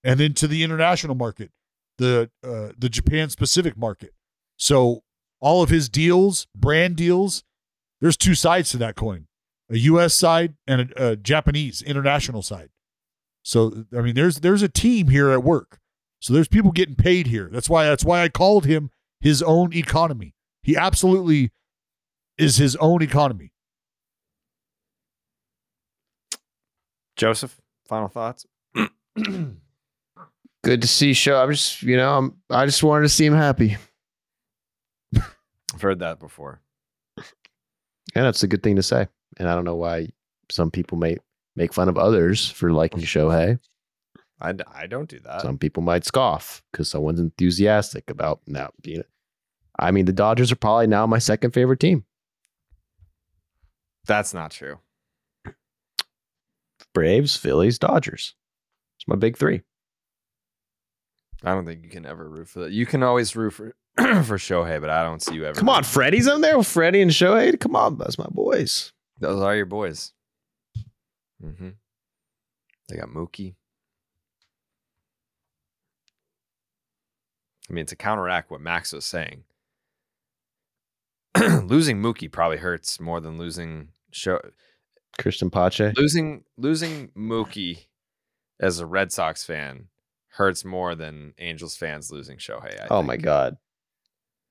and 0.05 0.21
then 0.21 0.35
to 0.35 0.47
the 0.47 0.63
international 0.63 1.15
market, 1.15 1.51
the 1.99 2.31
uh, 2.45 2.71
the 2.79 2.89
Japan 2.89 3.31
specific 3.31 3.77
market. 3.77 4.13
So 4.57 5.03
all 5.41 5.63
of 5.63 5.71
his 5.71 5.89
deals, 5.89 6.47
brand 6.55 6.97
deals, 6.97 7.45
there's 8.01 8.17
two 8.17 8.35
sides 8.35 8.71
to 8.71 8.77
that 8.79 8.97
coin 8.97 9.27
a 9.71 9.79
U.S. 9.79 10.15
side 10.15 10.55
and 10.67 10.93
a, 10.93 11.11
a 11.11 11.17
Japanese 11.17 11.83
international 11.83 12.43
side. 12.43 12.71
So 13.49 13.87
I 13.97 14.03
mean, 14.03 14.15
there's 14.15 14.41
there's 14.41 14.61
a 14.61 14.69
team 14.69 15.09
here 15.09 15.31
at 15.31 15.43
work. 15.43 15.79
So 16.21 16.35
there's 16.35 16.49
people 16.49 16.71
getting 16.71 16.97
paid 16.97 17.29
here. 17.29 17.49
That's 17.51 17.71
why 17.71 17.87
that's 17.87 18.05
why 18.05 18.23
I 18.23 18.29
called 18.29 18.67
him 18.67 18.91
his 19.21 19.43
own 19.43 19.73
economy. 19.73 20.35
He 20.63 20.77
absolutely 20.77 21.51
is 22.37 22.59
his 22.59 22.77
own 22.77 23.01
economy. 23.03 23.53
Joseph, 27.17 27.59
final 27.87 28.09
thoughts. 28.09 28.45
Good 30.63 30.83
to 30.83 30.87
see 30.87 31.15
show. 31.15 31.43
I'm 31.43 31.51
just, 31.51 31.83
you 31.83 31.97
know, 31.97 32.19
I'm 32.19 32.37
I 32.51 32.67
just 32.67 32.83
wanted 32.83 33.05
to 33.05 33.09
see 33.09 33.25
him 33.25 33.35
happy. 33.35 33.79
I've 35.17 35.81
heard 35.81 36.01
that 36.01 36.21
before. 36.21 36.61
And 37.17 38.27
that's 38.27 38.43
a 38.43 38.49
good 38.49 38.63
thing 38.63 38.77
to 38.77 38.83
say. 38.83 39.09
And 39.39 39.49
I 39.49 39.55
don't 39.55 39.65
know 39.65 39.77
why 39.77 40.09
some 40.51 40.71
people 40.71 40.99
may 40.99 41.17
make 41.59 41.75
fun 41.75 41.89
of 41.89 41.99
others 41.99 42.49
for 42.49 42.73
liking 42.73 43.01
Shohei. 43.01 43.59
I, 44.41 44.55
I 44.73 44.87
don't 44.87 45.09
do 45.09 45.19
that. 45.21 45.43
Some 45.43 45.59
people 45.59 45.83
might 45.83 46.05
scoff 46.05 46.63
because 46.73 46.89
someone's 46.89 47.19
enthusiastic 47.19 48.09
about 48.09 48.41
now 48.47 48.71
being. 48.81 49.03
I 49.79 49.91
mean, 49.91 50.05
the 50.05 50.13
Dodgers 50.13 50.53
are 50.53 50.57
probably 50.57 50.87
now 50.87 51.07
my 51.07 51.19
second 51.19 51.51
favorite 51.51 51.81
team. 51.81 52.05
That's 54.07 54.33
not 54.33 54.53
true. 54.53 54.79
Braves, 56.95 57.37
Phillies, 57.37 57.79
Dodgers. 57.79 58.35
It's 58.99 59.09
my 59.09 59.17
big 59.17 59.37
three. 59.37 59.63
I 61.45 61.55
don't 61.55 61.67
think 61.67 61.83
you 61.83 61.91
can 61.91 62.07
ever 62.07 62.29
root 62.29 62.49
for 62.49 62.61
that. 62.61 62.73
You 62.73 62.87
can 62.87 63.03
always 63.03 63.35
root 63.37 63.51
for 63.51 63.75
for 63.97 64.39
Shohei, 64.39 64.81
but 64.81 64.91
I 64.91 65.03
don't 65.03 65.21
see 65.21 65.35
you 65.35 65.45
ever. 65.45 65.59
Come 65.59 65.69
on, 65.69 65.83
Freddie's 65.83 66.29
in 66.29 66.41
there 66.41 66.57
with 66.59 66.69
Freddie 66.69 67.03
and 67.03 67.11
Shohei. 67.11 67.59
Come 67.59 67.75
on, 67.75 67.99
that's 67.99 68.19
my 68.19 68.27
boys. 68.31 68.93
Those 69.21 69.43
are 69.43 69.57
your 69.57 69.67
boys. 69.67 70.13
Mm-hmm. 71.45 71.69
They 72.89 72.97
got 72.97 73.09
Mookie. 73.09 73.55
I 77.69 77.73
mean, 77.73 77.87
to 77.87 77.97
counteract 77.97 78.51
what 78.51 78.61
Max 78.61 78.93
was 78.93 79.05
saying, 79.05 79.45
losing 81.39 82.01
Mookie 82.01 82.31
probably 82.33 82.57
hurts 82.59 82.99
more 82.99 83.21
than 83.21 83.37
losing 83.39 83.89
Show. 84.11 84.41
Christian 85.19 85.51
Pache. 85.51 85.93
Losing 85.97 86.45
losing 86.57 87.09
Mookie 87.09 87.87
as 88.61 88.79
a 88.81 88.87
Red 88.87 89.13
Sox 89.13 89.45
fan 89.45 89.89
hurts 90.33 90.65
more 90.65 90.95
than 90.95 91.35
Angels 91.39 91.77
fans 91.77 92.11
losing 92.11 92.39
Shohei. 92.39 92.81
I 92.81 92.87
Oh 92.91 92.99
think. 93.01 93.07
my 93.07 93.17
god. 93.17 93.57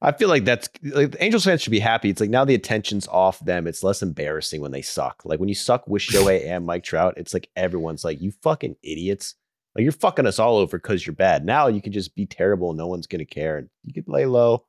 I 0.02 0.12
feel 0.12 0.30
like 0.30 0.46
that's 0.46 0.70
like 0.84 1.12
the 1.12 1.24
Angels 1.24 1.44
fans 1.46 1.62
should 1.64 1.72
be 1.72 1.80
happy. 1.80 2.10
It's 2.10 2.22
like 2.22 2.30
now 2.30 2.46
the 2.46 2.54
attention's 2.54 3.08
off 3.08 3.40
them. 3.40 3.66
It's 3.66 3.82
less 3.84 4.04
embarrassing 4.04 4.62
when 4.62 4.72
they 4.72 4.84
suck. 4.84 5.24
Like 5.26 5.40
when 5.40 5.50
you 5.50 5.56
suck 5.56 5.88
with 5.88 6.04
Shohei 6.04 6.46
and 6.48 6.66
Mike 6.68 6.84
Trout, 6.84 7.16
it's 7.18 7.34
like 7.34 7.50
everyone's 7.56 8.04
like, 8.06 8.22
"You 8.22 8.32
fucking 8.44 8.76
idiots!" 8.84 9.34
Like 9.76 9.84
you're 9.84 9.92
fucking 9.92 10.28
us 10.28 10.38
all 10.40 10.58
over 10.58 10.78
because 10.78 11.06
you're 11.06 11.16
bad. 11.16 11.46
Now 11.46 11.68
you 11.68 11.82
can 11.82 11.94
just 11.94 12.16
be 12.16 12.26
terrible 12.28 12.70
and 12.70 12.78
no 12.78 12.88
one's 12.88 13.08
gonna 13.08 13.26
care. 13.26 13.58
And 13.58 13.70
you 13.84 13.94
can 13.94 14.04
lay 14.12 14.26
low. 14.28 14.66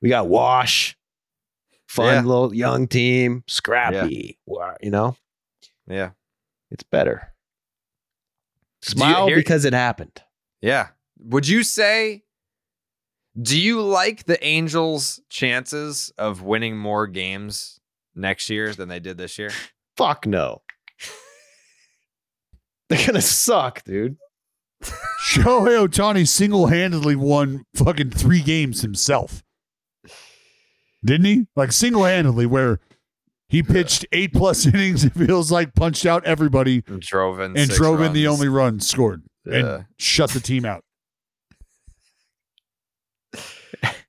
We 0.00 0.08
got 0.08 0.28
Wash, 0.28 0.96
fun 1.88 2.14
Yeah. 2.14 2.20
little 2.22 2.54
young 2.54 2.88
team, 2.88 3.44
scrappy. 3.48 4.38
Wa- 4.46 4.76
You 4.82 4.90
know, 4.90 5.16
Yeah. 5.86 6.10
it's 6.70 6.84
better. 6.84 7.34
Smile 8.82 9.26
hear- 9.26 9.36
because 9.36 9.64
it 9.66 9.74
happened. 9.74 10.22
Yeah. 10.62 10.88
Would 11.18 11.46
you 11.48 11.62
say 11.64 12.24
Do 13.40 13.58
you 13.58 13.80
like 13.82 14.24
the 14.24 14.42
Angels' 14.44 15.20
chances 15.28 16.12
of 16.18 16.42
winning 16.42 16.76
more 16.76 17.06
games 17.06 17.80
next 18.14 18.50
year 18.50 18.72
than 18.74 18.88
they 18.88 19.00
did 19.00 19.18
this 19.18 19.38
year? 19.38 19.50
Fuck 19.96 20.26
no. 20.26 20.62
They're 22.88 23.06
gonna 23.06 23.20
suck, 23.20 23.84
dude. 23.84 24.16
Shohei 24.82 25.86
Ohtani 25.86 26.26
single 26.26 26.66
handedly 26.68 27.14
won 27.14 27.64
fucking 27.74 28.10
three 28.10 28.40
games 28.40 28.82
himself. 28.82 29.42
Didn't 31.04 31.26
he? 31.26 31.46
Like 31.54 31.72
single 31.72 32.04
handedly, 32.04 32.46
where 32.46 32.80
he 33.48 33.62
pitched 33.62 34.06
eight 34.12 34.32
plus 34.32 34.66
innings, 34.74 35.04
it 35.04 35.12
feels 35.14 35.52
like 35.52 35.74
punched 35.74 36.06
out 36.06 36.24
everybody 36.24 36.82
And 36.86 37.00
drove 37.00 37.38
in 37.40 37.56
and 37.56 37.66
six 37.68 37.76
drove 37.76 38.00
in 38.00 38.12
the 38.12 38.26
only 38.26 38.48
run 38.48 38.80
scored 38.80 39.22
Yeah. 39.44 39.54
and 39.76 39.84
shut 39.98 40.30
the 40.30 40.40
team 40.40 40.64
out. 40.64 40.82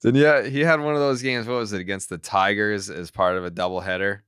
Then 0.01 0.15
yeah, 0.15 0.43
he 0.43 0.61
had 0.61 0.79
one 0.79 0.93
of 0.95 0.99
those 0.99 1.21
games. 1.21 1.47
What 1.47 1.57
was 1.57 1.73
it 1.73 1.79
against 1.81 2.09
the 2.09 2.17
Tigers 2.17 2.89
as 2.89 3.11
part 3.11 3.37
of 3.37 3.45
a 3.45 3.51
doubleheader? 3.51 4.21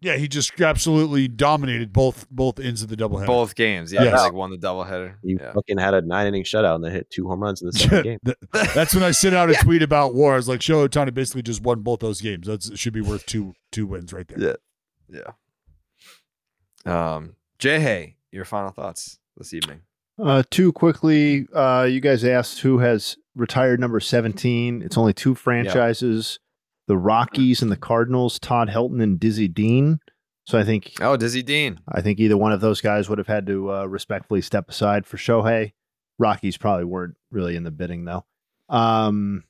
Yeah, 0.00 0.16
he 0.16 0.26
just 0.26 0.60
absolutely 0.60 1.28
dominated 1.28 1.92
both 1.92 2.26
both 2.28 2.58
ends 2.58 2.82
of 2.82 2.88
the 2.88 2.96
doubleheader. 2.96 3.26
Both 3.26 3.54
games. 3.54 3.92
Yeah, 3.92 4.02
Yes. 4.02 4.18
he 4.20 4.24
like 4.26 4.32
won 4.32 4.50
the 4.50 4.56
doubleheader. 4.58 5.14
He 5.22 5.34
Yeah. 5.40 5.52
fucking 5.52 5.78
had 5.78 5.94
a 5.94 6.00
nine 6.02 6.26
inning 6.26 6.42
shutout 6.42 6.74
and 6.74 6.82
then 6.84 6.90
hit 6.90 7.08
two 7.08 7.28
home 7.28 7.38
runs 7.40 7.62
in 7.62 7.66
the 7.66 7.72
second 7.72 8.02
game. 8.24 8.34
That's 8.74 8.94
when 8.96 9.04
I 9.04 9.12
sent 9.12 9.36
out 9.36 9.48
a 9.48 9.54
tweet 9.54 9.80
about 9.80 10.12
war. 10.12 10.32
I 10.32 10.36
was 10.36 10.48
like, 10.48 10.58
Shohei 10.58 10.88
Ohtani 10.88 11.14
basically 11.14 11.42
just 11.42 11.62
won 11.62 11.82
both 11.82 12.00
those 12.00 12.20
games. 12.20 12.48
That 12.48 12.76
should 12.76 12.92
be 12.92 13.00
worth 13.00 13.24
two 13.26 13.54
two 13.70 13.86
wins 13.86 14.12
right 14.12 14.26
there. 14.26 14.56
Yeah. 15.08 15.22
Yeah. 16.84 17.14
Um, 17.14 17.36
Jay 17.58 17.78
Hay, 17.80 18.16
your 18.32 18.44
final 18.44 18.70
thoughts 18.70 19.18
this 19.36 19.54
evening. 19.54 19.82
Uh, 20.20 20.42
two 20.50 20.72
quickly. 20.72 21.46
Uh, 21.54 21.86
you 21.88 22.00
guys 22.00 22.24
asked 22.24 22.60
who 22.60 22.78
has 22.78 23.16
retired 23.34 23.80
number 23.80 24.00
17. 24.00 24.82
It's 24.82 24.98
only 24.98 25.12
two 25.12 25.34
franchises 25.34 26.38
the 26.88 26.96
Rockies 26.98 27.62
and 27.62 27.70
the 27.70 27.76
Cardinals, 27.76 28.38
Todd 28.40 28.68
Helton 28.68 29.00
and 29.02 29.18
Dizzy 29.20 29.46
Dean. 29.48 30.00
So 30.46 30.58
I 30.58 30.64
think 30.64 30.92
Oh, 31.00 31.16
Dizzy 31.16 31.42
Dean. 31.42 31.78
I 31.88 32.00
think 32.02 32.18
either 32.18 32.36
one 32.36 32.50
of 32.52 32.60
those 32.60 32.80
guys 32.80 33.08
would 33.08 33.18
have 33.18 33.28
had 33.28 33.46
to 33.46 33.72
uh, 33.72 33.84
respectfully 33.86 34.42
step 34.42 34.68
aside 34.68 35.06
for 35.06 35.16
Shohei. 35.16 35.72
Rockies 36.18 36.56
probably 36.56 36.84
weren't 36.84 37.14
really 37.30 37.54
in 37.56 37.62
the 37.62 37.70
bidding 37.70 38.04
though. 38.04 38.24
Um, 38.68 39.44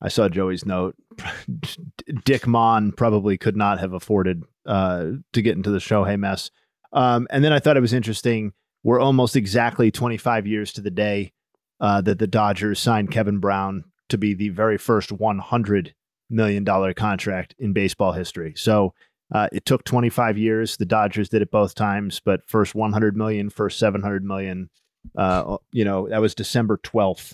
I 0.00 0.08
saw 0.08 0.28
Joey's 0.28 0.64
note. 0.64 0.94
Dick 2.24 2.46
Mon 2.46 2.92
probably 2.92 3.36
could 3.36 3.56
not 3.56 3.80
have 3.80 3.92
afforded 3.92 4.44
uh, 4.66 5.06
to 5.32 5.42
get 5.42 5.56
into 5.56 5.70
the 5.70 5.78
Shohei 5.78 6.18
mess. 6.18 6.50
Um, 6.92 7.26
and 7.30 7.44
then 7.44 7.52
I 7.52 7.58
thought 7.58 7.76
it 7.76 7.80
was 7.82 7.92
interesting. 7.92 8.52
We're 8.82 9.00
almost 9.00 9.36
exactly 9.36 9.90
25 9.90 10.46
years 10.46 10.72
to 10.74 10.80
the 10.80 10.90
day 10.90 11.32
uh, 11.80 12.00
that 12.02 12.18
the 12.18 12.26
Dodgers 12.26 12.78
signed 12.78 13.10
Kevin 13.10 13.38
Brown 13.38 13.84
to 14.08 14.18
be 14.18 14.34
the 14.34 14.50
very 14.50 14.78
first 14.78 15.12
100 15.12 15.94
million 16.28 16.64
dollar 16.64 16.94
contract 16.94 17.54
in 17.58 17.72
baseball 17.72 18.12
history. 18.12 18.54
So 18.56 18.94
uh, 19.32 19.48
it 19.52 19.64
took 19.64 19.84
25 19.84 20.38
years. 20.38 20.76
The 20.76 20.84
Dodgers 20.84 21.28
did 21.28 21.42
it 21.42 21.50
both 21.50 21.74
times, 21.74 22.20
but 22.24 22.40
first 22.46 22.74
100 22.74 23.16
million, 23.16 23.50
first 23.50 23.78
700 23.78 24.24
million. 24.24 24.70
Uh, 25.16 25.56
you 25.72 25.84
know 25.84 26.08
that 26.08 26.20
was 26.20 26.34
December 26.34 26.78
12th, 26.78 27.32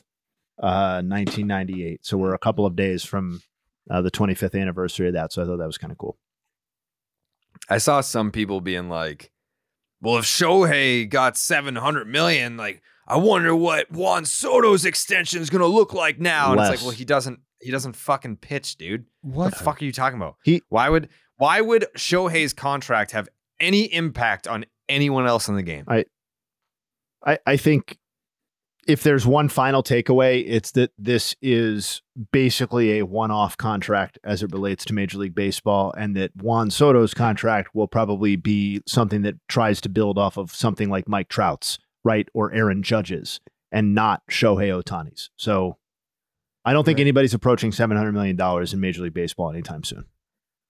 uh, 0.63 1.03
1998. 1.03 2.07
So 2.07 2.17
we're 2.17 2.35
a 2.35 2.39
couple 2.39 2.65
of 2.65 2.77
days 2.77 3.03
from 3.05 3.43
uh, 3.91 4.03
the 4.03 4.11
25th 4.11 4.61
anniversary 4.61 5.09
of 5.09 5.15
that. 5.15 5.33
So 5.33 5.43
I 5.43 5.47
thought 5.47 5.59
that 5.59 5.67
was 5.67 5.79
kind 5.79 5.91
of 5.91 5.99
cool. 5.99 6.17
I 7.69 7.79
saw 7.79 8.03
some 8.03 8.31
people 8.31 8.61
being 8.61 8.89
like, 8.89 9.33
"Well, 10.01 10.19
if 10.19 10.27
Shohei 10.27 11.09
got 11.09 11.37
seven 11.37 11.75
hundred 11.75 12.07
million, 12.07 12.57
like, 12.57 12.83
I 13.07 13.17
wonder 13.17 13.55
what 13.55 13.91
Juan 13.91 14.25
Soto's 14.25 14.85
extension 14.85 15.41
is 15.41 15.51
going 15.51 15.61
to 15.61 15.67
look 15.67 15.93
like 15.95 16.19
now." 16.19 16.53
And 16.53 16.61
it's 16.61 16.71
like, 16.71 16.81
well, 16.81 16.91
he 16.97 17.05
doesn't. 17.05 17.41
He 17.61 17.71
doesn't 17.71 17.97
fucking 17.97 18.37
pitch, 18.37 18.77
dude. 18.77 19.07
What? 19.23 19.51
the 19.51 19.65
fuck 19.65 19.81
are 19.81 19.85
you 19.85 19.93
talking 19.93 20.19
about? 20.19 20.37
He- 20.45 20.63
why 20.69 20.89
would 20.89 21.09
why 21.37 21.61
would 21.61 21.87
Shohei's 21.97 22.53
contract 22.53 23.13
have 23.13 23.29
any 23.61 23.85
impact 23.93 24.47
on 24.47 24.67
anyone 24.89 25.27
else 25.27 25.49
in 25.49 25.57
the 25.57 25.63
game? 25.63 25.85
I, 25.89 26.05
I, 27.25 27.39
I 27.47 27.57
think 27.57 27.99
if 28.87 29.03
there's 29.03 29.27
one 29.27 29.49
final 29.49 29.83
takeaway, 29.83 30.45
it's 30.47 30.71
that 30.73 30.93
this 30.97 31.35
is 31.43 32.03
basically 32.33 32.99
a 32.99 33.05
one-off 33.07 33.57
contract 33.57 34.19
as 34.23 34.43
it 34.43 34.53
relates 34.53 34.85
to 34.85 34.93
Major 34.93 35.19
League 35.19 35.35
Baseball, 35.35 35.93
and 35.99 36.15
that 36.17 36.31
Juan 36.37 36.71
Soto's 36.71 37.13
contract 37.13 37.75
will 37.75 37.89
probably 37.89 38.37
be 38.37 38.81
something 38.87 39.23
that 39.23 39.35
tries 39.49 39.81
to 39.81 39.89
build 39.89 40.19
off 40.19 40.37
of 40.37 40.55
something 40.55 40.89
like 40.89 41.09
Mike 41.09 41.29
Trout's, 41.29 41.79
right, 42.07 42.29
or 42.33 42.53
Aaron 42.55 42.83
Judge's, 42.83 43.41
and 43.73 43.95
not 43.95 44.23
Shohei 44.31 44.71
Ohtani's. 44.83 45.31
So, 45.37 45.77
I 46.65 46.73
don't 46.73 46.85
think 46.85 46.99
anybody's 47.01 47.35
approaching 47.35 47.73
seven 47.73 47.97
hundred 47.97 48.13
million 48.13 48.37
dollars 48.37 48.73
in 48.73 48.81
Major 48.81 49.03
League 49.03 49.15
Baseball 49.15 49.51
anytime 49.51 49.85
soon. 49.85 50.05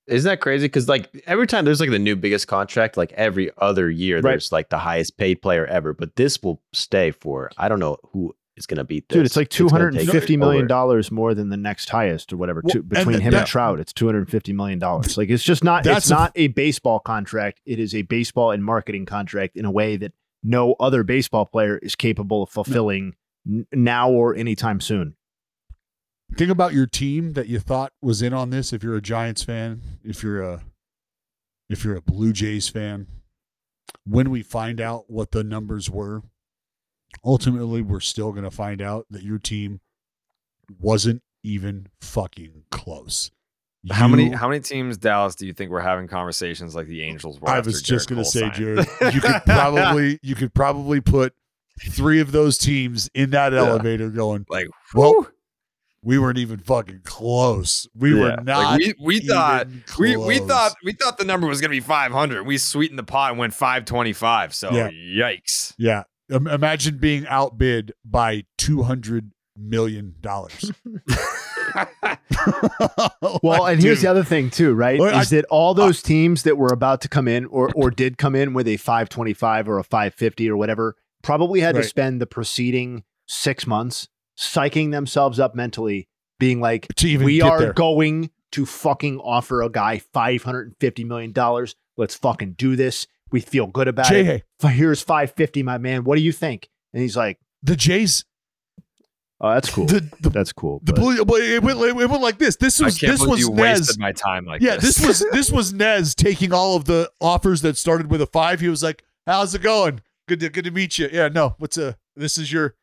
Isn't 0.07 0.29
that 0.29 0.41
crazy? 0.41 0.67
Because 0.67 0.89
like 0.89 1.11
every 1.27 1.47
time 1.47 1.65
there's 1.65 1.81
like 1.81 1.91
the 1.91 1.99
new 1.99 2.15
biggest 2.17 2.47
contract, 2.49 2.97
like 2.97 3.13
every 3.13 3.51
other 3.59 3.91
year, 3.91 4.17
Right. 4.21 4.33
there's 4.33 4.53
like 4.53 4.69
the 4.69 4.79
highest 4.79 5.17
paid 5.17 5.43
player 5.43 5.67
ever. 5.67 5.95
But 5.95 6.17
this 6.17 6.41
will 6.43 6.63
stay 6.73 7.11
for 7.11 7.51
I 7.59 7.69
don't 7.69 7.81
know 7.81 7.97
who 8.13 8.35
is 8.57 8.67
gonna 8.67 8.85
beat 8.85 9.09
this. 9.09 9.17
Dude, 9.17 9.27
it's 9.27 9.37
like 9.37 9.49
two 9.49 9.65
gonna 9.65 9.73
hundred 9.73 9.95
and 9.97 10.05
take 10.07 10.11
fifty 10.13 10.37
million 10.37 10.63
over. 10.63 10.69
dollars 10.69 11.11
more 11.11 11.35
than 11.35 11.49
the 11.49 11.57
next 11.57 11.89
highest 11.91 12.33
or 12.33 12.37
whatever. 12.37 12.61
Well, 12.63 12.73
two, 12.75 12.83
between 12.85 13.15
th- 13.17 13.23
him 13.23 13.33
that- 13.33 13.39
and 13.41 13.47
Trout, 13.49 13.81
it's 13.81 13.93
two 13.93 14.07
hundred 14.07 14.19
and 14.21 14.31
fifty 14.31 14.53
million 14.53 14.79
dollars. 14.79 15.17
Like 15.19 15.29
it's 15.29 15.43
just 15.43 15.65
not. 15.65 15.83
That's 15.83 16.05
it's 16.05 16.11
a- 16.11 16.15
not 16.15 16.33
a 16.37 16.49
baseball 16.49 17.01
contract. 17.01 17.61
It 17.67 17.79
is 17.81 17.93
a 17.95 18.03
baseball 18.03 18.53
and 18.53 18.63
marketing 18.65 19.07
contract 19.07 19.57
in 19.57 19.65
a 19.65 19.71
way 19.73 19.97
that 19.97 20.13
no 20.43 20.75
other 20.79 21.03
baseball 21.03 21.47
player 21.47 21.79
is 21.79 21.95
capable 21.95 22.43
of 22.43 22.51
fulfilling 22.51 23.15
n- 23.47 23.67
now 23.73 24.11
or 24.11 24.35
anytime 24.35 24.81
soon. 24.81 25.17
Think 26.37 26.51
about 26.51 26.73
your 26.75 26.87
team 26.87 27.35
that 27.35 27.47
you 27.47 27.59
thought 27.61 27.93
was 28.03 28.21
in 28.21 28.33
on 28.33 28.51
this. 28.51 28.73
If 28.73 28.83
you're 28.83 28.97
a 28.97 29.03
Giants 29.03 29.43
fan, 29.43 29.81
if 30.03 30.23
you're 30.23 30.43
a 30.43 30.63
if 31.69 31.85
you're 31.85 31.97
a 31.97 32.03
Blue 32.03 32.33
Jays 32.33 32.69
fan, 32.69 33.07
when 34.05 34.31
we 34.31 34.43
find 34.43 34.81
out 34.81 35.09
what 35.09 35.31
the 35.33 35.45
numbers 35.45 35.91
were, 35.91 36.23
ultimately 37.25 37.83
we're 37.83 38.01
still 38.01 38.33
going 38.33 38.45
to 38.45 38.51
find 38.51 38.81
out 38.81 39.07
that 39.11 39.23
your 39.23 39.39
team 39.39 39.81
wasn't 40.81 41.23
even 41.43 41.89
fucking 42.01 42.65
close. 42.71 43.31
How 43.91 44.09
many 44.09 44.31
how 44.31 44.49
many 44.49 44.61
teams 44.61 44.97
Dallas 44.97 45.35
do 45.35 45.47
you 45.47 45.53
think 45.53 45.71
were 45.71 45.81
having 45.81 46.09
conversations 46.09 46.75
like 46.75 46.87
the 46.87 47.03
Angels 47.03 47.41
were? 47.41 47.49
I 47.49 47.61
was 47.61 47.83
just 47.83 48.09
going 48.09 48.19
to 48.23 48.25
say. 48.29 48.51
Jared, 48.51 48.87
you 49.15 49.21
could 49.21 49.43
probably 49.45 50.19
you 50.23 50.35
could 50.35 50.53
probably 50.55 51.01
put 51.01 51.35
three 51.91 52.21
of 52.21 52.33
those 52.33 52.59
teams 52.59 53.09
in 53.15 53.31
that 53.31 53.53
Yeah. 53.53 53.61
elevator 53.61 54.09
going. 54.11 54.45
like 54.49 54.67
Well, 54.95 55.29
we 56.03 56.19
weren't 56.19 56.39
even 56.39 56.59
fucking 56.59 57.01
close. 57.05 57.87
We 57.95 58.15
were 58.15 58.37
not. 58.43 58.81
Like, 58.81 58.81
we 58.81 58.95
we 59.01 59.21
thought 59.21 59.67
we, 59.99 60.17
we 60.17 60.39
thought 60.39 60.75
we 60.85 60.93
thought 60.93 61.19
the 61.19 61.25
number 61.25 61.47
was 61.47 61.61
gonna 61.61 61.71
be 61.71 61.81
500. 61.81 62.47
We 62.47 62.59
sweetened 62.59 62.99
the 62.99 63.03
pot 63.05 63.31
and 63.31 63.39
went 63.39 63.55
525. 63.55 64.55
So 64.55 64.71
Yeah. 64.73 64.91
yikes. 64.91 65.75
Yeah. 65.79 66.05
Im- 66.31 66.47
imagine 66.49 66.99
being 66.99 67.27
outbid 67.29 67.93
by 68.05 68.45
two 68.59 68.83
hundred 68.83 69.31
million 69.57 70.15
dollars. 70.21 70.73
Well, 73.43 73.67
and 73.67 73.83
here's 73.83 74.03
the 74.03 74.09
other 74.09 74.25
thing 74.25 74.51
too, 74.51 74.75
right? 74.75 74.99
Well, 74.99 75.19
is 75.21 75.33
I- 75.33 75.37
that 75.37 75.45
all 75.51 75.71
uh, 75.71 75.75
those 75.75 76.03
teams 76.03 76.43
that 76.45 76.57
were 76.57 76.69
about 76.73 77.01
to 77.03 77.09
come 77.09 77.29
in 77.29 77.45
or 77.47 77.71
or 77.75 77.91
did 77.91 78.19
come 78.19 78.35
in 78.35 78.55
with 78.55 78.67
a 78.69 78.77
525 78.77 79.69
or 79.69 79.79
a 79.79 79.85
550 79.85 80.51
or 80.51 80.57
whatever 80.57 80.97
probably 81.23 81.61
had 81.61 81.75
Right. 81.75 81.83
to 81.83 81.89
spend 81.89 82.21
the 82.21 82.27
preceding 82.27 83.05
six 83.27 83.67
months 83.67 84.09
psyching 84.39 84.91
themselves 84.93 85.41
up 85.41 85.55
mentally, 85.55 86.09
being 86.39 86.61
like, 86.61 86.87
we 87.03 87.41
are 87.41 87.59
there. 87.61 87.73
going 87.73 88.31
to 88.53 88.65
fucking 88.67 89.19
offer 89.19 89.63
a 89.63 89.69
guy 89.69 89.99
550 89.99 91.05
million 91.05 91.33
dollars. 91.33 91.75
Let's 91.97 92.15
fucking 92.15 92.53
do 92.53 92.77
this. 92.77 93.07
We 93.33 93.41
feel 93.41 93.67
good 93.67 93.89
about 93.89 94.07
Jay, 94.07 94.21
it. 94.21 94.45
hey, 94.63 94.69
Here's 94.69 95.03
550, 95.03 95.63
my 95.65 95.79
man. 95.79 96.05
What 96.05 96.17
do 96.17 96.23
you 96.23 96.33
think? 96.33 96.69
And 96.93 97.03
he's 97.03 97.17
like, 97.17 97.39
the 97.63 97.75
Jays, 97.75 98.25
oh, 99.41 99.53
that's 99.55 99.71
cool. 99.71 99.87
the 99.87 100.09
the, 100.21 100.31
that's 100.31 100.53
cool. 100.53 100.81
the 100.85 100.93
but- 100.93 101.01
blue, 101.01 101.17
it 101.17 101.27
went, 101.63 101.81
it 101.81 101.95
went 102.09 102.23
like 102.23 102.39
this. 102.39 102.57
This 102.57 102.81
I 102.81 102.87
was 102.87 102.99
can't 102.99 103.13
this 103.13 103.27
was 103.27 103.41
you 103.41 103.51
Nez. 103.51 103.81
wasted 103.81 103.99
my 103.99 104.13
time 104.13 104.45
like 104.45 104.63
yeah, 104.63 104.77
this. 104.77 104.97
this 104.97 105.07
was 105.07 105.27
this 105.33 105.51
was 105.51 105.73
Nez 105.73 106.15
taking 106.15 106.53
all 106.53 106.77
of 106.77 106.85
the 106.85 107.11
offers 107.21 107.63
that 107.63 107.77
started 107.77 108.11
with 108.11 108.21
a 108.21 108.27
five. 108.27 108.61
He 108.61 108.69
was 108.69 108.83
like, 108.83 109.05
"How's 109.27 109.55
it 109.55 109.63
going? 109.63 110.01
Good 110.29 110.41
to 110.41 110.49
good 110.49 110.65
to 110.65 110.71
meet 110.71 110.99
you." 110.99 111.09
Yeah, 111.13 111.29
no, 111.29 111.55
what's 111.59 111.79
a 111.79 111.97
this 112.17 112.39
is 112.39 112.51
your. 112.53 112.75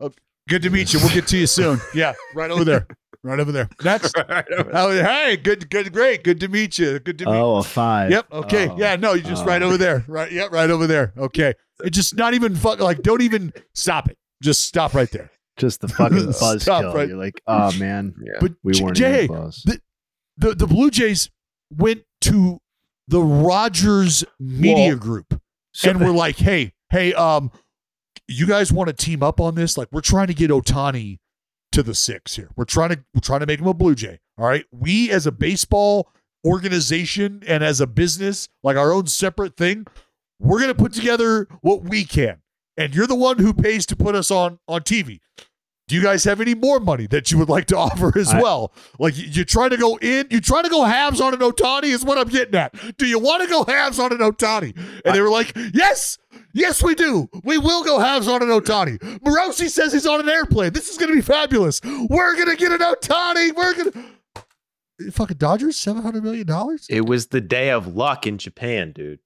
Oh, 0.00 0.12
good 0.48 0.62
to 0.62 0.70
meet 0.70 0.92
you. 0.92 1.00
We'll 1.00 1.08
get 1.14 1.26
to 1.28 1.36
you 1.38 1.46
soon. 1.46 1.80
Yeah, 1.94 2.14
right 2.34 2.50
over 2.50 2.64
there, 2.64 2.86
right 3.22 3.40
over 3.40 3.50
there. 3.50 3.68
That's 3.80 4.12
oh, 4.72 4.90
hey, 4.92 5.36
good, 5.36 5.70
good, 5.70 5.92
great, 5.92 6.22
good 6.24 6.40
to 6.40 6.48
meet 6.48 6.78
you. 6.78 6.98
Good 7.00 7.18
to 7.18 7.24
meet. 7.26 7.32
You. 7.32 7.38
Oh, 7.38 7.56
a 7.56 7.62
five. 7.62 8.10
Yep. 8.10 8.26
Okay. 8.32 8.68
Oh. 8.68 8.76
yeah. 8.78 8.96
No, 8.96 9.14
you 9.14 9.22
just 9.22 9.44
Oh. 9.44 9.46
right 9.46 9.62
over 9.62 9.74
oh. 9.74 9.78
there. 9.78 10.04
Right. 10.06 10.30
Yep. 10.30 10.52
Right 10.52 10.70
over 10.70 10.86
there. 10.86 11.12
Okay. 11.16 11.54
It 11.82 11.90
just 11.90 12.16
not 12.16 12.34
even 12.34 12.54
fuck. 12.54 12.80
Like, 12.80 13.02
don't 13.02 13.22
even 13.22 13.52
stop 13.74 14.08
it. 14.10 14.18
Just 14.42 14.62
stop 14.66 14.94
right 14.94 15.10
there. 15.10 15.30
Just 15.58 15.80
the 15.80 15.88
fucking 15.88 16.16
buzzkill. 16.28 16.94
right- 16.94 17.08
You're 17.08 17.18
like, 17.18 17.40
oh 17.46 17.72
man, 17.78 18.14
Yeah. 18.24 18.38
But 18.40 18.52
we 18.62 18.80
weren't 18.80 18.96
Jay, 18.96 19.24
even 19.24 19.36
close. 19.36 19.62
the, 19.64 19.80
the 20.36 20.54
the 20.54 20.66
Blue 20.66 20.90
Jays 20.90 21.30
went 21.76 22.02
to 22.22 22.60
the 23.08 23.20
Rogers 23.20 24.24
Media 24.40 24.88
Well, 24.90 24.96
Group 24.98 25.40
So- 25.72 25.90
and 25.90 26.00
we're 26.00 26.10
like, 26.12 26.36
hey, 26.36 26.72
hey, 26.90 27.12
um, 27.14 27.50
you 28.26 28.46
guys 28.46 28.70
want 28.72 28.88
to 28.88 28.92
team 28.92 29.22
up 29.22 29.40
on 29.40 29.54
this? 29.54 29.78
Like, 29.78 29.88
we're 29.90 30.00
trying 30.02 30.26
to 30.26 30.34
get 30.34 30.50
Ohtani 30.50 31.18
to 31.72 31.82
the 31.82 31.94
six 31.94 32.36
here. 32.36 32.50
We're 32.56 32.64
trying 32.64 32.90
to 32.90 33.04
we're 33.14 33.20
trying 33.20 33.40
to 33.40 33.46
make 33.46 33.60
him 33.60 33.66
a 33.66 33.74
Blue 33.74 33.94
Jay. 33.94 34.18
All 34.38 34.46
right. 34.46 34.64
We 34.70 35.10
as 35.10 35.26
a 35.26 35.32
baseball 35.32 36.10
organization 36.46 37.42
and 37.46 37.62
as 37.64 37.80
a 37.80 37.86
business, 37.86 38.48
like 38.62 38.76
our 38.76 38.92
own 38.92 39.06
separate 39.06 39.56
thing, 39.56 39.86
we're 40.40 40.60
gonna 40.60 40.74
put 40.74 40.92
together 40.92 41.46
what 41.62 41.82
we 41.84 42.04
can. 42.04 42.38
And 42.78 42.94
you're 42.94 43.06
the 43.06 43.14
one 43.14 43.38
who 43.38 43.52
pays 43.52 43.84
to 43.86 43.96
put 43.96 44.14
us 44.14 44.30
on 44.30 44.58
on 44.68 44.80
TV. 44.82 45.20
Do 45.88 45.94
you 45.96 46.02
guys 46.02 46.24
have 46.24 46.40
any 46.42 46.54
more 46.54 46.80
money 46.80 47.06
that 47.06 47.30
you 47.32 47.38
would 47.38 47.48
like 47.48 47.64
to 47.68 47.76
offer 47.86 48.16
as 48.18 48.28
I- 48.32 48.42
well? 48.42 48.72
Like 48.98 49.16
you- 49.18 49.26
you're 49.26 49.44
trying 49.44 49.70
to 49.70 49.76
go 49.76 49.96
in, 49.96 50.26
you're 50.30 50.40
trying 50.42 50.64
to 50.64 50.68
go 50.70 50.84
halves 50.84 51.20
on 51.20 51.32
an 51.34 51.40
Ohtani 51.40 51.84
is 51.84 52.04
what 52.04 52.18
I'm 52.18 52.28
getting 52.28 52.54
at. 52.54 52.74
Do 52.98 53.06
you 53.06 53.18
want 53.18 53.42
to 53.42 53.48
go 53.48 53.64
halves 53.64 53.98
on 53.98 54.12
an 54.12 54.18
Ohtani? 54.18 54.76
And 55.04 55.14
they 55.14 55.20
were 55.20 55.30
like, 55.30 55.56
yes, 55.74 56.18
yes, 56.52 56.82
we 56.82 56.94
do. 56.94 57.28
We 57.42 57.56
will 57.58 57.84
go 57.84 57.98
halves 57.98 58.28
on 58.28 58.42
an 58.42 58.48
Ohtani. 58.48 58.98
Morosi 59.20 59.68
says 59.70 59.92
he's 59.94 60.06
on 60.06 60.20
an 60.20 60.28
airplane. 60.28 60.72
This 60.74 60.88
is 60.90 60.98
going 60.98 61.08
to 61.10 61.16
be 61.16 61.22
fabulous. 61.22 61.80
We're 61.82 62.34
going 62.36 62.48
to 62.50 62.56
get 62.56 62.70
an 62.70 62.80
Ohtani. 62.80 63.54
We're 63.56 63.74
going 63.74 63.92
to. 63.92 64.04
Fucking 65.12 65.36
Dodgers, 65.38 65.76
$700 65.78 66.22
million? 66.22 66.46
It 66.90 67.06
was 67.06 67.28
the 67.28 67.40
day 67.40 67.70
of 67.70 67.94
luck 67.96 68.26
in 68.26 68.36
Japan, 68.36 68.92
dude. 68.92 69.20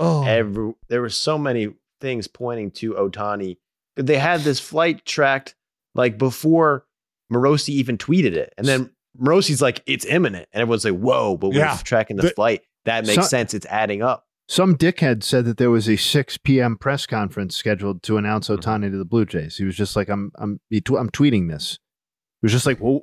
Oh. 0.00 0.24
Every 0.24 0.74
there 0.88 1.00
were 1.00 1.10
so 1.10 1.36
many 1.36 1.74
things 2.00 2.28
pointing 2.28 2.70
to 2.72 2.94
Ohtani. 2.94 3.56
They 3.96 4.18
had 4.18 4.40
this 4.42 4.60
flight 4.60 5.04
tracked 5.04 5.54
like 5.94 6.18
before 6.18 6.84
Morosi 7.32 7.70
even 7.70 7.98
tweeted 7.98 8.32
it. 8.34 8.52
And 8.56 8.66
then 8.66 8.90
Morosi's 9.20 9.60
like, 9.60 9.82
it's 9.86 10.04
imminent. 10.04 10.48
And 10.52 10.62
everyone's 10.62 10.84
like, 10.84 10.98
whoa, 10.98 11.36
but 11.36 11.48
we're 11.50 11.58
Yeah. 11.58 11.76
tracking 11.82 12.16
the 12.16 12.30
flight. 12.30 12.62
That 12.84 13.06
makes 13.06 13.22
So- 13.24 13.28
sense. 13.28 13.54
It's 13.54 13.66
adding 13.66 14.02
up. 14.02 14.24
Some 14.50 14.76
dickhead 14.76 15.22
said 15.22 15.44
that 15.44 15.58
there 15.58 15.70
was 15.70 15.88
a 15.90 15.96
6 15.96 16.38
p.m. 16.38 16.76
press 16.78 17.04
conference 17.04 17.54
scheduled 17.54 18.02
to 18.04 18.16
announce 18.16 18.48
Mm-hmm. 18.48 18.60
Ohtani 18.66 18.90
to 18.90 18.96
the 18.96 19.04
Blue 19.04 19.26
Jays. 19.26 19.58
He 19.58 19.64
was 19.64 19.76
just 19.76 19.94
like, 19.94 20.08
"I'm, 20.08 20.32
I'm, 20.36 20.58
he 20.70 20.82
I'm 20.96 21.10
tweeting 21.10 21.50
this." 21.50 21.74
It 21.74 22.46
was 22.46 22.52
just 22.52 22.64
like, 22.64 22.78
"Well, 22.80 23.02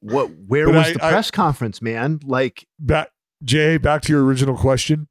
what? 0.00 0.30
Where 0.46 0.66
But 0.66 0.74
was 0.74 0.86
I- 0.86 0.92
the 0.94 1.04
I- 1.04 1.10
press 1.10 1.30
conference, 1.30 1.82
man? 1.82 2.20
Like, 2.24 2.66
back 2.78 3.10
Jay, 3.44 3.76
back 3.76 4.00
to 4.02 4.12
your 4.12 4.24
original 4.24 4.56
question. 4.56 5.06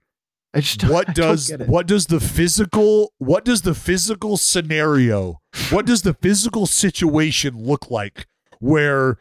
I 0.53 0.61
just 0.61 0.83
what 0.83 1.09
I 1.09 1.13
don't 1.13 1.27
does 1.27 1.49
get 1.49 1.61
it. 1.61 1.69
what 1.69 1.87
does 1.87 2.07
the 2.07 2.19
physical 2.19 3.13
what 3.17 3.45
does 3.45 3.61
the 3.61 3.75
physical 3.75 4.37
scenario 4.37 5.41
what 5.69 5.85
does 5.85 6.01
the 6.01 6.13
physical 6.13 6.65
situation 6.65 7.57
look 7.57 7.89
like 7.91 8.27
where 8.59 9.17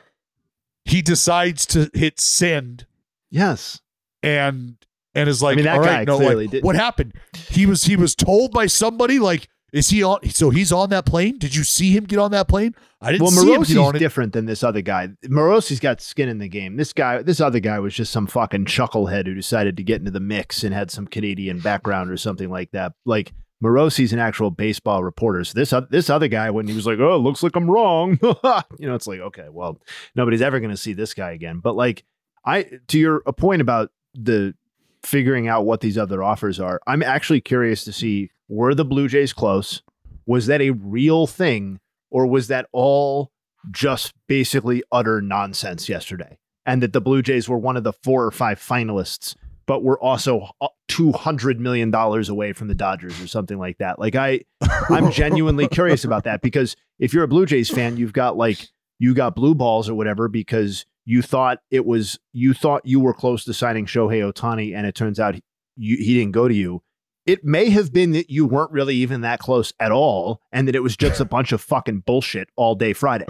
he 0.84 1.02
decides 1.02 1.66
to 1.66 1.90
hit 1.94 2.18
send 2.18 2.86
yes 3.30 3.80
and 4.22 4.76
and 5.14 5.28
is 5.28 5.42
like 5.42 5.56
mean, 5.56 5.64
that 5.64 5.78
all 5.78 5.84
guy 5.84 5.98
right 5.98 6.06
no 6.06 6.18
like, 6.18 6.62
what 6.62 6.76
happened 6.76 7.12
he 7.48 7.66
was 7.66 7.84
he 7.84 7.96
was 7.96 8.14
told 8.14 8.52
by 8.52 8.66
somebody 8.66 9.18
like 9.18 9.48
is 9.72 9.88
he 9.90 10.02
on 10.02 10.18
so 10.30 10.50
he's 10.50 10.72
on 10.72 10.90
that 10.90 11.04
plane 11.04 11.38
did 11.38 11.54
you 11.54 11.64
see 11.64 11.92
him 11.92 12.04
get 12.04 12.18
on 12.18 12.30
that 12.30 12.48
plane 12.48 12.74
i 13.00 13.12
didn't 13.12 13.22
well, 13.22 13.32
Morosi's 13.32 13.98
different 13.98 14.32
than 14.32 14.46
this 14.46 14.64
other 14.64 14.80
guy. 14.80 15.08
Morosi's 15.24 15.80
got 15.80 16.00
skin 16.00 16.28
in 16.28 16.38
the 16.38 16.48
game. 16.48 16.76
This 16.76 16.92
guy, 16.92 17.22
this 17.22 17.40
other 17.40 17.60
guy, 17.60 17.78
was 17.78 17.94
just 17.94 18.12
some 18.12 18.26
fucking 18.26 18.64
chucklehead 18.64 19.26
who 19.26 19.34
decided 19.34 19.76
to 19.76 19.82
get 19.82 20.00
into 20.00 20.10
the 20.10 20.20
mix 20.20 20.64
and 20.64 20.74
had 20.74 20.90
some 20.90 21.06
Canadian 21.06 21.60
background 21.60 22.10
or 22.10 22.16
something 22.16 22.50
like 22.50 22.72
that. 22.72 22.92
Like 23.04 23.32
Morosi's 23.62 24.12
an 24.12 24.18
actual 24.18 24.50
baseball 24.50 25.02
reporter. 25.02 25.44
So 25.44 25.58
this 25.58 25.72
oth- 25.72 25.90
this 25.90 26.10
other 26.10 26.28
guy, 26.28 26.50
when 26.50 26.68
he 26.68 26.74
was 26.74 26.86
like, 26.86 26.98
"Oh, 26.98 27.16
it 27.16 27.18
looks 27.18 27.42
like 27.42 27.56
I'm 27.56 27.70
wrong," 27.70 28.18
you 28.22 28.88
know, 28.88 28.94
it's 28.94 29.06
like, 29.06 29.20
okay, 29.20 29.48
well, 29.50 29.80
nobody's 30.14 30.42
ever 30.42 30.60
going 30.60 30.70
to 30.70 30.76
see 30.76 30.92
this 30.92 31.14
guy 31.14 31.32
again. 31.32 31.60
But 31.60 31.74
like, 31.74 32.04
I 32.44 32.66
to 32.88 32.98
your 32.98 33.22
a 33.26 33.32
point 33.32 33.60
about 33.60 33.90
the 34.14 34.54
figuring 35.02 35.48
out 35.48 35.64
what 35.64 35.80
these 35.80 35.98
other 35.98 36.22
offers 36.22 36.60
are, 36.60 36.80
I'm 36.86 37.02
actually 37.02 37.40
curious 37.40 37.84
to 37.84 37.92
see 37.92 38.30
were 38.48 38.74
the 38.74 38.84
Blue 38.84 39.08
Jays 39.08 39.32
close? 39.32 39.82
Was 40.26 40.46
that 40.46 40.60
a 40.60 40.70
real 40.70 41.26
thing? 41.26 41.80
or 42.10 42.26
was 42.26 42.48
that 42.48 42.66
all 42.72 43.30
just 43.70 44.14
basically 44.26 44.82
utter 44.92 45.20
nonsense 45.20 45.88
yesterday? 45.88 46.38
And 46.66 46.82
that 46.82 46.92
the 46.92 47.00
Blue 47.00 47.22
Jays 47.22 47.48
were 47.48 47.58
one 47.58 47.76
of 47.76 47.84
the 47.84 47.92
four 47.92 48.24
or 48.24 48.30
five 48.30 48.60
finalists, 48.60 49.34
but 49.66 49.82
were 49.82 50.00
also 50.02 50.50
uh, 50.60 50.68
two 50.86 51.12
hundred 51.12 51.58
million 51.58 51.90
dollars 51.90 52.28
away 52.28 52.52
from 52.52 52.68
the 52.68 52.74
Dodgers 52.74 53.20
or 53.22 53.26
something 53.26 53.58
like 53.58 53.78
that. 53.78 53.98
Like 53.98 54.14
I, 54.14 54.42
I'm 54.90 55.10
genuinely 55.12 55.66
curious 55.66 56.04
about 56.04 56.24
that 56.24 56.42
because 56.42 56.76
if 56.98 57.14
you're 57.14 57.24
a 57.24 57.28
Blue 57.28 57.46
Jays 57.46 57.70
fan, 57.70 57.96
you've 57.96 58.12
got 58.12 58.36
like 58.36 58.68
you 58.98 59.14
got 59.14 59.34
blue 59.34 59.54
balls 59.54 59.88
or 59.88 59.94
whatever 59.94 60.28
because 60.28 60.84
you 61.08 61.22
thought 61.22 61.58
it 61.70 61.86
was 61.86 62.18
you 62.34 62.52
thought 62.52 62.82
you 62.84 63.00
were 63.00 63.14
close 63.14 63.44
to 63.44 63.54
signing 63.54 63.86
Shohei 63.86 64.30
Ohtani, 64.30 64.76
and 64.76 64.86
it 64.86 64.94
turns 64.94 65.18
out 65.18 65.34
you, 65.76 65.96
he 65.96 66.14
didn't 66.14 66.32
go 66.32 66.46
to 66.48 66.54
you 66.54 66.82
it 67.26 67.44
may 67.44 67.68
have 67.68 67.92
been 67.92 68.12
that 68.12 68.30
you 68.30 68.46
weren't 68.46 68.70
really 68.70 68.94
even 68.96 69.20
that 69.20 69.38
close 69.38 69.70
at 69.78 69.92
all 69.92 70.40
and 70.50 70.66
that 70.66 70.74
it 70.74 70.82
was 70.82 70.96
just 70.96 71.20
a 71.20 71.24
bunch 71.36 71.52
of 71.52 71.60
fucking 71.60 71.98
bullshit 72.06 72.48
all 72.56 72.74
day 72.74 72.94
Friday. 72.94 73.26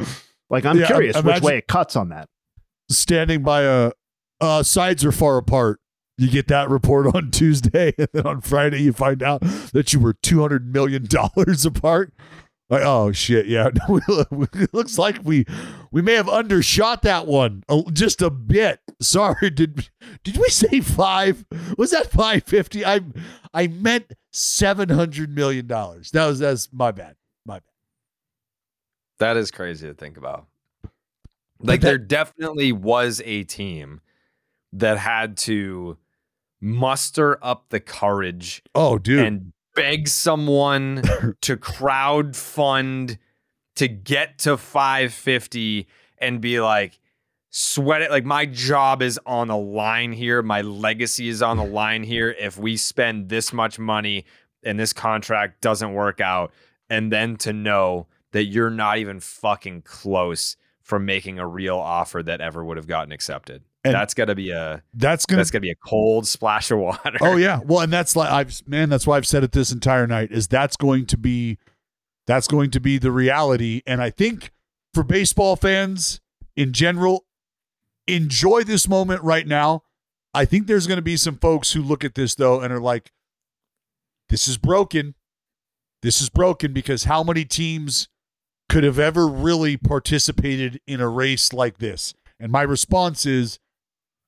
Like 0.49 0.65
I'm 0.65 0.79
Yeah, 0.79 0.87
curious 0.87 1.21
which 1.21 1.43
way 1.43 1.59
it 1.59 1.67
cuts 1.67 1.97
on 1.97 2.11
that. 2.11 2.29
standing 2.89 3.43
by 3.43 3.63
a 3.63 3.91
uh, 4.41 4.63
sides 4.63 5.05
are 5.05 5.11
far 5.11 5.37
apart. 5.37 5.81
You 6.17 6.31
get 6.31 6.47
that 6.47 6.71
report 6.71 7.13
on 7.13 7.33
Tuesday, 7.33 7.93
and 7.99 8.07
then 8.13 8.25
on 8.25 8.41
Friday 8.41 8.83
you 8.83 8.93
find 8.93 9.21
out 9.21 9.41
that 9.73 9.93
you 9.93 9.99
were 9.99 10.15
two 10.23 10.41
hundred 10.41 10.73
million 10.73 11.05
dollars 11.05 11.67
apart. 11.73 12.13
Like, 12.71 12.83
oh 12.85 13.13
shit, 13.13 13.47
yeah. 13.47 13.71
it 13.89 14.75
looks 14.75 14.99
like 14.99 15.19
we 15.25 15.47
we 15.91 16.03
may 16.03 16.15
have 16.15 16.29
undershot 16.29 17.03
that 17.03 17.27
one 17.27 17.65
just 17.93 18.21
a 18.21 18.31
bit. 18.31 18.81
Sorry, 19.01 19.51
did 19.55 19.89
did 20.23 20.37
we 20.37 20.49
say 20.49 20.81
five? 20.81 21.45
Was 21.79 21.93
that 21.93 22.11
five 22.11 22.45
fifty? 22.45 22.85
I 22.85 23.01
I 23.55 23.69
meant 23.69 24.13
seven 24.33 24.91
hundred 24.91 25.35
million 25.35 25.67
dollars. 25.67 26.11
That 26.11 26.27
was 26.27 26.39
that's 26.41 26.69
my 26.73 26.91
bad. 26.93 27.17
My 27.47 27.55
bad. 27.55 27.63
That 29.21 29.37
is 29.39 29.51
crazy 29.51 29.87
to 29.87 29.95
think 29.95 30.17
about. 30.17 30.47
Like 31.61 31.81
there 31.81 31.99
definitely 31.99 32.71
was 32.73 33.21
a 33.25 33.45
team 33.45 34.01
that 34.73 34.99
had 34.99 35.37
to 35.39 35.97
muster 36.61 37.39
up 37.43 37.71
the 37.71 37.81
courage 37.81 38.63
Oh, 38.75 38.99
dude. 38.99 39.25
and 39.27 39.53
beg 39.79 40.09
someone 40.09 41.03
to 41.41 41.57
crowd 41.57 42.35
fund 42.35 43.19
to 43.77 43.89
get 43.89 44.39
to 44.39 44.57
550 44.57 45.87
and 46.19 46.41
be 46.41 46.61
like 46.61 46.99
sweat 47.51 48.03
it. 48.03 48.11
Like 48.11 48.25
my 48.25 48.45
job 48.45 49.03
is 49.03 49.21
on 49.25 49.49
the 49.49 49.57
line 49.57 50.13
here. 50.13 50.43
My 50.43 50.63
legacy 50.63 51.29
is 51.29 51.43
on 51.43 51.57
the 51.57 51.65
line 51.81 52.03
here. 52.03 52.35
If 52.39 52.59
we 52.59 52.77
spend 52.77 53.29
this 53.29 53.53
much 53.53 53.79
money 53.79 54.25
and 54.65 54.79
this 54.79 54.93
contract 54.93 55.61
doesn't 55.61 55.93
work 55.93 56.21
out 56.21 56.53
and 56.91 57.13
then 57.13 57.37
to 57.37 57.53
know 57.53 58.09
that 58.33 58.47
you're 58.47 58.71
not 58.71 58.99
even 58.99 59.21
fucking 59.21 59.83
close 59.83 60.57
from 60.83 61.05
making 61.05 61.39
a 61.39 61.47
real 61.47 61.77
offer 61.77 62.23
that 62.23 62.41
ever 62.41 62.65
would 62.65 62.77
have 62.77 62.87
gotten 62.87 63.13
accepted 63.13 63.63
And 63.85 63.95
that's 63.95 64.13
got 64.13 64.27
to 64.27 64.35
be 64.35 64.51
a 64.51 64.83
That's 64.93 65.25
gonna 65.25 65.39
that's 65.39 65.51
gonna 65.51 65.61
be 65.61 65.71
a 65.71 65.77
cold 65.77 66.27
splash 66.27 66.71
of 66.71 66.79
water 66.79 67.17
Oh 67.21 67.37
yeah. 67.37 67.61
Well, 67.65 67.81
and 67.81 67.93
that's 67.93 68.17
like 68.17 68.31
I've 68.31 68.61
man, 68.67 68.89
that's 68.89 69.07
why 69.07 69.17
I've 69.17 69.27
said 69.27 69.45
it 69.45 69.53
this 69.53 69.73
entire 69.73 70.07
night 70.07 70.33
is 70.33 70.49
that's 70.49 70.77
going 70.77 71.07
to 71.07 71.17
be 71.17 71.59
that's 72.27 72.49
going 72.49 72.71
to 72.73 72.81
be 72.81 72.99
the 72.99 73.13
reality 73.13 73.83
and 73.87 74.03
I 74.03 74.11
think 74.11 74.53
for 74.95 75.03
baseball 75.03 75.57
fans 75.57 76.21
in 76.57 76.73
general 76.73 77.25
enjoy 78.07 78.65
this 78.65 78.89
moment 78.89 79.23
right 79.23 79.47
now. 79.47 79.85
I 80.35 80.45
think 80.45 80.67
there's 80.67 80.87
going 80.87 80.97
to 80.97 81.03
be 81.03 81.17
some 81.17 81.37
folks 81.37 81.73
who 81.73 81.83
look 81.83 82.05
at 82.05 82.15
this 82.15 82.35
though 82.35 82.61
and 82.61 82.73
are 82.73 82.81
like 82.81 83.13
this 84.29 84.49
is 84.49 84.59
broken. 84.59 85.15
This 86.03 86.21
is 86.21 86.29
broken 86.29 86.73
because 86.73 87.05
how 87.05 87.23
many 87.23 87.45
teams 87.45 88.09
could 88.69 88.85
have 88.85 88.99
ever 88.99 89.27
really 89.27 89.77
participated 89.77 90.81
in 90.87 91.01
a 91.01 91.09
race 91.09 91.53
like 91.53 91.79
this? 91.79 92.15
And 92.39 92.53
my 92.53 92.63
response 92.63 93.27
is 93.27 93.59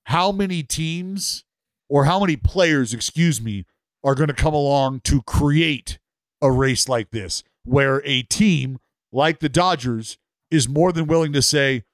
how 0.04 0.32
many 0.32 0.62
teams 0.62 1.44
or 1.88 2.04
how 2.04 2.20
many 2.20 2.36
players, 2.36 2.94
excuse 2.94 3.40
me, 3.40 3.64
are 4.02 4.14
going 4.14 4.28
to 4.28 4.34
come 4.34 4.54
along 4.54 5.00
to 5.00 5.22
create 5.22 5.98
a 6.40 6.50
race 6.50 6.88
like 6.88 7.10
this 7.10 7.42
where 7.64 8.02
a 8.04 8.22
team 8.22 8.78
like 9.12 9.40
the 9.40 9.48
Dodgers 9.48 10.18
is 10.50 10.68
more 10.68 10.92
than 10.92 11.06
willing 11.06 11.32
to 11.32 11.42
say, 11.42 11.84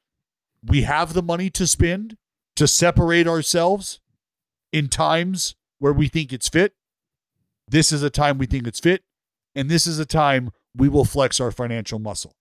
we 0.64 0.82
have 0.82 1.12
the 1.12 1.22
money 1.22 1.50
to 1.50 1.66
spend 1.66 2.16
to 2.56 2.66
separate 2.66 3.26
ourselves 3.26 4.00
in 4.72 4.88
times 4.88 5.54
where 5.78 5.92
we 5.92 6.08
think 6.08 6.32
it's 6.32 6.48
fit. 6.48 6.74
This 7.68 7.92
is 7.92 8.02
a 8.02 8.10
time 8.10 8.38
we 8.38 8.46
think 8.46 8.66
it's 8.66 8.80
fit. 8.80 9.02
And 9.54 9.68
this 9.70 9.86
is 9.86 9.98
a 9.98 10.06
time 10.06 10.50
we 10.74 10.88
will 10.88 11.04
flex 11.04 11.40
our 11.40 11.50
financial 11.50 11.98
muscle. 11.98 12.34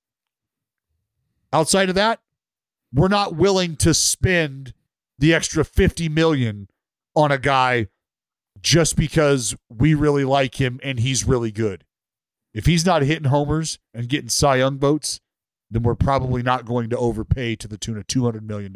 Outside 1.54 1.90
of 1.90 1.96
that, 1.96 2.20
we're 2.94 3.08
not 3.08 3.36
willing 3.36 3.76
to 3.78 3.94
spend 3.94 4.74
the 5.18 5.34
extra 5.34 5.64
50 5.64 6.10
million 6.10 6.68
on 7.16 7.32
a 7.32 7.38
guy 7.38 7.88
just 8.62 8.96
because 8.96 9.56
we 9.70 9.94
really 9.94 10.24
like 10.24 10.60
him 10.60 10.80
and 10.84 11.00
he's 11.00 11.26
really 11.26 11.52
good. 11.52 11.84
If 12.54 12.66
he's 12.66 12.86
not 12.86 13.02
hitting 13.02 13.30
homers 13.30 13.80
and 13.94 14.08
getting 14.08 14.30
Cy 14.30 14.58
Young 14.58 14.80
votes, 14.80 15.20
then 15.70 15.84
we're 15.84 15.96
probably 15.96 16.42
not 16.42 16.66
going 16.66 16.90
to 16.90 16.98
overpay 16.98 17.56
to 17.58 17.68
the 17.68 17.78
tune 17.78 17.98
of 17.98 18.08
$200 18.08 18.42
million. 18.44 18.74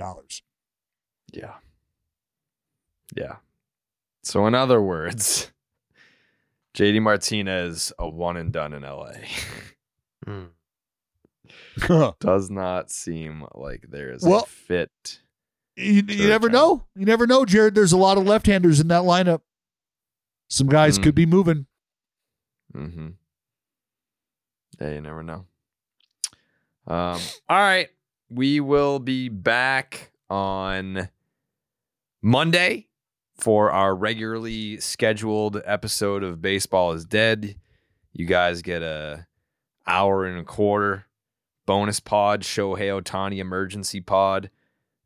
Yeah. 1.31 1.53
Yeah. 3.15 3.37
So, 4.23 4.45
in 4.47 4.55
other 4.55 4.81
words, 4.81 5.51
JD 6.75 7.01
Martinez, 7.01 7.93
a 7.97 8.09
one 8.09 8.37
and 8.37 8.51
done 8.51 8.73
in 8.73 8.83
hmm. 8.83 10.45
LA. 11.87 12.11
Does 12.19 12.49
not 12.49 12.91
seem 12.91 13.45
like 13.53 13.85
there's 13.89 14.23
Well- 14.23 14.43
a 14.43 14.45
fit. 14.45 15.21
You, 15.79 16.03
you 16.07 16.27
never 16.27 16.49
know. 16.49 16.85
You 16.95 17.05
never 17.05 17.25
know, 17.25 17.45
Jared. 17.45 17.73
There's 17.75 17.91
a 17.93 17.97
lot 17.97 18.17
of 18.17 18.25
left-handers 18.25 18.79
in 18.79 18.87
that 18.89 19.03
lineup. 19.03 19.41
Some 20.49 20.67
guys 20.67 20.99
Mm. 20.99 21.03
could 21.03 21.15
be 21.15 21.25
moving. 21.25 21.67
Mm-hmm. 22.75 23.07
Yeah, 24.81 24.91
you 24.93 25.01
never 25.01 25.23
know. 25.23 25.45
Um, 26.87 27.19
all 27.47 27.57
right. 27.59 27.87
We 28.29 28.59
will 28.59 28.99
be 28.99 29.29
back 29.29 30.11
on 30.29 31.09
Monday 32.21 32.87
for 33.39 33.71
our 33.71 33.95
regularly 33.95 34.79
scheduled 34.79 35.61
episode 35.65 36.23
of 36.23 36.41
Baseball 36.41 36.91
is 36.93 37.05
Dead. 37.05 37.55
You 38.13 38.25
guys 38.25 38.61
get 38.61 38.81
a 38.81 39.27
hour 39.87 40.25
and 40.25 40.39
a 40.39 40.43
quarter 40.43 41.05
bonus 41.65 41.99
pod, 41.99 42.41
Shohei 42.41 43.01
Ohtani 43.01 43.37
emergency 43.37 44.01
pod. 44.01 44.49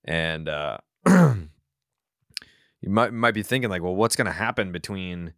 And 0.06 0.50
uh 0.50 0.78
you 1.08 2.90
might 2.90 3.14
might 3.14 3.34
be 3.34 3.44
thinking 3.44 3.70
like, 3.70 3.82
well, 3.82 3.96
what's 3.96 4.16
gonna 4.16 4.32
happen 4.32 4.72
between 4.72 5.34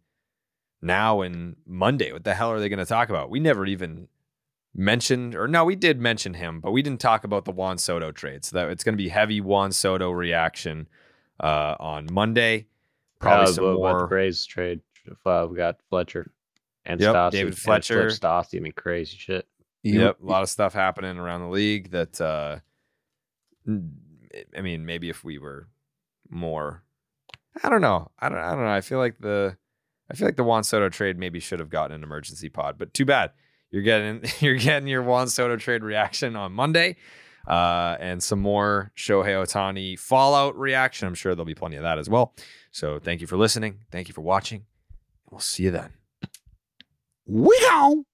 now 0.82 1.20
and 1.20 1.56
Monday? 1.66 2.12
What 2.12 2.24
the 2.24 2.34
hell 2.34 2.50
are 2.50 2.60
they 2.60 2.68
gonna 2.68 2.86
talk 2.86 3.08
about? 3.08 3.30
We 3.30 3.40
never 3.40 3.66
even 3.66 4.08
mentioned 4.74 5.34
or 5.34 5.48
no, 5.48 5.64
we 5.64 5.76
did 5.76 6.00
mention 6.00 6.34
him, 6.34 6.60
but 6.60 6.72
we 6.72 6.82
didn't 6.82 7.00
talk 7.00 7.24
about 7.24 7.44
the 7.44 7.52
Juan 7.52 7.78
Soto 7.78 8.12
trade. 8.12 8.44
So 8.44 8.56
that 8.56 8.68
it's 8.70 8.84
gonna 8.84 8.96
be 8.96 9.08
heavy 9.08 9.40
Juan 9.40 9.72
Soto 9.72 10.10
reaction 10.10 10.88
uh 11.40 11.76
on 11.78 12.08
Monday. 12.12 12.66
Probably 13.20 13.44
Uh, 13.44 13.52
some 13.52 13.64
what- 13.64 13.78
what 13.80 13.92
more 13.98 14.06
Braves 14.08 14.44
trade. 14.46 14.80
Uh, 15.24 15.46
we 15.48 15.56
got 15.56 15.78
Fletcher 15.88 16.32
and 16.84 17.00
Yep, 17.00 17.14
Stassi. 17.14 17.30
David 17.30 17.58
Fletcher. 17.58 18.10
Flip 18.10 18.20
Stassi. 18.20 18.56
I 18.56 18.60
mean, 18.60 18.72
crazy 18.72 19.16
shit. 19.16 19.46
Yep, 19.84 20.20
a 20.20 20.26
lot 20.26 20.42
of 20.42 20.48
stuff 20.48 20.74
happening 20.74 21.16
around 21.16 21.42
the 21.42 21.48
league 21.48 21.92
that 21.92 22.20
uh 22.20 22.58
n- 23.68 23.98
I 24.56 24.60
mean, 24.60 24.86
maybe 24.86 25.08
if 25.08 25.24
we 25.24 25.38
were 25.38 25.68
more 26.28 26.82
I 27.62 27.68
don't 27.68 27.80
know. 27.80 28.10
I 28.18 28.28
don't 28.28 28.38
I 28.38 28.50
don't 28.50 28.64
know. 28.64 28.70
I 28.70 28.80
feel 28.80 28.98
like 28.98 29.18
the 29.18 29.56
I 30.10 30.14
feel 30.14 30.28
like 30.28 30.36
the 30.36 30.44
Juan 30.44 30.64
Soto 30.64 30.88
trade 30.88 31.18
maybe 31.18 31.40
should 31.40 31.60
have 31.60 31.70
gotten 31.70 31.96
an 31.96 32.02
emergency 32.02 32.48
pod, 32.48 32.76
but 32.78 32.94
too 32.94 33.04
bad. 33.04 33.32
You're 33.70 33.82
getting 33.82 34.22
you're 34.40 34.56
getting 34.56 34.88
your 34.88 35.02
Juan 35.02 35.28
Soto 35.28 35.56
trade 35.56 35.82
reaction 35.82 36.36
on 36.36 36.52
Monday. 36.52 36.96
Uh, 37.46 37.96
and 38.00 38.20
some 38.20 38.40
more 38.40 38.90
Shohei 38.96 39.28
Ohtani 39.28 39.96
fallout 39.96 40.58
reaction. 40.58 41.06
I'm 41.06 41.14
sure 41.14 41.32
there'll 41.32 41.46
be 41.46 41.54
plenty 41.54 41.76
of 41.76 41.84
that 41.84 41.96
as 41.96 42.10
well. 42.10 42.34
So 42.72 42.98
thank 42.98 43.20
you 43.20 43.28
for 43.28 43.36
listening. 43.36 43.78
Thank 43.92 44.08
you 44.08 44.14
for 44.14 44.22
watching. 44.22 44.64
We'll 45.30 45.38
see 45.38 45.62
you 45.62 45.70
then. 45.70 45.92
We 47.24 47.56
go. 47.60 48.04